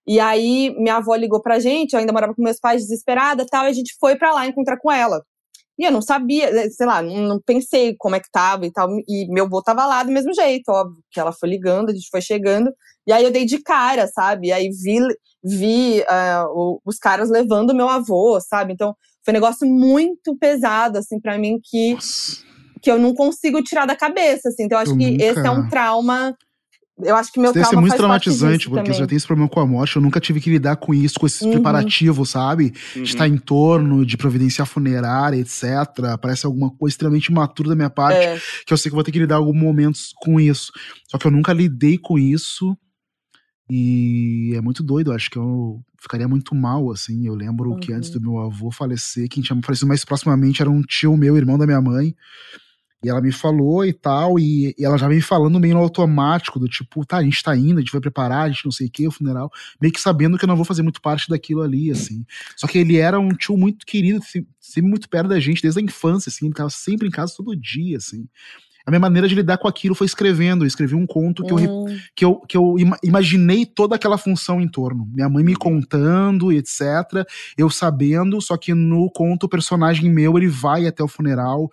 E 0.07 0.19
aí, 0.19 0.73
minha 0.77 0.97
avó 0.97 1.15
ligou 1.15 1.41
pra 1.41 1.59
gente, 1.59 1.93
eu 1.93 1.99
ainda 1.99 2.13
morava 2.13 2.33
com 2.33 2.41
meus 2.41 2.59
pais, 2.59 2.83
desesperada 2.83 3.45
tal, 3.45 3.65
e 3.65 3.69
a 3.69 3.73
gente 3.73 3.95
foi 3.99 4.15
pra 4.15 4.33
lá 4.33 4.47
encontrar 4.47 4.77
com 4.77 4.91
ela. 4.91 5.21
E 5.79 5.85
eu 5.85 5.91
não 5.91 6.01
sabia, 6.01 6.49
eh, 6.49 6.69
sei 6.69 6.85
lá, 6.85 7.01
não, 7.01 7.21
não, 7.21 7.41
pensei 7.41 7.95
como 7.97 8.15
é 8.15 8.19
que 8.19 8.29
tava 8.31 8.65
e 8.65 8.71
tal. 8.71 8.89
E 9.07 9.27
meu 9.29 9.45
avô 9.45 9.61
tava 9.61 9.85
lá 9.85 10.03
do 10.03 10.11
mesmo 10.11 10.33
jeito, 10.33 10.69
óbvio. 10.69 10.97
Que 11.11 11.19
ela 11.19 11.31
foi 11.31 11.49
ligando, 11.49 11.89
a 11.89 11.93
gente 11.93 12.09
foi 12.09 12.21
chegando. 12.21 12.71
E 13.07 13.11
aí 13.11 13.23
eu 13.23 13.31
dei 13.31 13.45
de 13.45 13.59
cara, 13.59 14.07
sabe? 14.07 14.47
E 14.47 14.51
aí 14.51 14.69
vi, 14.69 14.99
vi 15.43 16.01
uh, 16.01 16.79
os 16.85 16.97
caras 16.97 17.29
levando 17.29 17.73
meu 17.73 17.89
avô, 17.89 18.39
sabe? 18.41 18.73
Então 18.73 18.95
foi 19.23 19.33
um 19.33 19.37
negócio 19.37 19.67
muito 19.67 20.37
pesado, 20.37 20.97
assim, 20.97 21.19
para 21.19 21.37
mim, 21.37 21.59
que, 21.63 21.97
que 22.81 22.91
eu 22.91 22.99
não 22.99 23.13
consigo 23.13 23.63
tirar 23.63 23.85
da 23.85 23.95
cabeça, 23.95 24.49
assim. 24.49 24.63
Então 24.63 24.77
eu 24.77 24.83
acho 24.83 24.91
eu 24.91 24.97
que 24.97 25.11
nunca... 25.11 25.23
esse 25.23 25.47
é 25.47 25.51
um 25.51 25.67
trauma 25.69 26.35
eu 27.03 27.15
acho 27.15 27.31
que 27.31 27.39
meu 27.39 27.53
deve 27.53 27.65
ser 27.65 27.75
muito 27.75 27.95
traumatizante, 27.95 28.69
porque 28.69 28.81
também. 28.81 28.93
você 28.93 28.99
já 28.99 29.07
tem 29.07 29.15
esse 29.15 29.27
problema 29.27 29.49
com 29.49 29.59
a 29.59 29.65
morte. 29.65 29.95
Eu 29.95 30.01
nunca 30.01 30.19
tive 30.19 30.39
que 30.39 30.49
lidar 30.49 30.75
com 30.75 30.93
isso, 30.93 31.19
com 31.19 31.25
esses 31.25 31.41
uhum. 31.41 31.51
preparativos, 31.51 32.29
sabe? 32.29 32.73
Uhum. 32.95 33.03
De 33.03 33.09
estar 33.09 33.27
em 33.27 33.37
torno, 33.37 34.05
de 34.05 34.17
providenciar 34.17 34.67
funerária, 34.67 35.37
etc. 35.37 35.63
Parece 36.21 36.45
alguma 36.45 36.69
coisa 36.69 36.93
extremamente 36.93 37.27
imatura 37.27 37.69
da 37.69 37.75
minha 37.75 37.89
parte, 37.89 38.17
é. 38.17 38.39
que 38.65 38.73
eu 38.73 38.77
sei 38.77 38.89
que 38.89 38.95
vou 38.95 39.03
ter 39.03 39.11
que 39.11 39.19
lidar 39.19 39.35
alguns 39.35 39.55
momentos 39.55 40.11
com 40.21 40.39
isso. 40.39 40.71
Só 41.09 41.17
que 41.17 41.27
eu 41.27 41.31
nunca 41.31 41.53
lidei 41.53 41.97
com 41.97 42.17
isso. 42.17 42.77
E 43.69 44.53
é 44.53 44.59
muito 44.59 44.83
doido, 44.83 45.11
eu 45.11 45.15
acho 45.15 45.29
que 45.29 45.37
eu 45.37 45.81
ficaria 46.01 46.27
muito 46.27 46.53
mal, 46.53 46.91
assim. 46.91 47.25
Eu 47.25 47.35
lembro 47.35 47.71
uhum. 47.71 47.79
que 47.79 47.93
antes 47.93 48.09
uhum. 48.09 48.19
do 48.19 48.31
meu 48.31 48.41
avô 48.41 48.69
falecer, 48.69 49.29
quem 49.29 49.41
tinha 49.41 49.57
falecido 49.63 49.87
mais 49.87 50.03
proximamente 50.03 50.61
era 50.61 50.69
um 50.69 50.81
tio 50.81 51.15
meu, 51.15 51.37
irmão 51.37 51.57
da 51.57 51.65
minha 51.65 51.81
mãe. 51.81 52.13
E 53.03 53.09
ela 53.09 53.19
me 53.19 53.31
falou 53.31 53.83
e 53.83 53.93
tal, 53.93 54.37
e, 54.37 54.75
e, 54.77 54.85
ela 54.85 54.97
já 54.97 55.07
vem 55.07 55.19
falando 55.21 55.59
meio 55.59 55.73
no 55.73 55.79
automático, 55.79 56.59
do 56.59 56.67
tipo, 56.67 57.03
tá, 57.05 57.17
a 57.17 57.23
gente 57.23 57.41
tá 57.41 57.55
indo, 57.55 57.77
a 57.77 57.79
gente 57.79 57.91
vai 57.91 58.01
preparar, 58.01 58.43
a 58.43 58.49
gente 58.49 58.65
não 58.65 58.71
sei 58.71 58.87
o 58.87 58.91
que, 58.91 59.07
o 59.07 59.11
funeral, 59.11 59.49
meio 59.81 59.91
que 59.91 59.99
sabendo 59.99 60.37
que 60.37 60.45
eu 60.45 60.47
não 60.47 60.55
vou 60.55 60.65
fazer 60.65 60.83
muito 60.83 61.01
parte 61.01 61.27
daquilo 61.27 61.61
ali, 61.61 61.89
assim. 61.89 62.23
Só 62.55 62.67
que 62.67 62.77
ele 62.77 62.97
era 62.97 63.19
um 63.19 63.29
tio 63.29 63.57
muito 63.57 63.85
querido, 63.85 64.23
sempre 64.59 64.89
muito 64.89 65.09
perto 65.09 65.29
da 65.29 65.39
gente, 65.39 65.61
desde 65.61 65.79
a 65.79 65.83
infância, 65.83 66.29
assim, 66.29 66.45
ele 66.45 66.53
tava 66.53 66.69
sempre 66.69 67.07
em 67.07 67.11
casa 67.11 67.33
todo 67.35 67.55
dia, 67.55 67.97
assim. 67.97 68.27
A 68.85 68.89
minha 68.89 68.99
maneira 68.99 69.27
de 69.27 69.35
lidar 69.35 69.57
com 69.57 69.67
aquilo 69.67 69.93
foi 69.93 70.05
escrevendo. 70.05 70.63
Eu 70.63 70.67
escrevi 70.67 70.95
um 70.95 71.05
conto 71.05 71.43
que, 71.43 71.51
eu, 71.51 71.57
hum. 71.57 71.99
que, 72.15 72.25
eu, 72.25 72.35
que 72.47 72.57
eu 72.57 72.75
imaginei 73.03 73.65
toda 73.65 73.95
aquela 73.95 74.17
função 74.17 74.59
em 74.59 74.67
torno. 74.67 75.07
Minha 75.13 75.29
mãe 75.29 75.43
me 75.43 75.55
contando, 75.55 76.51
etc. 76.51 76.81
Eu 77.57 77.69
sabendo, 77.69 78.41
só 78.41 78.57
que 78.57 78.73
no 78.73 79.09
conto 79.11 79.45
o 79.45 79.49
personagem 79.49 80.09
meu 80.09 80.37
ele 80.37 80.47
vai 80.47 80.87
até 80.87 81.03
o 81.03 81.07
funeral 81.07 81.69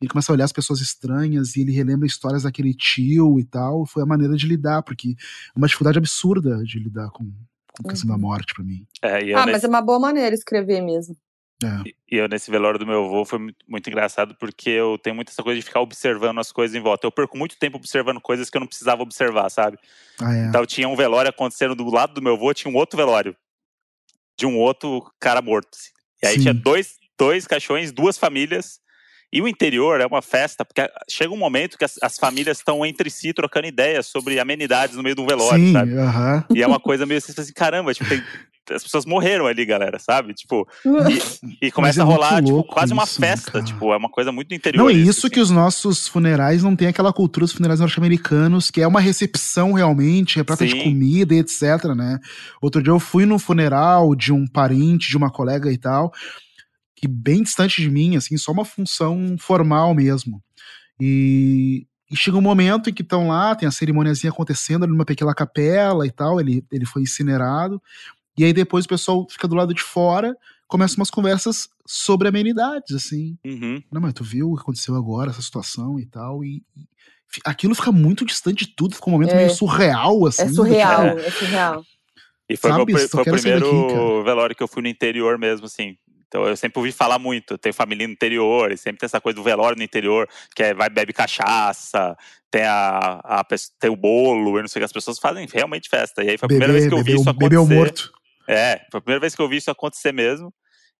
ele 0.00 0.08
começa 0.08 0.32
a 0.32 0.34
olhar 0.34 0.44
as 0.44 0.52
pessoas 0.52 0.80
estranhas 0.80 1.56
e 1.56 1.60
ele 1.60 1.72
relembra 1.72 2.06
histórias 2.06 2.44
daquele 2.44 2.72
tio 2.72 3.38
e 3.38 3.44
tal. 3.44 3.84
Foi 3.84 4.02
a 4.02 4.06
maneira 4.06 4.34
de 4.34 4.46
lidar, 4.46 4.82
porque 4.82 5.08
é 5.08 5.58
uma 5.58 5.66
dificuldade 5.66 5.98
absurda 5.98 6.62
de 6.64 6.78
lidar 6.78 7.10
com, 7.10 7.24
com 7.24 7.86
a 7.86 7.90
questão 7.90 8.08
uhum. 8.08 8.16
da 8.16 8.20
morte 8.20 8.54
para 8.54 8.64
mim. 8.64 8.86
É, 9.02 9.16
ah, 9.34 9.44
nesse... 9.46 9.52
mas 9.52 9.64
é 9.64 9.68
uma 9.68 9.82
boa 9.82 9.98
maneira 9.98 10.34
escrever 10.34 10.80
mesmo. 10.80 11.14
É. 11.62 11.90
E 12.10 12.16
eu, 12.16 12.26
nesse 12.26 12.50
velório 12.50 12.78
do 12.78 12.86
meu 12.86 13.04
avô, 13.04 13.22
foi 13.26 13.38
muito, 13.38 13.58
muito, 13.68 13.86
engraçado, 13.86 14.34
porque 14.36 14.70
eu 14.70 14.96
tenho 14.96 15.14
muito 15.14 15.28
essa 15.28 15.42
coisa 15.42 15.60
de 15.60 15.66
ficar 15.66 15.80
observando 15.80 16.38
as 16.38 16.50
coisas 16.50 16.74
em 16.74 16.80
volta. 16.80 17.06
Eu 17.06 17.12
perco 17.12 17.36
muito 17.36 17.58
tempo 17.58 17.76
observando 17.76 18.18
coisas 18.18 18.48
que 18.48 18.56
eu 18.56 18.60
não 18.60 18.66
precisava 18.66 19.02
observar, 19.02 19.50
sabe? 19.50 19.78
Ah, 20.18 20.34
é. 20.34 20.46
Então 20.46 20.64
tinha 20.64 20.88
um 20.88 20.96
velório 20.96 21.28
acontecendo 21.28 21.74
do 21.74 21.84
lado 21.90 22.14
do 22.14 22.22
meu 22.22 22.34
avô, 22.34 22.54
tinha 22.54 22.72
um 22.72 22.76
outro 22.76 22.96
velório 22.96 23.36
de 24.38 24.46
um 24.46 24.56
outro 24.56 25.12
cara 25.20 25.42
morto. 25.42 25.68
Assim. 25.74 25.90
E 26.22 26.26
aí 26.26 26.34
Sim. 26.36 26.40
tinha 26.40 26.54
dois, 26.54 26.94
dois 27.18 27.46
caixões, 27.46 27.92
duas 27.92 28.16
famílias 28.16 28.80
e 29.32 29.40
o 29.40 29.46
interior 29.46 30.00
é 30.00 30.06
uma 30.06 30.20
festa, 30.20 30.64
porque 30.64 30.88
chega 31.08 31.32
um 31.32 31.36
momento 31.36 31.78
que 31.78 31.84
as, 31.84 31.96
as 32.02 32.18
famílias 32.18 32.58
estão 32.58 32.84
entre 32.84 33.08
si 33.10 33.32
trocando 33.32 33.66
ideias 33.66 34.06
sobre 34.06 34.40
amenidades 34.40 34.96
no 34.96 35.02
meio 35.02 35.14
de 35.14 35.20
um 35.20 35.26
velório, 35.26 35.64
Sim, 35.64 35.72
sabe? 35.72 35.94
Uh 35.94 35.98
-huh. 35.98 36.44
E 36.54 36.62
é 36.62 36.66
uma 36.66 36.80
coisa 36.80 37.06
meio 37.06 37.18
assim, 37.18 37.32
assim 37.36 37.52
caramba, 37.52 37.94
tipo, 37.94 38.08
tem, 38.08 38.22
as 38.74 38.82
pessoas 38.82 39.04
morreram 39.04 39.46
ali, 39.46 39.64
galera, 39.64 39.98
sabe? 39.98 40.34
Tipo, 40.34 40.66
e, 41.60 41.66
e 41.66 41.70
começa 41.70 42.00
é 42.00 42.02
a 42.02 42.04
rolar, 42.04 42.42
tipo, 42.42 42.62
quase 42.64 42.92
uma 42.92 43.06
festa, 43.06 43.52
cara. 43.52 43.64
tipo, 43.64 43.92
é 43.92 43.96
uma 43.96 44.08
coisa 44.08 44.32
muito 44.32 44.54
interior. 44.54 44.82
Não, 44.82 44.90
é 44.90 44.92
isso 44.92 45.26
assim. 45.26 45.34
que 45.34 45.40
os 45.40 45.50
nossos 45.50 46.08
funerais 46.08 46.62
não 46.62 46.76
tem 46.76 46.88
aquela 46.88 47.12
cultura 47.12 47.44
dos 47.44 47.52
funerais 47.52 47.80
norte-americanos, 47.80 48.70
que 48.70 48.80
é 48.80 48.86
uma 48.86 49.00
recepção 49.00 49.72
realmente, 49.72 50.36
repleta 50.36 50.66
Sim. 50.66 50.74
de 50.74 50.84
comida 50.84 51.34
e 51.34 51.38
etc, 51.38 51.84
né? 51.96 52.18
Outro 52.60 52.82
dia 52.82 52.92
eu 52.92 53.00
fui 53.00 53.26
num 53.26 53.38
funeral 53.38 54.14
de 54.14 54.32
um 54.32 54.46
parente, 54.46 55.08
de 55.08 55.16
uma 55.16 55.30
colega 55.30 55.72
e 55.72 55.78
tal, 55.78 56.12
que 57.00 57.08
bem 57.08 57.42
distante 57.42 57.80
de 57.80 57.90
mim, 57.90 58.16
assim, 58.16 58.36
só 58.36 58.52
uma 58.52 58.64
função 58.64 59.36
formal 59.38 59.94
mesmo. 59.94 60.42
E, 61.00 61.86
e 62.10 62.16
chega 62.16 62.36
um 62.36 62.42
momento 62.42 62.90
em 62.90 62.92
que 62.92 63.00
estão 63.00 63.28
lá, 63.28 63.54
tem 63.54 63.66
a 63.66 63.72
cerimoniazinha 63.72 64.30
acontecendo 64.30 64.86
numa 64.86 65.06
pequena 65.06 65.34
capela 65.34 66.06
e 66.06 66.10
tal, 66.10 66.38
ele, 66.38 66.62
ele 66.70 66.84
foi 66.84 67.02
incinerado. 67.02 67.80
E 68.36 68.44
aí 68.44 68.52
depois 68.52 68.84
o 68.84 68.88
pessoal 68.88 69.26
fica 69.30 69.48
do 69.48 69.54
lado 69.54 69.72
de 69.72 69.82
fora, 69.82 70.36
começam 70.68 70.98
umas 70.98 71.10
conversas 71.10 71.70
sobre 71.86 72.28
amenidades, 72.28 72.94
assim. 72.94 73.38
Uhum. 73.46 73.82
Não, 73.90 74.00
mas 74.00 74.12
tu 74.12 74.22
viu 74.22 74.50
o 74.50 74.56
que 74.56 74.62
aconteceu 74.62 74.94
agora, 74.94 75.30
essa 75.30 75.40
situação 75.40 75.98
e 75.98 76.04
tal, 76.04 76.44
e, 76.44 76.62
e 76.76 76.86
aquilo 77.46 77.74
fica 77.74 77.90
muito 77.90 78.26
distante 78.26 78.66
de 78.66 78.74
tudo, 78.74 78.94
fica 78.94 79.08
um 79.08 79.12
momento 79.12 79.32
é. 79.32 79.36
meio 79.36 79.50
surreal, 79.50 80.26
assim. 80.26 80.42
É 80.42 80.48
surreal, 80.48 81.02
é, 81.02 81.26
é 81.26 81.30
surreal. 81.30 81.84
E 82.46 82.56
foi, 82.56 82.70
Sabe, 82.70 82.92
meu, 82.92 83.08
foi 83.08 83.20
o 83.20 83.24
primeiro 83.24 83.70
daqui, 83.70 84.24
velório 84.24 84.56
que 84.56 84.62
eu 84.62 84.68
fui 84.68 84.82
no 84.82 84.88
interior 84.88 85.38
mesmo, 85.38 85.66
assim. 85.66 85.96
Então 86.30 86.46
eu 86.46 86.56
sempre 86.56 86.78
ouvi 86.78 86.92
falar 86.92 87.18
muito. 87.18 87.54
Eu 87.54 87.58
tenho 87.58 87.74
família 87.74 88.06
no 88.06 88.12
interior, 88.12 88.70
e 88.70 88.76
sempre 88.76 89.00
tem 89.00 89.06
essa 89.06 89.20
coisa 89.20 89.34
do 89.34 89.42
velório 89.42 89.76
no 89.76 89.82
interior, 89.82 90.28
que 90.54 90.62
é 90.62 90.72
vai 90.72 90.88
bebe 90.88 91.12
cachaça, 91.12 92.16
tem 92.48 92.62
a, 92.62 93.20
a 93.24 93.44
tem 93.80 93.90
o 93.90 93.96
bolo, 93.96 94.56
e 94.56 94.62
não 94.62 94.68
sei 94.68 94.78
o 94.78 94.80
que 94.80 94.84
as 94.84 94.92
pessoas 94.92 95.18
fazem 95.18 95.46
realmente 95.52 95.88
festa. 95.88 96.22
E 96.22 96.30
aí 96.30 96.38
foi 96.38 96.46
a 96.46 96.48
primeira 96.48 96.72
vez 96.72 96.86
que 96.86 96.94
eu 96.94 97.02
vi 97.02 97.14
isso 97.14 97.28
acontecer. 97.28 97.48
Bebeu 97.48 97.66
morto. 97.66 98.12
É, 98.48 98.80
foi 98.92 98.98
a 98.98 99.00
primeira 99.00 99.20
vez 99.20 99.34
que 99.34 99.42
eu 99.42 99.48
vi 99.48 99.56
isso 99.56 99.70
acontecer 99.72 100.12
mesmo. 100.12 100.54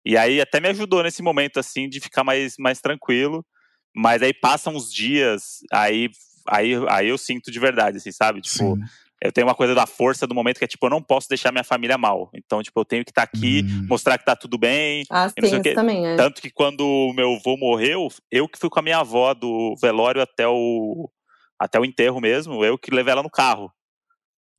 E 0.05 0.17
aí 0.17 0.41
até 0.41 0.59
me 0.59 0.69
ajudou 0.69 1.05
nesse 1.05 1.23
momento 1.23 1.61
assim 1.61 1.89
de 1.89 2.01
ficar 2.01 2.25
mais 2.25 2.55
mais 2.59 2.81
tranquilo. 2.81 3.47
Mas 3.95 4.23
aí 4.23 4.35
passam 4.35 4.75
uns 4.75 4.93
dias, 4.93 5.61
aí 5.73 6.11
aí 6.49 6.73
aí 6.89 7.09
eu 7.09 7.19
sinto 7.19 7.53
de 7.53 7.61
verdade, 7.61 7.99
assim, 7.99 8.11
sabe? 8.11 8.41
Tipo, 8.41 8.77
Sim 8.77 8.85
eu 9.23 9.31
tenho 9.31 9.47
uma 9.47 9.55
coisa 9.55 9.75
da 9.75 9.87
força 9.87 10.27
do 10.27 10.35
momento 10.35 10.59
que 10.59 10.65
é 10.65 10.69
tipo, 10.69 10.87
eu 10.87 10.91
não 10.91 11.03
posso 11.03 11.29
deixar 11.29 11.53
minha 11.53 11.65
família 11.65 11.99
mal. 11.99 12.31
Então, 12.35 12.63
tipo, 12.63 12.81
eu 12.81 12.85
tenho 12.85 13.05
que 13.05 13.11
estar 13.11 13.27
tá 13.27 13.31
aqui, 13.33 13.63
hum. 13.65 13.87
mostrar 13.89 14.17
que 14.17 14.25
tá 14.25 14.35
tudo 14.35 14.57
bem. 14.57 15.05
Ah, 15.11 15.29
sim, 15.29 15.35
isso 15.43 15.63
também, 15.75 16.07
é. 16.07 16.17
Tanto 16.17 16.41
que 16.41 16.51
quando 16.51 16.81
o 16.81 17.13
meu 17.13 17.35
avô 17.35 17.57
morreu, 17.57 18.09
eu 18.31 18.49
que 18.49 18.59
fui 18.59 18.71
com 18.71 18.79
a 18.79 18.83
minha 18.83 18.99
avó 18.99 19.35
do 19.35 19.75
velório 19.81 20.23
até 20.23 20.49
o, 20.49 21.11
até 21.59 21.79
o 21.79 21.85
enterro 21.85 22.21
mesmo, 22.21 22.65
eu 22.65 22.79
que 22.79 22.91
levei 22.91 23.13
ela 23.13 23.23
no 23.23 23.31
carro. 23.31 23.71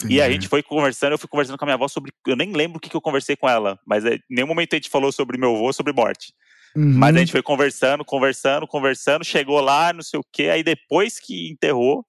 E 0.10 0.22
a 0.22 0.30
gente 0.30 0.48
foi 0.48 0.64
conversando, 0.64 1.14
eu 1.14 1.18
fui 1.18 1.30
conversando 1.30 1.58
com 1.58 1.66
a 1.66 1.68
minha 1.68 1.76
avó 1.76 1.88
sobre. 1.88 2.12
Eu 2.26 2.36
nem 2.36 2.52
lembro 2.52 2.78
o 2.78 2.80
que, 2.80 2.90
que 2.90 2.96
eu 2.96 3.02
conversei 3.02 3.36
com 3.36 3.48
ela, 3.48 3.80
mas 3.86 4.06
em 4.06 4.20
nenhum 4.30 4.48
momento 4.48 4.74
a 4.74 4.78
gente 4.78 4.90
falou 4.90 5.12
sobre 5.12 5.38
meu 5.38 5.56
avô, 5.56 5.72
sobre 5.74 5.94
morte. 5.94 6.34
Uhum. 6.76 6.98
Mas 6.98 7.16
a 7.16 7.20
gente 7.20 7.32
foi 7.32 7.44
conversando, 7.44 8.06
conversando, 8.06 8.68
conversando, 8.68 9.26
chegou 9.26 9.60
lá, 9.60 9.92
não 9.92 10.02
sei 10.02 10.20
o 10.20 10.26
quê, 10.32 10.44
aí 10.44 10.64
depois 10.64 11.20
que 11.20 11.52
enterrou, 11.52 12.06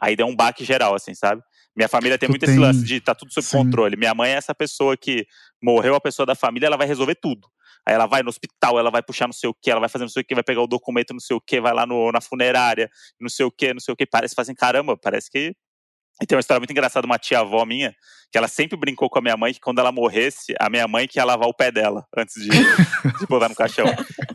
aí 0.00 0.16
deu 0.16 0.26
um 0.26 0.34
baque 0.34 0.64
geral, 0.64 0.94
assim, 0.94 1.14
sabe? 1.14 1.42
Minha 1.76 1.88
família 1.88 2.16
tem 2.16 2.26
tu 2.26 2.32
muito 2.32 2.46
tem... 2.46 2.54
esse 2.54 2.58
lance 2.58 2.82
de 2.82 3.00
tá 3.00 3.14
tudo 3.14 3.32
sob 3.32 3.46
Sim. 3.46 3.58
controle. 3.58 3.96
Minha 3.96 4.14
mãe 4.14 4.30
é 4.30 4.34
essa 4.34 4.54
pessoa 4.54 4.96
que 4.96 5.26
morreu 5.62 5.94
a 5.94 6.00
pessoa 6.00 6.24
da 6.24 6.34
família, 6.34 6.66
ela 6.66 6.76
vai 6.76 6.86
resolver 6.86 7.16
tudo. 7.16 7.46
Aí 7.86 7.94
ela 7.94 8.06
vai 8.06 8.22
no 8.22 8.30
hospital, 8.30 8.78
ela 8.78 8.90
vai 8.90 9.02
puxar 9.02 9.26
não 9.26 9.32
sei 9.32 9.48
o 9.48 9.54
que, 9.54 9.70
ela 9.70 9.78
vai 9.78 9.88
fazer 9.88 10.04
não 10.04 10.08
sei 10.08 10.22
o 10.22 10.24
que, 10.24 10.34
vai 10.34 10.42
pegar 10.42 10.62
o 10.62 10.66
documento 10.66 11.12
não 11.12 11.20
sei 11.20 11.36
o 11.36 11.40
que, 11.40 11.60
vai 11.60 11.72
lá 11.72 11.86
no, 11.86 12.10
na 12.10 12.20
funerária, 12.20 12.90
não 13.20 13.28
sei 13.28 13.46
o 13.46 13.50
que, 13.50 13.72
não 13.72 13.80
sei 13.80 13.92
o 13.92 13.96
que. 13.96 14.06
Parece 14.06 14.34
fazem 14.34 14.54
caramba, 14.54 14.96
parece 14.96 15.30
que. 15.30 15.54
E 16.20 16.26
tem 16.26 16.34
uma 16.34 16.40
história 16.40 16.58
muito 16.58 16.70
engraçada, 16.70 17.06
uma 17.06 17.18
tia-avó 17.18 17.62
minha, 17.66 17.94
que 18.32 18.38
ela 18.38 18.48
sempre 18.48 18.74
brincou 18.74 19.10
com 19.10 19.18
a 19.18 19.22
minha 19.22 19.36
mãe 19.36 19.52
que 19.52 19.60
quando 19.60 19.80
ela 19.80 19.92
morresse, 19.92 20.54
a 20.58 20.70
minha 20.70 20.88
mãe 20.88 21.06
que 21.06 21.18
ia 21.18 21.24
lavar 21.26 21.46
o 21.46 21.52
pé 21.52 21.70
dela 21.70 22.06
antes 22.16 22.42
de, 22.42 22.48
de 22.48 23.26
botar 23.28 23.50
no 23.50 23.54
caixão. 23.54 23.84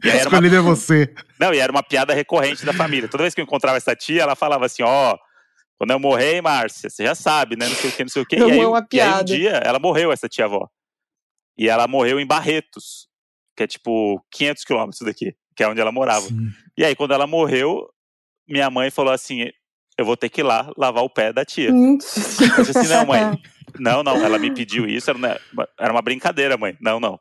E 0.04 0.10
era 0.10 0.30
uma... 0.30 0.38
é 0.38 0.62
você. 0.62 1.12
Não, 1.40 1.52
e 1.52 1.58
era 1.58 1.72
uma 1.72 1.82
piada 1.82 2.14
recorrente 2.14 2.64
da 2.64 2.72
família. 2.72 3.10
Toda 3.10 3.24
vez 3.24 3.34
que 3.34 3.42
eu 3.42 3.46
encontrava 3.46 3.78
essa 3.78 3.96
tia, 3.96 4.22
ela 4.22 4.36
falava 4.36 4.68
assim: 4.68 4.84
ó. 4.84 5.16
Oh, 5.16 5.31
quando 5.82 5.90
eu 5.90 6.00
morrer, 6.00 6.44
Márcia, 6.44 6.92
você 6.92 7.04
já 7.04 7.16
sabe, 7.16 7.56
né? 7.56 7.68
Não 7.68 7.76
sei 7.76 7.90
o 7.90 7.94
que, 7.94 8.04
não 8.04 8.10
sei 8.10 8.22
o 8.22 8.26
que. 8.28 8.36
E 8.36 8.44
aí, 8.44 8.64
uma 8.64 8.88
piada. 8.88 9.32
e 9.32 9.34
aí 9.34 9.40
um 9.40 9.42
dia 9.42 9.50
ela 9.66 9.80
morreu, 9.80 10.12
essa 10.12 10.30
tia-avó. 10.30 10.70
E 11.58 11.68
ela 11.68 11.88
morreu 11.88 12.20
em 12.20 12.28
Barretos, 12.28 13.08
que 13.58 13.64
é 13.64 13.68
tipo 13.68 14.24
500 14.30 14.64
quilômetros 14.64 15.02
daqui, 15.02 15.34
que 15.56 15.64
é 15.64 15.68
onde 15.68 15.82
ela 15.82 15.92
morava. 15.92 16.28
Sim. 16.28 16.52
E 16.78 16.86
aí, 16.86 16.96
quando 16.96 17.16
ela 17.16 17.26
morreu, 17.26 17.90
minha 18.48 18.70
mãe 18.70 18.92
falou 18.92 19.12
assim: 19.12 19.50
eu 19.98 20.06
vou 20.06 20.16
ter 20.16 20.30
que 20.30 20.42
ir 20.42 20.44
lá 20.44 20.72
lavar 20.78 21.04
o 21.04 21.10
pé 21.10 21.34
da 21.34 21.44
tia. 21.44 21.70
eu 21.70 21.98
disse 22.64 22.78
assim: 22.78 22.88
não, 22.88 23.08
mãe. 23.08 23.42
Não, 23.80 24.04
não, 24.04 24.18
ela 24.18 24.38
me 24.38 24.54
pediu 24.54 24.86
isso, 24.86 25.10
era 25.80 25.94
uma 25.94 26.02
brincadeira, 26.02 26.58
mãe. 26.58 26.76
Não, 26.82 27.00
não 27.00 27.18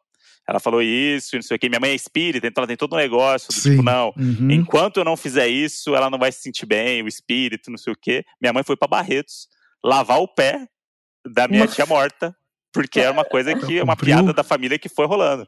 ela 0.51 0.59
falou 0.59 0.83
isso, 0.83 1.37
não 1.37 1.43
sei 1.43 1.57
o 1.57 1.61
que. 1.61 1.69
Minha 1.69 1.79
mãe 1.79 1.91
é 1.91 1.95
espírita, 1.95 2.45
então 2.45 2.63
ela 2.63 2.67
tem 2.67 2.77
todo 2.77 2.95
um 2.95 2.99
negócio 2.99 3.49
do 3.49 3.55
tipo, 3.55 3.63
Sim. 3.63 3.71
tipo, 3.71 3.83
não, 3.85 4.13
uhum. 4.17 4.51
enquanto 4.51 4.97
eu 4.97 5.05
não 5.05 5.17
fizer 5.17 5.47
isso, 5.47 5.95
ela 5.95 6.11
não 6.11 6.19
vai 6.19 6.33
se 6.33 6.43
sentir 6.43 6.67
bem, 6.67 7.03
o 7.03 7.09
espírito, 7.09 7.71
não 7.71 7.79
sei 7.79 7.93
o 7.93 7.97
que. 7.97 8.25
Minha 8.41 8.53
mãe 8.53 8.65
foi 8.65 8.77
para 8.77 8.89
Barretos 8.89 9.47
lavar 9.83 10.19
o 10.19 10.27
pé 10.27 10.67
da 11.25 11.47
minha 11.47 11.69
tia 11.69 11.87
morta, 11.87 12.35
porque 12.73 12.99
era 12.99 13.13
uma 13.13 13.25
coisa 13.25 13.55
que, 13.55 13.79
é 13.79 13.83
uma 13.83 13.97
piada 13.97 14.33
da 14.33 14.43
família 14.43 14.77
que 14.77 14.89
foi 14.89 15.07
rolando. 15.07 15.47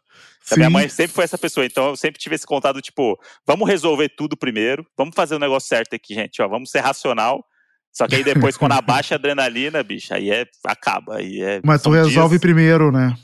A 0.48 0.56
minha 0.56 0.70
mãe 0.70 0.88
sempre 0.88 1.14
foi 1.14 1.24
essa 1.24 1.36
pessoa, 1.36 1.66
então 1.66 1.88
eu 1.88 1.96
sempre 1.96 2.20
tive 2.20 2.36
esse 2.36 2.46
contato, 2.46 2.80
tipo, 2.80 3.18
vamos 3.44 3.68
resolver 3.68 4.08
tudo 4.10 4.36
primeiro, 4.36 4.86
vamos 4.96 5.16
fazer 5.16 5.34
o 5.34 5.40
negócio 5.40 5.68
certo 5.68 5.96
aqui, 5.96 6.14
gente, 6.14 6.40
ó, 6.40 6.46
vamos 6.46 6.70
ser 6.70 6.78
racional. 6.78 7.44
Só 7.92 8.06
que 8.06 8.14
aí 8.14 8.24
depois, 8.24 8.56
quando 8.56 8.72
abaixa 8.78 9.16
a 9.16 9.18
adrenalina, 9.18 9.82
bicho, 9.82 10.14
aí 10.14 10.30
é, 10.30 10.46
acaba. 10.64 11.16
Aí 11.16 11.42
é, 11.42 11.60
Mas 11.64 11.82
tu 11.82 11.90
resolve 11.90 12.30
dias... 12.30 12.40
primeiro, 12.40 12.92
né? 12.92 13.14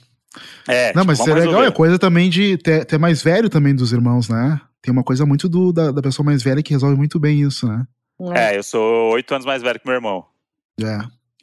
É, 0.69 0.93
não, 0.95 1.03
tipo, 1.03 1.07
mas 1.07 1.19
isso 1.19 1.31
é 1.31 1.35
legal, 1.35 1.47
resolver. 1.47 1.69
é 1.69 1.71
coisa 1.71 1.99
também 1.99 2.29
de 2.29 2.59
ter, 2.59 2.85
ter, 2.85 2.99
mais 2.99 3.23
velho 3.23 3.49
também 3.49 3.75
dos 3.75 3.93
irmãos, 3.93 4.29
né? 4.29 4.61
Tem 4.83 4.93
uma 4.93 5.03
coisa 5.03 5.25
muito 5.27 5.49
do, 5.49 5.73
da, 5.73 5.91
da 5.91 6.03
pessoa 6.03 6.25
mais 6.25 6.43
velha 6.43 6.63
que 6.63 6.73
resolve 6.73 6.97
muito 6.97 7.19
bem 7.19 7.41
isso, 7.41 7.67
né? 7.67 7.85
É, 8.35 8.57
eu 8.57 8.63
sou 8.63 9.13
oito 9.13 9.33
anos 9.33 9.47
mais 9.47 9.63
velho 9.63 9.79
que 9.79 9.87
meu 9.87 9.95
irmão. 9.95 10.25
É. 10.81 10.99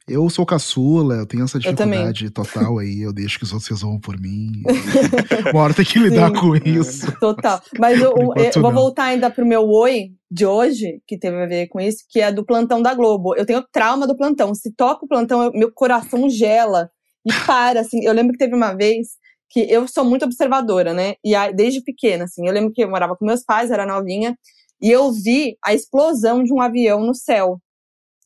Eu 0.08 0.30
sou 0.30 0.46
caçula, 0.46 1.16
eu 1.16 1.26
tenho 1.26 1.44
essa 1.46 1.58
dificuldade 1.58 2.30
total 2.30 2.78
aí, 2.78 3.02
eu 3.02 3.12
deixo 3.12 3.40
que 3.40 3.44
os 3.44 3.52
outros 3.52 3.68
resolvam 3.70 4.00
por 4.00 4.20
mim. 4.20 4.62
uma 5.52 5.64
hora 5.64 5.74
tem 5.74 5.84
que 5.84 5.98
lidar 5.98 6.30
Sim, 6.30 6.36
com 6.36 6.56
isso. 6.56 7.12
Total. 7.20 7.60
Mas 7.80 8.00
eu, 8.00 8.14
eu 8.14 8.62
vou 8.62 8.72
voltar 8.72 9.06
ainda 9.06 9.32
pro 9.32 9.44
meu 9.44 9.68
oi 9.68 10.12
de 10.30 10.46
hoje, 10.46 11.02
que 11.08 11.18
teve 11.18 11.42
a 11.42 11.48
ver 11.48 11.68
com 11.70 11.80
isso, 11.80 12.04
que 12.08 12.22
é 12.22 12.32
do 12.32 12.46
plantão 12.46 12.84
da 12.84 12.94
Globo. 12.94 13.36
Eu 13.36 13.48
tenho 13.48 13.66
trauma 13.72 14.06
do 14.06 14.16
plantão. 14.16 14.54
Se 14.54 14.72
toca 14.72 15.06
o 15.06 15.08
plantão, 15.08 15.42
eu, 15.42 15.52
meu 15.52 15.72
coração 15.74 16.30
gela 16.30 16.92
e 17.26 17.34
para, 17.46 17.82
assim. 17.82 18.04
Eu 18.04 18.14
lembro 18.14 18.34
que 18.34 18.40
teve 18.40 18.56
uma 18.56 18.74
vez 18.74 19.10
que 19.50 19.62
eu 19.62 19.88
sou 19.88 20.04
muito 20.04 20.26
observadora, 20.26 20.94
né? 20.94 21.16
E 21.24 21.34
aí, 21.34 21.54
desde 21.54 21.82
pequena, 21.82 22.26
assim. 22.26 22.46
Eu 22.48 22.54
lembro 22.54 22.72
que 22.72 22.84
eu 22.84 22.90
morava 22.90 23.16
com 23.16 23.26
meus 23.26 23.44
pais, 23.44 23.72
era 23.72 23.86
novinha, 23.86 24.38
e 24.82 24.92
eu 24.92 25.12
vi 25.12 25.58
a 25.64 25.74
explosão 25.74 26.44
de 26.44 26.54
um 26.54 26.62
avião 26.62 27.02
no 27.02 27.14
céu. 27.14 27.60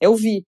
Eu 0.01 0.15
vi. 0.15 0.45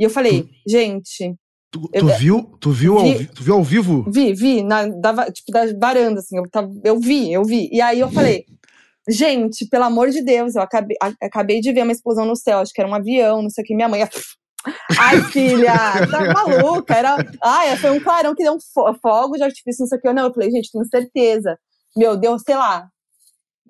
E 0.00 0.04
eu 0.04 0.10
falei, 0.10 0.48
gente. 0.66 1.34
Tu, 1.70 1.80
tu 1.80 1.90
eu, 1.92 2.06
viu? 2.18 2.42
Tu 2.60 2.70
viu, 2.70 2.98
vi, 2.98 3.12
ao, 3.12 3.34
tu 3.34 3.42
viu 3.42 3.54
ao 3.54 3.62
vivo? 3.62 4.10
Vi, 4.10 4.32
vi, 4.32 4.62
na, 4.62 4.86
da, 4.86 5.30
tipo, 5.30 5.52
da 5.52 5.72
varanda, 5.78 6.20
assim. 6.20 6.36
Eu, 6.36 6.48
tava, 6.50 6.70
eu 6.84 6.98
vi, 6.98 7.32
eu 7.32 7.44
vi. 7.44 7.68
E 7.72 7.80
aí 7.80 8.00
eu 8.00 8.10
falei. 8.10 8.44
Gente, 9.06 9.66
pelo 9.68 9.84
amor 9.84 10.08
de 10.08 10.22
Deus, 10.22 10.54
eu 10.54 10.62
acabei, 10.62 10.96
acabei 11.20 11.60
de 11.60 11.70
ver 11.72 11.82
uma 11.82 11.92
explosão 11.92 12.24
no 12.24 12.34
céu, 12.34 12.60
acho 12.60 12.72
que 12.72 12.80
era 12.80 12.88
um 12.88 12.94
avião, 12.94 13.42
não 13.42 13.50
sei 13.50 13.62
o 13.62 13.66
que. 13.66 13.74
Minha 13.74 13.88
mãe, 13.88 14.02
Ai, 14.98 15.20
filha, 15.24 15.72
tá 16.10 16.32
maluca? 16.32 16.94
Era, 16.94 17.16
ai, 17.42 17.76
foi 17.76 17.90
um 17.90 18.00
clarão 18.00 18.34
que 18.34 18.42
deu 18.42 18.54
um 18.54 18.94
fogo 19.00 19.36
de 19.36 19.42
artifício, 19.42 19.82
não 19.82 19.86
sei 19.86 19.98
o 19.98 20.00
que. 20.00 20.12
Não, 20.12 20.26
eu 20.26 20.34
falei, 20.34 20.50
gente, 20.50 20.70
tenho 20.70 20.84
certeza. 20.86 21.58
Meu 21.96 22.16
Deus, 22.16 22.42
sei 22.44 22.56
lá, 22.56 22.88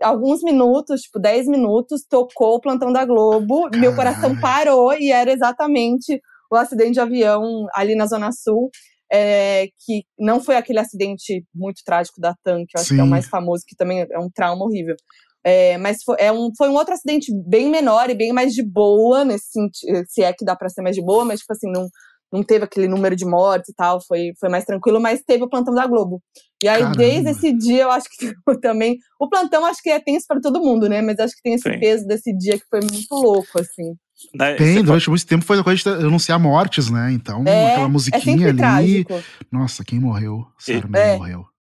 alguns 0.00 0.42
minutos, 0.42 1.02
tipo 1.02 1.18
10 1.18 1.48
minutos, 1.48 2.04
tocou 2.08 2.56
o 2.56 2.60
plantão 2.60 2.92
da 2.92 3.04
Globo, 3.04 3.62
Caramba. 3.64 3.78
meu 3.78 3.94
coração 3.94 4.38
parou 4.40 4.92
e 4.94 5.10
era 5.10 5.32
exatamente 5.32 6.20
o 6.50 6.56
acidente 6.56 6.92
de 6.92 7.00
avião 7.00 7.66
ali 7.74 7.94
na 7.94 8.06
Zona 8.06 8.30
Sul. 8.32 8.70
É, 9.12 9.68
que 9.84 10.02
não 10.18 10.42
foi 10.42 10.56
aquele 10.56 10.80
acidente 10.80 11.44
muito 11.54 11.82
trágico 11.84 12.20
da 12.20 12.34
TAM, 12.42 12.64
que 12.66 12.76
eu 12.76 12.80
acho 12.80 12.88
Sim. 12.88 12.94
que 12.96 13.00
é 13.00 13.04
o 13.04 13.06
mais 13.06 13.26
famoso, 13.26 13.62
que 13.64 13.76
também 13.76 14.04
é 14.10 14.18
um 14.18 14.30
trauma 14.30 14.64
horrível. 14.64 14.96
É, 15.44 15.76
mas 15.76 16.02
foi, 16.02 16.16
é 16.18 16.32
um, 16.32 16.50
foi 16.56 16.70
um 16.70 16.74
outro 16.74 16.94
acidente 16.94 17.30
bem 17.46 17.68
menor 17.68 18.08
e 18.08 18.14
bem 18.14 18.32
mais 18.32 18.54
de 18.54 18.62
boa, 18.62 19.24
nesse 19.24 19.50
sentido, 19.50 20.04
se 20.08 20.22
é 20.22 20.32
que 20.32 20.44
dá 20.44 20.56
pra 20.56 20.70
ser 20.70 20.80
mais 20.80 20.96
de 20.96 21.02
boa, 21.02 21.22
mas, 21.24 21.40
tipo 21.40 21.52
assim, 21.52 21.70
não, 21.70 21.86
não 22.32 22.42
teve 22.42 22.64
aquele 22.64 22.88
número 22.88 23.14
de 23.14 23.26
mortes 23.26 23.68
e 23.68 23.74
tal, 23.74 24.00
foi, 24.00 24.32
foi 24.40 24.48
mais 24.48 24.64
tranquilo, 24.64 24.98
mas 25.00 25.22
teve 25.22 25.44
o 25.44 25.48
plantão 25.48 25.74
da 25.74 25.86
Globo. 25.86 26.22
E 26.62 26.68
aí, 26.68 26.80
Caramba. 26.80 26.96
desde 26.96 27.30
esse 27.30 27.52
dia, 27.52 27.82
eu 27.82 27.90
acho 27.90 28.06
que 28.10 28.32
também. 28.62 28.96
O 29.20 29.28
plantão 29.28 29.66
acho 29.66 29.82
que 29.82 29.90
é 29.90 30.00
tenso 30.00 30.24
para 30.26 30.40
todo 30.40 30.60
mundo, 30.60 30.88
né? 30.88 31.02
Mas 31.02 31.18
acho 31.18 31.34
que 31.34 31.42
tem 31.42 31.54
esse 31.54 31.70
Sim. 31.70 31.78
peso 31.78 32.06
desse 32.06 32.36
dia 32.36 32.58
que 32.58 32.64
foi 32.70 32.80
muito 32.80 33.14
louco, 33.14 33.60
assim. 33.60 33.94
Tem, 34.56 34.82
durante 34.82 35.10
muito 35.10 35.26
tempo 35.26 35.44
foi 35.44 35.58
a 35.58 35.64
coisa 35.64 35.82
de 35.82 36.06
anunciar 36.06 36.38
mortes, 36.38 36.88
né? 36.88 37.12
Então, 37.12 37.44
é, 37.46 37.72
aquela 37.72 37.86
é 37.86 37.88
musiquinha 37.88 38.46
é 38.46 38.50
ali. 38.50 39.04
Trágico. 39.04 39.28
Nossa, 39.52 39.84
quem 39.84 40.00
morreu? 40.00 40.46
Sério, 40.58 40.88
é. 40.94 41.18
morreu 41.18 41.53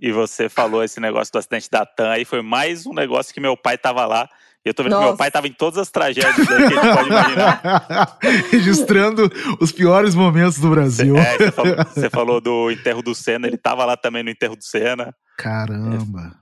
e 0.00 0.12
você 0.12 0.48
falou 0.48 0.82
esse 0.82 1.00
negócio 1.00 1.32
do 1.32 1.38
acidente 1.38 1.70
da 1.70 1.84
TAM 1.84 2.10
aí, 2.10 2.24
foi 2.24 2.42
mais 2.42 2.86
um 2.86 2.92
negócio 2.92 3.32
que 3.32 3.40
meu 3.40 3.56
pai 3.56 3.78
tava 3.78 4.06
lá. 4.06 4.28
E 4.64 4.68
eu 4.68 4.74
tô 4.74 4.82
vendo 4.82 4.92
Nossa. 4.92 5.02
que 5.02 5.08
meu 5.08 5.16
pai 5.16 5.30
tava 5.30 5.48
em 5.48 5.52
todas 5.52 5.78
as 5.78 5.90
tragédias 5.90 6.34
que 6.34 6.52
a 6.52 6.60
gente 6.60 6.74
pode 6.74 7.08
imaginar. 7.08 8.18
Registrando 8.52 9.30
os 9.58 9.72
piores 9.72 10.14
momentos 10.14 10.58
do 10.58 10.68
Brasil. 10.68 11.16
É, 11.16 11.38
você 11.38 11.50
falou, 11.50 11.76
você 11.76 12.10
falou, 12.10 12.40
do 12.40 12.70
enterro 12.70 13.02
do 13.02 13.14
Senna, 13.14 13.46
ele 13.46 13.56
tava 13.56 13.86
lá 13.86 13.96
também 13.96 14.22
no 14.22 14.28
enterro 14.28 14.56
do 14.56 14.62
Senna. 14.62 15.14
Caramba. 15.38 16.36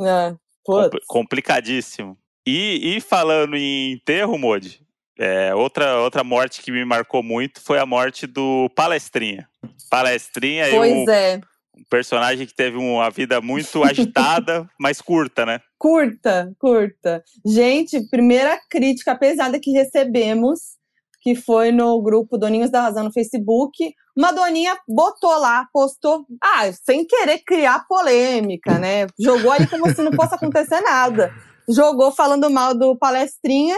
É, 0.00 0.34
Compl 0.62 0.98
complicadíssimo. 1.08 2.16
E, 2.46 2.96
e, 2.96 3.00
falando 3.00 3.56
em 3.56 3.92
enterro, 3.92 4.38
Modi, 4.38 4.80
é, 5.18 5.54
outra, 5.54 5.98
outra 5.98 6.22
morte 6.22 6.62
que 6.62 6.70
me 6.70 6.84
marcou 6.84 7.22
muito 7.22 7.60
foi 7.60 7.78
a 7.78 7.86
morte 7.86 8.26
do 8.26 8.70
Palestrinha. 8.76 9.48
Palestrinha, 9.90 10.66
pois 10.70 10.92
eu, 10.92 11.12
é 11.12 11.40
um 11.76 11.84
personagem 11.90 12.46
que 12.46 12.54
teve 12.54 12.76
uma 12.76 13.10
vida 13.10 13.40
muito 13.40 13.82
agitada, 13.82 14.68
mas 14.78 15.00
curta, 15.00 15.44
né? 15.44 15.60
Curta, 15.78 16.52
curta. 16.58 17.22
Gente, 17.44 18.08
primeira 18.08 18.58
crítica 18.70 19.14
pesada 19.16 19.58
que 19.60 19.70
recebemos, 19.72 20.60
que 21.20 21.34
foi 21.34 21.72
no 21.72 22.00
grupo 22.02 22.38
Doninhos 22.38 22.70
da 22.70 22.82
Razão 22.82 23.04
no 23.04 23.12
Facebook. 23.12 23.94
Uma 24.16 24.30
doninha 24.30 24.76
botou 24.86 25.36
lá, 25.38 25.66
postou, 25.72 26.24
ah, 26.40 26.70
sem 26.72 27.04
querer 27.04 27.38
criar 27.44 27.86
polêmica, 27.88 28.78
né? 28.78 29.06
Jogou 29.18 29.50
ali 29.50 29.66
como 29.66 29.90
se 29.92 30.02
não 30.02 30.12
fosse 30.12 30.34
acontecer 30.34 30.80
nada. 30.80 31.34
Jogou 31.68 32.12
falando 32.12 32.48
mal 32.50 32.74
do 32.74 32.96
palestrinha 32.96 33.76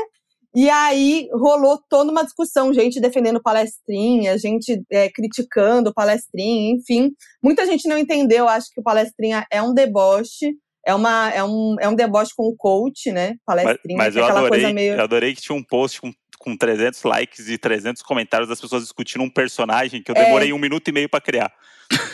E 0.56 0.70
aí 0.70 1.28
rolou 1.34 1.78
toda 1.86 2.10
uma 2.10 2.24
discussão, 2.24 2.72
gente 2.72 2.98
defendendo 2.98 3.42
palestrinha, 3.42 4.38
gente 4.38 4.82
é, 4.90 5.10
criticando 5.10 5.92
palestrinha, 5.92 6.72
enfim. 6.72 7.10
Muita 7.42 7.66
gente 7.66 7.86
não 7.86 7.98
entendeu, 7.98 8.48
acho 8.48 8.70
que 8.72 8.80
o 8.80 8.82
palestrinha 8.82 9.46
é 9.52 9.60
um 9.60 9.74
deboche, 9.74 10.54
é, 10.86 10.94
uma, 10.94 11.30
é, 11.30 11.44
um, 11.44 11.76
é 11.78 11.86
um 11.86 11.94
deboche 11.94 12.32
com 12.34 12.44
o 12.44 12.56
coach, 12.56 13.12
né? 13.12 13.34
Palestrinha, 13.44 13.98
mas, 13.98 14.14
mas 14.14 14.16
é 14.16 14.20
eu, 14.20 14.24
aquela 14.24 14.40
adorei, 14.40 14.62
coisa 14.62 14.74
meio. 14.74 14.94
eu 14.94 15.04
adorei 15.04 15.34
que 15.34 15.42
tinha 15.42 15.54
um 15.54 15.62
post 15.62 16.00
com, 16.00 16.10
com 16.38 16.56
300 16.56 17.02
likes 17.02 17.50
e 17.50 17.58
300 17.58 18.00
comentários 18.00 18.48
das 18.48 18.58
pessoas 18.58 18.82
discutindo 18.82 19.22
um 19.22 19.28
personagem 19.28 20.02
que 20.02 20.10
eu 20.10 20.14
demorei 20.14 20.54
um 20.54 20.58
minuto 20.58 20.88
e 20.88 20.92
meio 20.92 21.08
pra 21.10 21.20
criar. 21.20 21.52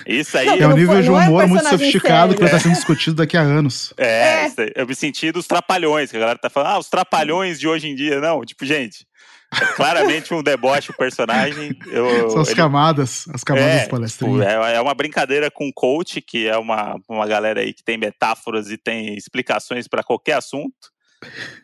Isso 0.06 0.36
aí. 0.36 0.46
Não, 0.46 0.54
É 0.54 0.66
um 0.68 0.76
nível 0.76 0.94
foi- 0.94 1.02
de 1.02 1.08
não 1.08 1.20
é 1.20 1.26
humor 1.28 1.46
muito 1.46 1.68
sofisticado 1.68 2.34
que 2.34 2.40
vai 2.40 2.48
sério. 2.48 2.56
estar 2.58 2.58
sendo 2.60 2.74
discutido 2.74 3.16
daqui 3.16 3.36
a 3.36 3.40
anos. 3.40 3.92
É, 3.96 4.46
É. 4.46 4.52
eu 4.76 4.86
me 4.86 4.94
senti 4.94 5.30
dos 5.32 5.46
trapalhões, 5.46 6.10
que 6.10 6.16
a 6.16 6.20
galera 6.20 6.38
tá 6.38 6.50
falando, 6.50 6.72
ah, 6.74 6.78
os 6.78 6.88
trapalhões 6.88 7.58
de 7.58 7.66
hoje 7.68 7.88
em 7.88 7.94
dia. 7.94 8.20
Não, 8.20 8.42
tipo, 8.44 8.64
gente, 8.66 9.06
é 9.54 9.64
claramente 9.74 10.32
um 10.34 10.42
deboche 10.42 10.90
o 10.90 10.96
personagem. 10.96 11.76
Eu, 11.86 12.30
São 12.30 12.40
as 12.42 12.48
ele- 12.48 12.56
camadas, 12.56 13.24
as 13.32 13.42
camadas 13.44 13.68
é, 13.68 13.72
das 13.74 13.82
tipo, 13.84 13.90
palestrinhas. 13.96 14.46
é, 14.46 14.74
é 14.76 14.80
uma 14.80 14.94
brincadeira 14.94 15.50
com 15.50 15.70
coach, 15.72 16.20
que 16.20 16.46
é 16.48 16.56
uma, 16.58 16.96
uma 17.08 17.26
galera 17.26 17.60
aí 17.60 17.72
que 17.72 17.82
tem 17.84 17.96
metáforas 17.96 18.70
e 18.70 18.76
tem 18.76 19.14
explicações 19.16 19.86
para 19.88 20.02
qualquer 20.02 20.34
assunto. 20.34 20.91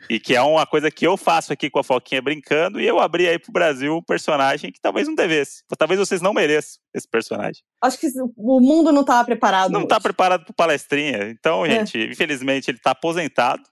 E 0.08 0.18
que 0.20 0.34
é 0.34 0.40
uma 0.42 0.66
coisa 0.66 0.90
que 0.90 1.06
eu 1.06 1.16
faço 1.16 1.52
aqui 1.52 1.68
com 1.68 1.78
a 1.78 1.84
Foquinha 1.84 2.22
brincando, 2.22 2.80
e 2.80 2.86
eu 2.86 2.98
abri 2.98 3.28
aí 3.28 3.38
pro 3.38 3.52
Brasil 3.52 3.96
um 3.96 4.02
personagem 4.02 4.70
que 4.72 4.80
talvez 4.80 5.06
não 5.06 5.14
devesse. 5.14 5.62
Talvez 5.76 5.98
vocês 6.00 6.20
não 6.22 6.32
mereçam 6.32 6.80
esse 6.94 7.06
personagem. 7.08 7.62
Acho 7.82 7.98
que 7.98 8.08
o 8.36 8.60
mundo 8.60 8.90
não 8.92 9.02
estava 9.02 9.24
preparado. 9.24 9.70
Não 9.70 9.86
tá 9.86 9.96
hoje. 9.96 10.02
preparado 10.04 10.44
pro 10.44 10.54
palestrinha. 10.54 11.28
Então, 11.30 11.64
É. 11.66 11.70
gente, 11.70 11.98
infelizmente 12.10 12.70
ele 12.70 12.78
tá 12.78 12.92
aposentado. 12.92 13.62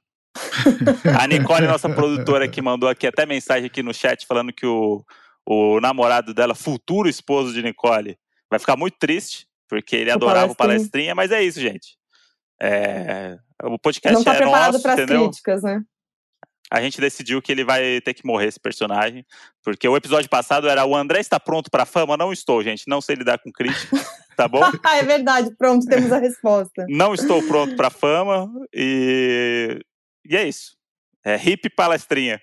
A 1.18 1.26
Nicole, 1.26 1.66
nossa 1.66 1.88
produtora, 1.88 2.46
que 2.46 2.60
mandou 2.60 2.88
aqui 2.88 3.06
até 3.06 3.24
mensagem 3.24 3.66
aqui 3.66 3.82
no 3.82 3.94
chat 3.94 4.26
falando 4.26 4.52
que 4.52 4.66
o, 4.66 5.02
o 5.46 5.80
namorado 5.80 6.34
dela, 6.34 6.54
futuro 6.54 7.08
esposo 7.08 7.52
de 7.54 7.62
Nicole, 7.62 8.18
vai 8.50 8.58
ficar 8.58 8.76
muito 8.76 8.96
triste, 8.98 9.46
porque 9.68 9.96
ele 9.96 10.10
O 10.10 10.14
adorava 10.14 10.52
o 10.52 10.54
palestrinha. 10.54 10.78
palestrinha, 10.78 11.14
mas 11.14 11.30
é 11.32 11.42
isso, 11.42 11.58
gente. 11.60 11.96
É, 12.60 13.38
o 13.62 13.78
podcast 13.78 14.16
Não 14.16 14.24
tá 14.24 14.34
é 14.34 14.36
preparado 14.38 14.72
nosso, 14.72 14.82
para 14.82 14.92
as 14.94 14.98
entendeu? 14.98 15.24
críticas, 15.24 15.62
né? 15.62 15.82
A 16.70 16.80
gente 16.80 17.00
decidiu 17.00 17.40
que 17.40 17.52
ele 17.52 17.64
vai 17.64 18.00
ter 18.00 18.12
que 18.12 18.26
morrer, 18.26 18.48
esse 18.48 18.58
personagem, 18.58 19.24
porque 19.62 19.86
o 19.88 19.96
episódio 19.96 20.28
passado 20.28 20.68
era 20.68 20.84
o 20.84 20.96
André 20.96 21.20
está 21.20 21.38
pronto 21.38 21.70
pra 21.70 21.86
fama? 21.86 22.16
Não 22.16 22.32
estou, 22.32 22.62
gente. 22.62 22.88
Não 22.88 23.00
sei 23.00 23.14
lidar 23.14 23.38
com 23.38 23.52
crítica, 23.52 23.96
tá 24.36 24.48
bom? 24.48 24.60
ah, 24.82 24.96
é 24.96 25.02
verdade. 25.04 25.54
Pronto, 25.56 25.86
temos 25.86 26.10
a 26.10 26.18
resposta. 26.18 26.84
Não 26.88 27.14
estou 27.14 27.40
pronto 27.46 27.76
pra 27.76 27.88
fama 27.88 28.50
e, 28.74 29.78
e 30.28 30.36
é 30.36 30.48
isso. 30.48 30.76
É 31.24 31.36
hip 31.36 31.70
palestrinha. 31.70 32.40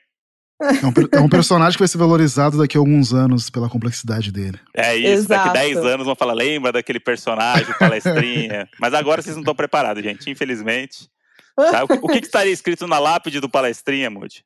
É 0.64 0.85
um, 0.85 1.19
é 1.19 1.22
um 1.22 1.30
personagem 1.30 1.73
que 1.77 1.81
vai 1.81 1.88
ser 1.88 1.98
valorizado 1.98 2.57
daqui 2.57 2.77
a 2.77 2.80
alguns 2.80 3.14
anos 3.14 3.49
pela 3.49 3.69
complexidade 3.69 4.31
dele. 4.31 4.60
É 4.76 4.95
isso. 4.95 5.27
Daqui 5.27 5.49
Exato. 5.49 5.53
10 5.53 5.77
anos 5.77 6.06
vão 6.06 6.15
falar, 6.15 6.34
lembra 6.34 6.72
daquele 6.72 6.99
personagem, 6.99 7.73
palestrinha. 7.77 8.68
Mas 8.80 8.94
agora 8.94 9.22
vocês 9.22 9.35
não 9.35 9.41
estão 9.41 9.56
preparados, 9.56 10.02
gente, 10.03 10.30
infelizmente. 10.30 11.10
Tá? 11.56 11.84
O, 11.84 11.88
que- 11.88 11.99
o 12.02 12.07
que, 12.07 12.19
que 12.22 12.26
estaria 12.27 12.52
escrito 12.53 12.88
na 12.88 12.98
lápide 12.99 13.40
do 13.40 13.49
palestrinha, 13.49 14.10
Moody? 14.10 14.44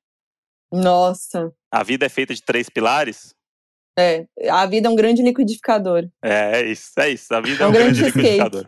Nossa. 0.71 1.51
A 1.71 1.83
vida 1.83 2.05
é 2.05 2.09
feita 2.09 2.33
de 2.33 2.41
três 2.41 2.69
pilares? 2.69 3.33
É, 3.97 4.25
a 4.49 4.65
vida 4.65 4.87
é 4.87 4.91
um 4.91 4.95
grande 4.95 5.23
liquidificador. 5.23 6.07
É, 6.21 6.61
é 6.61 6.65
isso, 6.71 6.91
é 6.97 7.09
isso. 7.09 7.33
A 7.33 7.41
vida 7.41 7.63
é, 7.63 7.65
É 7.65 7.65
um 7.65 7.69
um 7.69 7.73
grande 7.73 7.99
grande 7.99 8.17
liquidificador. 8.17 8.67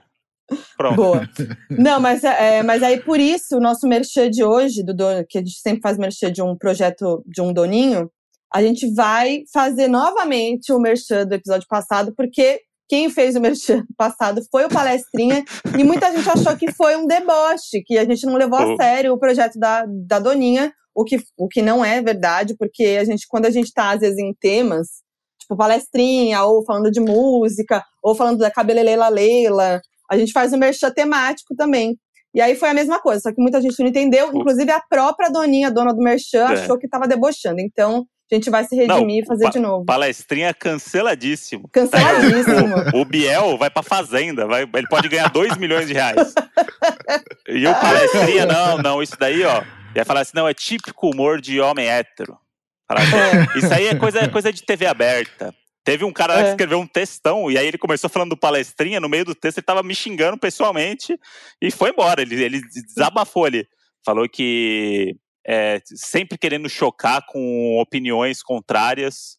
Pronto. 0.78 0.96
Boa. 0.96 1.30
Não, 1.70 2.00
mas, 2.00 2.24
é, 2.24 2.64
mas 2.64 2.82
aí 2.84 3.00
por 3.00 3.20
isso 3.20 3.58
o 3.58 3.62
nosso 3.62 3.88
merchan 3.88 4.30
de 4.30 4.44
hoje, 4.44 4.84
do 4.84 4.94
dono, 4.94 5.26
que 5.28 5.38
a 5.38 5.42
gente 5.42 5.60
sempre 5.60 5.82
faz 5.82 5.98
merchan 5.98 6.32
de 6.32 6.42
um 6.42 6.58
projeto 6.58 7.24
de 7.26 7.42
um 7.42 7.54
doninho, 7.54 8.10
a 8.54 8.62
gente 8.64 8.92
vai 8.94 9.44
fazer 9.54 9.88
novamente 9.88 10.74
o 10.74 10.80
merchan 10.80 11.26
do 11.26 11.36
episódio 11.36 11.68
passado, 11.70 12.14
porque 12.16 12.62
quem 12.90 13.10
fez 13.10 13.36
o 13.36 13.40
merchan 13.40 13.86
passado 13.96 14.42
foi 14.52 14.66
o 14.66 14.70
Palestrinha, 14.70 15.44
e 15.78 15.84
muita 15.84 16.12
gente 16.12 16.28
achou 16.28 16.58
que 16.58 16.72
foi 16.72 16.96
um 16.96 17.06
deboche, 17.06 17.84
que 17.86 17.98
a 17.98 18.06
gente 18.06 18.26
não 18.26 18.36
levou 18.36 18.58
a 18.58 18.76
sério 18.76 19.14
o 19.14 19.20
projeto 19.20 19.60
da, 19.60 19.86
da 19.88 20.20
Doninha, 20.20 20.74
o 20.96 21.06
que, 21.06 21.18
o 21.38 21.48
que 21.48 21.62
não 21.62 21.86
é 21.86 22.02
verdade, 22.02 22.56
porque 22.58 22.98
a 23.00 23.04
gente, 23.06 23.26
quando 23.30 23.46
a 23.46 23.52
gente 23.52 23.72
tá, 23.72 23.92
às 23.92 24.00
vezes, 24.00 24.18
em 24.18 24.34
temas, 24.34 24.88
tipo 25.40 25.56
palestrinha, 25.56 26.44
ou 26.44 26.66
falando 26.66 26.92
de 26.92 27.00
música, 27.00 27.84
ou 28.04 28.16
falando 28.16 28.40
da 28.40 28.52
cabelelela 28.52 29.08
Leila, 29.08 29.82
a 30.10 30.18
gente 30.18 30.32
faz 30.32 30.52
um 30.54 30.58
merchan 30.58 30.92
temático 30.92 31.56
também. 31.56 31.98
E 32.34 32.42
aí 32.42 32.56
foi 32.56 32.70
a 32.70 32.74
mesma 32.74 33.00
coisa, 33.00 33.22
só 33.22 33.32
que 33.34 33.42
muita 33.42 33.60
gente 33.62 33.80
não 33.80 33.88
entendeu. 33.88 34.30
Inclusive 34.34 34.72
a 34.72 34.80
própria 34.80 35.30
doninha, 35.30 35.72
dona 35.72 35.94
do 35.94 36.02
merchan, 36.02 36.48
É. 36.50 36.54
achou 36.54 36.78
que 36.78 36.86
estava 36.86 37.08
debochando. 37.08 37.60
Então 37.60 38.06
a 38.32 38.36
gente 38.36 38.50
vai 38.52 38.64
se 38.64 38.76
redimir 38.76 39.24
e 39.24 39.26
fazer 39.26 39.50
de 39.50 39.58
novo. 39.60 39.84
Palestrinha 39.86 40.54
canceladíssimo. 40.54 41.68
Canceladíssimo. 41.74 42.76
O 42.94 43.04
Biel 43.04 43.58
vai 43.58 43.72
pra 43.72 43.82
fazenda, 43.82 44.46
vai, 44.46 44.64
ele 44.72 44.88
pode 44.88 45.10
ganhar 45.10 45.30
2 45.30 45.58
milhões 45.58 45.88
de 45.88 45.94
reais. 45.94 46.34
E 47.48 47.66
o 47.66 47.74
palestrinha, 47.74 48.46
não, 48.46 48.78
não, 48.78 49.02
isso 49.02 49.16
daí, 49.20 49.44
ó. 49.44 49.64
Ia 49.96 50.06
falar 50.06 50.22
assim, 50.22 50.34
não, 50.36 50.48
é 50.48 50.54
típico 50.54 51.10
humor 51.10 51.42
de 51.42 51.60
homem 51.60 51.88
hétero. 51.88 52.38
Falar 52.88 53.02
assim, 53.02 53.60
Isso 53.60 53.74
aí 53.74 53.88
é 53.88 53.96
coisa, 53.96 54.20
é 54.20 54.28
coisa 54.28 54.54
de 54.54 54.62
TV 54.64 54.86
aberta. 54.86 55.52
Teve 55.90 56.06
um 56.06 56.12
cara 56.14 56.34
lá 56.36 56.42
que 56.42 56.48
É. 56.48 56.52
escreveu 56.52 56.80
um 56.80 56.86
textão, 56.88 57.50
e 57.50 57.58
aí 57.58 57.66
ele 57.68 57.78
começou 57.78 58.10
falando 58.10 58.30
do 58.32 58.38
palestrinha, 58.38 59.00
no 59.00 59.10
meio 59.10 59.26
do 59.26 59.34
texto 59.34 59.58
ele 59.58 59.66
tava 59.66 59.82
me 59.82 59.96
xingando 59.96 60.38
pessoalmente, 60.38 61.20
e 61.62 61.72
foi 61.72 61.90
embora, 61.90 62.22
ele, 62.22 62.44
ele 62.44 62.62
desabafou 62.62 63.46
ali. 63.46 63.68
Falou 64.06 64.28
que 64.30 65.16
é, 65.48 65.82
sempre 65.86 66.38
querendo 66.38 66.70
chocar 66.70 67.26
com 67.28 67.80
opiniões 67.80 68.44
contrárias 68.44 69.38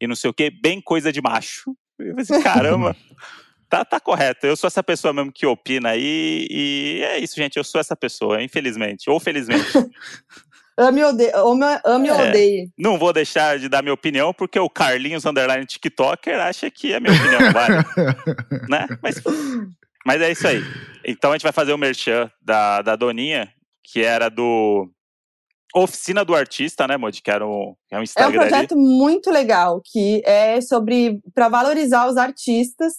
e 0.00 0.06
não 0.08 0.16
sei 0.16 0.28
o 0.30 0.34
que, 0.34 0.50
bem 0.50 0.80
coisa 0.80 1.12
de 1.12 1.20
macho. 1.22 1.70
Eu 1.98 2.08
falei 2.10 2.22
assim, 2.22 2.42
caramba, 2.42 2.96
tá, 3.70 3.84
tá 3.84 4.00
correto. 4.00 4.44
Eu 4.46 4.56
sou 4.56 4.66
essa 4.66 4.82
pessoa 4.82 5.12
mesmo 5.12 5.30
que 5.32 5.46
opina 5.46 5.90
aí, 5.90 6.46
e 6.50 7.00
é 7.04 7.18
isso, 7.18 7.36
gente. 7.36 7.56
Eu 7.56 7.64
sou 7.64 7.80
essa 7.80 7.94
pessoa, 7.94 8.42
infelizmente, 8.42 9.08
ou 9.08 9.20
felizmente. 9.20 9.70
Ame 10.78 11.02
ou 11.04 11.10
odeie. 11.10 11.32
Ame, 11.84 12.10
ou 12.10 12.16
É. 12.20 12.28
odeie. 12.28 12.68
não 12.78 12.98
vou 12.98 13.12
deixar 13.12 13.58
de 13.58 13.68
dar 13.68 13.82
minha 13.82 13.92
opinião, 13.94 14.32
porque 14.32 14.58
o 14.58 14.70
Carlinhos 14.70 15.26
Underline 15.26 15.66
TikToker 15.66 16.40
acha 16.40 16.70
que 16.70 16.94
a 16.94 17.00
minha 17.00 17.12
opinião 17.14 17.52
vale. 17.52 17.74
né? 18.68 18.86
Mas, 19.02 19.22
mas 20.06 20.22
é 20.22 20.30
isso 20.32 20.46
aí. 20.48 20.62
Então 21.04 21.30
a 21.30 21.34
gente 21.34 21.42
vai 21.42 21.52
fazer 21.52 21.72
o 21.72 21.78
merchan 21.78 22.30
da, 22.40 22.80
da 22.82 22.96
Doninha, 22.96 23.48
que 23.84 24.02
era 24.02 24.28
do 24.28 24.88
Oficina 25.74 26.24
do 26.24 26.34
Artista, 26.34 26.86
né, 26.86 26.96
Modi? 26.96 27.22
Que 27.22 27.30
era 27.30 27.46
um, 27.46 27.74
é 27.90 27.96
um 27.96 27.98
É 27.98 28.00
um 28.00 28.02
Instagram 28.02 28.40
ali. 28.40 28.50
projeto 28.50 28.76
muito 28.76 29.30
legal, 29.30 29.80
que 29.84 30.22
é 30.24 30.60
sobre 30.60 31.20
para 31.34 31.48
valorizar 31.48 32.06
os 32.08 32.16
artistas 32.16 32.94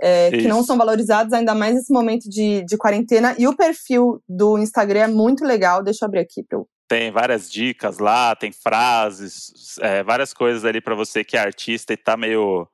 é, 0.00 0.30
que 0.30 0.46
não 0.46 0.62
são 0.62 0.76
valorizados, 0.78 1.32
ainda 1.32 1.54
mais 1.54 1.74
nesse 1.74 1.92
momento 1.92 2.28
de, 2.28 2.64
de 2.64 2.76
quarentena. 2.76 3.34
E 3.38 3.48
o 3.48 3.56
perfil 3.56 4.22
do 4.28 4.56
Instagram 4.58 5.00
é 5.00 5.06
muito 5.08 5.44
legal. 5.44 5.82
Deixa 5.82 6.04
eu 6.04 6.06
abrir 6.06 6.20
aqui 6.20 6.42
para 6.42 6.58
eu 6.58 6.68
Tem 6.88 7.10
várias 7.10 7.50
dicas 7.52 7.98
lá, 7.98 8.34
tem 8.34 8.50
frases, 8.50 9.78
é, 9.80 10.02
várias 10.02 10.32
coisas 10.32 10.64
ali 10.64 10.80
para 10.80 10.94
você 10.94 11.22
que 11.22 11.36
é 11.36 11.40
artista 11.40 11.92
e 11.92 11.96
tá 11.96 12.16
meio 12.16 12.66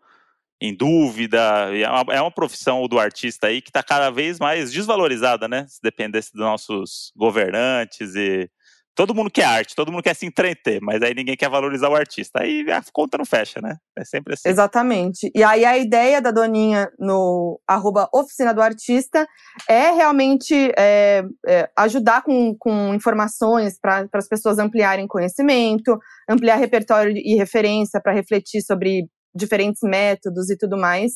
em 0.60 0.74
dúvida. 0.74 1.38
É, 1.76 1.88
uma, 1.88 2.14
é 2.14 2.20
uma 2.20 2.30
profissão 2.30 2.86
do 2.86 2.98
artista 2.98 3.48
aí 3.48 3.60
que 3.60 3.72
tá 3.72 3.82
cada 3.82 4.10
vez 4.10 4.38
mais 4.38 4.72
desvalorizada, 4.72 5.48
né? 5.48 5.66
Se 5.68 5.80
dependesse 5.82 6.32
dos 6.32 6.40
nossos 6.40 7.12
governantes 7.16 8.14
e. 8.14 8.50
Todo 8.94 9.14
mundo 9.14 9.30
quer 9.30 9.44
arte, 9.44 9.74
todo 9.74 9.90
mundo 9.90 10.02
quer 10.02 10.14
se 10.14 10.24
entreter, 10.24 10.80
mas 10.80 11.02
aí 11.02 11.14
ninguém 11.14 11.36
quer 11.36 11.50
valorizar 11.50 11.88
o 11.88 11.96
artista. 11.96 12.42
Aí 12.42 12.64
a 12.70 12.80
conta 12.92 13.18
não 13.18 13.24
fecha, 13.24 13.60
né? 13.60 13.76
É 13.98 14.04
sempre 14.04 14.34
assim. 14.34 14.48
Exatamente. 14.48 15.30
E 15.34 15.42
aí 15.42 15.64
a 15.64 15.76
ideia 15.76 16.22
da 16.22 16.30
Doninha 16.30 16.88
no 16.98 17.60
arroba 17.66 18.08
oficina 18.14 18.54
do 18.54 18.62
artista 18.62 19.26
é 19.68 19.90
realmente 19.90 20.72
é, 20.78 21.24
é, 21.46 21.68
ajudar 21.76 22.22
com, 22.22 22.54
com 22.58 22.94
informações 22.94 23.78
para 23.80 24.08
as 24.12 24.28
pessoas 24.28 24.58
ampliarem 24.58 25.08
conhecimento, 25.08 25.98
ampliar 26.28 26.56
repertório 26.56 27.12
e 27.16 27.34
referência 27.34 28.00
para 28.00 28.12
refletir 28.12 28.62
sobre 28.62 29.08
diferentes 29.34 29.80
métodos 29.82 30.48
e 30.50 30.56
tudo 30.56 30.76
mais 30.76 31.14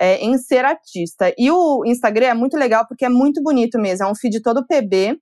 é, 0.00 0.16
em 0.16 0.38
ser 0.38 0.64
artista. 0.64 1.32
E 1.36 1.50
o 1.50 1.84
Instagram 1.84 2.26
é 2.26 2.34
muito 2.34 2.56
legal 2.56 2.86
porque 2.88 3.04
é 3.04 3.08
muito 3.08 3.42
bonito 3.42 3.78
mesmo. 3.78 4.06
É 4.06 4.10
um 4.10 4.14
feed 4.14 4.40
todo 4.40 4.66
PB 4.66 5.18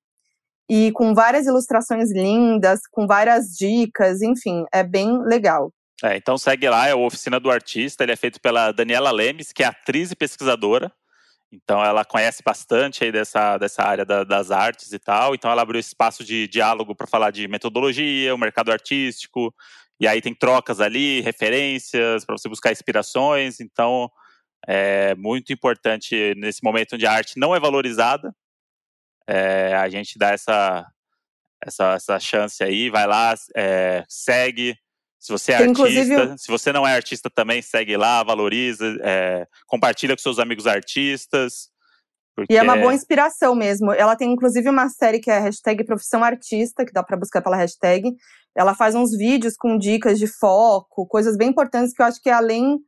e 0.69 0.93
com 0.93 1.15
várias 1.15 1.47
ilustrações 1.47 2.13
lindas, 2.13 2.81
com 2.91 3.07
várias 3.07 3.57
dicas, 3.57 4.21
enfim, 4.23 4.65
é 4.73 4.83
bem 4.83 5.23
legal. 5.23 5.73
É, 6.05 6.17
então 6.17 6.39
segue 6.39 6.69
lá, 6.69 6.87
é 6.87 6.95
o 6.95 7.05
Oficina 7.05 7.41
do 7.41 7.51
Artista, 7.51 8.05
ele 8.05 8.13
é 8.13 8.17
feito 8.17 8.41
pela 8.41 8.71
Daniela 8.71 9.11
Lemes, 9.11 9.53
que 9.53 9.65
é 9.65 9.67
atriz 9.67 10.11
e 10.13 10.17
pesquisadora. 10.17 10.93
Então 11.51 11.83
ela 11.83 12.05
conhece 12.05 12.43
bastante 12.45 13.03
aí 13.03 13.11
dessa, 13.11 13.57
dessa 13.57 13.83
área 13.83 14.05
da- 14.05 14.23
das 14.23 14.51
artes 14.51 14.93
e 14.93 14.99
tal. 14.99 15.35
Então 15.35 15.51
ela 15.51 15.63
abriu 15.63 15.81
espaço 15.81 16.23
de 16.23 16.47
diálogo 16.47 16.95
para 16.95 17.07
falar 17.07 17.31
de 17.31 17.49
metodologia, 17.49 18.35
o 18.35 18.39
mercado 18.39 18.71
artístico. 18.71 19.53
E 19.99 20.07
aí 20.07 20.21
tem 20.21 20.35
trocas 20.35 20.81
ali, 20.81 21.21
referências 21.23 22.25
para 22.25 22.37
você 22.37 22.49
buscar 22.49 22.71
inspirações. 22.71 23.61
Então 23.61 24.11
é 24.67 25.15
muito 25.15 25.53
importante 25.53 26.35
nesse 26.37 26.63
momento 26.63 26.95
onde 26.95 27.07
a 27.07 27.13
arte 27.13 27.39
não 27.39 27.55
é 27.57 27.59
valorizada, 27.61 28.33
é, 29.29 29.75
a 29.75 29.89
gente 29.89 30.19
dá 30.19 30.31
essa 30.31 30.87
essa, 31.65 31.95
essa 31.95 32.21
chance 32.21 32.63
aí, 32.63 32.89
vai 32.89 33.07
lá, 33.07 33.35
é, 33.57 34.05
segue. 34.09 34.77
Se 35.19 35.33
você 35.33 35.53
é 35.53 35.59
Tem, 35.59 35.69
artista, 35.69 36.39
se 36.39 36.49
você 36.49 36.73
não 36.73 36.87
é 36.87 36.95
artista 36.95 37.29
também, 37.29 37.61
segue 37.61 37.97
lá, 37.97 38.23
valoriza, 38.23 38.97
é, 39.03 39.47
compartilha 39.67 40.15
com 40.15 40.23
seus 40.23 40.39
amigos 40.39 40.67
artistas. 40.67 41.69
Porque 42.37 42.55
E 42.55 42.57
é 42.57 42.63
uma 42.63 42.77
boa 42.77 42.95
inspiração 42.95 43.53
mesmo. 43.57 43.93
Ela 43.93 44.15
tem 44.15 44.31
inclusive 44.31 44.71
uma 44.71 44.89
série 44.89 45.19
que 45.19 45.29
é 45.29 45.39
a 45.39 45.41
hashtag 45.41 45.85
Profissão 45.85 46.23
Artista, 46.23 46.87
que 46.87 46.93
dá 46.93 47.03
pra 47.03 47.17
buscar 47.17 47.43
pela 47.43 47.57
hashtag. 47.57 48.15
Ela 48.57 48.77
faz 48.77 48.95
uns 48.95 49.11
vídeos 49.11 49.57
com 49.57 49.77
dicas 49.77 50.21
de 50.21 50.29
foco, 50.29 51.05
coisas 51.09 51.37
bem 51.37 51.49
importantes 51.49 51.93
que 51.93 52.01
eu 52.01 52.07
acho 52.07 52.23
que 52.23 52.31
é 52.31 52.33
além. 52.33 52.79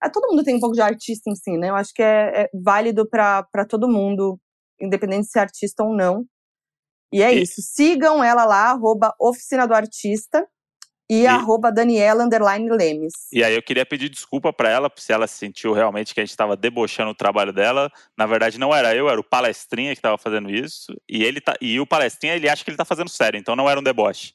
É, 0.00 0.08
todo 0.08 0.28
mundo 0.28 0.44
tem 0.44 0.54
um 0.54 0.60
pouco 0.60 0.76
de 0.76 0.82
artista 0.82 1.28
em 1.28 1.34
si, 1.34 1.58
né? 1.58 1.70
Eu 1.70 1.74
acho 1.74 1.92
que 1.92 2.02
é, 2.02 2.42
é 2.42 2.50
válido 2.54 3.08
pra 3.10 3.44
todo 3.68 3.88
mundo, 3.88 4.38
independente 4.80 5.26
de 5.26 5.30
ser 5.30 5.40
artista 5.40 5.82
ou 5.84 5.94
não. 5.94 6.24
E 7.12 7.22
é 7.22 7.32
E- 7.34 7.42
isso. 7.42 7.62
Sigam 7.62 8.22
ela 8.22 8.44
lá, 8.44 8.70
arroba 8.70 9.14
Oficina 9.20 9.66
do 9.66 9.74
Artista 9.74 10.46
e, 11.08 11.22
E- 11.22 11.26
arroba 11.26 11.70
Daniela 11.70 12.24
underline 12.24 12.68
Lemes. 12.68 13.12
E 13.32 13.44
aí 13.44 13.54
eu 13.54 13.62
queria 13.62 13.86
pedir 13.86 14.08
desculpa 14.08 14.52
pra 14.52 14.68
ela, 14.68 14.90
se 14.96 15.12
ela 15.12 15.26
sentiu 15.26 15.72
realmente 15.72 16.12
que 16.12 16.20
a 16.20 16.24
gente 16.24 16.30
estava 16.30 16.56
debochando 16.56 17.10
o 17.12 17.14
trabalho 17.14 17.52
dela. 17.52 17.90
Na 18.18 18.26
verdade, 18.26 18.58
não 18.58 18.74
era 18.74 18.94
eu, 18.94 19.08
era 19.08 19.20
o 19.20 19.24
palestrinha 19.24 19.92
que 19.94 19.98
estava 19.98 20.18
fazendo 20.18 20.50
isso. 20.50 20.92
E 21.08 21.22
ele 21.22 21.40
tá, 21.40 21.54
e 21.60 21.78
o 21.78 21.86
palestrinha, 21.86 22.34
ele 22.34 22.48
acha 22.48 22.64
que 22.64 22.70
ele 22.70 22.76
tá 22.76 22.84
fazendo 22.84 23.08
sério, 23.08 23.38
então 23.38 23.54
não 23.54 23.70
era 23.70 23.78
um 23.78 23.82
deboche. 23.84 24.34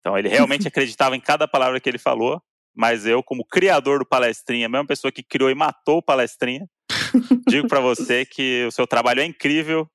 Então 0.00 0.18
ele 0.18 0.28
realmente 0.28 0.66
acreditava 0.68 1.14
em 1.16 1.20
cada 1.20 1.46
palavra 1.46 1.78
que 1.80 1.88
ele 1.88 1.98
falou, 1.98 2.42
mas 2.74 3.06
eu, 3.06 3.22
como 3.22 3.44
criador 3.44 4.00
do 4.00 4.06
palestrinha, 4.06 4.66
a 4.66 4.68
mesma 4.68 4.86
pessoa 4.86 5.12
que 5.12 5.22
criou 5.22 5.50
e 5.50 5.54
matou 5.54 5.98
o 5.98 6.02
palestrinha, 6.02 6.66
digo 7.48 7.68
pra 7.68 7.80
você 7.80 8.24
que 8.24 8.64
o 8.66 8.70
seu 8.70 8.86
trabalho 8.86 9.20
é 9.20 9.24
incrível 9.24 9.88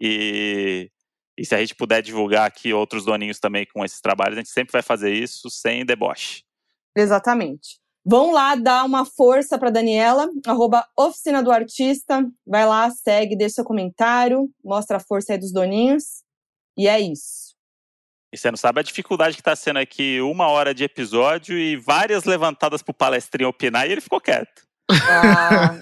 e 0.00 0.90
e 1.36 1.44
se 1.44 1.54
a 1.54 1.58
gente 1.58 1.74
puder 1.74 2.00
divulgar 2.00 2.46
aqui 2.46 2.72
outros 2.72 3.04
doninhos 3.04 3.40
também 3.40 3.66
com 3.66 3.84
esses 3.84 4.00
trabalhos, 4.00 4.36
a 4.36 4.40
gente 4.40 4.50
sempre 4.50 4.72
vai 4.72 4.82
fazer 4.82 5.12
isso 5.12 5.50
sem 5.50 5.84
deboche. 5.84 6.44
Exatamente. 6.96 7.80
Vão 8.06 8.32
lá 8.32 8.54
dar 8.54 8.84
uma 8.84 9.04
força 9.04 9.58
para 9.58 9.70
Daniela, 9.70 10.28
arroba 10.46 10.86
Oficina 10.96 11.42
do 11.42 11.50
Artista. 11.50 12.24
Vai 12.46 12.66
lá, 12.66 12.90
segue, 12.90 13.36
deixa 13.36 13.56
seu 13.56 13.64
comentário, 13.64 14.48
mostra 14.62 14.98
a 14.98 15.00
força 15.00 15.32
aí 15.32 15.38
dos 15.38 15.52
doninhos. 15.52 16.22
E 16.76 16.86
é 16.86 17.00
isso. 17.00 17.54
E 18.32 18.36
você 18.36 18.50
não 18.50 18.58
sabe 18.58 18.80
a 18.80 18.82
dificuldade 18.82 19.36
que 19.36 19.42
tá 19.42 19.56
sendo 19.56 19.78
aqui 19.78 20.20
uma 20.20 20.48
hora 20.48 20.74
de 20.74 20.84
episódio 20.84 21.58
e 21.58 21.76
várias 21.76 22.24
levantadas 22.24 22.82
pro 22.82 22.92
palestrinho 22.92 23.48
opinar 23.48 23.88
e 23.88 23.92
ele 23.92 24.00
ficou 24.00 24.20
quieto. 24.20 24.63
Ah, 24.90 25.74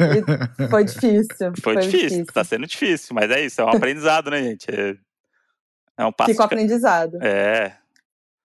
e 0.61 0.69
foi 0.69 0.85
difícil. 0.85 1.53
Foi, 1.63 1.77
difícil, 1.77 2.25
tá 2.27 2.45
sendo 2.45 2.67
difícil, 2.67 3.15
mas 3.15 3.31
é 3.31 3.45
isso, 3.45 3.61
é 3.61 3.65
um 3.65 3.69
aprendizado, 3.71 4.31
né, 4.31 4.43
gente? 4.43 4.67
É, 4.71 4.95
é 5.99 6.05
um 6.07 6.13
passo. 6.13 6.31
Ficou 6.31 6.45
de 6.47 6.49
ca- 6.51 6.55
aprendizado. 6.55 7.19
É, 7.23 7.73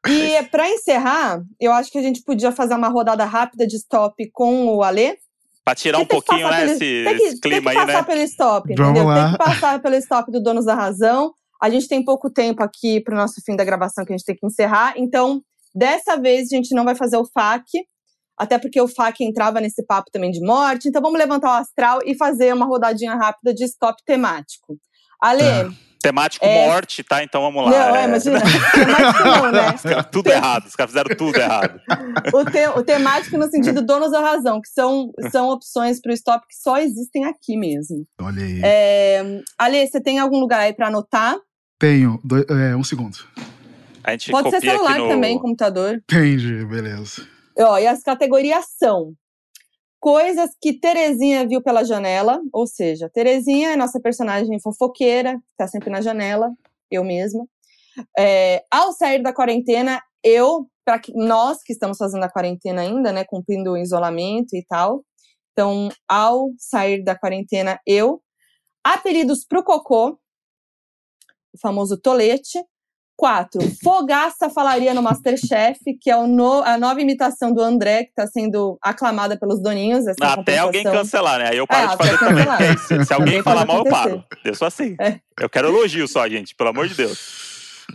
E 0.07 0.43
para 0.49 0.69
encerrar, 0.69 1.41
eu 1.59 1.71
acho 1.73 1.91
que 1.91 1.97
a 1.97 2.01
gente 2.01 2.23
podia 2.23 2.51
fazer 2.51 2.73
uma 2.75 2.87
rodada 2.87 3.23
rápida 3.25 3.67
de 3.67 3.75
stop 3.75 4.29
com 4.31 4.67
o 4.75 4.83
Alê. 4.83 5.17
pra 5.63 5.75
tirar 5.75 5.99
um 5.99 6.05
Porque 6.05 6.25
pouquinho, 6.25 6.49
né, 6.49 6.59
pelo- 6.61 6.71
esse, 6.71 6.79
tem 6.79 7.17
que, 7.17 7.23
esse 7.23 7.39
clima 7.39 7.55
tem 7.55 7.61
que 7.61 7.69
aí, 7.69 7.85
passar 7.85 7.99
né? 8.01 8.03
pelo 8.07 8.21
stop, 8.21 8.75
Vamos 8.75 8.91
entendeu? 8.91 9.07
lá. 9.07 9.23
Tem 9.23 9.31
que 9.33 9.37
passar 9.37 9.79
pelo 9.81 9.95
stop 9.95 10.31
do 10.31 10.41
Donos 10.41 10.65
da 10.65 10.73
Razão. 10.75 11.33
A 11.61 11.69
gente 11.69 11.87
tem 11.87 12.03
pouco 12.03 12.29
tempo 12.31 12.63
aqui 12.63 12.99
pro 13.01 13.15
nosso 13.15 13.41
fim 13.45 13.55
da 13.55 13.63
gravação 13.65 14.05
que 14.05 14.13
a 14.13 14.17
gente 14.17 14.25
tem 14.25 14.35
que 14.35 14.45
encerrar. 14.45 14.93
Então, 14.97 15.41
dessa 15.73 16.15
vez, 16.15 16.51
a 16.51 16.55
gente 16.55 16.73
não 16.73 16.83
vai 16.85 16.95
fazer 16.95 17.17
o 17.17 17.25
FAQ. 17.25 17.65
Até 18.37 18.57
porque 18.59 18.79
o 18.79 18.87
FAQ 18.87 19.23
entrava 19.23 19.59
nesse 19.59 19.83
papo 19.83 20.11
também 20.11 20.29
de 20.31 20.39
morte. 20.41 20.87
Então, 20.87 21.01
vamos 21.01 21.17
levantar 21.17 21.49
o 21.49 21.61
astral 21.61 21.99
e 22.05 22.15
fazer 22.15 22.53
uma 22.53 22.65
rodadinha 22.65 23.15
rápida 23.15 23.53
de 23.53 23.63
stop 23.65 24.01
temático. 24.05 24.77
Ale, 25.21 25.41
Tá. 25.43 25.69
Temático 25.99 26.45
É. 26.45 26.67
morte, 26.67 27.03
tá? 27.03 27.23
Então 27.23 27.41
vamos 27.41 27.65
lá. 27.65 27.71
não, 27.71 27.95
é, 27.95 28.03
imagina. 28.05 28.39
temático 28.71 29.23
não, 29.25 29.51
né? 29.51 29.73
Os 29.75 29.81
caras 29.81 30.05
tudo 30.11 30.27
errado, 30.29 30.65
os 30.67 30.75
caras 30.75 30.91
fizeram 30.91 31.15
tudo 31.17 31.35
errado. 31.37 31.81
O, 32.31 32.45
te- 32.45 32.67
o 32.79 32.83
temático 32.83 33.35
no 33.35 33.49
sentido 33.49 33.81
donos 33.81 34.11
da 34.11 34.21
razão, 34.21 34.61
que 34.61 34.69
são, 34.69 35.11
são 35.31 35.49
opções 35.49 35.99
para 35.99 36.11
o 36.11 36.13
stop 36.13 36.45
que 36.47 36.55
só 36.55 36.77
existem 36.77 37.25
aqui 37.25 37.57
mesmo. 37.57 38.05
Olha 38.21 38.43
aí. 38.43 38.61
É, 38.63 39.41
Ale, 39.57 39.87
você 39.87 39.99
tem 39.99 40.19
algum 40.19 40.39
lugar 40.39 40.59
aí 40.59 40.71
para 40.73 40.87
anotar? 40.87 41.35
Tenho. 41.79 42.19
dois- 42.23 42.45
é, 42.47 42.75
um 42.75 42.83
segundo. 42.83 43.17
A 44.03 44.11
gente 44.11 44.29
Pode 44.31 44.51
ser 44.51 44.61
celular 44.61 44.91
aqui 44.91 45.01
no... 45.01 45.09
também, 45.09 45.37
computador. 45.39 45.95
Entendi, 45.95 46.63
beleza. 46.63 47.27
Ó, 47.59 47.77
e 47.77 47.87
as 47.87 48.01
categorias 48.03 48.65
são 48.77 49.13
coisas 49.99 50.51
que 50.61 50.79
Terezinha 50.79 51.47
viu 51.47 51.61
pela 51.61 51.83
janela, 51.83 52.39
ou 52.53 52.67
seja, 52.67 53.09
Terezinha 53.09 53.71
é 53.71 53.75
nossa 53.75 53.99
personagem 53.99 54.59
fofoqueira, 54.59 55.33
que 55.37 55.55
tá 55.57 55.67
sempre 55.67 55.89
na 55.89 56.01
janela, 56.01 56.51
eu 56.91 57.03
mesma. 57.03 57.45
É, 58.17 58.63
ao 58.71 58.91
sair 58.93 59.21
da 59.23 59.33
quarentena, 59.33 60.01
eu, 60.23 60.69
para 60.85 61.01
nós 61.15 61.63
que 61.63 61.73
estamos 61.73 61.97
fazendo 61.97 62.23
a 62.23 62.31
quarentena 62.31 62.81
ainda, 62.81 63.11
né, 63.11 63.25
cumprindo 63.25 63.71
o 63.71 63.77
isolamento 63.77 64.55
e 64.55 64.63
tal. 64.65 65.03
Então, 65.51 65.89
ao 66.07 66.51
sair 66.57 67.03
da 67.03 67.17
quarentena, 67.17 67.79
eu. 67.85 68.21
Apelidos 68.83 69.45
pro 69.45 69.63
cocô, 69.63 70.19
o 71.53 71.59
famoso 71.59 71.99
tolete. 71.99 72.63
Quatro, 73.19 73.59
Fogaça 73.83 74.47
falaria 74.47 74.93
no 74.93 75.01
Masterchef, 75.01 75.79
que 75.99 76.07
é 76.11 76.15
o 76.15 76.27
no- 76.27 76.61
a 76.63 76.77
nova 76.77 77.01
imitação 77.01 77.51
do 77.51 77.59
André, 77.61 78.03
que 78.03 78.09
está 78.11 78.27
sendo 78.27 78.77
aclamada 78.79 79.35
pelos 79.35 79.59
doninhos. 79.59 80.05
Essa 80.05 80.33
Até 80.33 80.59
alguém 80.59 80.83
cancelar, 80.83 81.39
né? 81.39 81.49
Aí 81.49 81.57
eu 81.57 81.65
paro 81.65 81.85
É, 81.85 81.89
de 81.89 81.97
fazer 81.97 82.19
também. 82.19 82.45
porque 82.45 82.77
Se, 82.77 83.05
se 83.05 83.13
alguém 83.13 83.41
falar 83.41 83.65
mal, 83.65 83.77
eu 83.79 83.85
paro. 83.85 84.23
Eu 84.45 84.53
sou 84.53 84.67
assim. 84.67 84.95
É. 85.01 85.19
Eu 85.39 85.49
quero 85.49 85.67
elogio 85.69 86.07
só, 86.07 86.29
gente, 86.29 86.53
pelo 86.55 86.69
amor 86.69 86.87
de 86.87 86.93
Deus. 86.93 87.85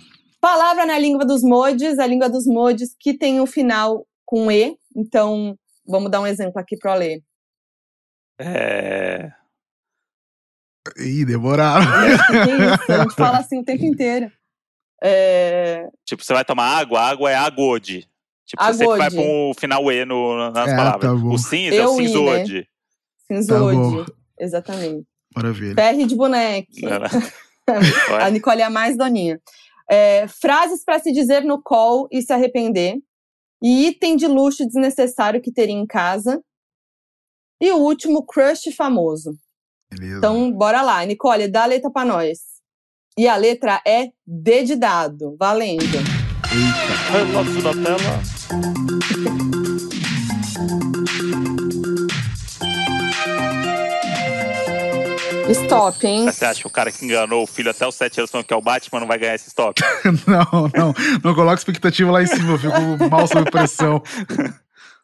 Palavra 0.41 0.85
na 0.85 0.99
língua 0.99 1.25
dos 1.25 1.43
modes, 1.45 2.01
a 2.01 2.07
língua 2.07 2.29
dos 2.29 2.45
modes 2.45 2.97
que 2.99 3.17
tem 3.17 3.41
o 3.41 3.47
final 3.47 4.05
com 4.27 4.51
E. 4.51 4.77
Então, 4.97 5.57
vamos 5.87 6.11
dar 6.11 6.21
um 6.21 6.27
exemplo 6.27 6.59
aqui 6.61 6.77
para 6.77 6.95
ler. 6.97 7.21
É... 8.41 9.31
Ih, 10.99 11.25
demoraram. 11.25 11.85
Que 12.27 12.51
isso? 12.51 12.93
A 12.93 13.03
gente 13.05 13.15
fala 13.15 13.39
assim 13.39 13.61
o 13.61 13.65
tempo 13.65 13.85
inteiro. 13.85 14.33
É, 15.03 15.89
Tipo, 16.05 16.25
você 16.25 16.33
vai 16.33 16.45
tomar 16.45 16.65
água, 16.79 17.01
a 17.01 17.09
água 17.09 17.31
é 17.31 17.35
agode. 17.35 18.09
Tipo, 18.47 18.63
você 18.65 18.73
sempre 18.75 18.99
vai 18.99 19.07
Agode. 19.09 19.17
com 19.17 19.51
o 19.51 19.55
final 19.55 19.91
E 19.91 20.05
no, 20.05 20.51
nas 20.51 20.69
É, 20.69 20.77
palavras. 20.77 21.01
tá 21.03 21.13
o 21.27 21.39
cinza 21.39 21.75
é 21.77 21.87
o 21.87 21.93
Eu 21.95 22.01
i, 22.01 22.03
né? 22.03 22.09
cinzode. 22.09 22.69
cinzode. 23.27 23.77
bom. 23.77 24.05
Exatamente. 24.39 25.07
Maravilha. 25.35 25.75
Ferre 25.75 26.05
de 26.07 26.15
boneco. 26.15 26.69
A 28.21 28.29
Nicole 28.31 28.61
é 28.61 28.65
a 28.65 28.71
mais 28.71 28.97
doninha. 28.97 29.41
É, 29.89 30.27
frases 30.29 30.85
para 30.85 30.99
se 30.99 31.13
dizer 31.13 31.43
no 31.45 31.63
call 31.63 32.09
e 32.11 32.21
se 32.21 32.33
arrepender. 32.33 32.97
E 33.63 33.87
item 33.89 34.17
de 34.17 34.27
luxo 34.27 34.67
desnecessário 34.67 35.41
que 35.41 35.53
teria 35.53 35.75
em 35.75 35.87
casa. 35.87 36.43
E 37.61 37.71
o 37.71 37.77
último, 37.79 38.25
crush 38.27 38.73
famoso. 38.77 39.39
Beleza. 39.91 40.19
Então, 40.19 40.51
bora 40.53 40.83
lá. 40.83 41.05
Nicole, 41.05 41.47
dá 41.49 41.63
a 41.63 41.67
letra 41.67 41.91
pra 41.91 42.05
nós. 42.05 42.39
E 43.17 43.29
a 43.29 43.37
letra 43.37 43.81
é 43.87 44.09
D 44.27 44.65
de 44.65 44.75
dado. 44.75 45.37
Valendo. 45.39 45.83
Eita. 45.85 47.13
Relógio 47.13 47.63
da 47.63 47.73
tela. 47.73 49.23
Stop, 55.51 56.07
hein? 56.07 56.25
Você 56.25 56.45
acha 56.47 56.61
que 56.63 56.67
o 56.67 56.71
cara 56.71 56.91
que 56.91 57.05
enganou 57.05 57.43
o 57.43 57.47
filho 57.47 57.71
até 57.71 57.87
os 57.87 57.95
7 57.97 58.21
anos 58.21 58.31
falando 58.31 58.47
que 58.47 58.55
é 58.55 58.57
o 58.57 58.63
Batman 58.63 59.01
não 59.01 59.07
vai 59.07 59.19
ganhar 59.19 59.35
esse 59.35 59.49
stop? 59.49 59.83
Não, 60.27 60.71
não. 60.75 60.95
Não 61.23 61.35
coloca 61.35 61.59
expectativa 61.59 62.11
lá 62.11 62.23
em 62.23 62.27
cima. 62.27 62.53
Eu 62.53 62.59
fico 62.59 63.11
mal 63.11 63.27
sob 63.27 63.51
pressão. 63.51 64.03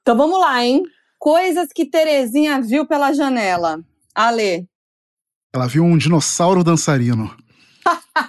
Então 0.01 0.17
vamos 0.17 0.41
lá, 0.41 0.65
hein? 0.65 0.83
Coisas 1.19 1.69
que 1.75 1.85
Terezinha 1.85 2.63
viu 2.63 2.87
pela 2.87 3.13
janela. 3.13 3.81
Ale. 4.15 4.67
Ela 5.53 5.67
viu 5.67 5.85
um 5.85 5.99
dinossauro 5.99 6.65
dançarino. 6.65 7.31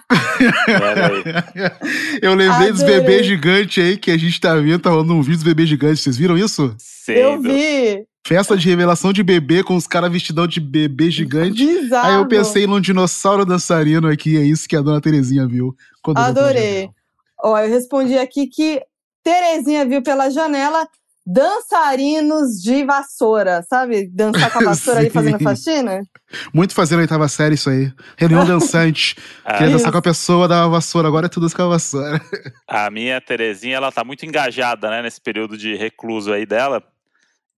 Eu 2.22 2.36
lembrei 2.36 2.72
dos 2.72 2.82
Adorei. 2.82 3.00
bebês 3.02 3.26
gigantes 3.26 3.84
aí 3.84 3.98
que 3.98 4.12
a 4.12 4.18
gente 4.18 4.40
tá 4.40 4.56
vendo, 4.56 4.80
tá 4.80 4.90
rolando 4.90 5.14
um 5.14 5.22
vídeo 5.22 5.38
dos 5.38 5.44
bebês 5.44 5.70
gigantes. 5.70 6.04
Vocês 6.04 6.18
viram 6.18 6.38
isso? 6.38 6.76
Eu 7.08 7.38
Sendo. 7.38 7.44
vi. 7.44 8.06
Festa 8.28 8.56
de 8.56 8.70
revelação 8.70 9.12
de 9.12 9.24
bebê 9.24 9.64
com 9.64 9.76
os 9.76 9.88
caras 9.88 10.12
vestidão 10.12 10.46
de 10.46 10.60
bebê 10.60 11.10
gigante. 11.10 11.66
Bizarro. 11.66 12.08
Aí 12.08 12.16
eu 12.16 12.28
pensei 12.28 12.68
num 12.68 12.80
dinossauro 12.80 13.46
dançarino 13.46 14.08
aqui, 14.08 14.38
é 14.38 14.42
isso 14.42 14.68
que 14.68 14.76
a 14.76 14.82
dona 14.82 15.02
Terezinha 15.02 15.48
viu. 15.48 15.76
Adorei. 16.16 16.90
Ó, 17.42 17.58
eu 17.58 17.70
respondi 17.70 18.18
aqui 18.18 18.48
que 18.48 18.82
Terezinha 19.24 19.86
viu 19.86 20.04
pela 20.04 20.30
janela 20.30 20.86
dançarinos 21.32 22.60
de 22.60 22.84
vassoura, 22.84 23.64
sabe? 23.70 24.08
Dançar 24.08 24.52
com 24.52 24.60
a 24.60 24.66
vassoura 24.74 25.00
ali 25.02 25.12
fazendo 25.12 25.40
faxina. 25.40 26.02
Muito 26.52 26.74
fazendo 26.74 27.00
a 27.00 27.02
oitava 27.04 27.28
série 27.28 27.54
isso 27.54 27.70
aí. 27.70 27.92
Reunião 28.18 28.44
dançante. 28.48 29.16
Ah, 29.46 29.54
Queria 29.54 29.68
dançar 29.68 29.88
Isso. 29.88 29.92
com 29.92 29.98
a 30.00 30.02
pessoa, 30.02 30.48
dava 30.48 30.70
vassoura. 30.70 31.08
Agora 31.08 31.28
é 31.28 31.30
tudo 31.30 31.44
dançar 31.44 31.58
com 31.58 31.64
a 31.64 31.68
vassoura. 31.68 32.22
A 32.68 32.90
minha 32.90 33.22
Terezinha, 33.22 33.78
ela 33.78 33.92
tá 33.92 34.04
muito 34.04 34.26
engajada, 34.26 34.90
né, 34.90 35.04
nesse 35.04 35.22
período 35.22 35.56
de 35.56 35.76
recluso 35.76 36.34
aí 36.34 36.48
dela. 36.48 36.84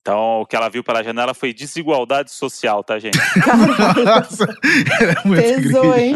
Então, 0.02 0.42
o 0.42 0.46
que 0.48 0.56
ela 0.56 0.68
viu 0.68 0.84
pela 0.84 1.04
janela 1.04 1.32
foi 1.32 1.54
desigualdade 1.54 2.32
social, 2.32 2.84
tá, 2.84 2.98
gente? 2.98 3.16
Nossa, 4.04 4.46
é 5.00 5.28
muito 5.28 5.44
Pesou, 5.44 5.96
hein? 5.96 6.14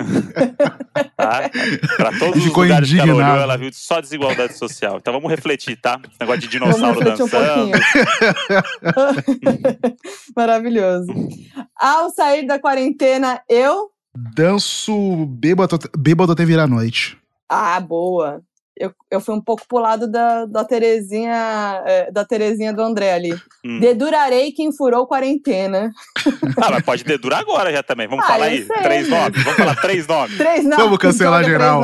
Tá? 1.15 1.51
Pra 1.95 2.11
todos 2.17 2.37
os 2.37 2.43
Ficou 2.45 2.63
lugares 2.63 2.89
que 2.89 2.95
ela 2.95 3.03
olhou, 3.09 3.19
indignado. 3.21 3.41
ela 3.43 3.57
viu 3.57 3.69
só 3.71 4.01
desigualdade 4.01 4.57
social. 4.57 4.97
Então 4.97 5.13
vamos 5.13 5.29
refletir, 5.29 5.79
tá? 5.79 5.99
Negócio 6.19 6.41
de 6.47 6.57
Vamos 6.57 6.75
dinossauro 6.75 6.99
refletir 6.99 7.23
um 7.23 7.27
dançando. 7.27 7.71
pouquinho. 7.71 9.95
Maravilhoso. 10.35 11.13
Ao 11.79 12.09
sair 12.09 12.47
da 12.47 12.57
quarentena, 12.59 13.39
eu. 13.47 13.91
Danço 14.33 15.27
bêbado, 15.27 15.77
bêbado 15.95 16.31
até 16.31 16.43
virar 16.43 16.65
noite. 16.67 17.17
Ah, 17.47 17.79
boa. 17.79 18.41
Eu, 18.77 18.91
eu 19.09 19.21
fui 19.21 19.33
um 19.33 19.41
pouco 19.41 19.65
pro 19.67 19.79
lado 19.79 20.05
da, 20.09 20.45
da 20.45 20.65
Terezinha, 20.65 21.81
é, 21.85 22.11
da 22.11 22.25
Terezinha 22.25 22.73
do 22.73 22.81
André 22.81 23.13
ali. 23.13 23.33
Hum. 23.65 23.79
Dedurarei 23.79 24.51
quem 24.51 24.71
furou 24.75 25.07
quarentena. 25.07 25.91
Ah, 26.61 26.71
mas 26.71 26.83
pode 26.83 27.03
dedurar 27.03 27.39
agora 27.39 27.71
já 27.71 27.83
também. 27.83 28.07
Vamos 28.07 28.23
Ah, 28.25 28.27
falar 28.29 28.45
aí. 28.45 28.65
sei. 28.65 28.81
Três 28.81 29.09
nomes. 29.09 29.43
Vamos 29.43 29.57
falar 29.57 29.75
três 29.75 30.07
nomes. 30.07 30.37
Três 30.37 30.63
nomes. 30.63 30.77
Vamos 30.77 30.97
cancelar 30.97 31.43
joga 31.43 31.51
geral. 31.51 31.81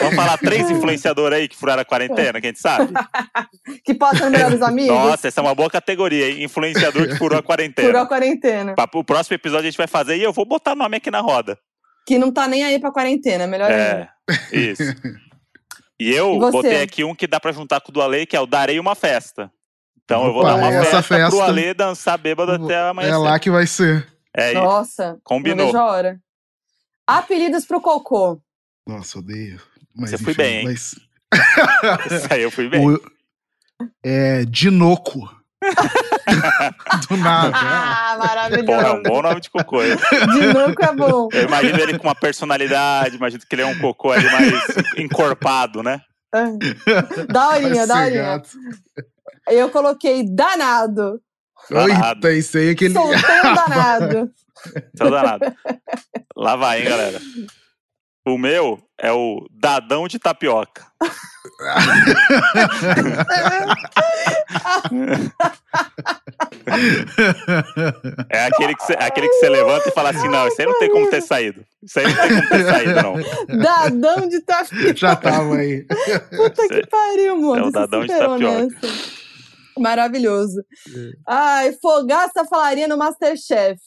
Vamos 0.00 0.14
falar 0.16 0.38
três 0.38 0.68
influenciadores 0.70 1.38
aí 1.38 1.48
que 1.48 1.56
furaram 1.56 1.82
a 1.82 1.84
quarentena, 1.84 2.40
que 2.40 2.46
a 2.46 2.50
gente 2.50 2.60
sabe. 2.60 2.92
Que 3.84 3.94
pode 3.94 4.18
ser 4.18 4.28
melhores 4.30 4.60
amigos. 4.62 4.96
Nossa, 4.96 5.28
essa 5.28 5.40
é 5.40 5.42
uma 5.42 5.54
boa 5.54 5.70
categoria, 5.70 6.28
hein? 6.28 6.42
Influenciador 6.42 7.06
que 7.08 7.14
furou 7.16 7.38
a 7.38 7.42
quarentena. 7.42 7.86
Furou 7.88 8.02
a 8.02 8.06
quarentena. 8.06 8.74
O 8.94 9.04
próximo 9.04 9.34
episódio 9.34 9.66
a 9.66 9.70
gente 9.70 9.78
vai 9.78 9.86
fazer 9.86 10.16
e 10.16 10.22
eu 10.22 10.32
vou 10.32 10.44
botar 10.44 10.72
o 10.72 10.76
nome 10.76 10.96
aqui 10.96 11.10
na 11.10 11.20
roda. 11.20 11.56
Que 12.06 12.18
não 12.18 12.32
tá 12.32 12.46
nem 12.48 12.64
aí 12.64 12.78
pra 12.80 12.90
quarentena, 12.92 13.46
melhor 13.46 13.70
ainda. 13.70 14.08
É, 14.52 14.56
isso. 14.56 14.82
E 15.98 16.10
eu 16.12 16.34
E 16.34 16.38
você? 16.38 16.52
botei 16.52 16.82
aqui 16.82 17.04
um 17.04 17.14
que 17.14 17.26
dá 17.26 17.40
pra 17.40 17.52
juntar 17.52 17.80
com 17.80 17.90
o 17.90 17.92
do 17.92 18.02
Ale, 18.02 18.26
que 18.26 18.36
é 18.36 18.40
o 18.40 18.46
Darei 18.46 18.78
uma 18.78 18.94
Festa. 18.94 19.50
Então 20.04 20.24
eu 20.26 20.32
vou 20.32 20.42
Opa, 20.42 20.50
dar 20.50 20.56
uma 20.56 20.70
festa, 20.70 21.02
pro 21.02 21.02
festa- 21.02 21.44
Ale 21.44 21.74
dançar 21.74 22.16
bêbado 22.18 22.52
até 22.52 22.78
amanhã. 22.78 23.08
É 23.08 23.16
lá 23.16 23.38
que 23.38 23.50
vai 23.50 23.66
ser. 23.66 24.06
É 24.36 24.52
isso. 24.52 24.60
Nossa, 24.62 25.18
Combinou. 25.24 25.56
não 25.58 25.66
vejo 25.66 25.78
a 25.78 25.86
hora. 25.86 26.20
Apelidos 27.06 27.64
pro 27.64 27.80
cocô. 27.80 28.40
Nossa, 28.86 29.18
odeio. 29.18 29.60
Mas, 29.94 30.10
Você 30.10 30.18
foi 30.18 30.32
enfim, 30.32 30.42
bem, 30.42 30.56
hein? 30.58 30.64
mas- 30.64 30.94
Isso 32.12 32.32
aí 32.32 32.42
eu 32.42 32.50
fui 32.50 32.68
bem. 32.70 32.86
O- 32.88 33.00
é 34.04 34.44
Dinoco. 34.44 35.28
Do 37.08 37.16
nada. 37.16 37.52
Ah, 37.56 38.16
Porra, 38.18 38.30
é 38.30 38.54
um 38.54 38.58
maravilhoso. 38.58 39.02
bom 39.04 39.22
nome 39.22 39.40
de 39.40 39.50
cocô. 39.50 39.82
hein? 39.82 39.96
De 39.96 40.46
nunca 40.52 40.86
é 40.86 40.92
bom. 40.94 41.28
Eu 41.32 41.44
imagino 41.44 41.80
ele 41.80 41.98
com 41.98 42.06
uma 42.06 42.14
personalidade, 42.14 43.16
imagino 43.16 43.42
que 43.48 43.54
ele 43.54 43.62
é 43.62 43.66
um 43.66 43.78
cocô 43.78 44.12
ali 44.12 44.30
mais 44.30 44.52
encorpado, 44.98 45.82
né? 45.82 46.00
Daorinha, 47.28 47.82
ser 47.82 47.86
daorinha. 47.86 48.22
gato. 48.22 48.50
Eu 49.48 49.70
coloquei 49.70 50.22
danado. 50.28 51.20
Danado. 51.70 52.28
Eita, 52.28 52.32
isso 52.32 52.58
aí 52.58 52.68
é 52.68 52.70
aquele. 52.72 52.94
Soltei 52.94 53.40
um 53.40 53.54
danado. 53.54 54.30
Seu 54.96 55.10
danado. 55.10 55.44
Lá 56.36 56.56
vai, 56.56 56.80
hein, 56.82 56.88
galera. 56.88 57.20
O 58.26 58.36
meu 58.36 58.82
é 58.98 59.12
o 59.12 59.46
Dadão 59.52 60.08
de 60.08 60.18
Tapioca. 60.18 60.84
É 68.28 68.46
aquele 68.46 68.74
que, 68.74 68.82
você, 68.82 68.92
aquele 68.94 69.28
que 69.28 69.34
você 69.34 69.48
levanta 69.48 69.88
e 69.88 69.92
fala 69.92 70.10
assim: 70.10 70.28
não, 70.28 70.48
isso 70.48 70.60
aí 70.60 70.66
não 70.66 70.78
tem 70.78 70.90
como 70.90 71.08
ter 71.08 71.22
saído. 71.22 71.64
Isso 71.82 71.98
aí 72.00 72.06
não 72.06 72.16
tem 72.16 72.28
como 72.28 72.48
ter 72.48 72.64
saído, 72.64 72.94
não. 72.94 73.58
Dadão 73.62 74.28
de 74.28 74.40
tapioca. 74.40 74.96
Já 74.96 75.14
tava 75.16 75.56
aí. 75.56 75.84
Puta 76.36 76.68
que 76.68 76.86
pariu, 76.86 77.40
mano. 77.40 77.64
é 77.64 77.68
o 77.68 77.70
dadão 77.70 78.00
de 78.02 78.08
tapioca. 78.08 78.64
nessa. 78.64 79.26
Maravilhoso. 79.78 80.64
Ai, 81.28 81.72
Fogaça 81.80 82.44
falaria 82.46 82.88
no 82.88 82.96
Masterchef. 82.98 83.80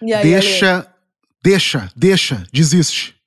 E 0.00 0.14
aí, 0.14 0.20
Ale? 0.20 0.30
Deixa, 0.30 0.94
deixa, 1.42 1.90
deixa, 1.94 2.46
desiste. 2.52 3.17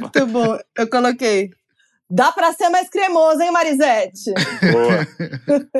Muito 0.00 0.26
bom. 0.26 0.58
Eu 0.76 0.88
coloquei. 0.88 1.50
Dá 2.10 2.32
pra 2.32 2.52
ser 2.52 2.68
mais 2.70 2.88
cremoso, 2.88 3.40
hein, 3.42 3.50
Marisete? 3.50 4.32
Boa. 4.72 5.06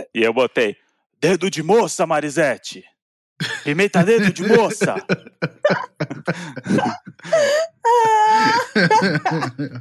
E 0.15 0.23
eu 0.23 0.33
botei: 0.33 0.77
dedo 1.21 1.51
de 1.51 1.63
moça, 1.63 2.07
Marisete. 2.07 2.85
Pimenta 3.65 4.03
dedo 4.03 4.33
de 4.33 4.47
moça. 4.47 4.97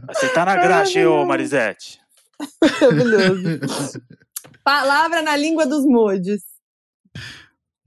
Você 0.07 0.29
tá 0.29 0.45
na 0.45 0.55
graxa, 0.55 0.99
hein, 0.99 1.07
ô 1.07 1.25
Marisete. 1.25 1.99
Maravilhoso. 2.61 4.01
Palavra 4.63 5.21
na 5.21 5.35
língua 5.35 5.65
dos 5.65 5.85
modes. 5.85 6.43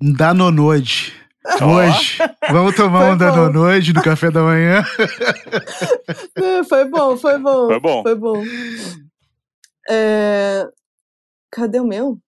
Um 0.00 0.12
Danonode. 0.12 1.14
Hoje. 1.44 2.18
Vamos 2.50 2.76
tomar 2.76 3.00
Foi 3.00 3.08
um 3.08 3.18
bom. 3.18 3.24
Danonode 3.24 3.92
no 3.92 4.02
café 4.02 4.30
da 4.30 4.42
manhã. 4.42 4.84
Foi 6.68 6.84
bom, 6.84 7.16
foi 7.16 7.38
bom. 7.38 7.66
Foi 7.66 7.80
bom. 7.80 8.02
Foi 8.02 8.14
bom. 8.14 8.44
É, 9.88 10.66
Cadê 11.50 11.80
o 11.80 11.86
meu? 11.86 12.18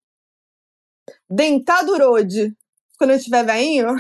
Dentadurode. 1.30 2.54
Quando 2.98 3.10
eu 3.10 3.16
estiver 3.16 3.44
veinho, 3.44 3.88
Ó. 3.88 3.96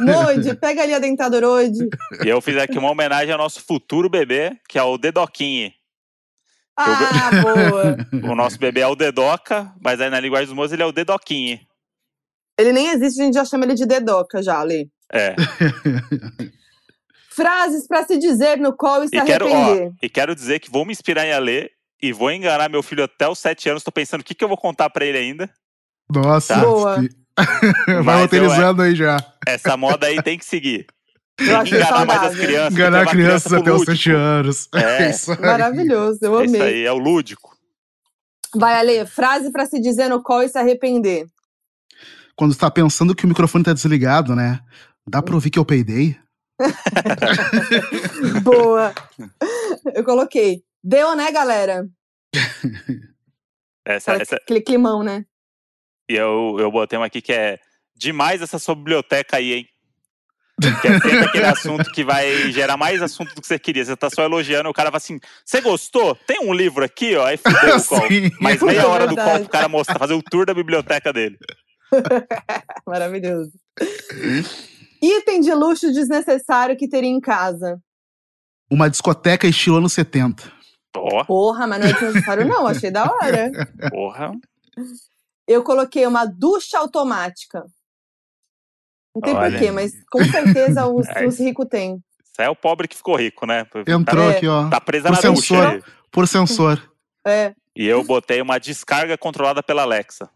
Mode, 0.02 0.54
pega 0.56 0.82
ali 0.82 0.94
a 0.94 0.98
dentadurode. 0.98 1.88
E 2.24 2.28
eu 2.28 2.40
fiz 2.40 2.56
aqui 2.56 2.78
uma 2.78 2.90
homenagem 2.90 3.32
ao 3.32 3.38
nosso 3.38 3.62
futuro 3.62 4.08
bebê, 4.08 4.56
que 4.68 4.78
é 4.78 4.82
o 4.82 4.98
Dedoquinho. 4.98 5.72
Ah, 6.76 7.30
boa. 7.42 7.96
O 8.32 8.34
nosso 8.34 8.58
bebê 8.58 8.80
é 8.80 8.86
o 8.86 8.96
Dedoca, 8.96 9.72
mas 9.82 10.00
aí 10.00 10.10
na 10.10 10.18
linguagem 10.20 10.46
dos 10.46 10.54
moços 10.54 10.72
ele 10.72 10.82
é 10.82 10.86
o 10.86 10.92
Dedoquinho. 10.92 11.60
Ele 12.60 12.72
nem 12.72 12.90
existe, 12.90 13.20
a 13.20 13.24
gente 13.24 13.34
já 13.34 13.44
chama 13.44 13.64
ele 13.64 13.74
de 13.74 13.86
dedoca 13.86 14.42
já, 14.42 14.58
Ale. 14.60 14.88
É. 15.12 15.34
Frases 17.30 17.86
pra 17.86 18.04
se 18.04 18.18
dizer 18.18 18.58
no 18.58 18.76
qual 18.76 19.02
e 19.04 19.08
se 19.08 19.16
E 19.16 19.22
quero, 19.22 19.46
arrepender. 19.46 19.88
ó, 19.88 19.92
e 20.02 20.08
quero 20.08 20.34
dizer 20.34 20.58
que 20.58 20.70
vou 20.70 20.84
me 20.84 20.92
inspirar 20.92 21.24
em 21.26 21.32
Alê 21.32 21.70
e 22.02 22.12
vou 22.12 22.30
enganar 22.30 22.68
meu 22.68 22.82
filho 22.82 23.04
até 23.04 23.28
os 23.28 23.38
sete 23.38 23.68
anos. 23.68 23.82
Tô 23.84 23.92
pensando 23.92 24.20
o 24.20 24.24
que, 24.24 24.34
que 24.34 24.42
eu 24.44 24.48
vou 24.48 24.56
contar 24.58 24.90
pra 24.90 25.04
ele 25.04 25.16
ainda. 25.18 25.48
Nossa. 26.12 26.54
Tá. 26.54 26.60
Boa. 26.60 26.96
Vai 28.04 28.16
eu, 28.16 28.20
roteirizando 28.22 28.82
aí 28.82 28.94
já. 28.94 29.16
Essa 29.46 29.76
moda 29.76 30.06
aí 30.06 30.20
tem 30.22 30.36
que 30.38 30.44
seguir. 30.44 30.86
Eu 31.38 31.46
enganar 31.46 31.64
mais 31.64 31.80
as 31.80 31.88
saudável. 31.88 32.42
crianças. 32.42 32.72
Enganar 32.74 33.06
crianças 33.06 33.52
criança 33.52 33.58
até 33.58 33.72
os. 33.72 33.84
7 33.86 34.10
anos. 34.12 34.68
É. 34.74 35.08
isso 35.10 35.32
aí. 35.32 35.40
Maravilhoso, 35.40 36.18
eu 36.22 36.40
É 36.40 36.44
Isso 36.44 36.56
amei. 36.56 36.68
aí, 36.68 36.84
é 36.84 36.92
o 36.92 36.98
lúdico. 36.98 37.56
Vai, 38.54 38.74
Ale, 38.74 39.06
frase 39.06 39.50
pra 39.52 39.64
se 39.64 39.80
dizer 39.80 40.08
no 40.08 40.22
qual 40.22 40.42
e 40.42 40.48
se 40.48 40.58
arrepender. 40.58 41.26
Quando 42.40 42.56
tá 42.56 42.70
pensando 42.70 43.14
que 43.14 43.26
o 43.26 43.28
microfone 43.28 43.62
tá 43.62 43.74
desligado, 43.74 44.34
né? 44.34 44.60
Dá 45.06 45.20
pra 45.20 45.34
ouvir 45.34 45.50
que 45.50 45.58
eu 45.58 45.64
peidei? 45.64 46.18
Boa. 48.42 48.94
Eu 49.94 50.02
coloquei. 50.02 50.64
Deu, 50.82 51.14
né, 51.14 51.30
galera? 51.30 51.86
Essa, 53.86 54.12
essa, 54.14 54.36
Aquele 54.36 54.62
climão, 54.62 55.02
né? 55.02 55.26
e 56.08 56.14
eu, 56.14 56.56
eu 56.58 56.70
botei 56.70 56.98
uma 56.98 57.06
aqui 57.06 57.20
que 57.20 57.32
é 57.32 57.58
demais 57.94 58.40
essa 58.40 58.58
sua 58.58 58.74
biblioteca 58.74 59.36
aí, 59.36 59.52
hein? 59.52 59.68
Que 60.80 60.88
é 60.88 61.00
sempre 61.00 61.24
aquele 61.24 61.46
assunto 61.46 61.90
que 61.92 62.04
vai 62.04 62.52
gerar 62.52 62.76
mais 62.78 63.02
assunto 63.02 63.34
do 63.34 63.42
que 63.42 63.46
você 63.46 63.58
queria. 63.58 63.84
Você 63.84 63.96
tá 63.96 64.08
só 64.08 64.22
elogiando, 64.22 64.68
o 64.70 64.74
cara 64.74 64.88
fala 64.88 64.96
assim: 64.96 65.18
Você 65.44 65.60
gostou? 65.60 66.14
Tem 66.14 66.40
um 66.40 66.54
livro 66.54 66.84
aqui, 66.84 67.16
ó. 67.16 67.26
Aí 67.26 67.36
fudeu 67.36 67.76
o 67.76 67.84
call. 67.84 68.08
Mais 68.40 68.62
meia 68.62 68.86
hora 68.86 69.06
do 69.06 69.16
call 69.16 69.40
pro 69.40 69.48
cara 69.48 69.68
mostrar, 69.68 69.98
fazer 69.98 70.14
o 70.14 70.22
tour 70.22 70.46
da 70.46 70.54
biblioteca 70.54 71.12
dele. 71.12 71.38
Maravilhoso. 72.86 73.52
Item 75.02 75.40
de 75.40 75.52
luxo 75.54 75.92
desnecessário 75.92 76.76
que 76.76 76.88
teria 76.88 77.08
em 77.10 77.20
casa. 77.20 77.80
Uma 78.70 78.88
discoteca 78.90 79.46
estilo 79.46 79.78
anos 79.78 79.92
70. 79.92 80.52
Ó, 80.96 81.24
Porra, 81.24 81.66
mas 81.66 81.80
não 81.80 81.86
é 81.88 81.92
desnecessário, 81.92 82.46
não. 82.46 82.66
Achei 82.66 82.90
da 82.90 83.04
hora. 83.04 83.50
porra. 83.90 84.32
Eu 85.46 85.62
coloquei 85.64 86.06
uma 86.06 86.24
ducha 86.24 86.78
automática. 86.78 87.64
Não 89.14 89.22
tem 89.22 89.34
Olha. 89.34 89.50
porquê, 89.50 89.70
mas 89.72 89.92
com 90.10 90.24
certeza 90.24 90.86
os, 90.90 91.08
É 91.08 91.26
os 91.26 91.38
ricos 91.38 91.66
têm. 91.68 91.94
Isso 92.22 92.40
aí 92.40 92.46
é 92.46 92.50
o 92.50 92.54
pobre 92.56 92.86
que 92.86 92.96
ficou 92.96 93.16
rico, 93.16 93.44
né? 93.46 93.66
Entrou 93.86 94.30
É. 94.30 94.36
aqui, 94.36 94.46
ó. 94.46 94.68
Tá 94.68 94.80
presa 94.80 95.08
Por 95.08 95.14
na 95.16 95.20
sensor. 95.20 95.70
ducha. 95.80 95.84
Por 96.12 96.28
sensor. 96.28 96.92
É. 97.26 97.54
E 97.74 97.86
eu 97.86 98.04
botei 98.04 98.40
uma 98.40 98.58
descarga 98.58 99.16
controlada 99.18 99.62
pela 99.62 99.82
Alexa. 99.82 100.28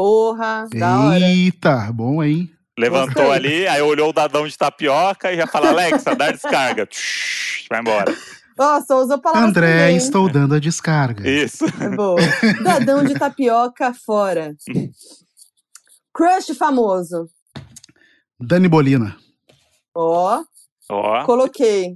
Porra, 0.00 0.66
da 0.72 0.98
hora. 0.98 1.20
Eita, 1.20 1.92
bom 1.92 2.22
aí. 2.22 2.48
Levantou 2.78 3.26
Gostei. 3.26 3.32
ali, 3.50 3.66
aí 3.68 3.82
olhou 3.82 4.08
o 4.08 4.12
dadão 4.14 4.48
de 4.48 4.56
tapioca 4.56 5.30
e 5.30 5.36
já 5.36 5.46
fala, 5.46 5.68
Alexa, 5.68 6.16
dá 6.16 6.30
descarga. 6.32 6.88
Vai 7.68 7.80
embora. 7.80 8.16
Nossa, 8.56 8.96
usou 8.96 9.18
palavras 9.20 9.50
André, 9.50 9.80
também. 9.82 9.96
estou 9.98 10.26
dando 10.32 10.54
a 10.54 10.58
descarga. 10.58 11.28
Isso. 11.28 11.66
É 11.78 11.94
boa. 11.94 12.18
Dadão 12.64 13.04
de 13.04 13.12
tapioca 13.12 13.92
fora. 13.92 14.54
Crush 16.14 16.56
famoso. 16.56 17.26
Dani 18.40 18.68
Bolina. 18.68 19.14
Ó, 19.94 20.42
Ó. 20.90 21.24
coloquei. 21.26 21.90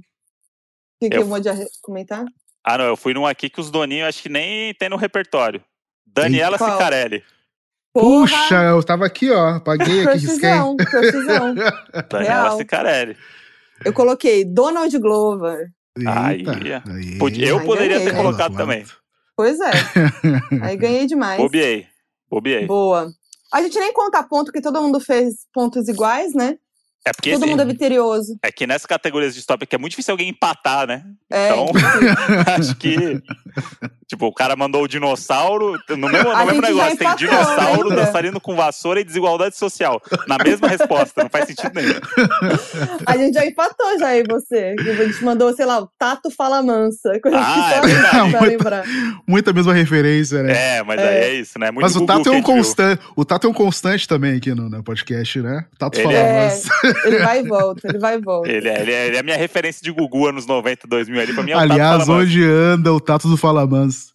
O 1.01 1.09
que, 1.09 1.15
Eu- 1.17 1.21
eu 1.21 1.25
vou 1.27 1.39
comentar? 1.81 2.23
Ah, 2.63 2.77
não, 2.77 2.85
eu 2.85 2.95
fui 2.95 3.15
num 3.15 3.25
aqui 3.25 3.49
que 3.49 3.59
os 3.59 3.71
doninhos 3.71 4.09
acho 4.09 4.21
que 4.21 4.29
nem 4.29 4.75
tem 4.75 4.89
no 4.89 4.95
repertório. 4.95 5.63
Daniela 6.05 6.59
Qual? 6.59 6.69
Puxa, 8.01 8.61
eu 8.63 8.83
tava 8.83 9.05
aqui, 9.05 9.31
ó. 9.31 9.57
Paguei 9.61 10.05
aqui, 10.05 10.17
risquei. 10.17 10.49
Crushzão, 10.85 11.55
Daniela 12.09 12.57
Cicarelli. 12.57 13.15
Eu 13.85 13.93
coloquei 13.93 14.43
Donald 14.43 14.97
Glover. 14.99 15.71
Eita, 15.97 16.11
aí, 16.11 16.43
eu 17.41 17.57
aí 17.57 17.65
poderia 17.65 17.97
ganhei, 17.97 18.11
ter 18.11 18.17
colocado 18.17 18.57
também. 18.57 18.85
Pois 19.33 19.57
é. 19.61 19.71
aí 20.61 20.75
ganhei 20.75 21.07
demais. 21.07 21.37
Bobiei. 21.37 21.87
Bobiei. 22.29 22.65
Boa. 22.65 23.07
A 23.53 23.61
gente 23.61 23.79
nem 23.79 23.93
conta 23.93 24.21
ponto, 24.23 24.45
porque 24.47 24.59
todo 24.59 24.81
mundo 24.81 24.99
fez 24.99 25.47
pontos 25.53 25.87
iguais, 25.87 26.33
né? 26.33 26.57
É 27.07 27.11
porque 27.13 27.33
Todo 27.33 27.43
assim, 27.43 27.51
mundo 27.51 27.61
é 27.61 27.65
vitorioso. 27.65 28.35
É 28.41 28.51
que 28.51 28.65
nessas 28.65 28.87
categorias 28.87 29.35
de 29.35 29.45
é 29.69 29.77
muito 29.77 29.91
difícil 29.91 30.11
alguém 30.11 30.29
empatar, 30.29 30.87
né? 30.87 31.03
É, 31.31 31.49
então, 31.49 31.67
acho 32.57 32.75
que. 32.77 33.21
Tipo, 34.07 34.27
o 34.27 34.33
cara 34.33 34.55
mandou 34.55 34.83
o 34.83 34.87
dinossauro. 34.87 35.77
No 35.89 36.09
mesmo, 36.09 36.31
no 36.31 36.45
mesmo 36.45 36.61
negócio, 36.61 36.93
empatou, 36.93 37.17
tem 37.17 37.27
dinossauro 37.27 37.89
lembra? 37.89 38.05
dançarino 38.05 38.41
com 38.41 38.55
vassoura 38.55 38.99
e 38.99 39.03
desigualdade 39.03 39.55
social. 39.55 40.01
Na 40.27 40.37
mesma 40.43 40.67
resposta, 40.67 41.23
não 41.23 41.29
faz 41.29 41.45
sentido 41.45 41.71
nenhum. 41.75 41.93
A 43.05 43.17
gente 43.17 43.33
já 43.33 43.45
empatou 43.45 43.99
já 43.99 44.07
aí, 44.07 44.23
você. 44.27 44.75
A 44.79 45.05
gente 45.05 45.23
mandou, 45.23 45.53
sei 45.55 45.65
lá, 45.65 45.81
o 45.81 45.89
Tato 45.97 46.31
Fala 46.31 46.61
Mansa. 46.61 47.19
Coisa 47.19 47.37
ah, 47.39 47.43
que 47.43 47.59
só 47.59 48.17
é 48.17 48.41
muita, 48.41 48.83
muita 49.27 49.53
mesma 49.53 49.73
referência, 49.73 50.41
né? 50.41 50.77
É, 50.77 50.83
mas 50.83 50.99
é. 50.99 51.07
aí 51.07 51.15
é 51.15 51.33
isso, 51.35 51.59
né? 51.59 51.71
Muito 51.71 51.83
mas 51.83 51.95
o 51.95 52.05
Tato 52.05 52.29
é 52.29 52.31
um 52.31 52.41
constante. 52.41 53.01
O 53.15 53.25
Tato 53.25 53.47
é 53.47 53.49
um 53.49 53.53
constante 53.53 54.07
também 54.07 54.37
aqui 54.37 54.53
no, 54.53 54.69
no 54.69 54.83
podcast, 54.83 55.41
né? 55.41 55.65
Tato 55.77 55.97
Ele 55.97 56.03
Fala 56.03 56.17
é... 56.17 56.45
Mansa. 56.45 56.69
Ele 57.03 57.19
vai 57.19 57.39
e 57.39 57.43
volta, 57.43 57.87
ele 57.87 57.97
vai 57.97 58.15
e 58.15 58.21
volta. 58.21 58.49
Ele 58.49 58.69
é, 58.69 58.81
ele 58.81 58.91
é, 58.91 59.07
ele 59.07 59.17
é 59.17 59.19
a 59.19 59.23
minha 59.23 59.37
referência 59.37 59.81
de 59.83 59.91
Gugu 59.91 60.27
anos 60.27 60.45
90, 60.45 60.87
2000 60.87 61.21
ali. 61.21 61.33
Pra 61.33 61.43
mim 61.43 61.51
é 61.51 61.53
Aliás, 61.55 62.07
onde 62.07 62.43
anda 62.43 62.93
o 62.93 62.99
Tato 62.99 63.27
do 63.27 63.37
Falamans? 63.37 64.13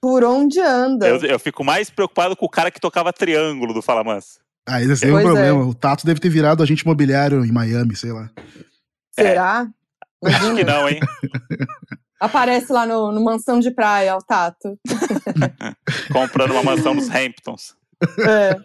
Por 0.00 0.24
onde 0.24 0.60
anda? 0.60 1.08
Eu, 1.08 1.18
eu, 1.18 1.38
fico 1.38 1.62
mais 1.62 1.90
preocupado 1.90 2.34
com 2.34 2.46
o 2.46 2.48
cara 2.48 2.70
que 2.70 2.80
tocava 2.80 3.12
triângulo 3.12 3.74
do 3.74 3.82
Falamans. 3.82 4.38
Ah, 4.66 4.82
esse 4.82 5.06
é 5.06 5.12
um 5.12 5.20
problema. 5.20 5.60
É. 5.60 5.66
O 5.66 5.74
Tato 5.74 6.06
deve 6.06 6.20
ter 6.20 6.28
virado 6.28 6.62
agente 6.62 6.82
imobiliário 6.82 7.44
em 7.44 7.52
Miami, 7.52 7.96
sei 7.96 8.12
lá. 8.12 8.30
Será? 9.12 9.66
É. 10.24 10.28
Acho 10.28 10.54
que 10.54 10.64
não, 10.64 10.88
hein? 10.88 11.00
Aparece 12.20 12.70
lá 12.70 12.84
no, 12.84 13.10
no 13.12 13.24
mansão 13.24 13.58
de 13.60 13.70
praia, 13.70 14.14
o 14.14 14.22
Tato. 14.22 14.78
Comprando 16.12 16.50
uma 16.50 16.62
mansão 16.62 16.94
nos 16.94 17.08
Hamptons. 17.08 17.74
É. 18.18 18.56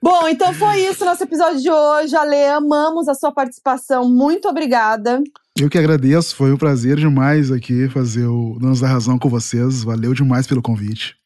Bom, 0.00 0.28
então 0.28 0.54
foi 0.54 0.80
isso 0.86 1.04
nosso 1.04 1.24
episódio 1.24 1.60
de 1.60 1.70
hoje. 1.70 2.14
Ale, 2.14 2.44
amamos 2.46 3.08
a 3.08 3.14
sua 3.14 3.32
participação. 3.32 4.08
Muito 4.08 4.48
obrigada. 4.48 5.20
Eu 5.58 5.68
que 5.68 5.76
agradeço, 5.76 6.36
foi 6.36 6.52
um 6.52 6.56
prazer 6.56 6.96
demais 6.96 7.50
aqui 7.50 7.88
fazer 7.88 8.26
o 8.26 8.56
Donos 8.60 8.80
da 8.80 8.86
Razão 8.86 9.18
com 9.18 9.28
vocês. 9.28 9.82
Valeu 9.82 10.14
demais 10.14 10.46
pelo 10.46 10.62
convite. 10.62 11.16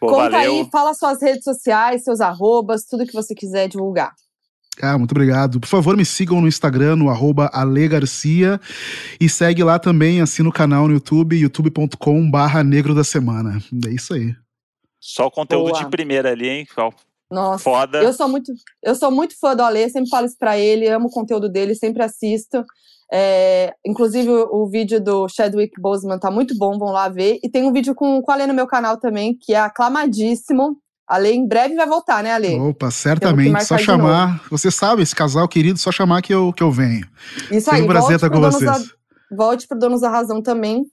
Pô, 0.00 0.08
Conta 0.08 0.30
valeu. 0.30 0.52
aí, 0.52 0.68
fala 0.72 0.94
suas 0.94 1.20
redes 1.20 1.44
sociais, 1.44 2.02
seus 2.02 2.20
arrobas, 2.20 2.84
tudo 2.84 3.06
que 3.06 3.12
você 3.12 3.34
quiser 3.34 3.68
divulgar. 3.68 4.14
Ah, 4.80 4.96
muito 4.96 5.12
obrigado. 5.12 5.60
Por 5.60 5.68
favor, 5.68 5.94
me 5.96 6.04
sigam 6.04 6.40
no 6.40 6.48
Instagram, 6.48 6.96
no 6.96 7.10
arroba 7.10 7.50
alegarcia. 7.52 8.58
E 9.20 9.28
segue 9.28 9.62
lá 9.62 9.78
também, 9.78 10.22
assina 10.22 10.48
o 10.48 10.52
canal 10.52 10.88
no 10.88 10.94
YouTube, 10.94 11.36
youtube.com 11.36 12.30
barra 12.30 12.64
negro 12.64 12.94
da 12.94 13.04
semana. 13.04 13.62
É 13.86 13.90
isso 13.90 14.14
aí. 14.14 14.34
Só 14.98 15.30
conteúdo 15.30 15.72
Boa. 15.72 15.84
de 15.84 15.90
primeira 15.90 16.30
ali, 16.30 16.48
hein? 16.48 16.66
Nossa, 17.32 17.64
Foda. 17.64 18.02
Eu 18.02 18.12
sou 18.12 18.28
muito, 18.28 18.52
eu 18.82 18.94
sou 18.94 19.10
muito 19.10 19.34
fã 19.40 19.56
do 19.56 19.62
Ale, 19.62 19.88
sempre 19.88 20.10
falo 20.10 20.26
isso 20.26 20.36
pra 20.38 20.58
ele, 20.58 20.86
amo 20.86 21.06
o 21.06 21.10
conteúdo 21.10 21.48
dele, 21.48 21.74
sempre 21.74 22.02
assisto. 22.02 22.62
É, 23.10 23.74
inclusive, 23.84 24.28
o, 24.28 24.64
o, 24.64 24.68
vídeo 24.68 25.02
do 25.02 25.26
Chadwick 25.28 25.80
Boseman 25.80 26.18
tá 26.18 26.30
muito 26.30 26.56
bom, 26.56 26.78
vão 26.78 26.92
lá 26.92 27.08
ver. 27.08 27.38
E 27.42 27.48
tem 27.48 27.64
um 27.64 27.72
vídeo 27.72 27.94
com, 27.94 28.20
com 28.20 28.30
a 28.30 28.34
Ale 28.34 28.46
no 28.46 28.54
meu 28.54 28.66
canal 28.66 28.98
também, 28.98 29.34
que 29.40 29.54
é 29.54 29.60
aclamadíssimo. 29.60 30.76
Ale 31.08 31.30
em 31.30 31.46
breve 31.46 31.74
vai 31.74 31.86
voltar, 31.86 32.22
né, 32.22 32.32
Ale? 32.32 32.58
Opa, 32.58 32.90
certamente. 32.90 33.64
Só 33.64 33.78
chamar. 33.78 34.42
Você 34.50 34.70
sabe, 34.70 35.02
esse 35.02 35.14
casal 35.14 35.48
querido, 35.48 35.78
só 35.78 35.90
chamar 35.90 36.20
que 36.20 36.32
eu, 36.32 36.52
que 36.52 36.62
eu 36.62 36.70
venho. 36.70 37.06
Isso 37.50 37.68
Foi 37.68 37.78
aí, 37.78 37.82
um 37.82 37.86
prazer 37.86 38.16
estar 38.16 38.30
com 38.30 38.40
vocês. 38.40 38.64
Da, 38.70 39.36
volte 39.36 39.66
pro 39.66 39.78
Donos 39.78 40.02
da 40.02 40.10
Razão 40.10 40.42
também. 40.42 40.84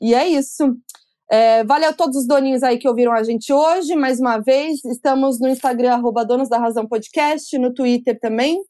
E 0.00 0.14
é 0.14 0.26
isso. 0.26 0.76
É, 1.32 1.64
valeu 1.64 1.88
a 1.88 1.92
todos 1.94 2.14
os 2.18 2.26
doninhos 2.26 2.62
aí 2.62 2.76
que 2.76 2.86
ouviram 2.86 3.10
a 3.10 3.22
gente 3.22 3.50
hoje, 3.50 3.96
mais 3.96 4.20
uma 4.20 4.36
vez. 4.36 4.84
Estamos 4.84 5.40
no 5.40 5.48
Instagram, 5.48 5.94
arroba 5.94 6.26
Donos 6.26 6.50
da 6.50 6.58
Razão 6.58 6.86
Podcast, 6.86 7.56
no 7.56 7.72
Twitter 7.72 8.20
também. 8.20 8.60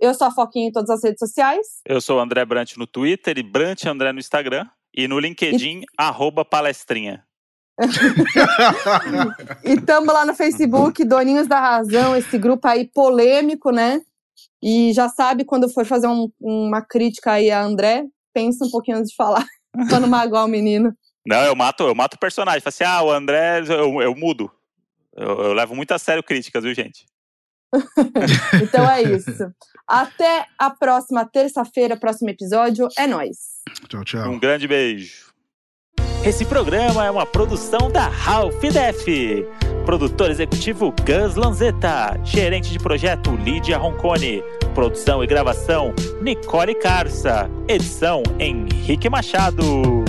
Eu 0.00 0.12
sou 0.12 0.26
a 0.26 0.32
Foquinha 0.32 0.66
em 0.66 0.72
todas 0.72 0.90
as 0.90 1.04
redes 1.04 1.20
sociais. 1.20 1.64
Eu 1.86 2.00
sou 2.00 2.16
o 2.16 2.20
André 2.20 2.44
Brant 2.44 2.76
no 2.76 2.84
Twitter 2.84 3.38
e 3.38 3.44
Brant 3.44 3.84
André 3.86 4.12
no 4.12 4.18
Instagram. 4.18 4.66
E 4.92 5.06
no 5.06 5.20
LinkedIn, 5.20 5.82
e... 5.82 5.84
arroba 5.96 6.44
palestrinha. 6.44 7.24
e 9.64 9.74
estamos 9.74 10.12
lá 10.12 10.26
no 10.26 10.34
Facebook, 10.34 11.04
Doninhos 11.04 11.46
da 11.46 11.60
Razão, 11.60 12.16
esse 12.16 12.36
grupo 12.38 12.66
aí 12.66 12.90
polêmico, 12.92 13.70
né? 13.70 14.02
E 14.60 14.92
já 14.92 15.08
sabe, 15.08 15.44
quando 15.44 15.72
for 15.72 15.86
fazer 15.86 16.08
um, 16.08 16.28
uma 16.40 16.82
crítica 16.82 17.34
aí 17.34 17.52
a 17.52 17.62
André, 17.62 18.04
pensa 18.32 18.64
um 18.64 18.70
pouquinho 18.70 18.96
antes 18.96 19.10
de 19.10 19.16
falar, 19.16 19.46
pra 19.88 20.00
não 20.00 20.08
magoar 20.08 20.44
o 20.44 20.48
menino. 20.48 20.92
Não, 21.26 21.42
eu 21.44 21.56
mato, 21.56 21.84
eu 21.84 21.94
mato 21.94 22.14
o 22.14 22.18
personagem. 22.18 22.60
Falo 22.60 22.68
assim, 22.68 22.84
ah, 22.84 23.02
o 23.02 23.10
André, 23.10 23.60
eu, 23.60 24.02
eu 24.02 24.14
mudo. 24.14 24.50
Eu, 25.16 25.44
eu 25.44 25.52
levo 25.52 25.74
muito 25.74 25.92
a 25.92 25.98
sério 25.98 26.22
críticas, 26.22 26.64
viu, 26.64 26.74
gente? 26.74 27.06
então 28.62 28.88
é 28.88 29.02
isso. 29.02 29.52
Até 29.86 30.46
a 30.58 30.70
próxima 30.70 31.24
terça-feira, 31.24 31.96
próximo 31.96 32.30
episódio. 32.30 32.88
É 32.96 33.06
nós. 33.06 33.62
Tchau, 33.88 34.04
tchau. 34.04 34.30
Um 34.30 34.38
grande 34.38 34.68
beijo. 34.68 35.32
Esse 36.24 36.44
programa 36.44 37.04
é 37.04 37.10
uma 37.10 37.26
produção 37.26 37.90
da 37.90 38.08
Ralph 38.08 38.60
Def. 38.62 39.06
Produtor 39.84 40.30
executivo 40.30 40.94
Gus 41.04 41.34
Lanzetta. 41.34 42.18
Gerente 42.24 42.70
de 42.70 42.78
projeto 42.78 43.36
Lídia 43.36 43.76
Roncone. 43.76 44.42
Produção 44.74 45.22
e 45.22 45.26
gravação 45.26 45.94
Nicole 46.22 46.74
Carça. 46.74 47.50
Edição 47.68 48.22
Henrique 48.38 49.10
Machado. 49.10 50.03